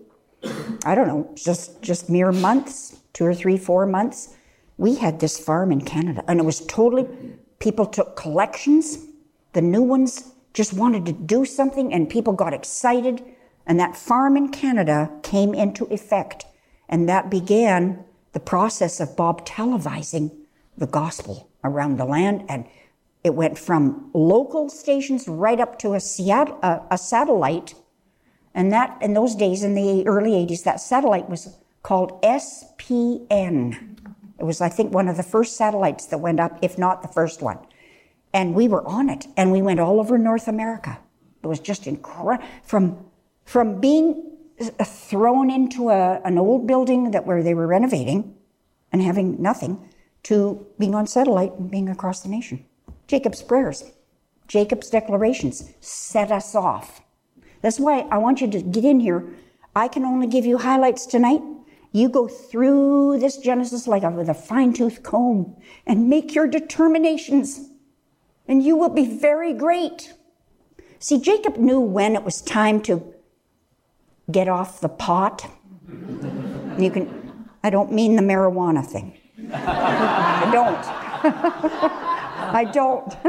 I 0.84 0.94
don't 0.94 1.08
know, 1.08 1.30
just, 1.34 1.82
just 1.82 2.08
mere 2.08 2.32
months, 2.32 3.00
two 3.12 3.24
or 3.24 3.34
three, 3.34 3.56
four 3.56 3.86
months. 3.86 4.34
We 4.76 4.96
had 4.96 5.20
this 5.20 5.38
farm 5.38 5.70
in 5.70 5.82
Canada 5.82 6.24
and 6.26 6.40
it 6.40 6.44
was 6.44 6.64
totally, 6.66 7.06
people 7.58 7.86
took 7.86 8.16
collections. 8.16 8.98
The 9.52 9.62
new 9.62 9.82
ones 9.82 10.32
just 10.52 10.72
wanted 10.72 11.06
to 11.06 11.12
do 11.12 11.44
something 11.44 11.92
and 11.92 12.08
people 12.08 12.32
got 12.32 12.54
excited. 12.54 13.22
And 13.66 13.78
that 13.80 13.96
farm 13.96 14.36
in 14.36 14.48
Canada 14.48 15.10
came 15.22 15.54
into 15.54 15.84
effect. 15.86 16.46
And 16.88 17.08
that 17.08 17.30
began 17.30 18.04
the 18.32 18.40
process 18.40 19.00
of 19.00 19.16
Bob 19.16 19.46
televising 19.46 20.30
the 20.76 20.86
gospel 20.86 21.48
around 21.62 21.96
the 21.96 22.04
land. 22.04 22.44
And 22.48 22.66
it 23.24 23.34
went 23.34 23.58
from 23.58 24.10
local 24.12 24.68
stations 24.68 25.26
right 25.26 25.58
up 25.58 25.78
to 25.78 25.94
a, 25.94 26.00
Seattle, 26.00 26.58
uh, 26.62 26.80
a 26.90 26.98
satellite. 26.98 27.74
And 28.54 28.70
that, 28.70 28.98
in 29.00 29.14
those 29.14 29.34
days, 29.34 29.64
in 29.64 29.74
the 29.74 30.06
early 30.06 30.32
80s, 30.32 30.62
that 30.64 30.78
satellite 30.78 31.28
was 31.30 31.56
called 31.82 32.22
SPN. 32.22 33.96
It 34.38 34.44
was, 34.44 34.60
I 34.60 34.68
think, 34.68 34.92
one 34.92 35.08
of 35.08 35.16
the 35.16 35.22
first 35.22 35.56
satellites 35.56 36.06
that 36.06 36.18
went 36.18 36.38
up, 36.38 36.58
if 36.60 36.76
not 36.76 37.00
the 37.00 37.08
first 37.08 37.40
one. 37.40 37.58
And 38.34 38.54
we 38.54 38.68
were 38.68 38.86
on 38.86 39.08
it, 39.08 39.26
and 39.36 39.50
we 39.50 39.62
went 39.62 39.80
all 39.80 40.00
over 40.00 40.18
North 40.18 40.46
America. 40.46 40.98
It 41.42 41.46
was 41.46 41.60
just 41.60 41.86
incredible. 41.86 42.46
From, 42.62 43.06
from 43.44 43.80
being 43.80 44.32
thrown 44.84 45.50
into 45.50 45.88
a, 45.88 46.20
an 46.24 46.36
old 46.36 46.66
building 46.66 47.12
that 47.12 47.26
where 47.26 47.42
they 47.42 47.54
were 47.54 47.66
renovating 47.66 48.34
and 48.92 49.02
having 49.02 49.40
nothing 49.40 49.88
to 50.24 50.66
being 50.78 50.94
on 50.94 51.06
satellite 51.06 51.52
and 51.54 51.70
being 51.70 51.88
across 51.88 52.20
the 52.20 52.28
nation. 52.28 52.64
Jacob's 53.06 53.42
prayers, 53.42 53.84
Jacob's 54.48 54.90
declarations 54.90 55.70
set 55.80 56.30
us 56.30 56.54
off. 56.54 57.02
That's 57.62 57.80
why 57.80 58.00
I 58.10 58.18
want 58.18 58.40
you 58.40 58.50
to 58.50 58.62
get 58.62 58.84
in 58.84 59.00
here. 59.00 59.24
I 59.74 59.88
can 59.88 60.04
only 60.04 60.26
give 60.26 60.44
you 60.44 60.58
highlights 60.58 61.06
tonight. 61.06 61.40
You 61.92 62.08
go 62.08 62.28
through 62.28 63.20
this 63.20 63.38
Genesis 63.38 63.86
like 63.86 64.02
a, 64.02 64.10
with 64.10 64.28
a 64.28 64.34
fine 64.34 64.72
tooth 64.72 65.02
comb 65.02 65.56
and 65.86 66.08
make 66.08 66.34
your 66.34 66.46
determinations, 66.46 67.70
and 68.48 68.62
you 68.62 68.76
will 68.76 68.88
be 68.88 69.06
very 69.06 69.52
great. 69.52 70.12
See, 70.98 71.20
Jacob 71.20 71.56
knew 71.56 71.80
when 71.80 72.14
it 72.14 72.24
was 72.24 72.42
time 72.42 72.80
to 72.82 73.14
get 74.30 74.48
off 74.48 74.80
the 74.80 74.88
pot. 74.88 75.50
You 76.78 76.90
can, 76.90 77.48
I 77.62 77.70
don't 77.70 77.92
mean 77.92 78.16
the 78.16 78.22
marijuana 78.22 78.84
thing. 78.84 79.16
I 79.52 80.50
don't. 80.52 82.10
I 82.52 82.64
don't. 82.64 83.12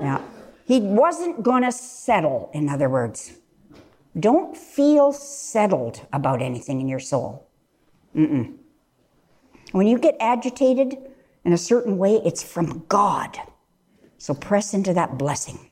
yeah. 0.00 0.20
He 0.64 0.80
wasn't 0.80 1.42
going 1.42 1.62
to 1.62 1.72
settle, 1.72 2.50
in 2.54 2.68
other 2.68 2.88
words. 2.88 3.32
Don't 4.18 4.56
feel 4.56 5.12
settled 5.12 6.06
about 6.12 6.42
anything 6.42 6.80
in 6.80 6.88
your 6.88 7.00
soul. 7.00 7.48
Mm-mm. 8.14 8.54
When 9.72 9.86
you 9.86 9.98
get 9.98 10.16
agitated 10.20 10.96
in 11.44 11.52
a 11.52 11.58
certain 11.58 11.96
way, 11.98 12.20
it's 12.24 12.42
from 12.42 12.84
God. 12.88 13.38
So 14.18 14.34
press 14.34 14.74
into 14.74 14.92
that 14.94 15.16
blessing. 15.16 15.70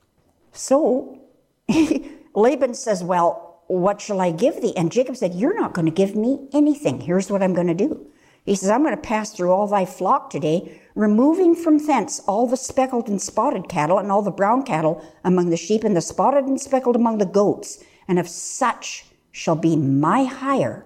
So 0.53 1.21
Laban 2.35 2.75
says, 2.75 3.03
Well, 3.03 3.63
what 3.67 4.01
shall 4.01 4.21
I 4.21 4.31
give 4.31 4.63
thee? 4.63 4.75
And 4.77 4.91
Jacob 4.91 5.17
said, 5.17 5.35
You're 5.35 5.59
not 5.59 5.75
going 5.75 5.87
to 5.87 5.93
give 5.93 6.17
me 6.17 6.49
anything. 6.53 7.01
Here's 7.01 7.31
what 7.31 7.43
I'm 7.43 7.55
going 7.55 7.67
to 7.67 7.75
do. 7.75 8.07
He 8.45 8.55
says, 8.55 8.71
I'm 8.71 8.83
going 8.83 8.95
to 8.95 9.01
pass 9.01 9.31
through 9.31 9.53
all 9.53 9.67
thy 9.67 9.85
flock 9.85 10.31
today, 10.31 10.81
removing 10.99 11.55
from 11.55 11.79
thence 11.79 12.19
all 12.27 12.49
the 12.49 12.57
speckled 12.57 13.09
and 13.09 13.23
spotted 13.23 13.69
cattle 13.69 13.99
and 13.99 14.11
all 14.11 14.21
the 14.21 14.33
brown 14.33 14.65
cattle 14.65 15.01
among 15.23 15.49
the 15.49 15.57
sheep 15.57 15.85
and 15.85 15.97
the 15.97 16.01
spotted 16.01 16.45
and 16.45 16.61
speckled 16.61 16.97
among 16.97 17.19
the 17.19 17.25
goats. 17.25 17.85
And 18.09 18.19
of 18.19 18.29
such 18.29 19.05
shall 19.31 19.55
be 19.55 19.77
my 19.77 20.25
hire. 20.25 20.85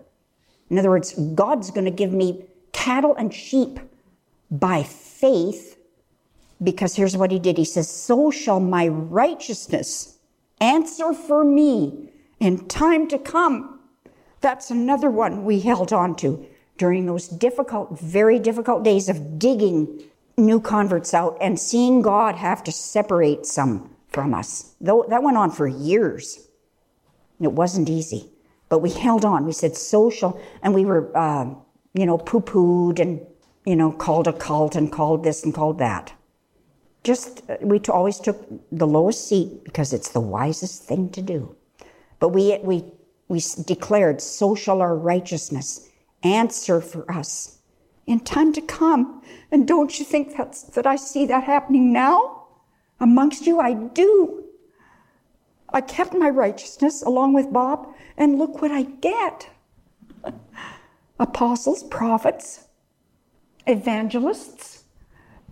In 0.68 0.78
other 0.78 0.90
words, 0.90 1.14
God's 1.34 1.70
going 1.70 1.86
to 1.86 1.90
give 1.90 2.12
me 2.12 2.44
cattle 2.72 3.14
and 3.16 3.32
sheep 3.32 3.80
by 4.50 4.82
faith 4.82 5.78
because 6.62 6.94
here's 6.94 7.16
what 7.16 7.30
he 7.30 7.38
did. 7.38 7.56
He 7.56 7.64
says, 7.64 7.90
So 7.90 8.30
shall 8.30 8.60
my 8.60 8.88
righteousness 8.88 10.18
answer 10.60 11.14
for 11.14 11.42
me 11.42 12.12
in 12.38 12.68
time 12.68 13.08
to 13.08 13.18
come. 13.18 13.80
That's 14.42 14.70
another 14.70 15.08
one 15.08 15.46
we 15.46 15.60
held 15.60 15.90
on 15.90 16.16
to 16.16 16.46
during 16.78 17.06
those 17.06 17.28
difficult, 17.28 17.98
very 17.98 18.38
difficult 18.38 18.82
days 18.82 19.08
of 19.08 19.38
digging 19.38 20.02
new 20.36 20.60
converts 20.60 21.14
out 21.14 21.36
and 21.40 21.58
seeing 21.58 22.02
God 22.02 22.36
have 22.36 22.64
to 22.64 22.72
separate 22.72 23.46
some 23.46 23.94
from 24.08 24.34
us. 24.34 24.74
Though 24.80 25.04
that 25.08 25.22
went 25.22 25.36
on 25.36 25.50
for 25.50 25.66
years. 25.66 26.48
It 27.40 27.52
wasn't 27.52 27.88
easy, 27.88 28.30
but 28.68 28.78
we 28.78 28.90
held 28.90 29.24
on. 29.24 29.44
We 29.46 29.52
said 29.52 29.76
social, 29.76 30.40
and 30.62 30.74
we 30.74 30.84
were, 30.84 31.10
uh, 31.16 31.46
you 31.92 32.06
know, 32.06 32.18
poo 32.18 32.40
pooed 32.40 33.00
and, 33.00 33.20
you 33.66 33.74
know, 33.74 33.90
called 33.90 34.28
a 34.28 34.32
cult 34.32 34.76
and 34.76 34.92
called 34.92 35.24
this 35.24 35.42
and 35.44 35.52
called 35.52 35.78
that. 35.78 36.12
Just, 37.02 37.42
uh, 37.50 37.56
we 37.60 37.80
always 37.88 38.20
took 38.20 38.46
the 38.70 38.86
lowest 38.86 39.28
seat 39.28 39.64
because 39.64 39.92
it's 39.92 40.10
the 40.10 40.20
wisest 40.20 40.84
thing 40.84 41.10
to 41.10 41.22
do. 41.22 41.56
But 42.20 42.28
we, 42.28 42.56
we, 42.62 42.84
we 43.26 43.42
declared, 43.66 44.20
social 44.20 44.80
our 44.80 44.96
righteousness 44.96 45.88
answer 46.22 46.80
for 46.80 47.10
us 47.10 47.58
in 48.06 48.20
time 48.20 48.52
to 48.52 48.60
come. 48.60 49.22
And 49.50 49.66
don't 49.66 49.98
you 49.98 50.04
think 50.04 50.36
that's, 50.36 50.62
that 50.62 50.86
I 50.86 50.96
see 50.96 51.26
that 51.26 51.44
happening 51.44 51.92
now? 51.92 52.46
Amongst 53.00 53.46
you, 53.46 53.60
I 53.60 53.74
do. 53.74 54.44
I 55.72 55.80
kept 55.80 56.12
my 56.14 56.28
righteousness 56.28 57.02
along 57.02 57.32
with 57.32 57.52
Bob, 57.52 57.94
and 58.16 58.38
look 58.38 58.60
what 58.60 58.70
I 58.70 58.82
get 58.82 59.48
apostles, 61.18 61.82
prophets, 61.84 62.68
evangelists, 63.66 64.84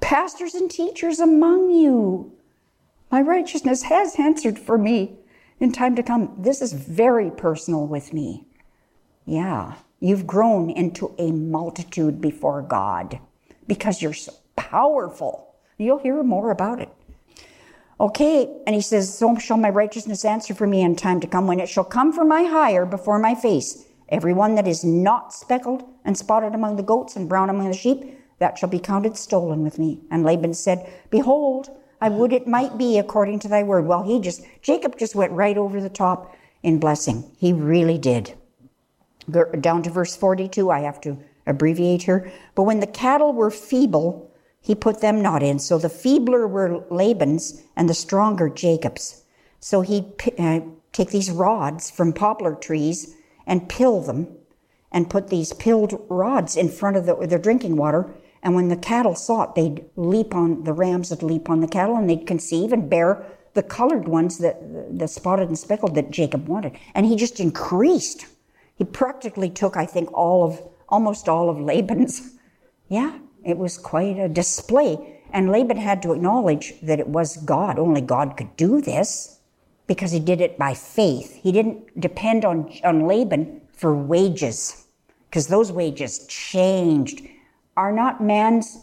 pastors, 0.00 0.54
and 0.54 0.70
teachers 0.70 1.20
among 1.20 1.70
you. 1.70 2.32
My 3.10 3.22
righteousness 3.22 3.82
has 3.84 4.16
answered 4.18 4.58
for 4.58 4.78
me 4.78 5.16
in 5.58 5.72
time 5.72 5.96
to 5.96 6.02
come. 6.02 6.34
This 6.38 6.62
is 6.62 6.72
very 6.72 7.30
personal 7.30 7.86
with 7.86 8.12
me. 8.12 8.46
Yeah. 9.24 9.74
You've 10.00 10.26
grown 10.26 10.70
into 10.70 11.14
a 11.18 11.30
multitude 11.30 12.22
before 12.22 12.62
God 12.62 13.20
because 13.66 14.00
you're 14.00 14.14
so 14.14 14.32
powerful. 14.56 15.54
You'll 15.76 15.98
hear 15.98 16.22
more 16.22 16.50
about 16.50 16.80
it. 16.80 16.88
Okay, 18.00 18.48
and 18.66 18.74
he 18.74 18.80
says, 18.80 19.14
So 19.14 19.36
shall 19.36 19.58
my 19.58 19.68
righteousness 19.68 20.24
answer 20.24 20.54
for 20.54 20.66
me 20.66 20.80
in 20.80 20.96
time 20.96 21.20
to 21.20 21.26
come, 21.26 21.46
when 21.46 21.60
it 21.60 21.68
shall 21.68 21.84
come 21.84 22.14
from 22.14 22.28
my 22.28 22.44
hire 22.44 22.86
before 22.86 23.18
my 23.18 23.34
face. 23.34 23.84
Everyone 24.08 24.54
that 24.54 24.66
is 24.66 24.82
not 24.82 25.34
speckled 25.34 25.84
and 26.02 26.16
spotted 26.16 26.54
among 26.54 26.76
the 26.76 26.82
goats 26.82 27.14
and 27.14 27.28
brown 27.28 27.50
among 27.50 27.70
the 27.70 27.76
sheep, 27.76 28.18
that 28.38 28.56
shall 28.56 28.70
be 28.70 28.78
counted 28.78 29.18
stolen 29.18 29.62
with 29.62 29.78
me. 29.78 30.00
And 30.10 30.24
Laban 30.24 30.54
said, 30.54 30.90
Behold, 31.10 31.68
I 32.00 32.08
would 32.08 32.32
it 32.32 32.46
might 32.46 32.78
be 32.78 32.96
according 32.96 33.40
to 33.40 33.48
thy 33.48 33.62
word. 33.62 33.84
Well, 33.84 34.02
he 34.02 34.18
just, 34.18 34.42
Jacob 34.62 34.98
just 34.98 35.14
went 35.14 35.32
right 35.32 35.58
over 35.58 35.78
the 35.78 35.90
top 35.90 36.34
in 36.62 36.80
blessing. 36.80 37.30
He 37.36 37.52
really 37.52 37.98
did 37.98 38.34
down 39.60 39.82
to 39.82 39.90
verse 39.90 40.16
42, 40.16 40.70
I 40.70 40.80
have 40.80 41.00
to 41.02 41.18
abbreviate 41.46 42.02
here. 42.02 42.30
But 42.54 42.64
when 42.64 42.80
the 42.80 42.86
cattle 42.86 43.32
were 43.32 43.50
feeble, 43.50 44.30
he 44.60 44.74
put 44.74 45.00
them 45.00 45.22
not 45.22 45.42
in. 45.42 45.58
So 45.58 45.78
the 45.78 45.88
feebler 45.88 46.46
were 46.46 46.84
Laban's 46.90 47.62
and 47.76 47.88
the 47.88 47.94
stronger 47.94 48.48
Jacob's. 48.48 49.24
So 49.58 49.80
he'd 49.82 50.12
uh, 50.38 50.60
take 50.92 51.10
these 51.10 51.30
rods 51.30 51.90
from 51.90 52.12
poplar 52.12 52.54
trees 52.54 53.14
and 53.46 53.68
pill 53.68 54.00
them 54.00 54.28
and 54.92 55.10
put 55.10 55.28
these 55.28 55.52
pilled 55.52 56.04
rods 56.08 56.56
in 56.56 56.68
front 56.68 56.96
of 56.96 57.06
the, 57.06 57.14
their 57.26 57.38
drinking 57.38 57.76
water. 57.76 58.12
And 58.42 58.54
when 58.54 58.68
the 58.68 58.76
cattle 58.76 59.14
saw 59.14 59.44
it, 59.44 59.54
they'd 59.54 59.84
leap 59.96 60.34
on, 60.34 60.64
the 60.64 60.72
rams 60.72 61.10
would 61.10 61.22
leap 61.22 61.48
on 61.48 61.60
the 61.60 61.68
cattle 61.68 61.96
and 61.96 62.08
they'd 62.08 62.26
conceive 62.26 62.72
and 62.72 62.88
bear 62.88 63.24
the 63.54 63.62
colored 63.62 64.08
ones 64.08 64.38
that 64.38 64.98
the 64.98 65.08
spotted 65.08 65.48
and 65.48 65.58
speckled 65.58 65.94
that 65.94 66.10
Jacob 66.10 66.48
wanted. 66.48 66.76
And 66.94 67.06
he 67.06 67.16
just 67.16 67.40
increased. 67.40 68.26
He 68.80 68.86
practically 68.86 69.50
took, 69.50 69.76
I 69.76 69.84
think, 69.84 70.10
all 70.14 70.42
of, 70.42 70.58
almost 70.88 71.28
all 71.28 71.50
of 71.50 71.60
Laban's. 71.60 72.36
Yeah, 72.88 73.20
it 73.44 73.56
was 73.56 73.78
quite 73.78 74.18
a 74.18 74.28
display. 74.28 75.22
And 75.30 75.52
Laban 75.52 75.76
had 75.76 76.02
to 76.02 76.12
acknowledge 76.12 76.74
that 76.80 76.98
it 76.98 77.06
was 77.06 77.36
God. 77.36 77.78
Only 77.78 78.00
God 78.00 78.36
could 78.36 78.56
do 78.56 78.80
this 78.80 79.38
because 79.86 80.10
he 80.10 80.18
did 80.18 80.40
it 80.40 80.58
by 80.58 80.74
faith. 80.74 81.38
He 81.40 81.52
didn't 81.52 82.00
depend 82.00 82.44
on, 82.44 82.72
on 82.82 83.06
Laban 83.06 83.60
for 83.72 83.94
wages 83.94 84.88
because 85.28 85.46
those 85.46 85.70
wages 85.70 86.26
changed. 86.26 87.20
Are 87.76 87.92
not 87.92 88.20
man's 88.20 88.78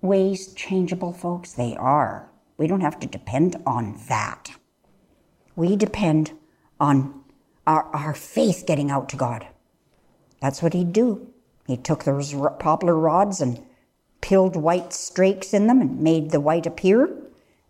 ways 0.00 0.52
changeable, 0.54 1.12
folks? 1.12 1.52
They 1.52 1.76
are. 1.76 2.28
We 2.56 2.66
don't 2.66 2.80
have 2.80 2.98
to 2.98 3.06
depend 3.06 3.62
on 3.64 4.00
that. 4.08 4.50
We 5.54 5.76
depend 5.76 6.32
on 6.80 7.21
our, 7.66 7.84
our 7.94 8.14
faith 8.14 8.64
getting 8.66 8.90
out 8.90 9.08
to 9.10 9.16
God. 9.16 9.46
That's 10.40 10.62
what 10.62 10.72
he'd 10.72 10.92
do. 10.92 11.28
He 11.66 11.76
took 11.76 12.04
those 12.04 12.34
poplar 12.58 12.98
rods 12.98 13.40
and 13.40 13.64
pilled 14.20 14.56
white 14.56 14.92
streaks 14.92 15.54
in 15.54 15.66
them 15.66 15.80
and 15.80 16.00
made 16.00 16.30
the 16.30 16.40
white 16.40 16.66
appear. 16.66 17.16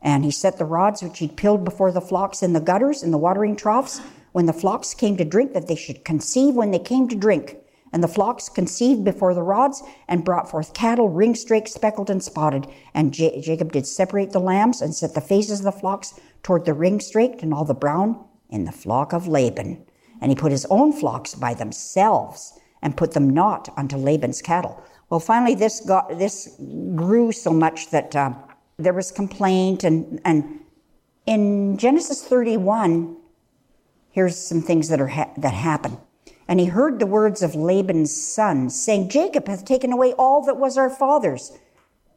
And 0.01 0.24
he 0.24 0.31
set 0.31 0.59
the 0.59 0.64
rods 0.64 1.02
which 1.02 1.19
he'd 1.19 1.36
pilled 1.36 1.64
before 1.64 1.93
the 1.93 2.01
flocks 2.01 2.43
in 2.43 2.55
the 2.55 2.60
gutters, 2.60 3.02
in 3.02 3.10
the 3.10 3.19
watering 3.19 3.55
troughs, 3.55 4.01
when 4.32 4.47
the 4.47 4.52
flocks 4.52 4.94
came 4.94 5.16
to 5.19 5.24
drink, 5.24 5.52
that 5.52 5.69
they 5.69 5.77
should 5.77 6.05
conceive 6.05 6.55
when 6.55 6.70
they 6.70 6.78
came 6.78 7.06
to 7.09 7.14
drink. 7.16 7.59
And 7.93 8.02
the 8.02 8.09
flocks 8.09 8.48
conceived 8.48 9.05
before 9.05 9.35
the 9.35 9.43
rods 9.43 9.82
and 10.09 10.24
brought 10.24 10.51
forth 10.51 10.73
cattle, 10.73 11.10
ring 11.10 11.35
straked, 11.35 11.69
speckled, 11.69 12.09
and 12.09 12.23
spotted. 12.23 12.66
And 12.94 13.12
J- 13.12 13.43
Jacob 13.43 13.73
did 13.73 13.86
separate 13.86 14.32
the 14.32 14.40
lambs 14.40 14.81
and 14.81 14.94
set 14.94 15.12
the 15.12 15.20
faces 15.20 15.60
of 15.60 15.64
the 15.64 15.73
flocks 15.73 16.19
toward 16.43 16.64
the 16.64 16.73
ring 16.73 17.01
straked 17.01 17.43
and 17.43 17.52
all 17.52 17.66
the 17.66 17.74
brown 17.74 18.24
in 18.53 18.65
the 18.65 18.73
flock 18.73 19.12
of 19.12 19.27
Laban. 19.27 19.85
And 20.20 20.31
he 20.31 20.37
put 20.37 20.53
his 20.53 20.66
own 20.66 20.93
flocks 20.93 21.35
by 21.35 21.55
themselves 21.55 22.53
and 22.81 22.97
put 22.97 23.12
them 23.12 23.31
not 23.31 23.69
unto 23.77 23.97
Laban's 23.97 24.43
cattle. 24.43 24.81
Well, 25.11 25.20
finally, 25.20 25.55
this 25.55 25.81
got 25.81 26.19
this 26.19 26.57
grew 26.95 27.33
so 27.33 27.53
much 27.53 27.91
that 27.91 28.15
uh, 28.15 28.33
there 28.79 28.93
was 28.93 29.11
complaint, 29.11 29.85
and 29.85 30.20
and 30.24 30.61
in 31.27 31.77
Genesis 31.77 32.24
31, 32.24 33.16
here's 34.11 34.37
some 34.37 34.62
things 34.62 34.89
that 34.89 35.01
are 35.01 35.09
ha- 35.09 35.33
that 35.37 35.55
happen. 35.55 35.99
And 36.49 36.59
he 36.59 36.66
heard 36.66 36.99
the 36.99 37.07
words 37.07 37.43
of 37.43 37.55
Laban's 37.55 38.15
son, 38.15 38.69
saying, 38.69 39.09
Jacob 39.09 39.47
hath 39.49 39.65
taken 39.65 39.93
away 39.93 40.12
all 40.15 40.45
that 40.45 40.57
was 40.57 40.77
our 40.77 40.91
father's, 40.91 41.53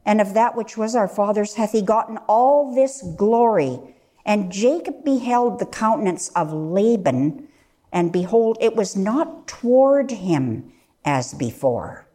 and 0.04 0.20
of 0.20 0.34
that 0.34 0.56
which 0.56 0.76
was 0.76 0.96
our 0.96 1.08
father's 1.08 1.54
hath 1.54 1.72
he 1.72 1.82
gotten 1.82 2.18
all 2.28 2.74
this 2.74 3.02
glory. 3.16 3.78
And 4.26 4.52
Jacob 4.52 5.04
beheld 5.04 5.58
the 5.58 5.66
countenance 5.66 6.28
of 6.30 6.52
Laban, 6.52 7.48
and 7.92 8.12
behold, 8.12 8.58
it 8.60 8.74
was 8.76 8.96
not 8.96 9.46
toward 9.46 10.10
him 10.10 10.72
as 11.04 11.32
before. 11.32 12.08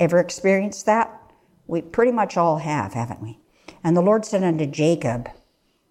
Ever 0.00 0.18
experienced 0.18 0.86
that? 0.86 1.12
We 1.66 1.82
pretty 1.82 2.10
much 2.10 2.36
all 2.36 2.58
have, 2.58 2.94
haven't 2.94 3.22
we? 3.22 3.38
And 3.84 3.96
the 3.96 4.02
Lord 4.02 4.24
said 4.24 4.42
unto 4.42 4.66
Jacob, 4.66 5.28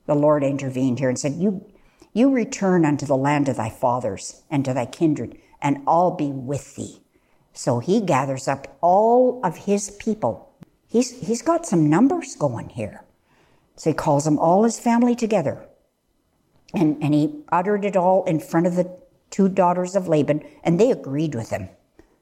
the 0.08 0.16
Lord 0.16 0.44
intervened 0.44 1.00
here 1.00 1.10
and 1.10 1.20
said, 1.20 1.36
You 1.36 1.66
you 2.12 2.32
return 2.32 2.86
unto 2.86 3.06
the 3.06 3.18
land 3.18 3.50
of 3.50 3.58
thy 3.58 3.70
fathers 3.70 4.42
and 4.50 4.64
to 4.66 4.74
thy 4.74 4.86
kindred, 4.86 5.38
and 5.62 5.84
I'll 5.86 6.12
be 6.16 6.32
with 6.32 6.76
thee. 6.76 7.02
So 7.52 7.80
he 7.80 8.00
gathers 8.00 8.48
up 8.48 8.78
all 8.82 9.42
of 9.44 9.58
his 9.58 9.92
people. 9.92 10.50
He's, 10.88 11.28
he's 11.28 11.42
got 11.42 11.66
some 11.66 11.90
numbers 11.90 12.36
going 12.36 12.70
here. 12.70 13.05
So 13.76 13.90
he 13.90 13.94
calls 13.94 14.26
them 14.26 14.40
all 14.40 14.64
his 14.64 14.80
family 14.80 15.16
together. 15.16 15.66
And, 16.74 17.02
and 17.02 17.14
he 17.14 17.44
uttered 17.52 17.86
it 17.86 17.96
all 17.96 18.24
in 18.26 18.40
front 18.40 18.68
of 18.68 18.76
the 18.76 18.90
two 19.30 19.50
daughters 19.50 19.96
of 19.96 20.08
Laban, 20.08 20.44
and 20.64 20.80
they 20.80 20.92
agreed 20.92 21.36
with 21.36 21.50
him. 21.50 21.70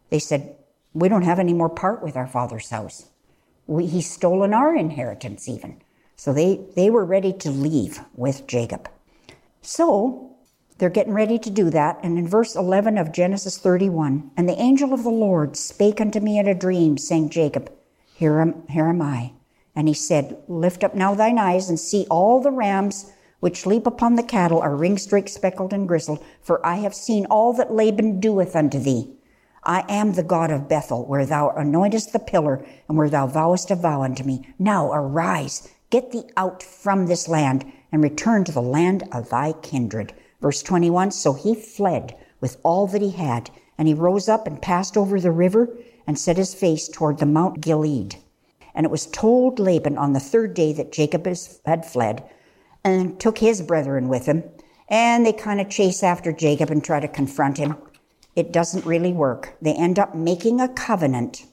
They 0.10 0.20
said, 0.20 0.56
We 0.94 1.10
don't 1.10 1.24
have 1.24 1.40
any 1.40 1.54
more 1.54 1.70
part 1.70 2.04
with 2.04 2.16
our 2.16 2.28
father's 2.28 2.70
house. 2.70 3.10
We, 3.68 3.86
he's 3.86 4.10
stolen 4.10 4.54
our 4.54 4.76
inheritance, 4.76 5.48
even. 5.48 5.82
So 6.16 6.34
they, 6.34 6.62
they 6.76 6.90
were 6.90 7.06
ready 7.06 7.34
to 7.34 7.50
leave 7.50 8.00
with 8.16 8.48
Jacob. 8.48 8.90
So 9.62 10.36
they're 10.78 10.90
getting 10.90 11.14
ready 11.14 11.40
to 11.40 11.50
do 11.50 11.70
that. 11.70 12.00
And 12.04 12.18
in 12.18 12.28
verse 12.28 12.56
11 12.56 12.98
of 12.98 13.12
Genesis 13.12 13.58
31, 13.58 14.32
and 14.36 14.48
the 14.48 14.60
angel 14.60 14.94
of 14.94 15.04
the 15.04 15.10
Lord 15.10 15.56
spake 15.56 16.02
unto 16.02 16.20
me 16.20 16.38
in 16.38 16.48
a 16.48 16.56
dream, 16.56 16.98
saying, 16.98 17.30
Jacob, 17.30 17.72
here 18.16 18.40
am, 18.40 18.68
here 18.68 18.88
am 18.88 19.02
I. 19.02 19.34
And 19.76 19.88
he 19.88 19.94
said, 19.94 20.38
Lift 20.48 20.84
up 20.84 20.96
now 20.96 21.16
thine 21.16 21.40
eyes 21.40 21.70
and 21.70 21.80
see 21.80 22.06
all 22.10 22.42
the 22.42 22.52
rams 22.52 23.12
which 23.44 23.66
leap 23.66 23.86
upon 23.86 24.16
the 24.16 24.24
cattle 24.24 24.62
are 24.62 24.74
ring 24.74 24.98
streaked, 24.98 25.30
speckled, 25.30 25.74
and 25.74 25.86
grizzled, 25.86 26.24
for 26.42 26.66
I 26.66 26.76
have 26.76 26.96
seen 26.96 27.26
all 27.26 27.52
that 27.54 27.74
Laban 27.74 28.22
doeth 28.22 28.56
unto 28.56 28.80
thee. 28.80 29.18
I 29.66 29.84
am 29.90 30.14
the 30.14 30.24
God 30.24 30.50
of 30.50 30.70
Bethel, 30.70 31.06
where 31.06 31.26
thou 31.26 31.54
anointest 31.58 32.14
the 32.14 32.20
pillar, 32.20 32.66
and 32.88 32.98
where 32.98 33.10
thou 33.10 33.28
vowest 33.28 33.70
a 33.70 33.76
vow 33.76 34.02
unto 34.02 34.24
me. 34.24 34.48
Now 34.58 34.94
arise, 34.94 35.70
get 35.90 36.12
thee 36.12 36.24
out 36.38 36.64
from 36.64 37.08
this 37.08 37.28
land, 37.28 37.66
and 37.92 38.02
return 38.02 38.46
to 38.46 38.54
the 38.54 38.62
land 38.62 39.04
of 39.12 39.30
thy 39.30 39.52
kindred. 39.52 40.14
Verse 40.42 40.64
21 40.64 41.12
So 41.12 41.34
he 41.34 41.54
fled 41.54 42.16
with 42.40 42.58
all 42.64 42.88
that 42.88 43.02
he 43.02 43.12
had, 43.12 43.50
and 43.78 43.90
he 43.90 43.94
rose 43.94 44.30
up 44.30 44.48
and 44.48 44.62
passed 44.62 44.96
over 44.96 45.20
the 45.20 45.32
river 45.32 45.68
and 46.08 46.18
set 46.18 46.38
his 46.38 46.54
face 46.54 46.88
toward 46.88 47.18
the 47.18 47.26
Mount 47.26 47.60
Gilead. 47.60 48.16
And 48.76 48.86
it 48.86 48.92
was 48.92 49.06
told 49.08 49.60
Laban 49.60 49.98
on 49.98 50.14
the 50.14 50.20
third 50.20 50.54
day 50.54 50.74
that 50.74 50.92
Jacob 50.92 51.28
had 51.66 51.86
fled 51.86 52.24
and 52.84 53.20
took 53.20 53.38
his 53.38 53.62
brethren 53.62 54.08
with 54.08 54.26
him. 54.26 54.44
And 54.90 55.26
they 55.26 55.34
kind 55.34 55.62
of 55.62 55.70
chase 55.70 56.04
after 56.04 56.32
Jacob 56.32 56.70
and 56.70 56.84
try 56.84 57.00
to 57.00 57.08
confront 57.08 57.58
him. 57.58 57.76
It 58.36 58.52
doesn't 58.52 58.86
really 58.86 59.14
work. 59.14 59.56
They 59.62 59.74
end 59.74 60.00
up 60.00 60.16
making 60.16 60.60
a 60.60 60.68
covenant 60.68 61.46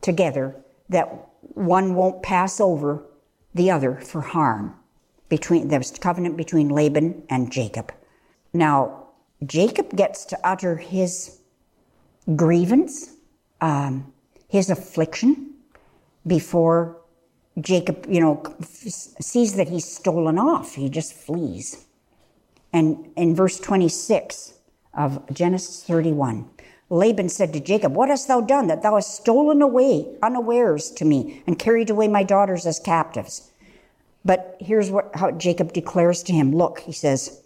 together 0.00 0.56
that 0.88 1.28
one 1.40 1.94
won't 1.94 2.22
pass 2.22 2.60
over 2.60 3.04
the 3.54 3.70
other 3.70 3.96
for 3.96 4.20
harm 4.20 4.76
between 5.28 5.68
there 5.68 5.78
was 5.78 5.90
covenant 5.92 6.36
between 6.36 6.68
Laban 6.68 7.22
and 7.30 7.50
Jacob. 7.50 7.90
Now, 8.52 9.06
Jacob 9.46 9.96
gets 9.96 10.26
to 10.26 10.38
utter 10.44 10.76
his 10.76 11.38
grievance, 12.36 13.14
um, 13.62 14.12
his 14.48 14.68
affliction, 14.68 15.51
before 16.26 17.02
Jacob, 17.60 18.06
you 18.08 18.20
know, 18.20 18.42
sees 18.62 19.54
that 19.54 19.68
he's 19.68 19.84
stolen 19.84 20.38
off. 20.38 20.74
He 20.74 20.88
just 20.88 21.12
flees. 21.12 21.84
And 22.72 23.10
in 23.16 23.34
verse 23.34 23.60
26 23.60 24.54
of 24.94 25.22
Genesis 25.32 25.84
31, 25.84 26.48
Laban 26.88 27.28
said 27.28 27.52
to 27.52 27.60
Jacob, 27.60 27.94
What 27.94 28.08
hast 28.08 28.28
thou 28.28 28.40
done 28.40 28.66
that 28.68 28.82
thou 28.82 28.94
hast 28.94 29.14
stolen 29.14 29.60
away 29.60 30.06
unawares 30.22 30.90
to 30.92 31.04
me 31.04 31.42
and 31.46 31.58
carried 31.58 31.90
away 31.90 32.08
my 32.08 32.22
daughters 32.22 32.66
as 32.66 32.78
captives? 32.78 33.50
But 34.24 34.56
here's 34.60 34.90
what, 34.90 35.10
how 35.14 35.32
Jacob 35.32 35.72
declares 35.72 36.22
to 36.24 36.32
him 36.32 36.54
Look, 36.54 36.80
he 36.80 36.92
says, 36.92 37.42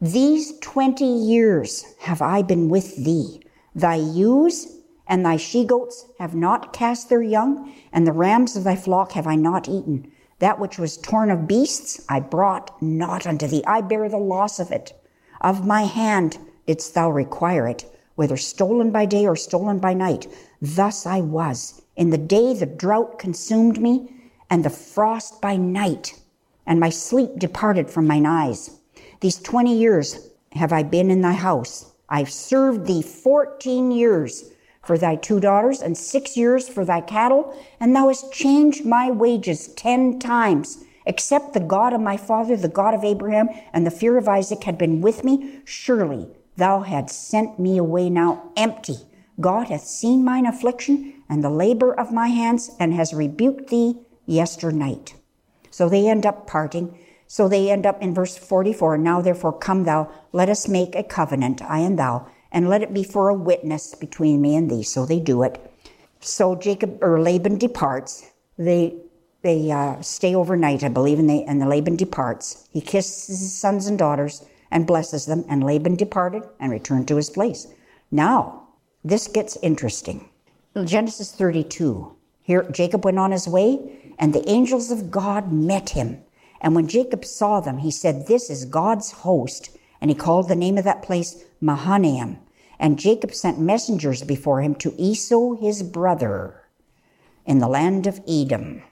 These 0.00 0.58
20 0.60 1.04
years 1.04 1.84
have 2.00 2.22
I 2.22 2.42
been 2.42 2.68
with 2.68 2.96
thee. 3.04 3.42
Thy 3.74 3.96
ewes 3.96 4.79
and 5.10 5.26
thy 5.26 5.36
she 5.36 5.64
goats 5.64 6.06
have 6.20 6.36
not 6.36 6.72
cast 6.72 7.08
their 7.08 7.20
young, 7.20 7.74
and 7.92 8.06
the 8.06 8.12
rams 8.12 8.54
of 8.54 8.62
thy 8.62 8.76
flock 8.76 9.10
have 9.12 9.26
I 9.26 9.34
not 9.34 9.68
eaten. 9.68 10.10
That 10.38 10.60
which 10.60 10.78
was 10.78 10.96
torn 10.96 11.32
of 11.32 11.48
beasts 11.48 12.02
I 12.08 12.20
brought 12.20 12.80
not 12.80 13.26
unto 13.26 13.48
thee. 13.48 13.64
I 13.66 13.80
bear 13.80 14.08
the 14.08 14.18
loss 14.18 14.60
of 14.60 14.70
it. 14.70 14.92
Of 15.40 15.66
my 15.66 15.82
hand 15.82 16.38
didst 16.64 16.94
thou 16.94 17.10
require 17.10 17.66
it, 17.66 17.84
whether 18.14 18.36
stolen 18.36 18.92
by 18.92 19.04
day 19.04 19.26
or 19.26 19.34
stolen 19.34 19.80
by 19.80 19.94
night. 19.94 20.28
Thus 20.62 21.04
I 21.06 21.20
was. 21.22 21.82
In 21.96 22.10
the 22.10 22.16
day 22.16 22.54
the 22.54 22.66
drought 22.66 23.18
consumed 23.18 23.80
me, 23.80 24.14
and 24.48 24.64
the 24.64 24.70
frost 24.70 25.40
by 25.40 25.56
night, 25.56 26.20
and 26.66 26.78
my 26.78 26.90
sleep 26.90 27.30
departed 27.36 27.90
from 27.90 28.06
mine 28.06 28.26
eyes. 28.26 28.78
These 29.20 29.42
twenty 29.42 29.76
years 29.76 30.30
have 30.52 30.72
I 30.72 30.84
been 30.84 31.10
in 31.10 31.20
thy 31.20 31.32
house. 31.32 31.92
I've 32.08 32.30
served 32.30 32.86
thee 32.86 33.02
fourteen 33.02 33.90
years 33.90 34.52
for 34.82 34.98
thy 34.98 35.16
two 35.16 35.40
daughters, 35.40 35.80
and 35.80 35.96
six 35.96 36.36
years 36.36 36.68
for 36.68 36.84
thy 36.84 37.00
cattle, 37.00 37.54
and 37.78 37.94
thou 37.94 38.08
hast 38.08 38.32
changed 38.32 38.84
my 38.84 39.10
wages 39.10 39.68
ten 39.68 40.18
times. 40.18 40.84
Except 41.06 41.52
the 41.52 41.60
God 41.60 41.92
of 41.92 42.00
my 42.00 42.16
father, 42.16 42.56
the 42.56 42.68
God 42.68 42.94
of 42.94 43.04
Abraham, 43.04 43.48
and 43.72 43.86
the 43.86 43.90
fear 43.90 44.18
of 44.18 44.28
Isaac 44.28 44.64
had 44.64 44.78
been 44.78 45.00
with 45.00 45.24
me, 45.24 45.60
surely 45.64 46.28
thou 46.56 46.80
hadst 46.80 47.28
sent 47.28 47.58
me 47.58 47.78
away 47.78 48.10
now 48.10 48.52
empty, 48.56 48.96
God 49.40 49.68
hath 49.68 49.84
seen 49.84 50.24
mine 50.24 50.46
affliction 50.46 51.14
and 51.28 51.42
the 51.42 51.50
labor 51.50 51.98
of 51.98 52.12
my 52.12 52.28
hands, 52.28 52.70
and 52.78 52.92
has 52.92 53.14
rebuked 53.14 53.70
thee 53.70 53.94
yesternight. 54.26 55.14
So 55.70 55.88
they 55.88 56.08
end 56.08 56.26
up 56.26 56.46
parting. 56.46 56.98
So 57.28 57.48
they 57.48 57.70
end 57.70 57.86
up 57.86 58.02
in 58.02 58.12
verse 58.12 58.36
44 58.36 58.98
Now 58.98 59.22
therefore 59.22 59.56
come 59.56 59.84
thou, 59.84 60.10
let 60.32 60.48
us 60.48 60.68
make 60.68 60.96
a 60.96 61.04
covenant, 61.04 61.62
I 61.62 61.78
and 61.78 61.98
thou, 61.98 62.26
and 62.52 62.68
let 62.68 62.82
it 62.82 62.94
be 62.94 63.04
for 63.04 63.28
a 63.28 63.34
witness 63.34 63.94
between 63.94 64.40
me 64.40 64.56
and 64.56 64.70
thee. 64.70 64.82
So 64.82 65.06
they 65.06 65.20
do 65.20 65.42
it. 65.42 65.58
So 66.20 66.54
Jacob 66.54 67.02
or 67.02 67.20
Laban 67.20 67.58
departs. 67.58 68.30
They 68.58 68.94
they 69.42 69.70
uh, 69.70 70.00
stay 70.02 70.34
overnight, 70.34 70.84
I 70.84 70.88
believe, 70.88 71.18
and, 71.18 71.30
they, 71.30 71.44
and 71.44 71.62
the 71.62 71.66
Laban 71.66 71.96
departs. 71.96 72.68
He 72.72 72.82
kisses 72.82 73.26
his 73.28 73.54
sons 73.54 73.86
and 73.86 73.98
daughters 73.98 74.44
and 74.70 74.86
blesses 74.86 75.24
them, 75.26 75.44
and 75.48 75.64
Laban 75.64 75.96
departed 75.96 76.42
and 76.60 76.70
returned 76.70 77.08
to 77.08 77.16
his 77.16 77.30
place. 77.30 77.66
Now, 78.10 78.68
this 79.02 79.28
gets 79.28 79.56
interesting. 79.62 80.28
Genesis 80.84 81.32
32. 81.32 82.14
Here, 82.42 82.68
Jacob 82.70 83.04
went 83.04 83.18
on 83.18 83.32
his 83.32 83.48
way, 83.48 84.12
and 84.18 84.34
the 84.34 84.48
angels 84.48 84.90
of 84.90 85.10
God 85.10 85.52
met 85.52 85.90
him. 85.90 86.22
And 86.60 86.74
when 86.74 86.86
Jacob 86.86 87.24
saw 87.24 87.60
them, 87.60 87.78
he 87.78 87.90
said, 87.90 88.26
This 88.26 88.50
is 88.50 88.64
God's 88.66 89.10
host. 89.10 89.70
And 90.00 90.10
he 90.10 90.14
called 90.14 90.48
the 90.48 90.56
name 90.56 90.78
of 90.78 90.84
that 90.84 91.02
place 91.02 91.44
Mahanaim. 91.60 92.38
And 92.78 92.98
Jacob 92.98 93.34
sent 93.34 93.60
messengers 93.60 94.22
before 94.22 94.62
him 94.62 94.74
to 94.76 94.94
Esau 94.96 95.54
his 95.54 95.82
brother 95.82 96.62
in 97.44 97.58
the 97.58 97.68
land 97.68 98.06
of 98.06 98.20
Edom 98.26 98.82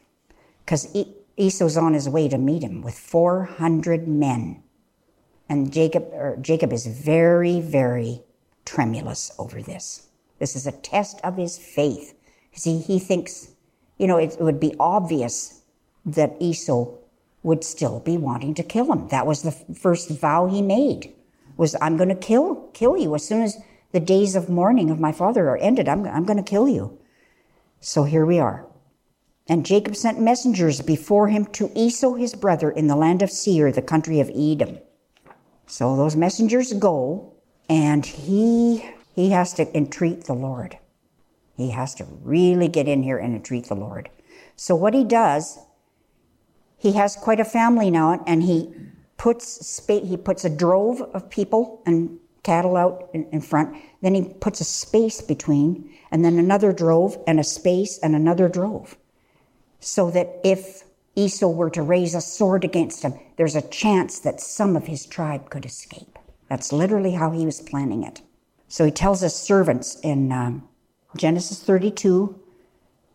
because 0.64 0.94
Esau's 1.38 1.78
on 1.78 1.94
his 1.94 2.08
way 2.08 2.28
to 2.28 2.36
meet 2.36 2.62
him 2.62 2.82
with 2.82 2.98
400 2.98 4.06
men. 4.06 4.62
And 5.48 5.72
Jacob, 5.72 6.10
er, 6.12 6.36
Jacob 6.38 6.74
is 6.74 6.86
very, 6.86 7.60
very 7.60 8.22
tremulous 8.66 9.32
over 9.38 9.62
this. 9.62 10.08
This 10.38 10.54
is 10.54 10.66
a 10.66 10.72
test 10.72 11.20
of 11.24 11.38
his 11.38 11.56
faith. 11.56 12.14
See, 12.52 12.78
he 12.78 12.98
thinks, 12.98 13.52
you 13.96 14.06
know, 14.06 14.18
it, 14.18 14.34
it 14.34 14.42
would 14.42 14.60
be 14.60 14.74
obvious 14.78 15.62
that 16.04 16.36
Esau 16.38 16.92
would 17.42 17.64
still 17.64 18.00
be 18.00 18.16
wanting 18.16 18.54
to 18.54 18.62
kill 18.62 18.92
him. 18.92 19.08
That 19.08 19.26
was 19.26 19.42
the 19.42 19.52
first 19.52 20.10
vow 20.10 20.46
he 20.46 20.62
made, 20.62 21.12
was 21.56 21.76
I'm 21.80 21.96
going 21.96 22.08
to 22.08 22.14
kill, 22.14 22.68
kill 22.72 22.96
you. 22.96 23.14
As 23.14 23.26
soon 23.26 23.42
as 23.42 23.58
the 23.92 24.00
days 24.00 24.34
of 24.34 24.48
mourning 24.48 24.90
of 24.90 25.00
my 25.00 25.12
father 25.12 25.48
are 25.48 25.56
ended, 25.58 25.88
I'm, 25.88 26.06
I'm 26.06 26.24
going 26.24 26.42
to 26.42 26.50
kill 26.50 26.68
you. 26.68 26.98
So 27.80 28.04
here 28.04 28.26
we 28.26 28.38
are. 28.38 28.66
And 29.48 29.64
Jacob 29.64 29.96
sent 29.96 30.20
messengers 30.20 30.82
before 30.82 31.28
him 31.28 31.46
to 31.46 31.70
Esau 31.74 32.14
his 32.14 32.34
brother 32.34 32.70
in 32.70 32.86
the 32.86 32.96
land 32.96 33.22
of 33.22 33.30
Seir, 33.30 33.72
the 33.72 33.80
country 33.80 34.20
of 34.20 34.30
Edom. 34.34 34.78
So 35.66 35.96
those 35.96 36.16
messengers 36.16 36.72
go, 36.74 37.34
and 37.68 38.04
he 38.04 38.84
he 39.14 39.30
has 39.30 39.52
to 39.54 39.76
entreat 39.76 40.24
the 40.24 40.34
Lord. 40.34 40.78
He 41.56 41.70
has 41.70 41.94
to 41.96 42.06
really 42.22 42.68
get 42.68 42.86
in 42.86 43.02
here 43.02 43.18
and 43.18 43.34
entreat 43.34 43.66
the 43.66 43.74
Lord. 43.74 44.10
So 44.54 44.76
what 44.76 44.94
he 44.94 45.02
does, 45.02 45.58
he 46.78 46.92
has 46.92 47.16
quite 47.16 47.40
a 47.40 47.44
family 47.44 47.90
now, 47.90 48.22
and 48.26 48.42
he 48.42 48.72
puts 49.16 49.80
he 49.86 50.16
puts 50.16 50.44
a 50.44 50.50
drove 50.50 51.02
of 51.02 51.28
people 51.28 51.82
and 51.84 52.18
cattle 52.44 52.76
out 52.76 53.10
in, 53.12 53.28
in 53.30 53.40
front. 53.40 53.76
Then 54.00 54.14
he 54.14 54.22
puts 54.40 54.60
a 54.60 54.64
space 54.64 55.20
between, 55.20 55.90
and 56.10 56.24
then 56.24 56.38
another 56.38 56.72
drove 56.72 57.18
and 57.26 57.38
a 57.38 57.44
space 57.44 57.98
and 57.98 58.14
another 58.14 58.48
drove 58.48 58.96
so 59.80 60.10
that 60.10 60.40
if 60.44 60.84
Esau 61.14 61.48
were 61.48 61.70
to 61.70 61.82
raise 61.82 62.14
a 62.14 62.20
sword 62.20 62.64
against 62.64 63.02
him, 63.02 63.14
there's 63.36 63.56
a 63.56 63.68
chance 63.68 64.20
that 64.20 64.40
some 64.40 64.76
of 64.76 64.86
his 64.86 65.06
tribe 65.06 65.50
could 65.50 65.64
escape. 65.64 66.18
That's 66.48 66.72
literally 66.72 67.12
how 67.12 67.30
he 67.30 67.44
was 67.44 67.60
planning 67.60 68.04
it. 68.04 68.22
So 68.68 68.84
he 68.84 68.90
tells 68.90 69.20
his 69.20 69.34
servants 69.34 69.98
in 70.00 70.32
um, 70.32 70.68
Genesis 71.16 71.62
32, 71.62 72.38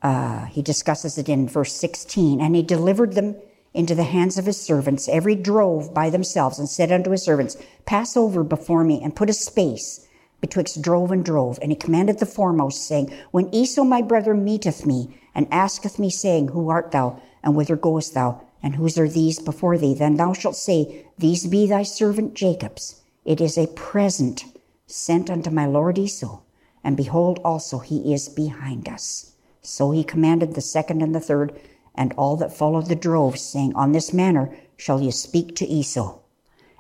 uh, 0.02 0.46
he 0.46 0.62
discusses 0.62 1.18
it 1.18 1.30
in 1.30 1.48
verse 1.48 1.74
16, 1.74 2.42
and 2.42 2.56
he 2.56 2.64
delivered 2.64 3.14
them 3.14 3.36
into 3.74 3.96
the 3.96 4.04
hands 4.04 4.38
of 4.38 4.46
his 4.46 4.62
servants, 4.62 5.10
every 5.10 5.36
drove 5.36 5.94
by 5.94 6.10
themselves, 6.10 6.60
and 6.60 6.70
said 6.70 6.92
unto 6.92 7.12
his 7.12 7.24
servants, 7.24 7.58
Pass 7.86 8.16
over 8.16 8.44
before 8.44 8.84
me, 8.84 9.02
and 9.02 9.16
put 9.16 9.30
a 9.30 9.34
space 9.34 10.08
betwixt 10.42 10.82
drove 10.82 11.12
and 11.12 11.24
drove. 11.24 11.58
And 11.62 11.72
he 11.72 11.76
commanded 11.76 12.20
the 12.20 12.26
foremost, 12.26 12.86
saying, 12.88 13.14
When 13.32 13.54
Esau 13.54 13.84
my 13.84 14.02
brother 14.02 14.34
meeteth 14.34 14.86
me, 14.86 15.18
and 15.34 15.48
asketh 15.52 15.98
me, 15.98 16.10
saying, 16.10 16.50
Who 16.50 16.70
art 16.70 16.92
thou, 16.92 17.22
and 17.42 17.56
whither 17.56 17.76
goest 17.76 18.14
thou, 18.14 18.42
and 18.62 18.76
whose 18.76 18.98
are 18.98 19.08
these 19.08 19.40
before 19.40 19.78
thee? 19.78 19.94
Then 19.94 20.18
thou 20.18 20.34
shalt 20.34 20.56
say, 20.56 21.08
These 21.18 21.48
be 21.48 21.66
thy 21.66 21.84
servant 21.84 22.34
Jacob's. 22.34 23.02
It 23.26 23.42
is 23.42 23.58
a 23.58 23.68
present 23.68 24.44
sent 24.86 25.30
unto 25.30 25.50
my 25.50 25.66
lord 25.66 25.98
Esau, 25.98 26.42
and 26.84 26.96
behold, 26.98 27.40
also 27.44 27.80
he 27.80 28.14
is 28.14 28.30
behind 28.30 28.88
us. 28.88 29.34
So 29.62 29.92
he 29.92 30.04
commanded 30.04 30.54
the 30.54 30.62
second 30.62 31.02
and 31.02 31.16
the 31.16 31.22
third, 31.22 31.58
and 31.96 32.14
all 32.14 32.38
that 32.38 32.56
followed 32.56 32.88
the 32.88 32.96
droves, 32.96 33.42
saying, 33.42 33.74
On 33.76 33.92
this 33.92 34.14
manner 34.14 34.56
shall 34.78 35.02
ye 35.02 35.12
speak 35.12 35.56
to 35.56 35.66
Esau. 35.66 36.20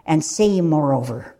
And 0.05 0.23
say, 0.23 0.59
moreover, 0.61 1.35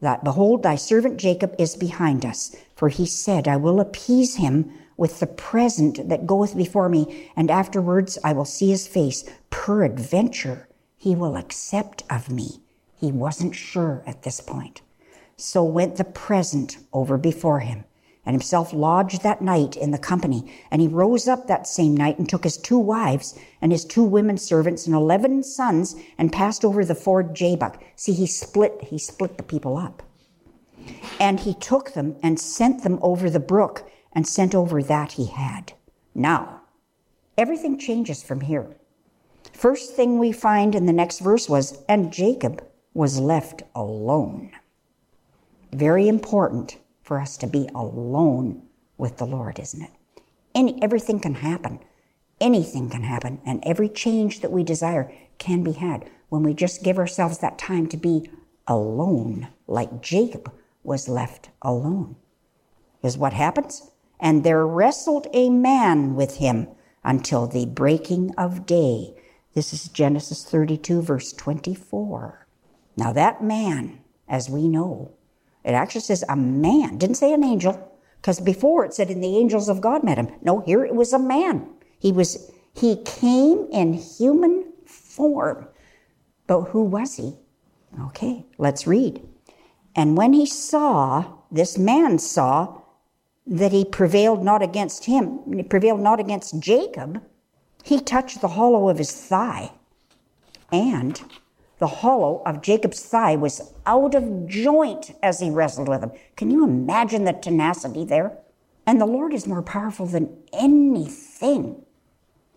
that, 0.00 0.24
Behold, 0.24 0.62
thy 0.62 0.76
servant 0.76 1.16
Jacob 1.18 1.54
is 1.58 1.76
behind 1.76 2.24
us, 2.24 2.54
for 2.74 2.88
he 2.88 3.06
said, 3.06 3.48
I 3.48 3.56
will 3.56 3.80
appease 3.80 4.36
him 4.36 4.72
with 4.96 5.20
the 5.20 5.26
present 5.26 6.08
that 6.08 6.26
goeth 6.26 6.56
before 6.56 6.88
me, 6.88 7.30
and 7.36 7.50
afterwards 7.50 8.18
I 8.24 8.32
will 8.32 8.44
see 8.44 8.68
his 8.70 8.86
face. 8.86 9.24
Peradventure 9.50 10.68
he 10.96 11.14
will 11.14 11.36
accept 11.36 12.02
of 12.10 12.30
me. 12.30 12.62
He 12.98 13.12
wasn't 13.12 13.54
sure 13.54 14.02
at 14.06 14.22
this 14.22 14.40
point. 14.40 14.80
So 15.36 15.62
went 15.62 15.96
the 15.96 16.04
present 16.04 16.78
over 16.92 17.18
before 17.18 17.60
him, 17.60 17.84
and 18.26 18.34
himself 18.34 18.72
lodged 18.72 19.22
that 19.22 19.40
night 19.40 19.76
in 19.76 19.92
the 19.92 19.98
company. 19.98 20.52
And 20.70 20.82
he 20.82 20.88
rose 20.88 21.28
up 21.28 21.46
that 21.46 21.66
same 21.66 21.96
night 21.96 22.18
and 22.18 22.28
took 22.28 22.44
his 22.44 22.58
two 22.58 22.78
wives 22.78 23.38
and 23.62 23.72
his 23.72 23.84
two 23.84 24.04
women 24.04 24.36
servants 24.36 24.86
and 24.86 24.94
eleven 24.94 25.42
sons 25.42 25.96
and 26.18 26.32
passed 26.32 26.64
over 26.64 26.84
the 26.84 26.94
ford 26.94 27.34
Jabbok. 27.34 27.82
See, 27.94 28.12
he 28.12 28.26
split, 28.26 28.82
he 28.82 28.98
split 28.98 29.38
the 29.38 29.42
people 29.42 29.78
up. 29.78 30.02
And 31.18 31.40
he 31.40 31.54
took 31.54 31.94
them 31.94 32.16
and 32.22 32.38
sent 32.38 32.82
them 32.82 32.98
over 33.00 33.30
the 33.30 33.40
brook 33.40 33.88
and 34.12 34.26
sent 34.26 34.54
over 34.54 34.82
that 34.82 35.12
he 35.12 35.26
had. 35.26 35.72
Now, 36.14 36.62
everything 37.38 37.78
changes 37.78 38.22
from 38.22 38.40
here. 38.40 38.76
First 39.52 39.94
thing 39.94 40.18
we 40.18 40.32
find 40.32 40.74
in 40.74 40.86
the 40.86 40.92
next 40.92 41.20
verse 41.20 41.48
was, 41.48 41.82
and 41.88 42.12
Jacob 42.12 42.62
was 42.92 43.20
left 43.20 43.62
alone. 43.74 44.50
Very 45.72 46.08
important 46.08 46.78
for 47.06 47.20
us 47.20 47.36
to 47.36 47.46
be 47.46 47.68
alone 47.72 48.62
with 48.98 49.18
the 49.18 49.24
Lord, 49.24 49.60
isn't 49.60 49.80
it? 49.80 49.92
Any, 50.56 50.82
everything 50.82 51.20
can 51.20 51.36
happen. 51.36 51.78
Anything 52.40 52.90
can 52.90 53.04
happen. 53.04 53.40
And 53.46 53.62
every 53.64 53.88
change 53.88 54.40
that 54.40 54.50
we 54.50 54.64
desire 54.64 55.12
can 55.38 55.62
be 55.62 55.72
had 55.72 56.10
when 56.30 56.42
we 56.42 56.52
just 56.52 56.82
give 56.82 56.98
ourselves 56.98 57.38
that 57.38 57.58
time 57.58 57.86
to 57.88 57.96
be 57.96 58.28
alone, 58.66 59.48
like 59.68 60.02
Jacob 60.02 60.52
was 60.82 61.08
left 61.08 61.50
alone. 61.62 62.16
Is 63.04 63.16
what 63.16 63.32
happens? 63.32 63.92
And 64.18 64.42
there 64.42 64.66
wrestled 64.66 65.28
a 65.32 65.48
man 65.48 66.16
with 66.16 66.38
him 66.38 66.66
until 67.04 67.46
the 67.46 67.66
breaking 67.66 68.34
of 68.36 68.66
day. 68.66 69.14
This 69.54 69.72
is 69.72 69.88
Genesis 69.88 70.42
32, 70.42 71.02
verse 71.02 71.32
24. 71.32 72.48
Now, 72.96 73.12
that 73.12 73.44
man, 73.44 74.00
as 74.28 74.50
we 74.50 74.66
know, 74.66 75.15
it 75.66 75.72
actually 75.72 76.02
says 76.02 76.24
a 76.28 76.36
man, 76.36 76.96
didn't 76.96 77.16
say 77.16 77.32
an 77.32 77.42
angel, 77.42 77.92
because 78.22 78.38
before 78.38 78.84
it 78.84 78.94
said, 78.94 79.10
in 79.10 79.20
the 79.20 79.36
angels 79.36 79.68
of 79.68 79.80
God 79.80 80.04
met 80.04 80.16
him. 80.16 80.28
No, 80.40 80.60
here 80.60 80.84
it 80.84 80.94
was 80.94 81.12
a 81.12 81.18
man. 81.18 81.68
He 81.98 82.12
was, 82.12 82.50
he 82.72 83.02
came 83.02 83.66
in 83.72 83.94
human 83.94 84.72
form. 84.86 85.66
But 86.46 86.66
who 86.66 86.84
was 86.84 87.16
he? 87.16 87.34
Okay, 88.00 88.46
let's 88.58 88.86
read. 88.86 89.26
And 89.96 90.16
when 90.16 90.32
he 90.32 90.46
saw, 90.46 91.24
this 91.50 91.76
man 91.76 92.20
saw 92.20 92.80
that 93.46 93.72
he 93.72 93.84
prevailed 93.84 94.44
not 94.44 94.62
against 94.62 95.06
him, 95.06 95.40
he 95.52 95.64
prevailed 95.64 96.00
not 96.00 96.20
against 96.20 96.60
Jacob, 96.60 97.22
he 97.82 98.00
touched 98.00 98.40
the 98.40 98.48
hollow 98.48 98.88
of 98.88 98.98
his 98.98 99.12
thigh. 99.12 99.72
And 100.70 101.20
the 101.78 101.86
hollow 101.86 102.42
of 102.46 102.62
Jacob's 102.62 103.02
thigh 103.02 103.36
was 103.36 103.72
out 103.84 104.14
of 104.14 104.46
joint 104.46 105.16
as 105.22 105.40
he 105.40 105.50
wrestled 105.50 105.88
with 105.88 106.02
him. 106.02 106.12
Can 106.36 106.50
you 106.50 106.64
imagine 106.64 107.24
the 107.24 107.32
tenacity 107.32 108.04
there? 108.04 108.38
And 108.86 109.00
the 109.00 109.06
Lord 109.06 109.34
is 109.34 109.46
more 109.46 109.62
powerful 109.62 110.06
than 110.06 110.36
anything 110.52 111.82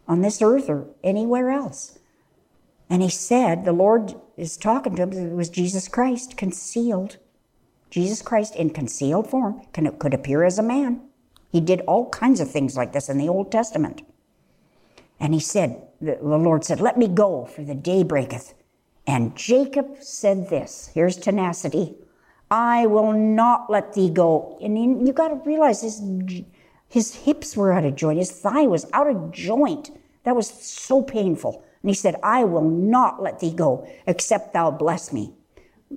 on 0.07 0.21
this 0.21 0.41
earth 0.41 0.69
or 0.69 0.87
anywhere 1.03 1.49
else. 1.49 1.99
And 2.89 3.01
he 3.01 3.09
said, 3.09 3.65
the 3.65 3.73
Lord 3.73 4.15
is 4.37 4.57
talking 4.57 4.95
to 4.95 5.03
him, 5.03 5.11
it 5.11 5.35
was 5.35 5.49
Jesus 5.49 5.87
Christ 5.87 6.37
concealed 6.37 7.17
Jesus 7.89 8.21
Christ 8.21 8.55
in 8.55 8.69
concealed 8.69 9.29
form 9.29 9.61
can, 9.73 9.91
could 9.97 10.13
appear 10.13 10.43
as 10.43 10.59
a 10.59 10.63
man. 10.63 11.01
He 11.51 11.59
did 11.59 11.81
all 11.81 12.09
kinds 12.09 12.39
of 12.39 12.51
things 12.51 12.77
like 12.77 12.93
this 12.93 13.09
in 13.09 13.17
the 13.17 13.29
Old 13.29 13.51
Testament. 13.51 14.03
And 15.19 15.33
he 15.33 15.39
said, 15.39 15.81
the 15.99 16.17
Lord 16.21 16.63
said, 16.63 16.79
Let 16.79 16.97
me 16.97 17.07
go, 17.07 17.45
for 17.45 17.63
the 17.63 17.75
day 17.75 18.03
breaketh. 18.03 18.53
And 19.09 19.35
Jacob 19.35 19.97
said 20.01 20.49
this 20.49 20.91
here's 20.93 21.17
tenacity 21.17 21.95
I 22.51 22.85
will 22.85 23.11
not 23.11 23.67
let 23.67 23.93
thee 23.93 24.11
go. 24.11 24.55
And 24.61 25.07
you 25.07 25.13
got 25.13 25.29
to 25.29 25.49
realize 25.49 25.81
his, 25.81 25.99
his 26.87 27.15
hips 27.15 27.57
were 27.57 27.73
out 27.73 27.85
of 27.85 27.95
joint, 27.95 28.19
his 28.19 28.31
thigh 28.31 28.67
was 28.67 28.85
out 28.93 29.09
of 29.09 29.31
joint. 29.31 29.89
That 30.25 30.35
was 30.35 30.47
so 30.47 31.01
painful. 31.01 31.63
And 31.81 31.89
he 31.89 31.95
said, 31.95 32.17
I 32.21 32.43
will 32.43 32.69
not 32.69 33.23
let 33.23 33.39
thee 33.39 33.51
go 33.51 33.89
except 34.05 34.53
thou 34.53 34.69
bless 34.69 35.11
me. 35.11 35.33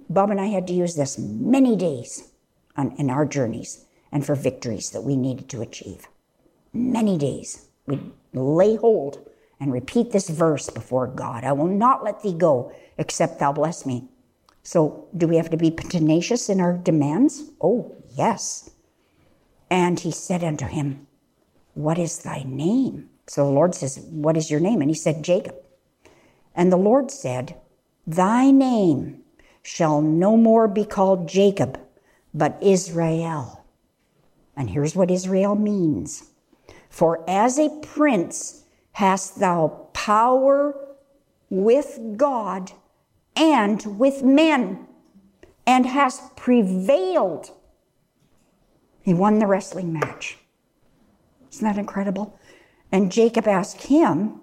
Bob 0.09 0.31
and 0.31 0.41
I 0.41 0.47
had 0.47 0.67
to 0.69 0.73
use 0.73 0.95
this 0.95 1.19
many 1.19 1.77
days 1.77 2.33
on, 2.79 2.93
in 2.93 3.11
our 3.11 3.27
journeys 3.27 3.85
and 4.11 4.25
for 4.25 4.35
victories 4.35 4.91
that 4.93 5.03
we 5.03 5.17
needed 5.17 5.51
to 5.51 5.61
achieve. 5.61 6.09
Many 6.73 7.19
days. 7.19 7.69
We'd 7.87 8.11
lay 8.33 8.77
hold 8.77 9.29
and 9.63 9.73
repeat 9.73 10.11
this 10.11 10.29
verse 10.29 10.69
before 10.69 11.07
God 11.07 11.45
I 11.45 11.53
will 11.53 11.69
not 11.69 12.03
let 12.03 12.23
thee 12.23 12.35
go 12.35 12.73
except 12.99 13.39
thou 13.39 13.53
bless 13.53 13.87
me. 13.87 14.09
So, 14.65 15.07
do 15.17 15.29
we 15.29 15.37
have 15.37 15.51
to 15.51 15.57
be 15.57 15.71
tenacious 15.71 16.49
in 16.49 16.61
our 16.61 16.77
demands? 16.77 17.45
Oh, 17.61 17.95
yes. 18.17 18.71
And 19.71 20.01
he 20.01 20.11
said 20.11 20.43
unto 20.43 20.67
him, 20.67 21.07
What 21.75 21.97
is 21.97 22.19
thy 22.19 22.43
name? 22.43 23.09
So 23.29 23.45
the 23.45 23.53
Lord 23.53 23.75
says, 23.77 24.05
What 24.11 24.37
is 24.37 24.51
your 24.51 24.61
name? 24.61 24.81
And 24.81 24.91
he 24.91 24.95
said, 24.95 25.23
Jacob. 25.23 25.55
And 26.57 26.73
the 26.73 26.77
Lord 26.77 27.13
said, 27.13 27.57
Thy 28.05 28.51
name 28.51 29.23
shall 29.63 30.03
no 30.03 30.37
more 30.37 30.67
be 30.67 30.85
called 30.85 31.29
Jacob, 31.29 31.79
but 32.35 32.59
Israel. 32.61 33.65
And 34.57 34.71
here's 34.71 34.97
what 34.97 35.11
Israel 35.11 35.55
means 35.55 36.25
For 36.91 37.25
as 37.31 37.59
a 37.59 37.71
prince 37.81 38.62
hast 38.93 39.41
thou 39.41 39.89
power 39.93 40.75
with 41.51 41.99
God 42.17 42.73
and 43.37 43.99
with 43.99 44.23
men, 44.23 44.87
and 45.67 45.87
hast 45.87 46.37
prevailed. 46.37 47.51
He 49.03 49.15
won 49.15 49.39
the 49.39 49.47
wrestling 49.47 49.93
match. 49.93 50.39
Isn't 51.51 51.67
that 51.67 51.79
incredible? 51.79 52.39
And 52.91 53.11
Jacob 53.11 53.49
asked 53.49 53.85
him, 53.85 54.43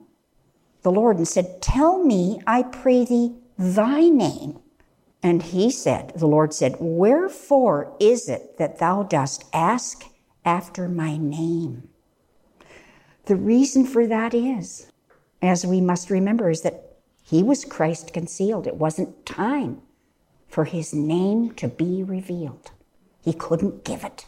the 0.82 0.92
Lord, 0.92 1.18
and 1.18 1.28
said, 1.28 1.62
Tell 1.62 2.04
me, 2.04 2.42
I 2.48 2.64
pray 2.64 3.06
thee, 3.06 3.36
thy 3.58 4.10
name. 4.10 4.60
And 5.22 5.44
he 5.44 5.70
said, 5.70 6.14
The 6.16 6.28
Lord 6.28 6.54
said, 6.54 6.78
Wherefore 6.80 7.96
is 8.00 8.30
it 8.30 8.58
that 8.58 8.80
thou 8.80 9.04
dost 9.04 9.44
ask 9.54 10.06
after 10.46 10.88
my 10.88 11.18
name? 11.18 11.90
The 13.30 13.35
reason 13.35 13.85
for 13.85 14.07
that 14.07 14.34
is, 14.34 14.91
as 15.39 15.64
we 15.64 15.81
must 15.81 16.10
remember, 16.10 16.49
is 16.49 16.61
that 16.61 16.97
he 17.22 17.43
was 17.43 17.64
Christ 17.64 18.11
concealed. 18.11 18.65
It 18.65 18.77
wasn't 18.77 19.23
time 19.23 19.84
for 20.47 20.65
his 20.65 20.95
name 20.95 21.53
to 21.53 21.68
be 21.68 22.01
revealed. 22.01 22.72
He 23.22 23.34
couldn't 23.34 23.84
give 23.84 24.03
it. 24.03 24.26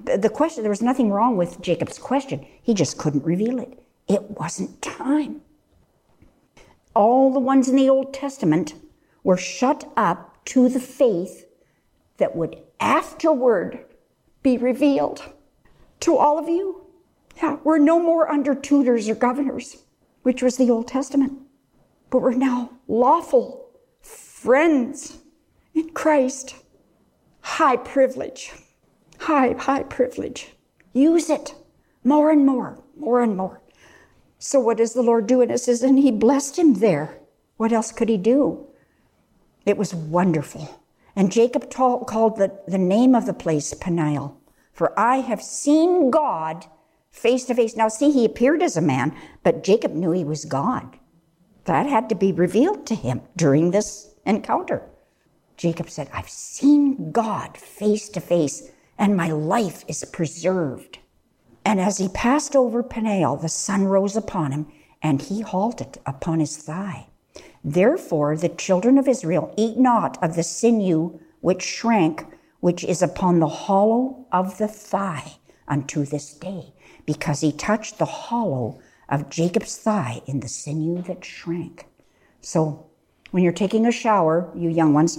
The 0.00 0.28
question, 0.28 0.64
there 0.64 0.68
was 0.70 0.82
nothing 0.82 1.12
wrong 1.12 1.36
with 1.36 1.60
Jacob's 1.60 1.96
question. 1.96 2.44
He 2.60 2.74
just 2.74 2.98
couldn't 2.98 3.24
reveal 3.24 3.60
it. 3.60 3.80
It 4.08 4.32
wasn't 4.32 4.82
time. 4.82 5.40
All 6.92 7.32
the 7.32 7.38
ones 7.38 7.68
in 7.68 7.76
the 7.76 7.88
Old 7.88 8.12
Testament 8.12 8.74
were 9.22 9.36
shut 9.36 9.88
up 9.96 10.44
to 10.46 10.68
the 10.68 10.80
faith 10.80 11.46
that 12.16 12.34
would 12.34 12.56
afterward 12.80 13.78
be 14.42 14.58
revealed 14.58 15.22
to 16.00 16.16
all 16.16 16.36
of 16.36 16.48
you. 16.48 16.83
Yeah, 17.42 17.56
we're 17.64 17.78
no 17.78 17.98
more 17.98 18.30
under 18.30 18.54
tutors 18.54 19.08
or 19.08 19.14
governors, 19.14 19.78
which 20.22 20.42
was 20.42 20.56
the 20.56 20.70
Old 20.70 20.88
Testament, 20.88 21.32
but 22.10 22.20
we're 22.20 22.34
now 22.34 22.70
lawful 22.86 23.70
friends 24.00 25.18
in 25.74 25.90
Christ. 25.90 26.56
High 27.40 27.76
privilege, 27.76 28.52
high, 29.18 29.52
high 29.52 29.82
privilege. 29.82 30.54
Use 30.92 31.28
it 31.28 31.54
more 32.04 32.30
and 32.30 32.46
more, 32.46 32.82
more 32.96 33.22
and 33.22 33.36
more. 33.36 33.60
So, 34.38 34.60
what 34.60 34.78
does 34.78 34.92
the 34.92 35.02
Lord 35.02 35.26
do? 35.26 35.40
And 35.40 35.50
it 35.50 35.58
says, 35.58 35.82
and 35.82 35.98
he 35.98 36.10
blessed 36.10 36.58
him 36.58 36.74
there. 36.74 37.18
What 37.56 37.72
else 37.72 37.92
could 37.92 38.08
he 38.08 38.16
do? 38.16 38.66
It 39.64 39.76
was 39.76 39.94
wonderful. 39.94 40.82
And 41.16 41.32
Jacob 41.32 41.70
ta- 41.70 42.04
called 42.04 42.36
the, 42.36 42.60
the 42.66 42.78
name 42.78 43.14
of 43.14 43.26
the 43.26 43.32
place 43.32 43.72
Peniel, 43.72 44.40
for 44.72 44.98
I 44.98 45.18
have 45.18 45.42
seen 45.42 46.10
God 46.10 46.66
face 47.14 47.44
to 47.44 47.54
face. 47.54 47.76
Now, 47.76 47.88
see, 47.88 48.10
he 48.10 48.24
appeared 48.24 48.62
as 48.62 48.76
a 48.76 48.82
man, 48.82 49.16
but 49.42 49.62
Jacob 49.62 49.92
knew 49.92 50.10
he 50.10 50.24
was 50.24 50.44
God. 50.44 50.98
That 51.64 51.86
had 51.86 52.08
to 52.08 52.14
be 52.14 52.32
revealed 52.32 52.86
to 52.88 52.94
him 52.94 53.22
during 53.36 53.70
this 53.70 54.14
encounter. 54.26 54.82
Jacob 55.56 55.88
said, 55.88 56.10
I've 56.12 56.28
seen 56.28 57.12
God 57.12 57.56
face 57.56 58.08
to 58.10 58.20
face, 58.20 58.70
and 58.98 59.16
my 59.16 59.30
life 59.30 59.84
is 59.86 60.04
preserved. 60.04 60.98
And 61.64 61.80
as 61.80 61.98
he 61.98 62.08
passed 62.08 62.54
over 62.56 62.82
Peniel, 62.82 63.36
the 63.36 63.48
sun 63.48 63.84
rose 63.84 64.16
upon 64.16 64.52
him, 64.52 64.66
and 65.00 65.22
he 65.22 65.40
halted 65.40 65.98
upon 66.04 66.40
his 66.40 66.56
thigh. 66.56 67.06
Therefore, 67.62 68.36
the 68.36 68.48
children 68.50 68.98
of 68.98 69.08
Israel 69.08 69.54
eat 69.56 69.78
not 69.78 70.22
of 70.22 70.34
the 70.34 70.42
sinew 70.42 71.20
which 71.40 71.62
shrank, 71.62 72.26
which 72.60 72.84
is 72.84 73.00
upon 73.00 73.38
the 73.38 73.48
hollow 73.48 74.26
of 74.32 74.58
the 74.58 74.68
thigh 74.68 75.36
unto 75.66 76.04
this 76.04 76.34
day, 76.34 76.73
because 77.06 77.40
he 77.40 77.52
touched 77.52 77.98
the 77.98 78.04
hollow 78.04 78.80
of 79.08 79.28
Jacob's 79.28 79.76
thigh 79.76 80.22
in 80.26 80.40
the 80.40 80.48
sinew 80.48 81.02
that 81.02 81.24
shrank. 81.24 81.86
So, 82.40 82.86
when 83.30 83.42
you're 83.42 83.52
taking 83.52 83.86
a 83.86 83.92
shower, 83.92 84.50
you 84.54 84.68
young 84.68 84.94
ones, 84.94 85.18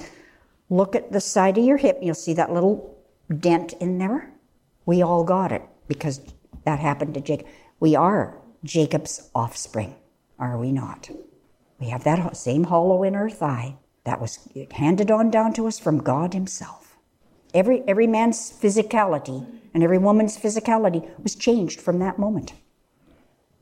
look 0.69 0.95
at 0.95 1.11
the 1.11 1.19
side 1.19 1.57
of 1.57 1.65
your 1.65 1.77
hip. 1.77 1.99
You'll 2.01 2.15
see 2.15 2.33
that 2.33 2.53
little 2.53 2.97
dent 3.39 3.73
in 3.73 3.97
there. 3.97 4.31
We 4.85 5.01
all 5.01 5.23
got 5.23 5.51
it 5.51 5.63
because 5.87 6.21
that 6.63 6.79
happened 6.79 7.13
to 7.15 7.21
Jacob. 7.21 7.47
We 7.79 7.95
are 7.95 8.39
Jacob's 8.63 9.29
offspring, 9.35 9.95
are 10.39 10.57
we 10.57 10.71
not? 10.71 11.09
We 11.79 11.87
have 11.89 12.03
that 12.05 12.37
same 12.37 12.65
hollow 12.65 13.03
in 13.03 13.15
our 13.15 13.29
thigh 13.29 13.77
that 14.05 14.21
was 14.21 14.47
handed 14.71 15.11
on 15.11 15.29
down 15.29 15.53
to 15.53 15.67
us 15.67 15.77
from 15.77 15.97
God 15.97 16.33
Himself. 16.33 16.84
Every, 17.56 17.84
every 17.88 18.06
man's 18.06 18.52
physicality 18.52 19.48
and 19.73 19.82
every 19.82 19.98
woman's 19.98 20.38
physicality 20.38 21.10
was 21.23 21.36
changed 21.36 21.80
from 21.80 21.99
that 21.99 22.19
moment. 22.19 22.52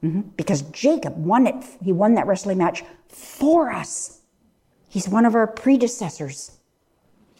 Mm-hmm. 0.03 0.21
Because 0.35 0.63
Jacob 0.63 1.15
won 1.15 1.45
it, 1.45 1.63
he 1.81 1.93
won 1.93 2.15
that 2.15 2.25
wrestling 2.25 2.57
match 2.57 2.83
for 3.07 3.71
us. 3.71 4.21
He's 4.89 5.07
one 5.07 5.25
of 5.25 5.35
our 5.35 5.45
predecessors. 5.45 6.57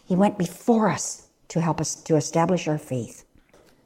He 0.06 0.16
went 0.16 0.38
before 0.38 0.90
us 0.90 1.28
to 1.50 1.60
help 1.60 1.82
us 1.82 1.96
to 1.96 2.16
establish 2.16 2.68
our 2.68 2.78
faith. 2.78 3.26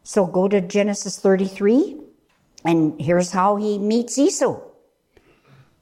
So 0.04 0.26
go 0.26 0.48
to 0.48 0.62
Genesis 0.62 1.20
33, 1.20 1.98
and 2.66 3.00
here's 3.00 3.32
how 3.32 3.56
he 3.56 3.78
meets 3.78 4.18
Esau. 4.18 4.62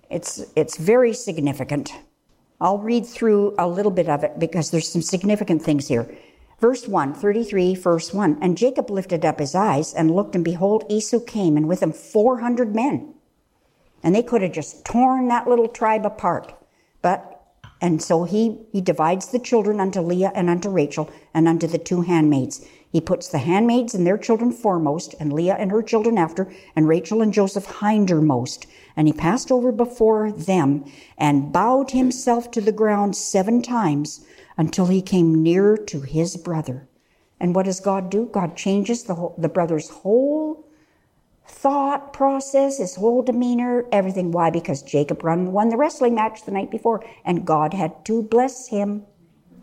It's, 0.10 0.46
it's 0.56 0.78
very 0.78 1.14
significant. 1.14 1.94
I'll 2.62 2.78
read 2.78 3.06
through 3.06 3.56
a 3.58 3.68
little 3.68 3.92
bit 3.92 4.08
of 4.08 4.24
it 4.24 4.40
because 4.40 4.72
there's 4.72 4.88
some 4.88 5.02
significant 5.02 5.62
things 5.62 5.88
here. 5.88 6.16
Verse 6.60 6.88
1, 6.88 7.14
33, 7.14 7.76
verse 7.76 8.14
1. 8.14 8.38
And 8.42 8.58
Jacob 8.58 8.90
lifted 8.90 9.26
up 9.26 9.40
his 9.40 9.56
eyes 9.56 9.94
and 9.94 10.16
looked, 10.16 10.36
and 10.36 10.44
behold, 10.44 10.86
Esau 10.90 11.20
came, 11.20 11.58
and 11.58 11.68
with 11.68 11.84
him 11.84 11.92
400 11.92 12.74
men. 12.74 13.14
And 14.02 14.16
they 14.16 14.24
could 14.24 14.42
have 14.42 14.54
just 14.54 14.86
torn 14.86 15.28
that 15.28 15.48
little 15.48 15.68
tribe 15.68 16.06
apart. 16.06 16.54
But, 17.02 17.44
and 17.82 18.02
so 18.02 18.24
he, 18.24 18.62
he 18.72 18.80
divides 18.80 19.28
the 19.28 19.40
children 19.40 19.82
unto 19.82 20.00
Leah 20.00 20.32
and 20.34 20.50
unto 20.50 20.70
Rachel 20.70 21.10
and 21.34 21.48
unto 21.48 21.68
the 21.68 21.78
two 21.78 22.02
handmaids. 22.02 22.66
He 22.90 23.02
puts 23.02 23.28
the 23.28 23.40
handmaids 23.40 23.94
and 23.94 24.08
their 24.08 24.18
children 24.18 24.54
foremost, 24.54 25.16
and 25.20 25.34
Leah 25.34 25.58
and 25.60 25.70
her 25.72 25.84
children 25.84 26.18
after, 26.18 26.50
and 26.78 26.88
Rachel 26.88 27.22
and 27.22 27.34
Joseph 27.34 27.66
hindermost. 27.66 28.68
And 28.96 29.08
he 29.08 29.14
passed 29.14 29.52
over 29.52 29.74
before 29.74 30.32
them 30.32 30.86
and 31.18 31.52
bowed 31.52 31.92
himself 31.92 32.50
to 32.52 32.62
the 32.62 32.72
ground 32.72 33.18
seven 33.18 33.62
times 33.62 34.26
until 34.58 34.88
he 34.88 35.02
came 35.02 35.44
near 35.44 35.78
to 35.78 36.02
his 36.02 36.38
brother. 36.38 36.88
And 37.40 37.54
what 37.54 37.66
does 37.66 37.80
God 37.80 38.10
do? 38.10 38.30
God 38.32 38.56
changes 38.56 39.04
the, 39.04 39.16
whole, 39.16 39.36
the 39.38 39.50
brother's 39.50 39.90
whole 39.90 40.66
thought 41.48 42.14
process, 42.14 42.80
his 42.80 42.96
whole 42.96 43.22
demeanor, 43.22 43.86
everything. 43.92 44.32
Why? 44.32 44.50
Because 44.50 44.82
Jacob 44.82 45.24
run, 45.24 45.52
won 45.52 45.70
the 45.70 45.78
wrestling 45.78 46.16
match 46.16 46.44
the 46.44 46.52
night 46.52 46.72
before, 46.72 47.04
and 47.24 47.46
God 47.46 47.74
had 47.74 48.06
to 48.06 48.24
bless 48.24 48.68
him. 48.68 49.04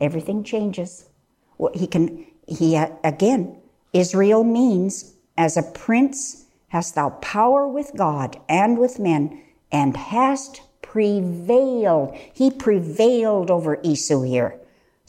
Everything 0.01 0.45
changes. 0.45 1.09
Well, 1.59 1.73
he 1.75 1.87
can 1.87 2.27
he 2.47 2.77
uh, 2.77 2.89
again, 3.05 3.61
Israel 3.93 4.45
means 4.45 5.15
as 5.37 5.57
a 5.57 5.63
prince 5.63 6.47
hast 6.69 6.95
thou 6.95 7.11
power 7.11 7.69
with 7.69 7.93
God 7.97 8.41
and 8.49 8.79
with 8.79 8.99
men, 8.99 9.43
and 9.71 9.97
hast 9.97 10.63
prevailed. 10.81 12.17
He 12.33 12.51
prevailed 12.51 13.51
over 13.51 13.79
Esau 13.83 14.23
here. 14.23 14.59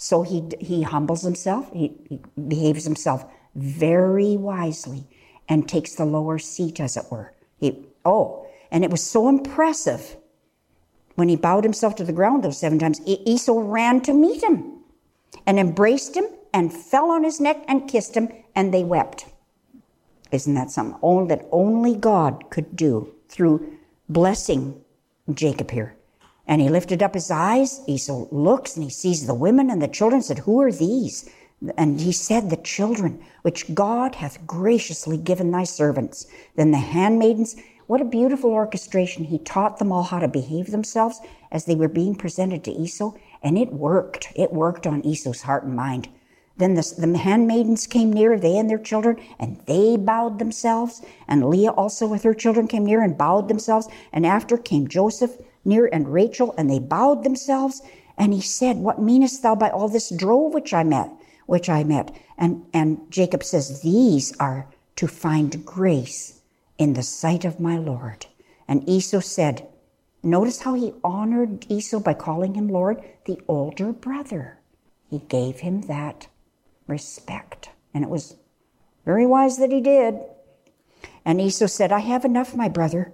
So 0.04 0.22
he, 0.22 0.44
he 0.60 0.82
humbles 0.82 1.22
himself, 1.22 1.72
he, 1.72 1.94
he 2.10 2.20
behaves 2.50 2.84
himself 2.84 3.24
very 3.56 4.36
wisely 4.36 5.08
and 5.48 5.66
takes 5.66 5.96
the 5.96 6.04
lower 6.04 6.40
seat, 6.40 6.82
as 6.82 6.98
it 6.98 7.06
were. 7.10 7.34
He, 7.58 7.86
oh, 8.04 8.46
and 8.70 8.84
it 8.84 8.92
was 8.92 9.02
so 9.02 9.30
impressive 9.30 10.18
when 11.16 11.30
he 11.30 11.38
bowed 11.38 11.64
himself 11.64 11.96
to 11.96 12.04
the 12.04 12.12
ground 12.12 12.44
those 12.44 12.60
seven 12.60 12.80
times. 12.80 13.00
Esau 13.06 13.62
ran 13.64 14.02
to 14.02 14.14
meet 14.14 14.44
him. 14.44 14.82
and 15.46 15.60
embraced 15.60 16.16
him 16.16 16.26
and 16.54 16.74
fell 16.74 17.10
on 17.10 17.24
his 17.24 17.40
neck 17.40 17.64
and 17.70 17.90
kissed 17.90 18.16
him, 18.16 18.30
and 18.56 18.74
they 18.74 18.84
wept. 18.84 19.26
Isn't 20.32 20.54
that 20.56 20.70
something 20.70 21.00
all 21.02 21.26
that 21.28 21.48
only 21.50 21.96
God 21.96 22.50
could 22.50 22.76
do 22.76 23.14
through 23.30 23.78
blessing 24.10 24.82
Jacob 25.34 25.72
here? 25.72 25.96
And 26.46 26.62
he 26.62 26.70
lifted 26.70 27.02
up 27.02 27.14
his 27.14 27.32
eyes. 27.32 27.82
Esau 27.88 28.28
looks 28.32 28.76
and 28.76 28.84
he 28.84 28.90
sees 28.90 29.26
the 29.26 29.34
women 29.34 29.70
and 29.70 29.82
the 29.82 29.88
children. 29.88 30.22
Said, 30.22 30.40
"Who 30.40 30.60
are 30.62 30.72
these?" 30.72 31.30
And 31.78 32.02
he 32.02 32.12
said, 32.12 32.50
"The 32.50 32.58
children 32.58 33.20
which 33.44 33.74
God 33.74 34.16
hath 34.16 34.46
graciously 34.46 35.18
given 35.18 35.52
thy 35.52 35.64
servants." 35.64 36.28
Then 36.56 36.72
the 36.72 36.78
handmaidens. 36.78 37.56
What 37.88 38.02
a 38.02 38.06
beautiful 38.06 38.52
orchestration. 38.52 39.26
He 39.26 39.38
taught 39.38 39.78
them 39.78 39.92
all 39.92 40.04
how 40.04 40.20
to 40.20 40.28
behave 40.28 40.72
themselves 40.72 41.20
as 41.52 41.66
they 41.66 41.76
were 41.76 41.90
being 41.90 42.16
presented 42.16 42.64
to 42.64 42.72
Esau, 42.72 43.14
and 43.42 43.58
it 43.58 43.74
worked. 43.74 44.32
It 44.36 44.54
worked 44.54 44.88
on 44.88 45.06
Esau's 45.06 45.42
heart 45.42 45.66
and 45.66 45.76
mind. 45.76 46.08
Then 46.56 46.76
the, 46.76 46.94
the 46.98 47.18
handmaidens 47.18 47.88
came 47.88 48.14
near, 48.14 48.38
they 48.38 48.58
and 48.58 48.70
their 48.70 48.78
children, 48.78 49.18
and 49.40 49.60
they 49.66 49.98
bowed 49.98 50.40
themselves. 50.40 51.02
And 51.28 51.50
Leah 51.50 51.72
also 51.72 52.08
with 52.08 52.24
her 52.24 52.34
children 52.34 52.68
came 52.68 52.86
near 52.86 53.02
and 53.02 53.18
bowed 53.18 53.48
themselves. 53.48 53.88
And 54.12 54.26
after 54.26 54.58
came 54.58 54.88
Joseph 54.88 55.38
near 55.66 55.90
and 55.92 56.12
Rachel, 56.12 56.54
and 56.58 56.70
they 56.70 56.80
bowed 56.80 57.24
themselves. 57.24 57.82
And 58.18 58.34
he 58.34 58.42
said, 58.42 58.78
What 58.78 59.02
meanest 59.02 59.42
thou 59.44 59.56
by 59.56 59.70
all 59.70 59.90
this 59.90 60.10
drove 60.10 60.54
which 60.54 60.74
I 60.74 60.84
met? 60.84 61.12
Which 61.46 61.70
I 61.70 61.84
met. 61.84 62.16
And, 62.38 62.66
and 62.74 63.00
Jacob 63.10 63.44
says, 63.44 63.82
These 63.82 64.36
are 64.38 64.68
to 64.96 65.08
find 65.08 65.66
grace 65.66 66.42
in 66.78 66.94
the 66.94 67.04
sight 67.04 67.46
of 67.46 67.60
my 67.60 67.78
Lord. 67.78 68.26
And 68.68 68.88
Esau 68.88 69.20
said, 69.20 69.68
Notice 70.22 70.62
how 70.62 70.74
he 70.74 70.94
honored 71.04 71.66
Esau 71.70 72.00
by 72.00 72.14
calling 72.14 72.54
him 72.56 72.70
Lord, 72.70 73.04
the 73.26 73.40
older 73.48 73.92
brother. 73.92 74.60
He 75.10 75.20
gave 75.20 75.60
him 75.60 75.82
that 75.82 76.28
respect. 76.88 77.70
And 77.94 78.04
it 78.04 78.10
was 78.10 78.36
very 79.06 79.26
wise 79.26 79.58
that 79.58 79.72
he 79.72 79.82
did. 79.82 80.20
And 81.26 81.42
Esau 81.42 81.68
said, 81.68 81.92
I 81.92 82.00
have 82.00 82.26
enough, 82.26 82.56
my 82.56 82.70
brother. 82.70 83.14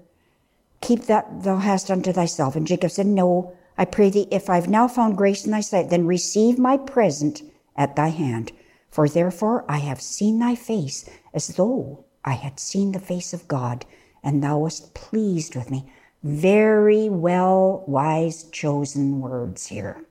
Keep 0.81 1.05
that 1.05 1.43
thou 1.43 1.57
hast 1.57 1.91
unto 1.91 2.11
thyself. 2.11 2.55
And 2.55 2.67
Jacob 2.67 2.91
said, 2.91 3.05
No, 3.05 3.53
I 3.77 3.85
pray 3.85 4.09
thee, 4.09 4.27
if 4.31 4.49
I've 4.49 4.69
now 4.69 4.87
found 4.87 5.17
grace 5.17 5.45
in 5.45 5.51
thy 5.51 5.61
sight, 5.61 5.89
then 5.89 6.05
receive 6.05 6.57
my 6.57 6.77
present 6.77 7.41
at 7.75 7.95
thy 7.95 8.09
hand. 8.09 8.51
For 8.89 9.07
therefore 9.07 9.65
I 9.69 9.77
have 9.77 10.01
seen 10.01 10.39
thy 10.39 10.55
face 10.55 11.09
as 11.33 11.49
though 11.49 12.05
I 12.25 12.33
had 12.33 12.59
seen 12.59 12.91
the 12.91 12.99
face 12.99 13.33
of 13.33 13.47
God, 13.47 13.85
and 14.23 14.43
thou 14.43 14.59
wast 14.59 14.93
pleased 14.93 15.55
with 15.55 15.71
me. 15.71 15.91
Very 16.23 17.07
well, 17.07 17.83
wise, 17.87 18.43
chosen 18.43 19.21
words 19.21 19.67
here. 19.67 20.03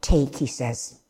Take, 0.00 0.36
he 0.36 0.46
says, 0.46 1.00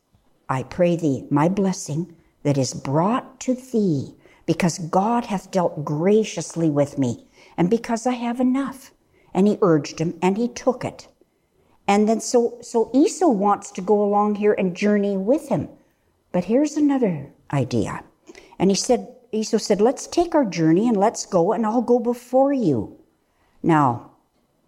I 0.49 0.63
pray 0.63 0.97
thee, 0.97 1.25
my 1.29 1.47
blessing 1.47 2.13
that 2.43 2.57
is 2.57 2.73
brought 2.73 3.39
to 3.41 3.53
thee, 3.53 4.15
because 4.45 4.79
God 4.79 5.25
hath 5.25 5.51
dealt 5.51 5.85
graciously 5.85 6.69
with 6.69 6.97
me, 6.97 7.27
and 7.61 7.69
because 7.69 8.07
I 8.07 8.13
have 8.13 8.39
enough. 8.39 8.91
And 9.35 9.47
he 9.47 9.59
urged 9.61 9.99
him, 9.99 10.17
and 10.19 10.35
he 10.35 10.47
took 10.47 10.83
it. 10.83 11.07
And 11.87 12.09
then 12.09 12.19
so 12.19 12.57
so 12.61 12.89
Esau 12.91 13.29
wants 13.29 13.69
to 13.73 13.83
go 13.83 14.01
along 14.03 14.33
here 14.33 14.53
and 14.53 14.75
journey 14.75 15.15
with 15.15 15.49
him. 15.49 15.69
But 16.31 16.45
here's 16.45 16.75
another 16.75 17.31
idea. 17.53 18.03
And 18.57 18.71
he 18.71 18.75
said, 18.75 19.15
Esau 19.31 19.59
said, 19.59 19.79
Let's 19.79 20.07
take 20.07 20.33
our 20.33 20.43
journey 20.43 20.87
and 20.87 20.97
let's 20.97 21.27
go, 21.27 21.53
and 21.53 21.63
I'll 21.63 21.83
go 21.83 21.99
before 21.99 22.51
you. 22.51 22.97
Now, 23.61 24.09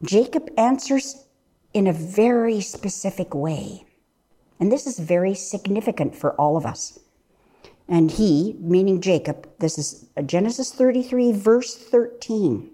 Jacob 0.03 0.51
answers 0.55 1.25
in 1.73 1.87
a 1.87 1.93
very 1.93 2.61
specific 2.61 3.33
way. 3.33 3.87
And 4.59 4.71
this 4.71 4.85
is 4.85 4.99
very 4.99 5.33
significant 5.33 6.15
for 6.15 6.39
all 6.39 6.57
of 6.57 6.65
us. 6.67 6.99
And 7.87 8.11
he, 8.11 8.55
meaning 8.59 9.01
Jacob, 9.01 9.49
this 9.57 9.79
is 9.79 10.05
Genesis 10.27 10.71
33, 10.71 11.31
verse 11.31 11.75
13. 11.75 12.69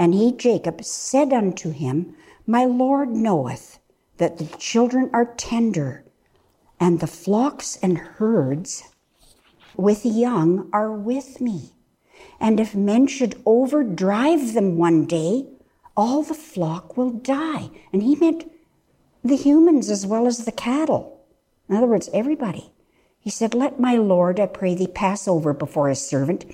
And 0.00 0.14
he, 0.14 0.32
Jacob, 0.32 0.82
said 0.82 1.30
unto 1.30 1.72
him, 1.72 2.16
My 2.46 2.64
Lord 2.64 3.10
knoweth 3.10 3.80
that 4.16 4.38
the 4.38 4.46
children 4.56 5.10
are 5.12 5.34
tender, 5.34 6.06
and 6.80 7.00
the 7.00 7.06
flocks 7.06 7.76
and 7.82 7.98
herds 7.98 8.84
with 9.76 10.06
young 10.06 10.70
are 10.72 10.90
with 10.90 11.42
me. 11.42 11.74
And 12.40 12.58
if 12.58 12.74
men 12.74 13.08
should 13.08 13.42
overdrive 13.44 14.54
them 14.54 14.78
one 14.78 15.04
day, 15.04 15.46
all 15.94 16.22
the 16.22 16.32
flock 16.32 16.96
will 16.96 17.10
die. 17.10 17.68
And 17.92 18.02
he 18.02 18.16
meant 18.16 18.50
the 19.22 19.36
humans 19.36 19.90
as 19.90 20.06
well 20.06 20.26
as 20.26 20.46
the 20.46 20.52
cattle. 20.52 21.20
In 21.68 21.76
other 21.76 21.86
words, 21.86 22.08
everybody. 22.14 22.72
He 23.18 23.28
said, 23.28 23.52
Let 23.52 23.78
my 23.78 23.96
Lord, 23.96 24.40
I 24.40 24.46
pray 24.46 24.74
thee, 24.74 24.86
pass 24.86 25.28
over 25.28 25.52
before 25.52 25.90
his 25.90 26.00
servant, 26.00 26.46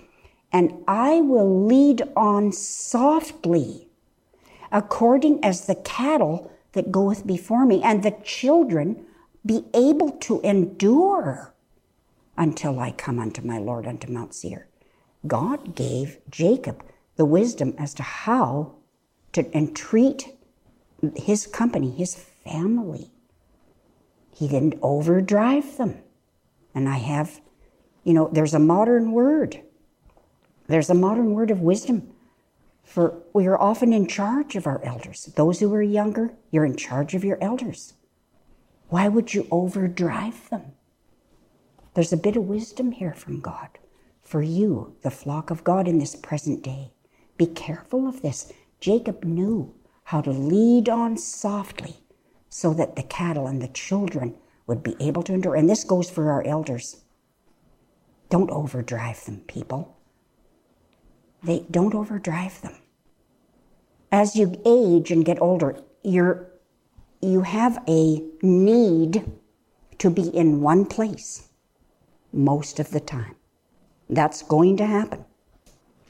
and 0.56 0.72
I 0.88 1.20
will 1.20 1.66
lead 1.66 2.00
on 2.16 2.50
softly, 2.50 3.88
according 4.72 5.44
as 5.44 5.66
the 5.66 5.74
cattle 5.74 6.50
that 6.72 6.90
goeth 6.90 7.26
before 7.26 7.66
me, 7.66 7.82
and 7.82 8.02
the 8.02 8.16
children 8.24 9.04
be 9.44 9.66
able 9.74 10.12
to 10.12 10.40
endure 10.40 11.52
until 12.38 12.80
I 12.80 12.92
come 12.92 13.18
unto 13.18 13.42
my 13.42 13.58
Lord 13.58 13.86
unto 13.86 14.10
Mount 14.10 14.34
Seir. 14.34 14.66
God 15.26 15.74
gave 15.74 16.20
Jacob 16.30 16.82
the 17.16 17.26
wisdom 17.26 17.74
as 17.76 17.92
to 17.92 18.02
how 18.02 18.76
to 19.32 19.54
entreat 19.54 20.38
his 21.16 21.46
company, 21.46 21.90
his 21.90 22.14
family. 22.14 23.10
He 24.32 24.48
didn't 24.48 24.78
overdrive 24.80 25.76
them. 25.76 25.98
And 26.74 26.88
I 26.88 26.96
have, 26.96 27.42
you 28.04 28.14
know, 28.14 28.30
there's 28.32 28.54
a 28.54 28.58
modern 28.58 29.12
word. 29.12 29.60
There's 30.68 30.90
a 30.90 30.94
modern 30.94 31.32
word 31.32 31.51
of 31.51 31.60
wisdom. 31.60 32.12
For 32.84 33.22
we 33.32 33.47
are 33.47 33.60
often 33.60 33.93
in 33.93 34.06
charge 34.06 34.55
of 34.55 34.66
our 34.66 34.82
elders. 34.84 35.24
Those 35.36 35.60
who 35.60 35.72
are 35.74 35.82
younger, 35.82 36.34
you're 36.51 36.64
in 36.64 36.76
charge 36.76 37.14
of 37.14 37.24
your 37.24 37.38
elders. 37.43 37.94
Why 38.88 39.09
would 39.09 39.34
you 39.34 39.48
overdrive 39.51 40.48
them? 40.51 40.72
There's 41.94 42.12
a 42.12 42.16
bit 42.16 42.36
of 42.36 42.44
wisdom 42.44 42.93
here 42.93 43.14
from 43.14 43.40
God 43.40 43.78
for 44.22 44.43
you, 44.43 44.97
the 45.02 45.10
flock 45.10 45.51
of 45.51 45.64
God 45.64 45.86
in 45.86 45.98
this 45.98 46.16
present 46.16 46.62
day. 46.62 46.93
Be 47.36 47.47
careful 47.47 48.09
of 48.09 48.22
this. 48.22 48.52
Jacob 48.80 49.24
knew 49.24 49.74
how 50.05 50.20
to 50.20 50.30
lead 50.30 50.88
on 50.88 51.16
softly 51.16 51.97
so 52.48 52.72
that 52.74 52.97
the 52.97 53.02
cattle 53.02 53.47
and 53.47 53.62
the 53.62 53.68
children 53.68 54.36
would 54.66 54.82
be 54.82 54.97
able 55.01 55.22
to 55.22 55.32
endure. 55.32 55.55
And 55.55 55.68
this 55.68 55.84
goes 55.84 56.10
for 56.10 56.30
our 56.30 56.44
elders. 56.44 57.05
Don't 58.30 58.51
overdrive 58.51 59.24
them, 59.24 59.43
people. 59.47 59.95
They 61.47 61.64
don't 61.70 61.94
overdrive 61.94 62.60
them. 62.60 62.74
As 64.10 64.35
you 64.35 64.60
age 64.66 65.12
and 65.12 65.24
get 65.24 65.40
older, 65.40 65.81
you're 66.02 66.48
you 67.23 67.43
have 67.43 67.82
a 67.89 68.20
need 68.43 69.24
to 69.98 70.10
be 70.10 70.28
in 70.28 70.60
one 70.60 70.86
place 70.86 71.48
most 72.32 72.81
of 72.81 72.90
the 72.90 72.98
time. 72.98 73.36
That's 74.10 74.43
going 74.43 74.77
to 74.78 74.86
happen. 74.86 75.24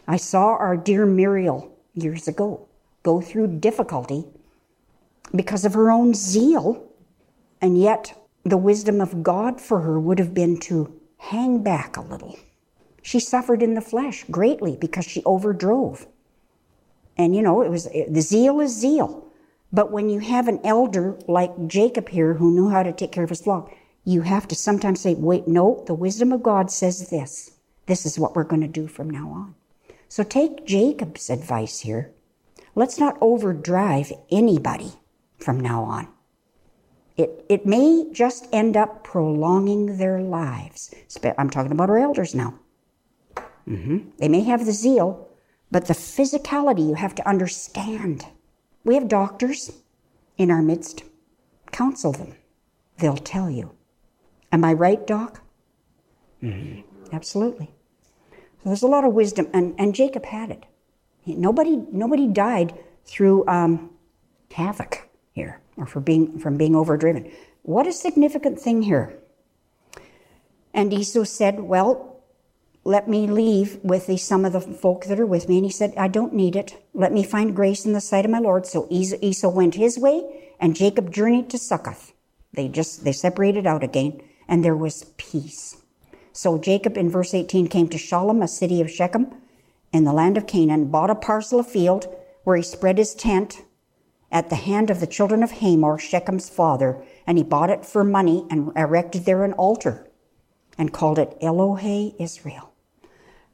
I 0.08 0.16
saw 0.16 0.56
our 0.56 0.76
dear 0.76 1.04
Muriel 1.04 1.70
years 1.94 2.26
ago 2.26 2.66
go 3.02 3.20
through 3.20 3.58
difficulty 3.58 4.24
because 5.34 5.66
of 5.66 5.74
her 5.74 5.90
own 5.90 6.14
zeal, 6.14 6.82
and 7.60 7.78
yet 7.78 8.18
the 8.42 8.56
wisdom 8.56 9.02
of 9.02 9.22
God 9.22 9.60
for 9.60 9.80
her 9.80 10.00
would 10.00 10.18
have 10.18 10.32
been 10.32 10.58
to 10.60 10.98
hang 11.18 11.62
back 11.62 11.98
a 11.98 12.00
little. 12.00 12.38
She 13.06 13.20
suffered 13.20 13.62
in 13.62 13.74
the 13.74 13.80
flesh 13.80 14.24
greatly 14.32 14.76
because 14.76 15.04
she 15.04 15.22
overdrove. 15.22 16.08
And 17.16 17.36
you 17.36 17.40
know, 17.40 17.62
it 17.62 17.70
was 17.70 17.84
the 17.84 18.20
zeal 18.20 18.58
is 18.58 18.76
zeal. 18.76 19.28
But 19.72 19.92
when 19.92 20.08
you 20.08 20.18
have 20.18 20.48
an 20.48 20.58
elder 20.64 21.16
like 21.28 21.68
Jacob 21.68 22.08
here 22.08 22.34
who 22.34 22.50
knew 22.50 22.68
how 22.68 22.82
to 22.82 22.92
take 22.92 23.12
care 23.12 23.22
of 23.22 23.30
his 23.30 23.42
flock, 23.42 23.72
you 24.02 24.22
have 24.22 24.48
to 24.48 24.56
sometimes 24.56 25.00
say, 25.00 25.14
wait, 25.14 25.46
no, 25.46 25.84
the 25.86 25.94
wisdom 25.94 26.32
of 26.32 26.42
God 26.42 26.68
says 26.68 27.08
this. 27.08 27.52
This 27.86 28.06
is 28.06 28.18
what 28.18 28.34
we're 28.34 28.42
going 28.42 28.62
to 28.62 28.80
do 28.80 28.88
from 28.88 29.08
now 29.08 29.28
on. 29.28 29.54
So 30.08 30.24
take 30.24 30.66
Jacob's 30.66 31.30
advice 31.30 31.78
here. 31.78 32.10
Let's 32.74 32.98
not 32.98 33.18
overdrive 33.20 34.12
anybody 34.32 34.94
from 35.38 35.60
now 35.60 35.84
on. 35.84 36.08
It, 37.16 37.46
it 37.48 37.66
may 37.66 38.08
just 38.10 38.48
end 38.52 38.76
up 38.76 39.04
prolonging 39.04 39.98
their 39.98 40.20
lives. 40.20 40.92
I'm 41.38 41.50
talking 41.50 41.70
about 41.70 41.88
our 41.88 41.98
elders 41.98 42.34
now. 42.34 42.58
Mm-hmm. 43.68 44.10
They 44.18 44.28
may 44.28 44.42
have 44.42 44.64
the 44.64 44.72
zeal, 44.72 45.28
but 45.70 45.86
the 45.86 45.94
physicality 45.94 46.88
you 46.88 46.94
have 46.94 47.14
to 47.16 47.28
understand. 47.28 48.26
We 48.84 48.94
have 48.94 49.08
doctors 49.08 49.72
in 50.38 50.50
our 50.50 50.62
midst. 50.62 51.02
Counsel 51.72 52.12
them. 52.12 52.36
They'll 52.98 53.16
tell 53.16 53.50
you. 53.50 53.72
Am 54.52 54.64
I 54.64 54.72
right, 54.72 55.06
Doc? 55.06 55.42
Mm-hmm. 56.42 56.82
Absolutely. 57.12 57.70
So 58.30 58.70
there's 58.70 58.82
a 58.82 58.88
lot 58.88 59.04
of 59.04 59.12
wisdom, 59.12 59.48
and, 59.52 59.74
and 59.78 59.94
Jacob 59.94 60.24
had 60.26 60.50
it. 60.50 60.64
Nobody, 61.26 61.76
nobody 61.90 62.28
died 62.28 62.78
through 63.04 63.46
um, 63.48 63.90
havoc 64.52 65.08
here 65.32 65.60
or 65.76 65.86
for 65.86 66.00
being, 66.00 66.38
from 66.38 66.56
being 66.56 66.74
overdriven. 66.74 67.30
what 67.62 67.86
a 67.86 67.92
significant 67.92 68.60
thing 68.60 68.82
here. 68.82 69.18
And 70.72 70.92
Esau 70.92 71.24
said, 71.24 71.60
Well, 71.60 72.15
let 72.86 73.08
me 73.08 73.26
leave 73.26 73.80
with 73.82 74.06
the, 74.06 74.16
some 74.16 74.44
of 74.44 74.52
the 74.52 74.60
folk 74.60 75.06
that 75.06 75.18
are 75.18 75.26
with 75.26 75.48
me. 75.48 75.56
And 75.56 75.66
he 75.66 75.72
said, 75.72 75.92
I 75.96 76.06
don't 76.06 76.32
need 76.32 76.54
it. 76.54 76.80
Let 76.94 77.12
me 77.12 77.24
find 77.24 77.54
grace 77.54 77.84
in 77.84 77.92
the 77.92 78.00
sight 78.00 78.24
of 78.24 78.30
my 78.30 78.38
Lord. 78.38 78.64
So 78.64 78.86
Esau 78.88 79.48
went 79.48 79.74
his 79.74 79.98
way, 79.98 80.52
and 80.60 80.76
Jacob 80.76 81.12
journeyed 81.12 81.50
to 81.50 81.58
Succoth. 81.58 82.12
They 82.52 82.68
just, 82.68 83.02
they 83.02 83.10
separated 83.10 83.66
out 83.66 83.82
again, 83.82 84.22
and 84.46 84.64
there 84.64 84.76
was 84.76 85.12
peace. 85.16 85.82
So 86.32 86.58
Jacob 86.58 86.96
in 86.96 87.10
verse 87.10 87.34
18 87.34 87.66
came 87.66 87.88
to 87.88 87.98
Shalem, 87.98 88.40
a 88.40 88.46
city 88.46 88.80
of 88.80 88.88
Shechem, 88.88 89.34
in 89.92 90.04
the 90.04 90.12
land 90.12 90.36
of 90.36 90.46
Canaan, 90.46 90.84
bought 90.86 91.10
a 91.10 91.16
parcel 91.16 91.58
of 91.58 91.66
field 91.66 92.06
where 92.44 92.56
he 92.56 92.62
spread 92.62 92.98
his 92.98 93.16
tent 93.16 93.64
at 94.30 94.48
the 94.48 94.56
hand 94.56 94.90
of 94.90 95.00
the 95.00 95.08
children 95.08 95.42
of 95.42 95.50
Hamor, 95.50 95.98
Shechem's 95.98 96.48
father, 96.48 97.02
and 97.26 97.36
he 97.36 97.42
bought 97.42 97.70
it 97.70 97.84
for 97.84 98.04
money 98.04 98.46
and 98.48 98.70
erected 98.76 99.24
there 99.24 99.42
an 99.42 99.54
altar 99.54 100.06
and 100.78 100.92
called 100.92 101.18
it 101.18 101.36
Elohe 101.40 102.14
Israel. 102.20 102.72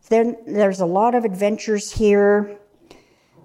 Then 0.09 0.37
there's 0.47 0.81
a 0.81 0.87
lot 0.87 1.15
of 1.15 1.25
adventures 1.25 1.93
here. 1.93 2.59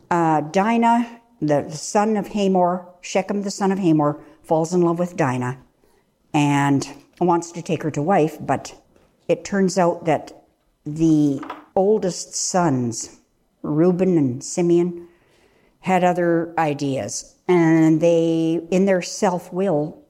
Uh, 0.10 0.42
Dinah, 0.42 1.22
the, 1.42 1.70
son 1.70 2.18
of 2.18 2.28
Hamor, 2.28 2.88
Shechem, 3.02 3.44
the 3.44 3.52
son 3.52 3.72
of 3.72 3.80
Hamor, 3.80 4.20
falls 4.44 4.74
in 4.74 4.82
love 4.82 5.00
with 5.00 5.16
Dinah 5.18 5.60
and 6.34 6.88
wants 7.20 7.52
to 7.52 7.62
take 7.62 7.84
her 7.84 7.92
to 7.92 8.02
wife, 8.02 8.38
but 8.40 8.76
it 9.28 9.44
turns 9.44 9.78
out 9.78 10.06
that 10.06 10.46
the 10.86 11.42
oldest 11.76 12.36
sons, 12.36 13.20
Reuben 13.62 14.18
and 14.18 14.44
Simeon, 14.44 15.08
had 15.80 16.04
other 16.04 16.54
ideas. 16.58 17.36
And 17.48 18.02
they, 18.02 18.62
in 18.72 18.86
their 18.86 19.02
self 19.02 19.52
will, 19.54 20.02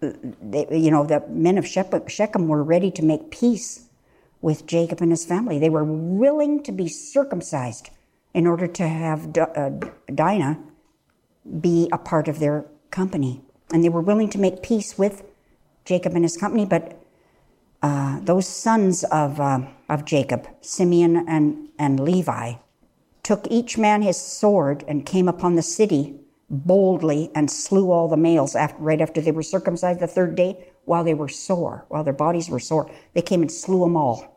you 0.00 0.90
know, 0.90 1.04
the 1.04 1.22
men 1.28 1.58
of 1.58 1.66
Shechem 1.66 2.48
were 2.48 2.62
ready 2.62 2.90
to 2.90 3.04
make 3.04 3.30
peace 3.30 3.81
with 4.42 4.66
Jacob 4.66 5.00
and 5.00 5.10
his 5.10 5.24
family. 5.24 5.58
They 5.58 5.70
were 5.70 5.84
willing 5.84 6.62
to 6.64 6.72
be 6.72 6.88
circumcised 6.88 7.90
in 8.34 8.46
order 8.46 8.66
to 8.66 8.86
have 8.86 9.36
uh, 9.38 9.70
Dinah 10.14 10.58
be 11.60 11.88
a 11.92 11.98
part 11.98 12.28
of 12.28 12.38
their 12.38 12.66
company. 12.90 13.40
And 13.72 13.82
they 13.82 13.88
were 13.88 14.00
willing 14.00 14.28
to 14.30 14.38
make 14.38 14.62
peace 14.62 14.98
with 14.98 15.22
Jacob 15.84 16.14
and 16.14 16.24
his 16.24 16.36
company, 16.36 16.66
but 16.66 17.00
uh, 17.82 18.20
those 18.20 18.46
sons 18.46 19.02
of, 19.04 19.40
uh, 19.40 19.60
of 19.88 20.04
Jacob, 20.04 20.46
Simeon 20.60 21.24
and, 21.28 21.68
and 21.78 21.98
Levi, 21.98 22.54
took 23.22 23.46
each 23.50 23.78
man 23.78 24.02
his 24.02 24.20
sword 24.20 24.84
and 24.86 25.06
came 25.06 25.28
upon 25.28 25.54
the 25.54 25.62
city 25.62 26.14
boldly 26.50 27.30
and 27.34 27.50
slew 27.50 27.90
all 27.90 28.08
the 28.08 28.16
males 28.16 28.54
after, 28.54 28.80
right 28.82 29.00
after 29.00 29.20
they 29.20 29.32
were 29.32 29.42
circumcised 29.42 30.00
the 30.00 30.06
third 30.06 30.34
day 30.34 30.68
while 30.84 31.02
they 31.02 31.14
were 31.14 31.28
sore, 31.28 31.84
while 31.88 32.04
their 32.04 32.12
bodies 32.12 32.48
were 32.48 32.60
sore. 32.60 32.90
They 33.14 33.22
came 33.22 33.40
and 33.40 33.50
slew 33.50 33.80
them 33.80 33.96
all. 33.96 34.31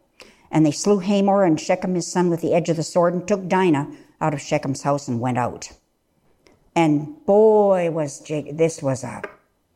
And 0.56 0.66
they 0.66 0.72
slew 0.72 1.00
Hamor 1.00 1.44
and 1.44 1.60
Shechem 1.60 1.94
his 1.94 2.08
son 2.08 2.32
with 2.32 2.42
the 2.42 2.54
edge 2.54 2.70
of 2.70 2.78
the 2.78 2.84
sword 2.84 3.14
and 3.14 3.28
took 3.28 3.48
Dinah 3.48 3.92
out 4.22 4.34
of 4.34 4.42
Shechem's 4.42 4.82
house 4.84 5.08
and 5.08 5.20
went 5.20 5.38
out. 5.38 5.70
And 6.74 7.24
boy, 7.26 7.92
was 7.92 8.22
Jacob, 8.22 8.58
this 8.58 8.82
was 8.82 9.04
a 9.04 9.22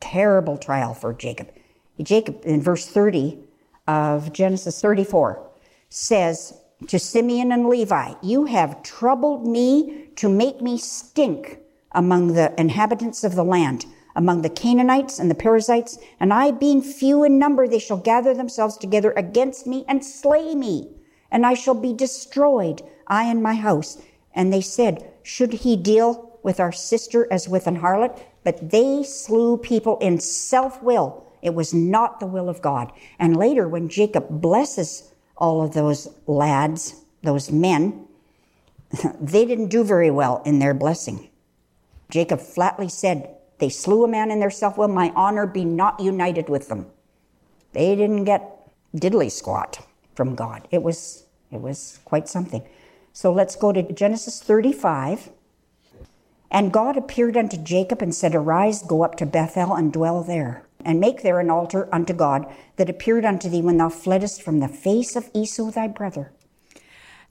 terrible 0.00 0.56
trial 0.56 0.94
for 0.94 1.12
Jacob. 1.12 1.50
Jacob, 2.02 2.40
in 2.44 2.62
verse 2.62 2.86
30, 2.86 3.38
of 3.86 4.32
Genesis 4.32 4.80
34 4.80 5.44
says 5.88 6.54
to 6.86 6.98
Simeon 6.98 7.50
and 7.50 7.68
Levi, 7.68 8.14
You 8.22 8.44
have 8.44 8.82
troubled 8.82 9.46
me 9.46 10.06
to 10.16 10.28
make 10.28 10.60
me 10.60 10.78
stink 10.78 11.58
among 11.92 12.28
the 12.28 12.58
inhabitants 12.58 13.24
of 13.24 13.34
the 13.34 13.44
land, 13.44 13.86
among 14.20 14.42
the 14.42 14.50
Canaanites 14.50 15.18
and 15.18 15.30
the 15.30 15.34
Perizzites, 15.34 15.98
and 16.20 16.32
I 16.32 16.50
being 16.50 16.82
few 16.82 17.24
in 17.24 17.38
number, 17.38 17.66
they 17.66 17.78
shall 17.78 17.96
gather 17.96 18.34
themselves 18.34 18.76
together 18.76 19.12
against 19.16 19.66
me 19.66 19.84
and 19.88 20.04
slay 20.04 20.54
me, 20.54 20.90
and 21.30 21.46
I 21.46 21.54
shall 21.54 21.74
be 21.74 21.92
destroyed, 21.92 22.82
I 23.06 23.24
and 23.24 23.42
my 23.42 23.54
house. 23.54 23.98
And 24.34 24.52
they 24.52 24.60
said, 24.60 25.10
Should 25.22 25.52
he 25.52 25.76
deal 25.76 26.38
with 26.42 26.60
our 26.60 26.72
sister 26.72 27.26
as 27.32 27.48
with 27.48 27.66
an 27.66 27.80
harlot? 27.80 28.20
But 28.44 28.70
they 28.70 29.02
slew 29.02 29.56
people 29.56 29.98
in 29.98 30.20
self 30.20 30.82
will 30.82 31.26
it 31.42 31.54
was 31.54 31.72
not 31.72 32.20
the 32.20 32.26
will 32.26 32.48
of 32.48 32.62
God. 32.62 32.92
And 33.18 33.36
later, 33.36 33.68
when 33.68 33.88
Jacob 33.88 34.26
blesses 34.28 35.10
all 35.36 35.62
of 35.62 35.72
those 35.72 36.08
lads, 36.26 37.02
those 37.22 37.50
men, 37.50 38.06
they 39.20 39.46
didn't 39.46 39.68
do 39.68 39.84
very 39.84 40.10
well 40.10 40.42
in 40.44 40.58
their 40.58 40.74
blessing. 40.74 41.30
Jacob 42.10 42.40
flatly 42.40 42.88
said, 42.88 43.36
They 43.60 43.68
slew 43.68 44.04
a 44.04 44.08
man 44.08 44.30
in 44.30 44.40
their 44.40 44.50
self 44.50 44.76
will, 44.76 44.88
my 44.88 45.12
honor 45.14 45.46
be 45.46 45.64
not 45.64 46.00
united 46.00 46.48
with 46.48 46.68
them. 46.68 46.86
They 47.72 47.94
didn't 47.94 48.24
get 48.24 48.68
diddly 48.96 49.30
squat 49.30 49.86
from 50.14 50.34
God. 50.34 50.66
It 50.70 50.82
was, 50.82 51.26
it 51.52 51.60
was 51.60 52.00
quite 52.04 52.28
something. 52.28 52.66
So 53.12 53.32
let's 53.32 53.56
go 53.56 53.72
to 53.72 53.82
Genesis 53.82 54.42
35. 54.42 55.30
And 56.50 56.72
God 56.72 56.96
appeared 56.96 57.36
unto 57.36 57.56
Jacob 57.56 58.02
and 58.02 58.14
said, 58.14 58.34
Arise, 58.34 58.82
go 58.82 59.02
up 59.02 59.16
to 59.16 59.26
Bethel 59.26 59.74
and 59.74 59.92
dwell 59.92 60.22
there 60.22 60.64
and 60.84 60.98
make 60.98 61.22
there 61.22 61.38
an 61.38 61.50
altar 61.50 61.88
unto 61.94 62.12
God 62.12 62.46
that 62.76 62.90
appeared 62.90 63.24
unto 63.24 63.48
thee 63.48 63.62
when 63.62 63.76
thou 63.76 63.88
fleddest 63.88 64.42
from 64.42 64.60
the 64.60 64.68
face 64.68 65.14
of 65.14 65.30
Esau 65.34 65.70
thy 65.70 65.86
brother. 65.86 66.32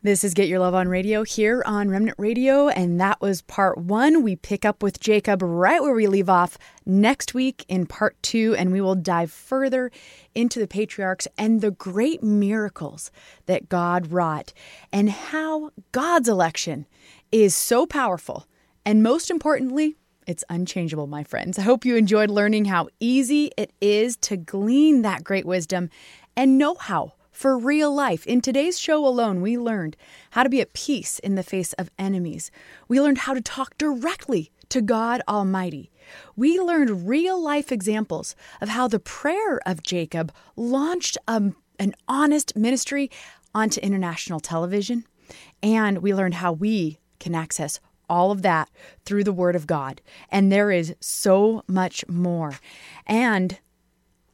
This 0.02 0.24
is 0.24 0.34
Get 0.34 0.48
Your 0.48 0.60
Love 0.60 0.76
on 0.76 0.88
Radio 0.88 1.24
here 1.24 1.62
on 1.66 1.90
Remnant 1.90 2.18
Radio, 2.18 2.70
and 2.70 3.02
that 3.02 3.20
was 3.20 3.42
part 3.42 3.78
one. 3.78 4.24
We 4.24 4.38
pick 4.38 4.64
up 4.64 4.82
with 4.82 5.02
Jacob 5.02 5.42
right 5.42 5.82
where 5.82 5.94
we 5.94 6.08
leave 6.08 6.30
off 6.30 6.58
next 6.86 7.34
week 7.34 7.66
in 7.68 7.86
part 7.86 8.16
two, 8.24 8.56
and 8.58 8.72
we 8.72 8.80
will 8.80 8.96
dive 8.96 9.30
further 9.30 9.92
into 10.34 10.58
the 10.58 10.70
patriarchs 10.70 11.28
and 11.38 11.60
the 11.60 11.72
great 11.72 12.24
miracles 12.24 13.12
that 13.46 13.68
God 13.68 14.14
wrought, 14.14 14.54
and 14.94 15.10
how 15.10 15.72
God's 15.92 16.30
election 16.30 16.86
is 17.34 17.54
so 17.54 17.86
powerful, 17.86 18.48
and 18.86 19.04
most 19.04 19.30
importantly, 19.30 19.98
it's 20.26 20.46
unchangeable, 20.50 21.08
my 21.08 21.26
friends. 21.26 21.60
I 21.60 21.64
hope 21.64 21.84
you 21.84 21.98
enjoyed 21.98 22.30
learning 22.30 22.64
how 22.64 22.88
easy 23.02 23.52
it 23.58 23.74
is 23.82 24.16
to 24.18 24.38
glean 24.38 25.02
that 25.02 25.26
great 25.26 25.46
wisdom 25.46 25.90
and 26.38 26.58
know 26.58 26.76
how 26.76 27.16
for 27.40 27.58
real 27.58 27.96
life. 27.96 28.28
In 28.28 28.42
today's 28.42 28.78
show 28.78 29.08
alone, 29.08 29.40
we 29.40 29.58
learned 29.58 29.96
how 30.32 30.44
to 30.44 30.50
be 30.50 30.60
at 30.60 30.74
peace 30.74 31.20
in 31.20 31.36
the 31.36 31.42
face 31.42 31.72
of 31.74 31.90
enemies. 31.98 32.52
We 32.90 33.00
learned 33.00 33.20
how 33.20 33.34
to 33.34 33.40
talk 33.40 33.78
directly 33.78 34.52
to 34.68 34.82
God 34.82 35.22
Almighty. 35.26 35.90
We 36.36 36.60
learned 36.60 37.08
real 37.08 37.42
life 37.42 37.72
examples 37.72 38.36
of 38.60 38.68
how 38.68 38.90
the 38.90 39.00
prayer 39.00 39.62
of 39.66 39.84
Jacob 39.84 40.34
launched 40.58 41.18
a, 41.30 41.36
um, 41.36 41.56
an 41.80 41.96
honest 42.10 42.58
ministry 42.58 43.10
onto 43.56 43.80
international 43.80 44.42
television. 44.42 45.06
And 45.64 46.00
we 46.00 46.14
learned 46.14 46.34
how 46.34 46.52
we 46.52 47.00
can 47.22 47.36
access 47.36 47.80
all 48.10 48.32
of 48.32 48.42
that 48.42 48.70
through 49.06 49.24
the 49.24 49.32
Word 49.32 49.56
of 49.56 49.66
God. 49.66 50.02
And 50.30 50.52
there 50.52 50.72
is 50.72 50.94
so 51.00 51.64
much 51.70 52.06
more. 52.10 52.60
And 53.08 53.60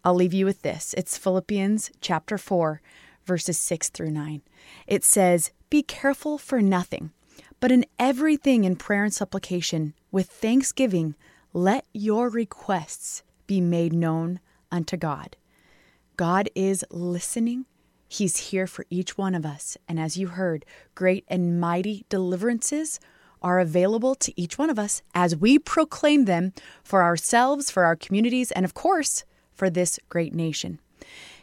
I'll 0.05 0.13
leave 0.13 0.35
you 0.35 0.45
with 0.45 0.61
this 0.61 0.93
it's 0.95 1.17
Philippians 1.17 1.89
chapter 1.99 2.37
4, 2.37 2.79
verses 3.25 3.57
6 3.57 3.89
through 3.89 4.11
9. 4.11 4.43
It 4.85 5.03
says, 5.03 5.51
Be 5.71 5.81
careful 5.81 6.37
for 6.37 6.61
nothing, 6.61 7.09
but 7.59 7.71
in 7.71 7.87
everything 7.97 8.65
in 8.65 8.75
prayer 8.75 9.03
and 9.03 9.13
supplication, 9.13 9.95
with 10.11 10.29
thanksgiving, 10.29 11.15
let 11.53 11.87
your 11.91 12.29
requests 12.29 13.23
be 13.47 13.59
made 13.59 13.93
known 13.93 14.39
unto 14.71 14.95
God. 14.95 15.37
God 16.17 16.51
is 16.53 16.85
listening. 16.91 17.65
He's 18.07 18.51
here 18.51 18.67
for 18.67 18.85
each 18.91 19.17
one 19.17 19.33
of 19.33 19.43
us. 19.43 19.75
And 19.87 19.99
as 19.99 20.17
you 20.17 20.27
heard, 20.27 20.65
great 20.93 21.25
and 21.27 21.59
mighty 21.59 22.05
deliverances 22.09 22.99
are 23.41 23.59
available 23.59 24.13
to 24.15 24.39
each 24.39 24.59
one 24.59 24.69
of 24.69 24.77
us 24.77 25.01
as 25.15 25.35
we 25.35 25.57
proclaim 25.57 26.25
them 26.25 26.53
for 26.83 27.01
ourselves, 27.01 27.71
for 27.71 27.85
our 27.85 27.95
communities, 27.95 28.51
and 28.51 28.65
of 28.65 28.75
course, 28.75 29.23
for 29.55 29.69
this 29.69 29.99
great 30.09 30.33
nation. 30.33 30.79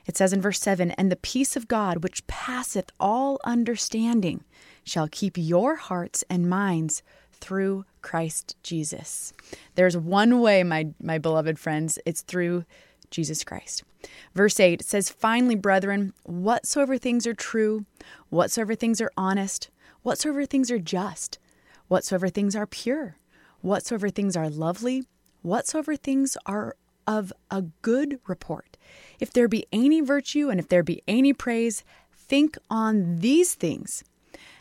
It 0.07 0.17
says 0.17 0.33
in 0.33 0.41
verse 0.41 0.61
7 0.61 0.91
And 0.93 1.11
the 1.11 1.17
peace 1.17 1.57
of 1.57 1.69
God, 1.69 2.03
which 2.03 2.27
passeth 2.27 2.91
all 2.99 3.39
understanding, 3.45 4.45
shall 4.85 5.09
keep 5.09 5.39
your 5.39 5.77
hearts 5.77 6.25
and 6.29 6.49
minds 6.49 7.03
through 7.33 7.85
Christ 8.03 8.57
Jesus. 8.63 9.33
There's 9.75 9.97
one 9.97 10.41
way, 10.41 10.63
my, 10.63 10.89
my 11.01 11.19
beloved 11.19 11.59
friends, 11.59 11.99
it's 12.07 12.23
through 12.23 12.65
Jesus 13.11 13.45
Christ. 13.45 13.85
Verse 14.35 14.59
8 14.59 14.83
says, 14.83 15.09
Finally, 15.09 15.57
brethren, 15.57 16.13
whatsoever 16.25 16.99
things 16.99 17.27
are 17.27 17.35
true, 17.35 17.85
whatsoever 18.31 18.75
things 18.75 19.01
are 19.01 19.13
honest, 19.17 19.71
whatsoever 20.03 20.47
things 20.47 20.71
are 20.71 20.79
just, 20.79 21.39
whatsoever 21.89 22.29
things 22.29 22.57
are 22.57 22.67
pure, 22.67 23.17
whatsoever 23.61 24.09
things 24.09 24.37
are 24.37 24.49
lovely, 24.49 25.05
whatsoever 25.43 25.95
things 25.95 26.37
are 26.47 26.77
of 27.07 27.33
a 27.51 27.62
good 27.83 28.19
report. 28.27 28.77
If 29.20 29.33
there 29.33 29.49
be 29.49 29.66
any 29.73 30.01
virtue 30.01 30.49
and 30.49 30.59
if 30.61 30.69
there 30.69 30.83
be 30.83 31.03
any 31.07 31.33
praise, 31.33 31.85
think 32.15 32.57
on 32.70 33.19
these 33.20 33.55
things. 33.55 34.05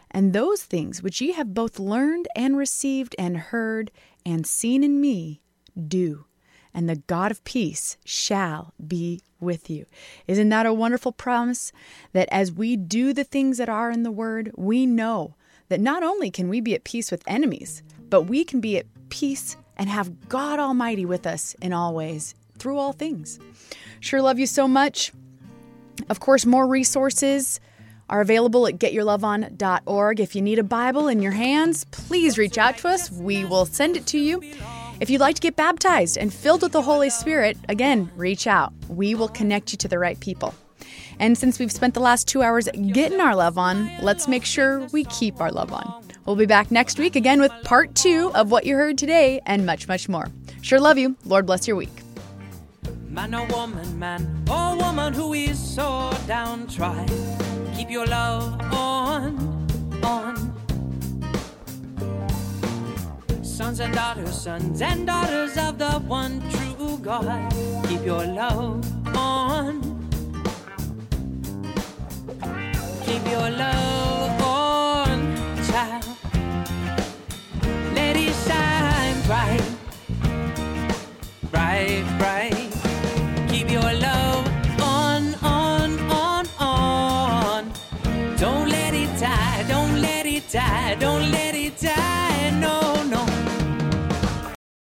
And 0.09 0.33
those 0.33 0.63
things 0.63 1.01
which 1.01 1.21
ye 1.21 1.31
have 1.31 1.53
both 1.53 1.79
learned 1.79 2.27
and 2.35 2.57
received 2.57 3.15
and 3.17 3.37
heard 3.37 3.91
and 4.25 4.45
seen 4.45 4.83
in 4.83 4.99
me, 4.99 5.41
do, 5.87 6.25
and 6.73 6.89
the 6.89 6.97
God 6.97 7.31
of 7.31 7.43
peace 7.43 7.97
shall 8.03 8.73
be 8.85 9.21
with 9.39 9.69
you. 9.69 9.85
Isn't 10.27 10.49
that 10.49 10.65
a 10.65 10.73
wonderful 10.73 11.11
promise? 11.11 11.71
That 12.13 12.29
as 12.31 12.51
we 12.51 12.75
do 12.75 13.13
the 13.13 13.23
things 13.23 13.57
that 13.57 13.69
are 13.69 13.89
in 13.89 14.03
the 14.03 14.11
Word, 14.11 14.51
we 14.55 14.85
know 14.85 15.35
that 15.69 15.79
not 15.79 16.03
only 16.03 16.29
can 16.29 16.49
we 16.49 16.61
be 16.61 16.75
at 16.75 16.83
peace 16.83 17.11
with 17.11 17.23
enemies, 17.25 17.81
but 18.09 18.23
we 18.23 18.43
can 18.43 18.59
be 18.59 18.77
at 18.77 18.85
peace 19.09 19.55
and 19.81 19.89
have 19.89 20.29
God 20.29 20.59
Almighty 20.59 21.05
with 21.07 21.25
us 21.25 21.55
in 21.59 21.73
all 21.73 21.95
ways 21.95 22.35
through 22.59 22.77
all 22.77 22.93
things. 22.93 23.39
Sure 23.99 24.21
love 24.21 24.37
you 24.37 24.45
so 24.45 24.67
much. 24.67 25.11
Of 26.07 26.19
course, 26.19 26.45
more 26.45 26.67
resources 26.67 27.59
are 28.07 28.21
available 28.21 28.67
at 28.67 28.75
getyourloveon.org. 28.75 30.19
If 30.19 30.35
you 30.35 30.43
need 30.43 30.59
a 30.59 30.63
Bible 30.63 31.07
in 31.07 31.19
your 31.19 31.31
hands, 31.31 31.85
please 31.85 32.37
reach 32.37 32.59
out 32.59 32.77
to 32.77 32.89
us. 32.89 33.09
We 33.09 33.43
will 33.43 33.65
send 33.65 33.97
it 33.97 34.05
to 34.07 34.19
you. 34.19 34.43
If 34.99 35.09
you'd 35.09 35.19
like 35.19 35.37
to 35.37 35.41
get 35.41 35.55
baptized 35.55 36.15
and 36.15 36.31
filled 36.31 36.61
with 36.61 36.73
the 36.73 36.83
Holy 36.83 37.09
Spirit, 37.09 37.57
again, 37.67 38.11
reach 38.15 38.45
out. 38.45 38.73
We 38.87 39.15
will 39.15 39.29
connect 39.29 39.71
you 39.71 39.79
to 39.79 39.87
the 39.87 39.97
right 39.97 40.19
people. 40.19 40.53
And 41.21 41.37
since 41.37 41.59
we've 41.59 41.71
spent 41.71 41.93
the 41.93 41.99
last 41.99 42.27
two 42.27 42.41
hours 42.41 42.67
getting 42.91 43.19
our 43.21 43.35
love 43.35 43.59
on, 43.59 43.91
let's 44.01 44.27
make 44.27 44.43
sure 44.43 44.87
we 44.91 45.03
keep 45.03 45.39
our 45.39 45.51
love 45.51 45.71
on. 45.71 46.03
We'll 46.25 46.35
be 46.35 46.47
back 46.47 46.71
next 46.71 46.97
week 46.97 47.15
again 47.15 47.39
with 47.39 47.51
part 47.63 47.93
two 47.93 48.31
of 48.33 48.49
what 48.49 48.65
you 48.65 48.75
heard 48.75 48.97
today 48.97 49.39
and 49.45 49.63
much, 49.63 49.87
much 49.87 50.09
more. 50.09 50.25
Sure 50.63 50.79
love 50.79 50.97
you. 50.97 51.15
Lord 51.23 51.45
bless 51.45 51.67
your 51.67 51.77
week. 51.77 51.93
Man 53.07 53.35
or 53.35 53.45
woman, 53.47 53.99
man 53.99 54.43
or 54.49 54.75
woman 54.77 55.13
who 55.13 55.33
is 55.33 55.59
so 55.59 56.09
keep 57.75 57.91
your 57.91 58.07
love 58.07 58.59
on, 58.73 59.67
on. 60.03 60.35
Sons 63.43 63.79
and 63.79 63.93
daughters, 63.93 64.41
sons 64.41 64.81
and 64.81 65.05
daughters 65.05 65.55
of 65.55 65.77
the 65.77 65.91
one 66.07 66.41
true 66.49 66.97
God, 66.97 67.53
keep 67.87 68.03
your 68.03 68.25
love 68.25 69.15
on. 69.15 69.90
Your 73.31 73.49
love 73.49 74.41
on, 74.41 75.35
child. 75.69 76.05
Let 77.95 78.17
it 78.17 78.35
shine 78.45 79.21
bright, 79.29 79.67
bright, 81.49 82.03
bright. 82.19 82.71
Keep 83.49 83.71
your 83.71 83.93
love 84.07 84.45
on, 84.81 85.35
on, 85.43 85.99
on, 86.09 86.45
on. 86.59 87.71
Don't 88.37 88.67
let 88.67 88.93
it 88.93 89.11
die, 89.17 89.65
don't 89.69 90.01
let 90.01 90.25
it 90.25 90.49
die, 90.49 90.95
don't 90.95 91.31
let 91.31 91.55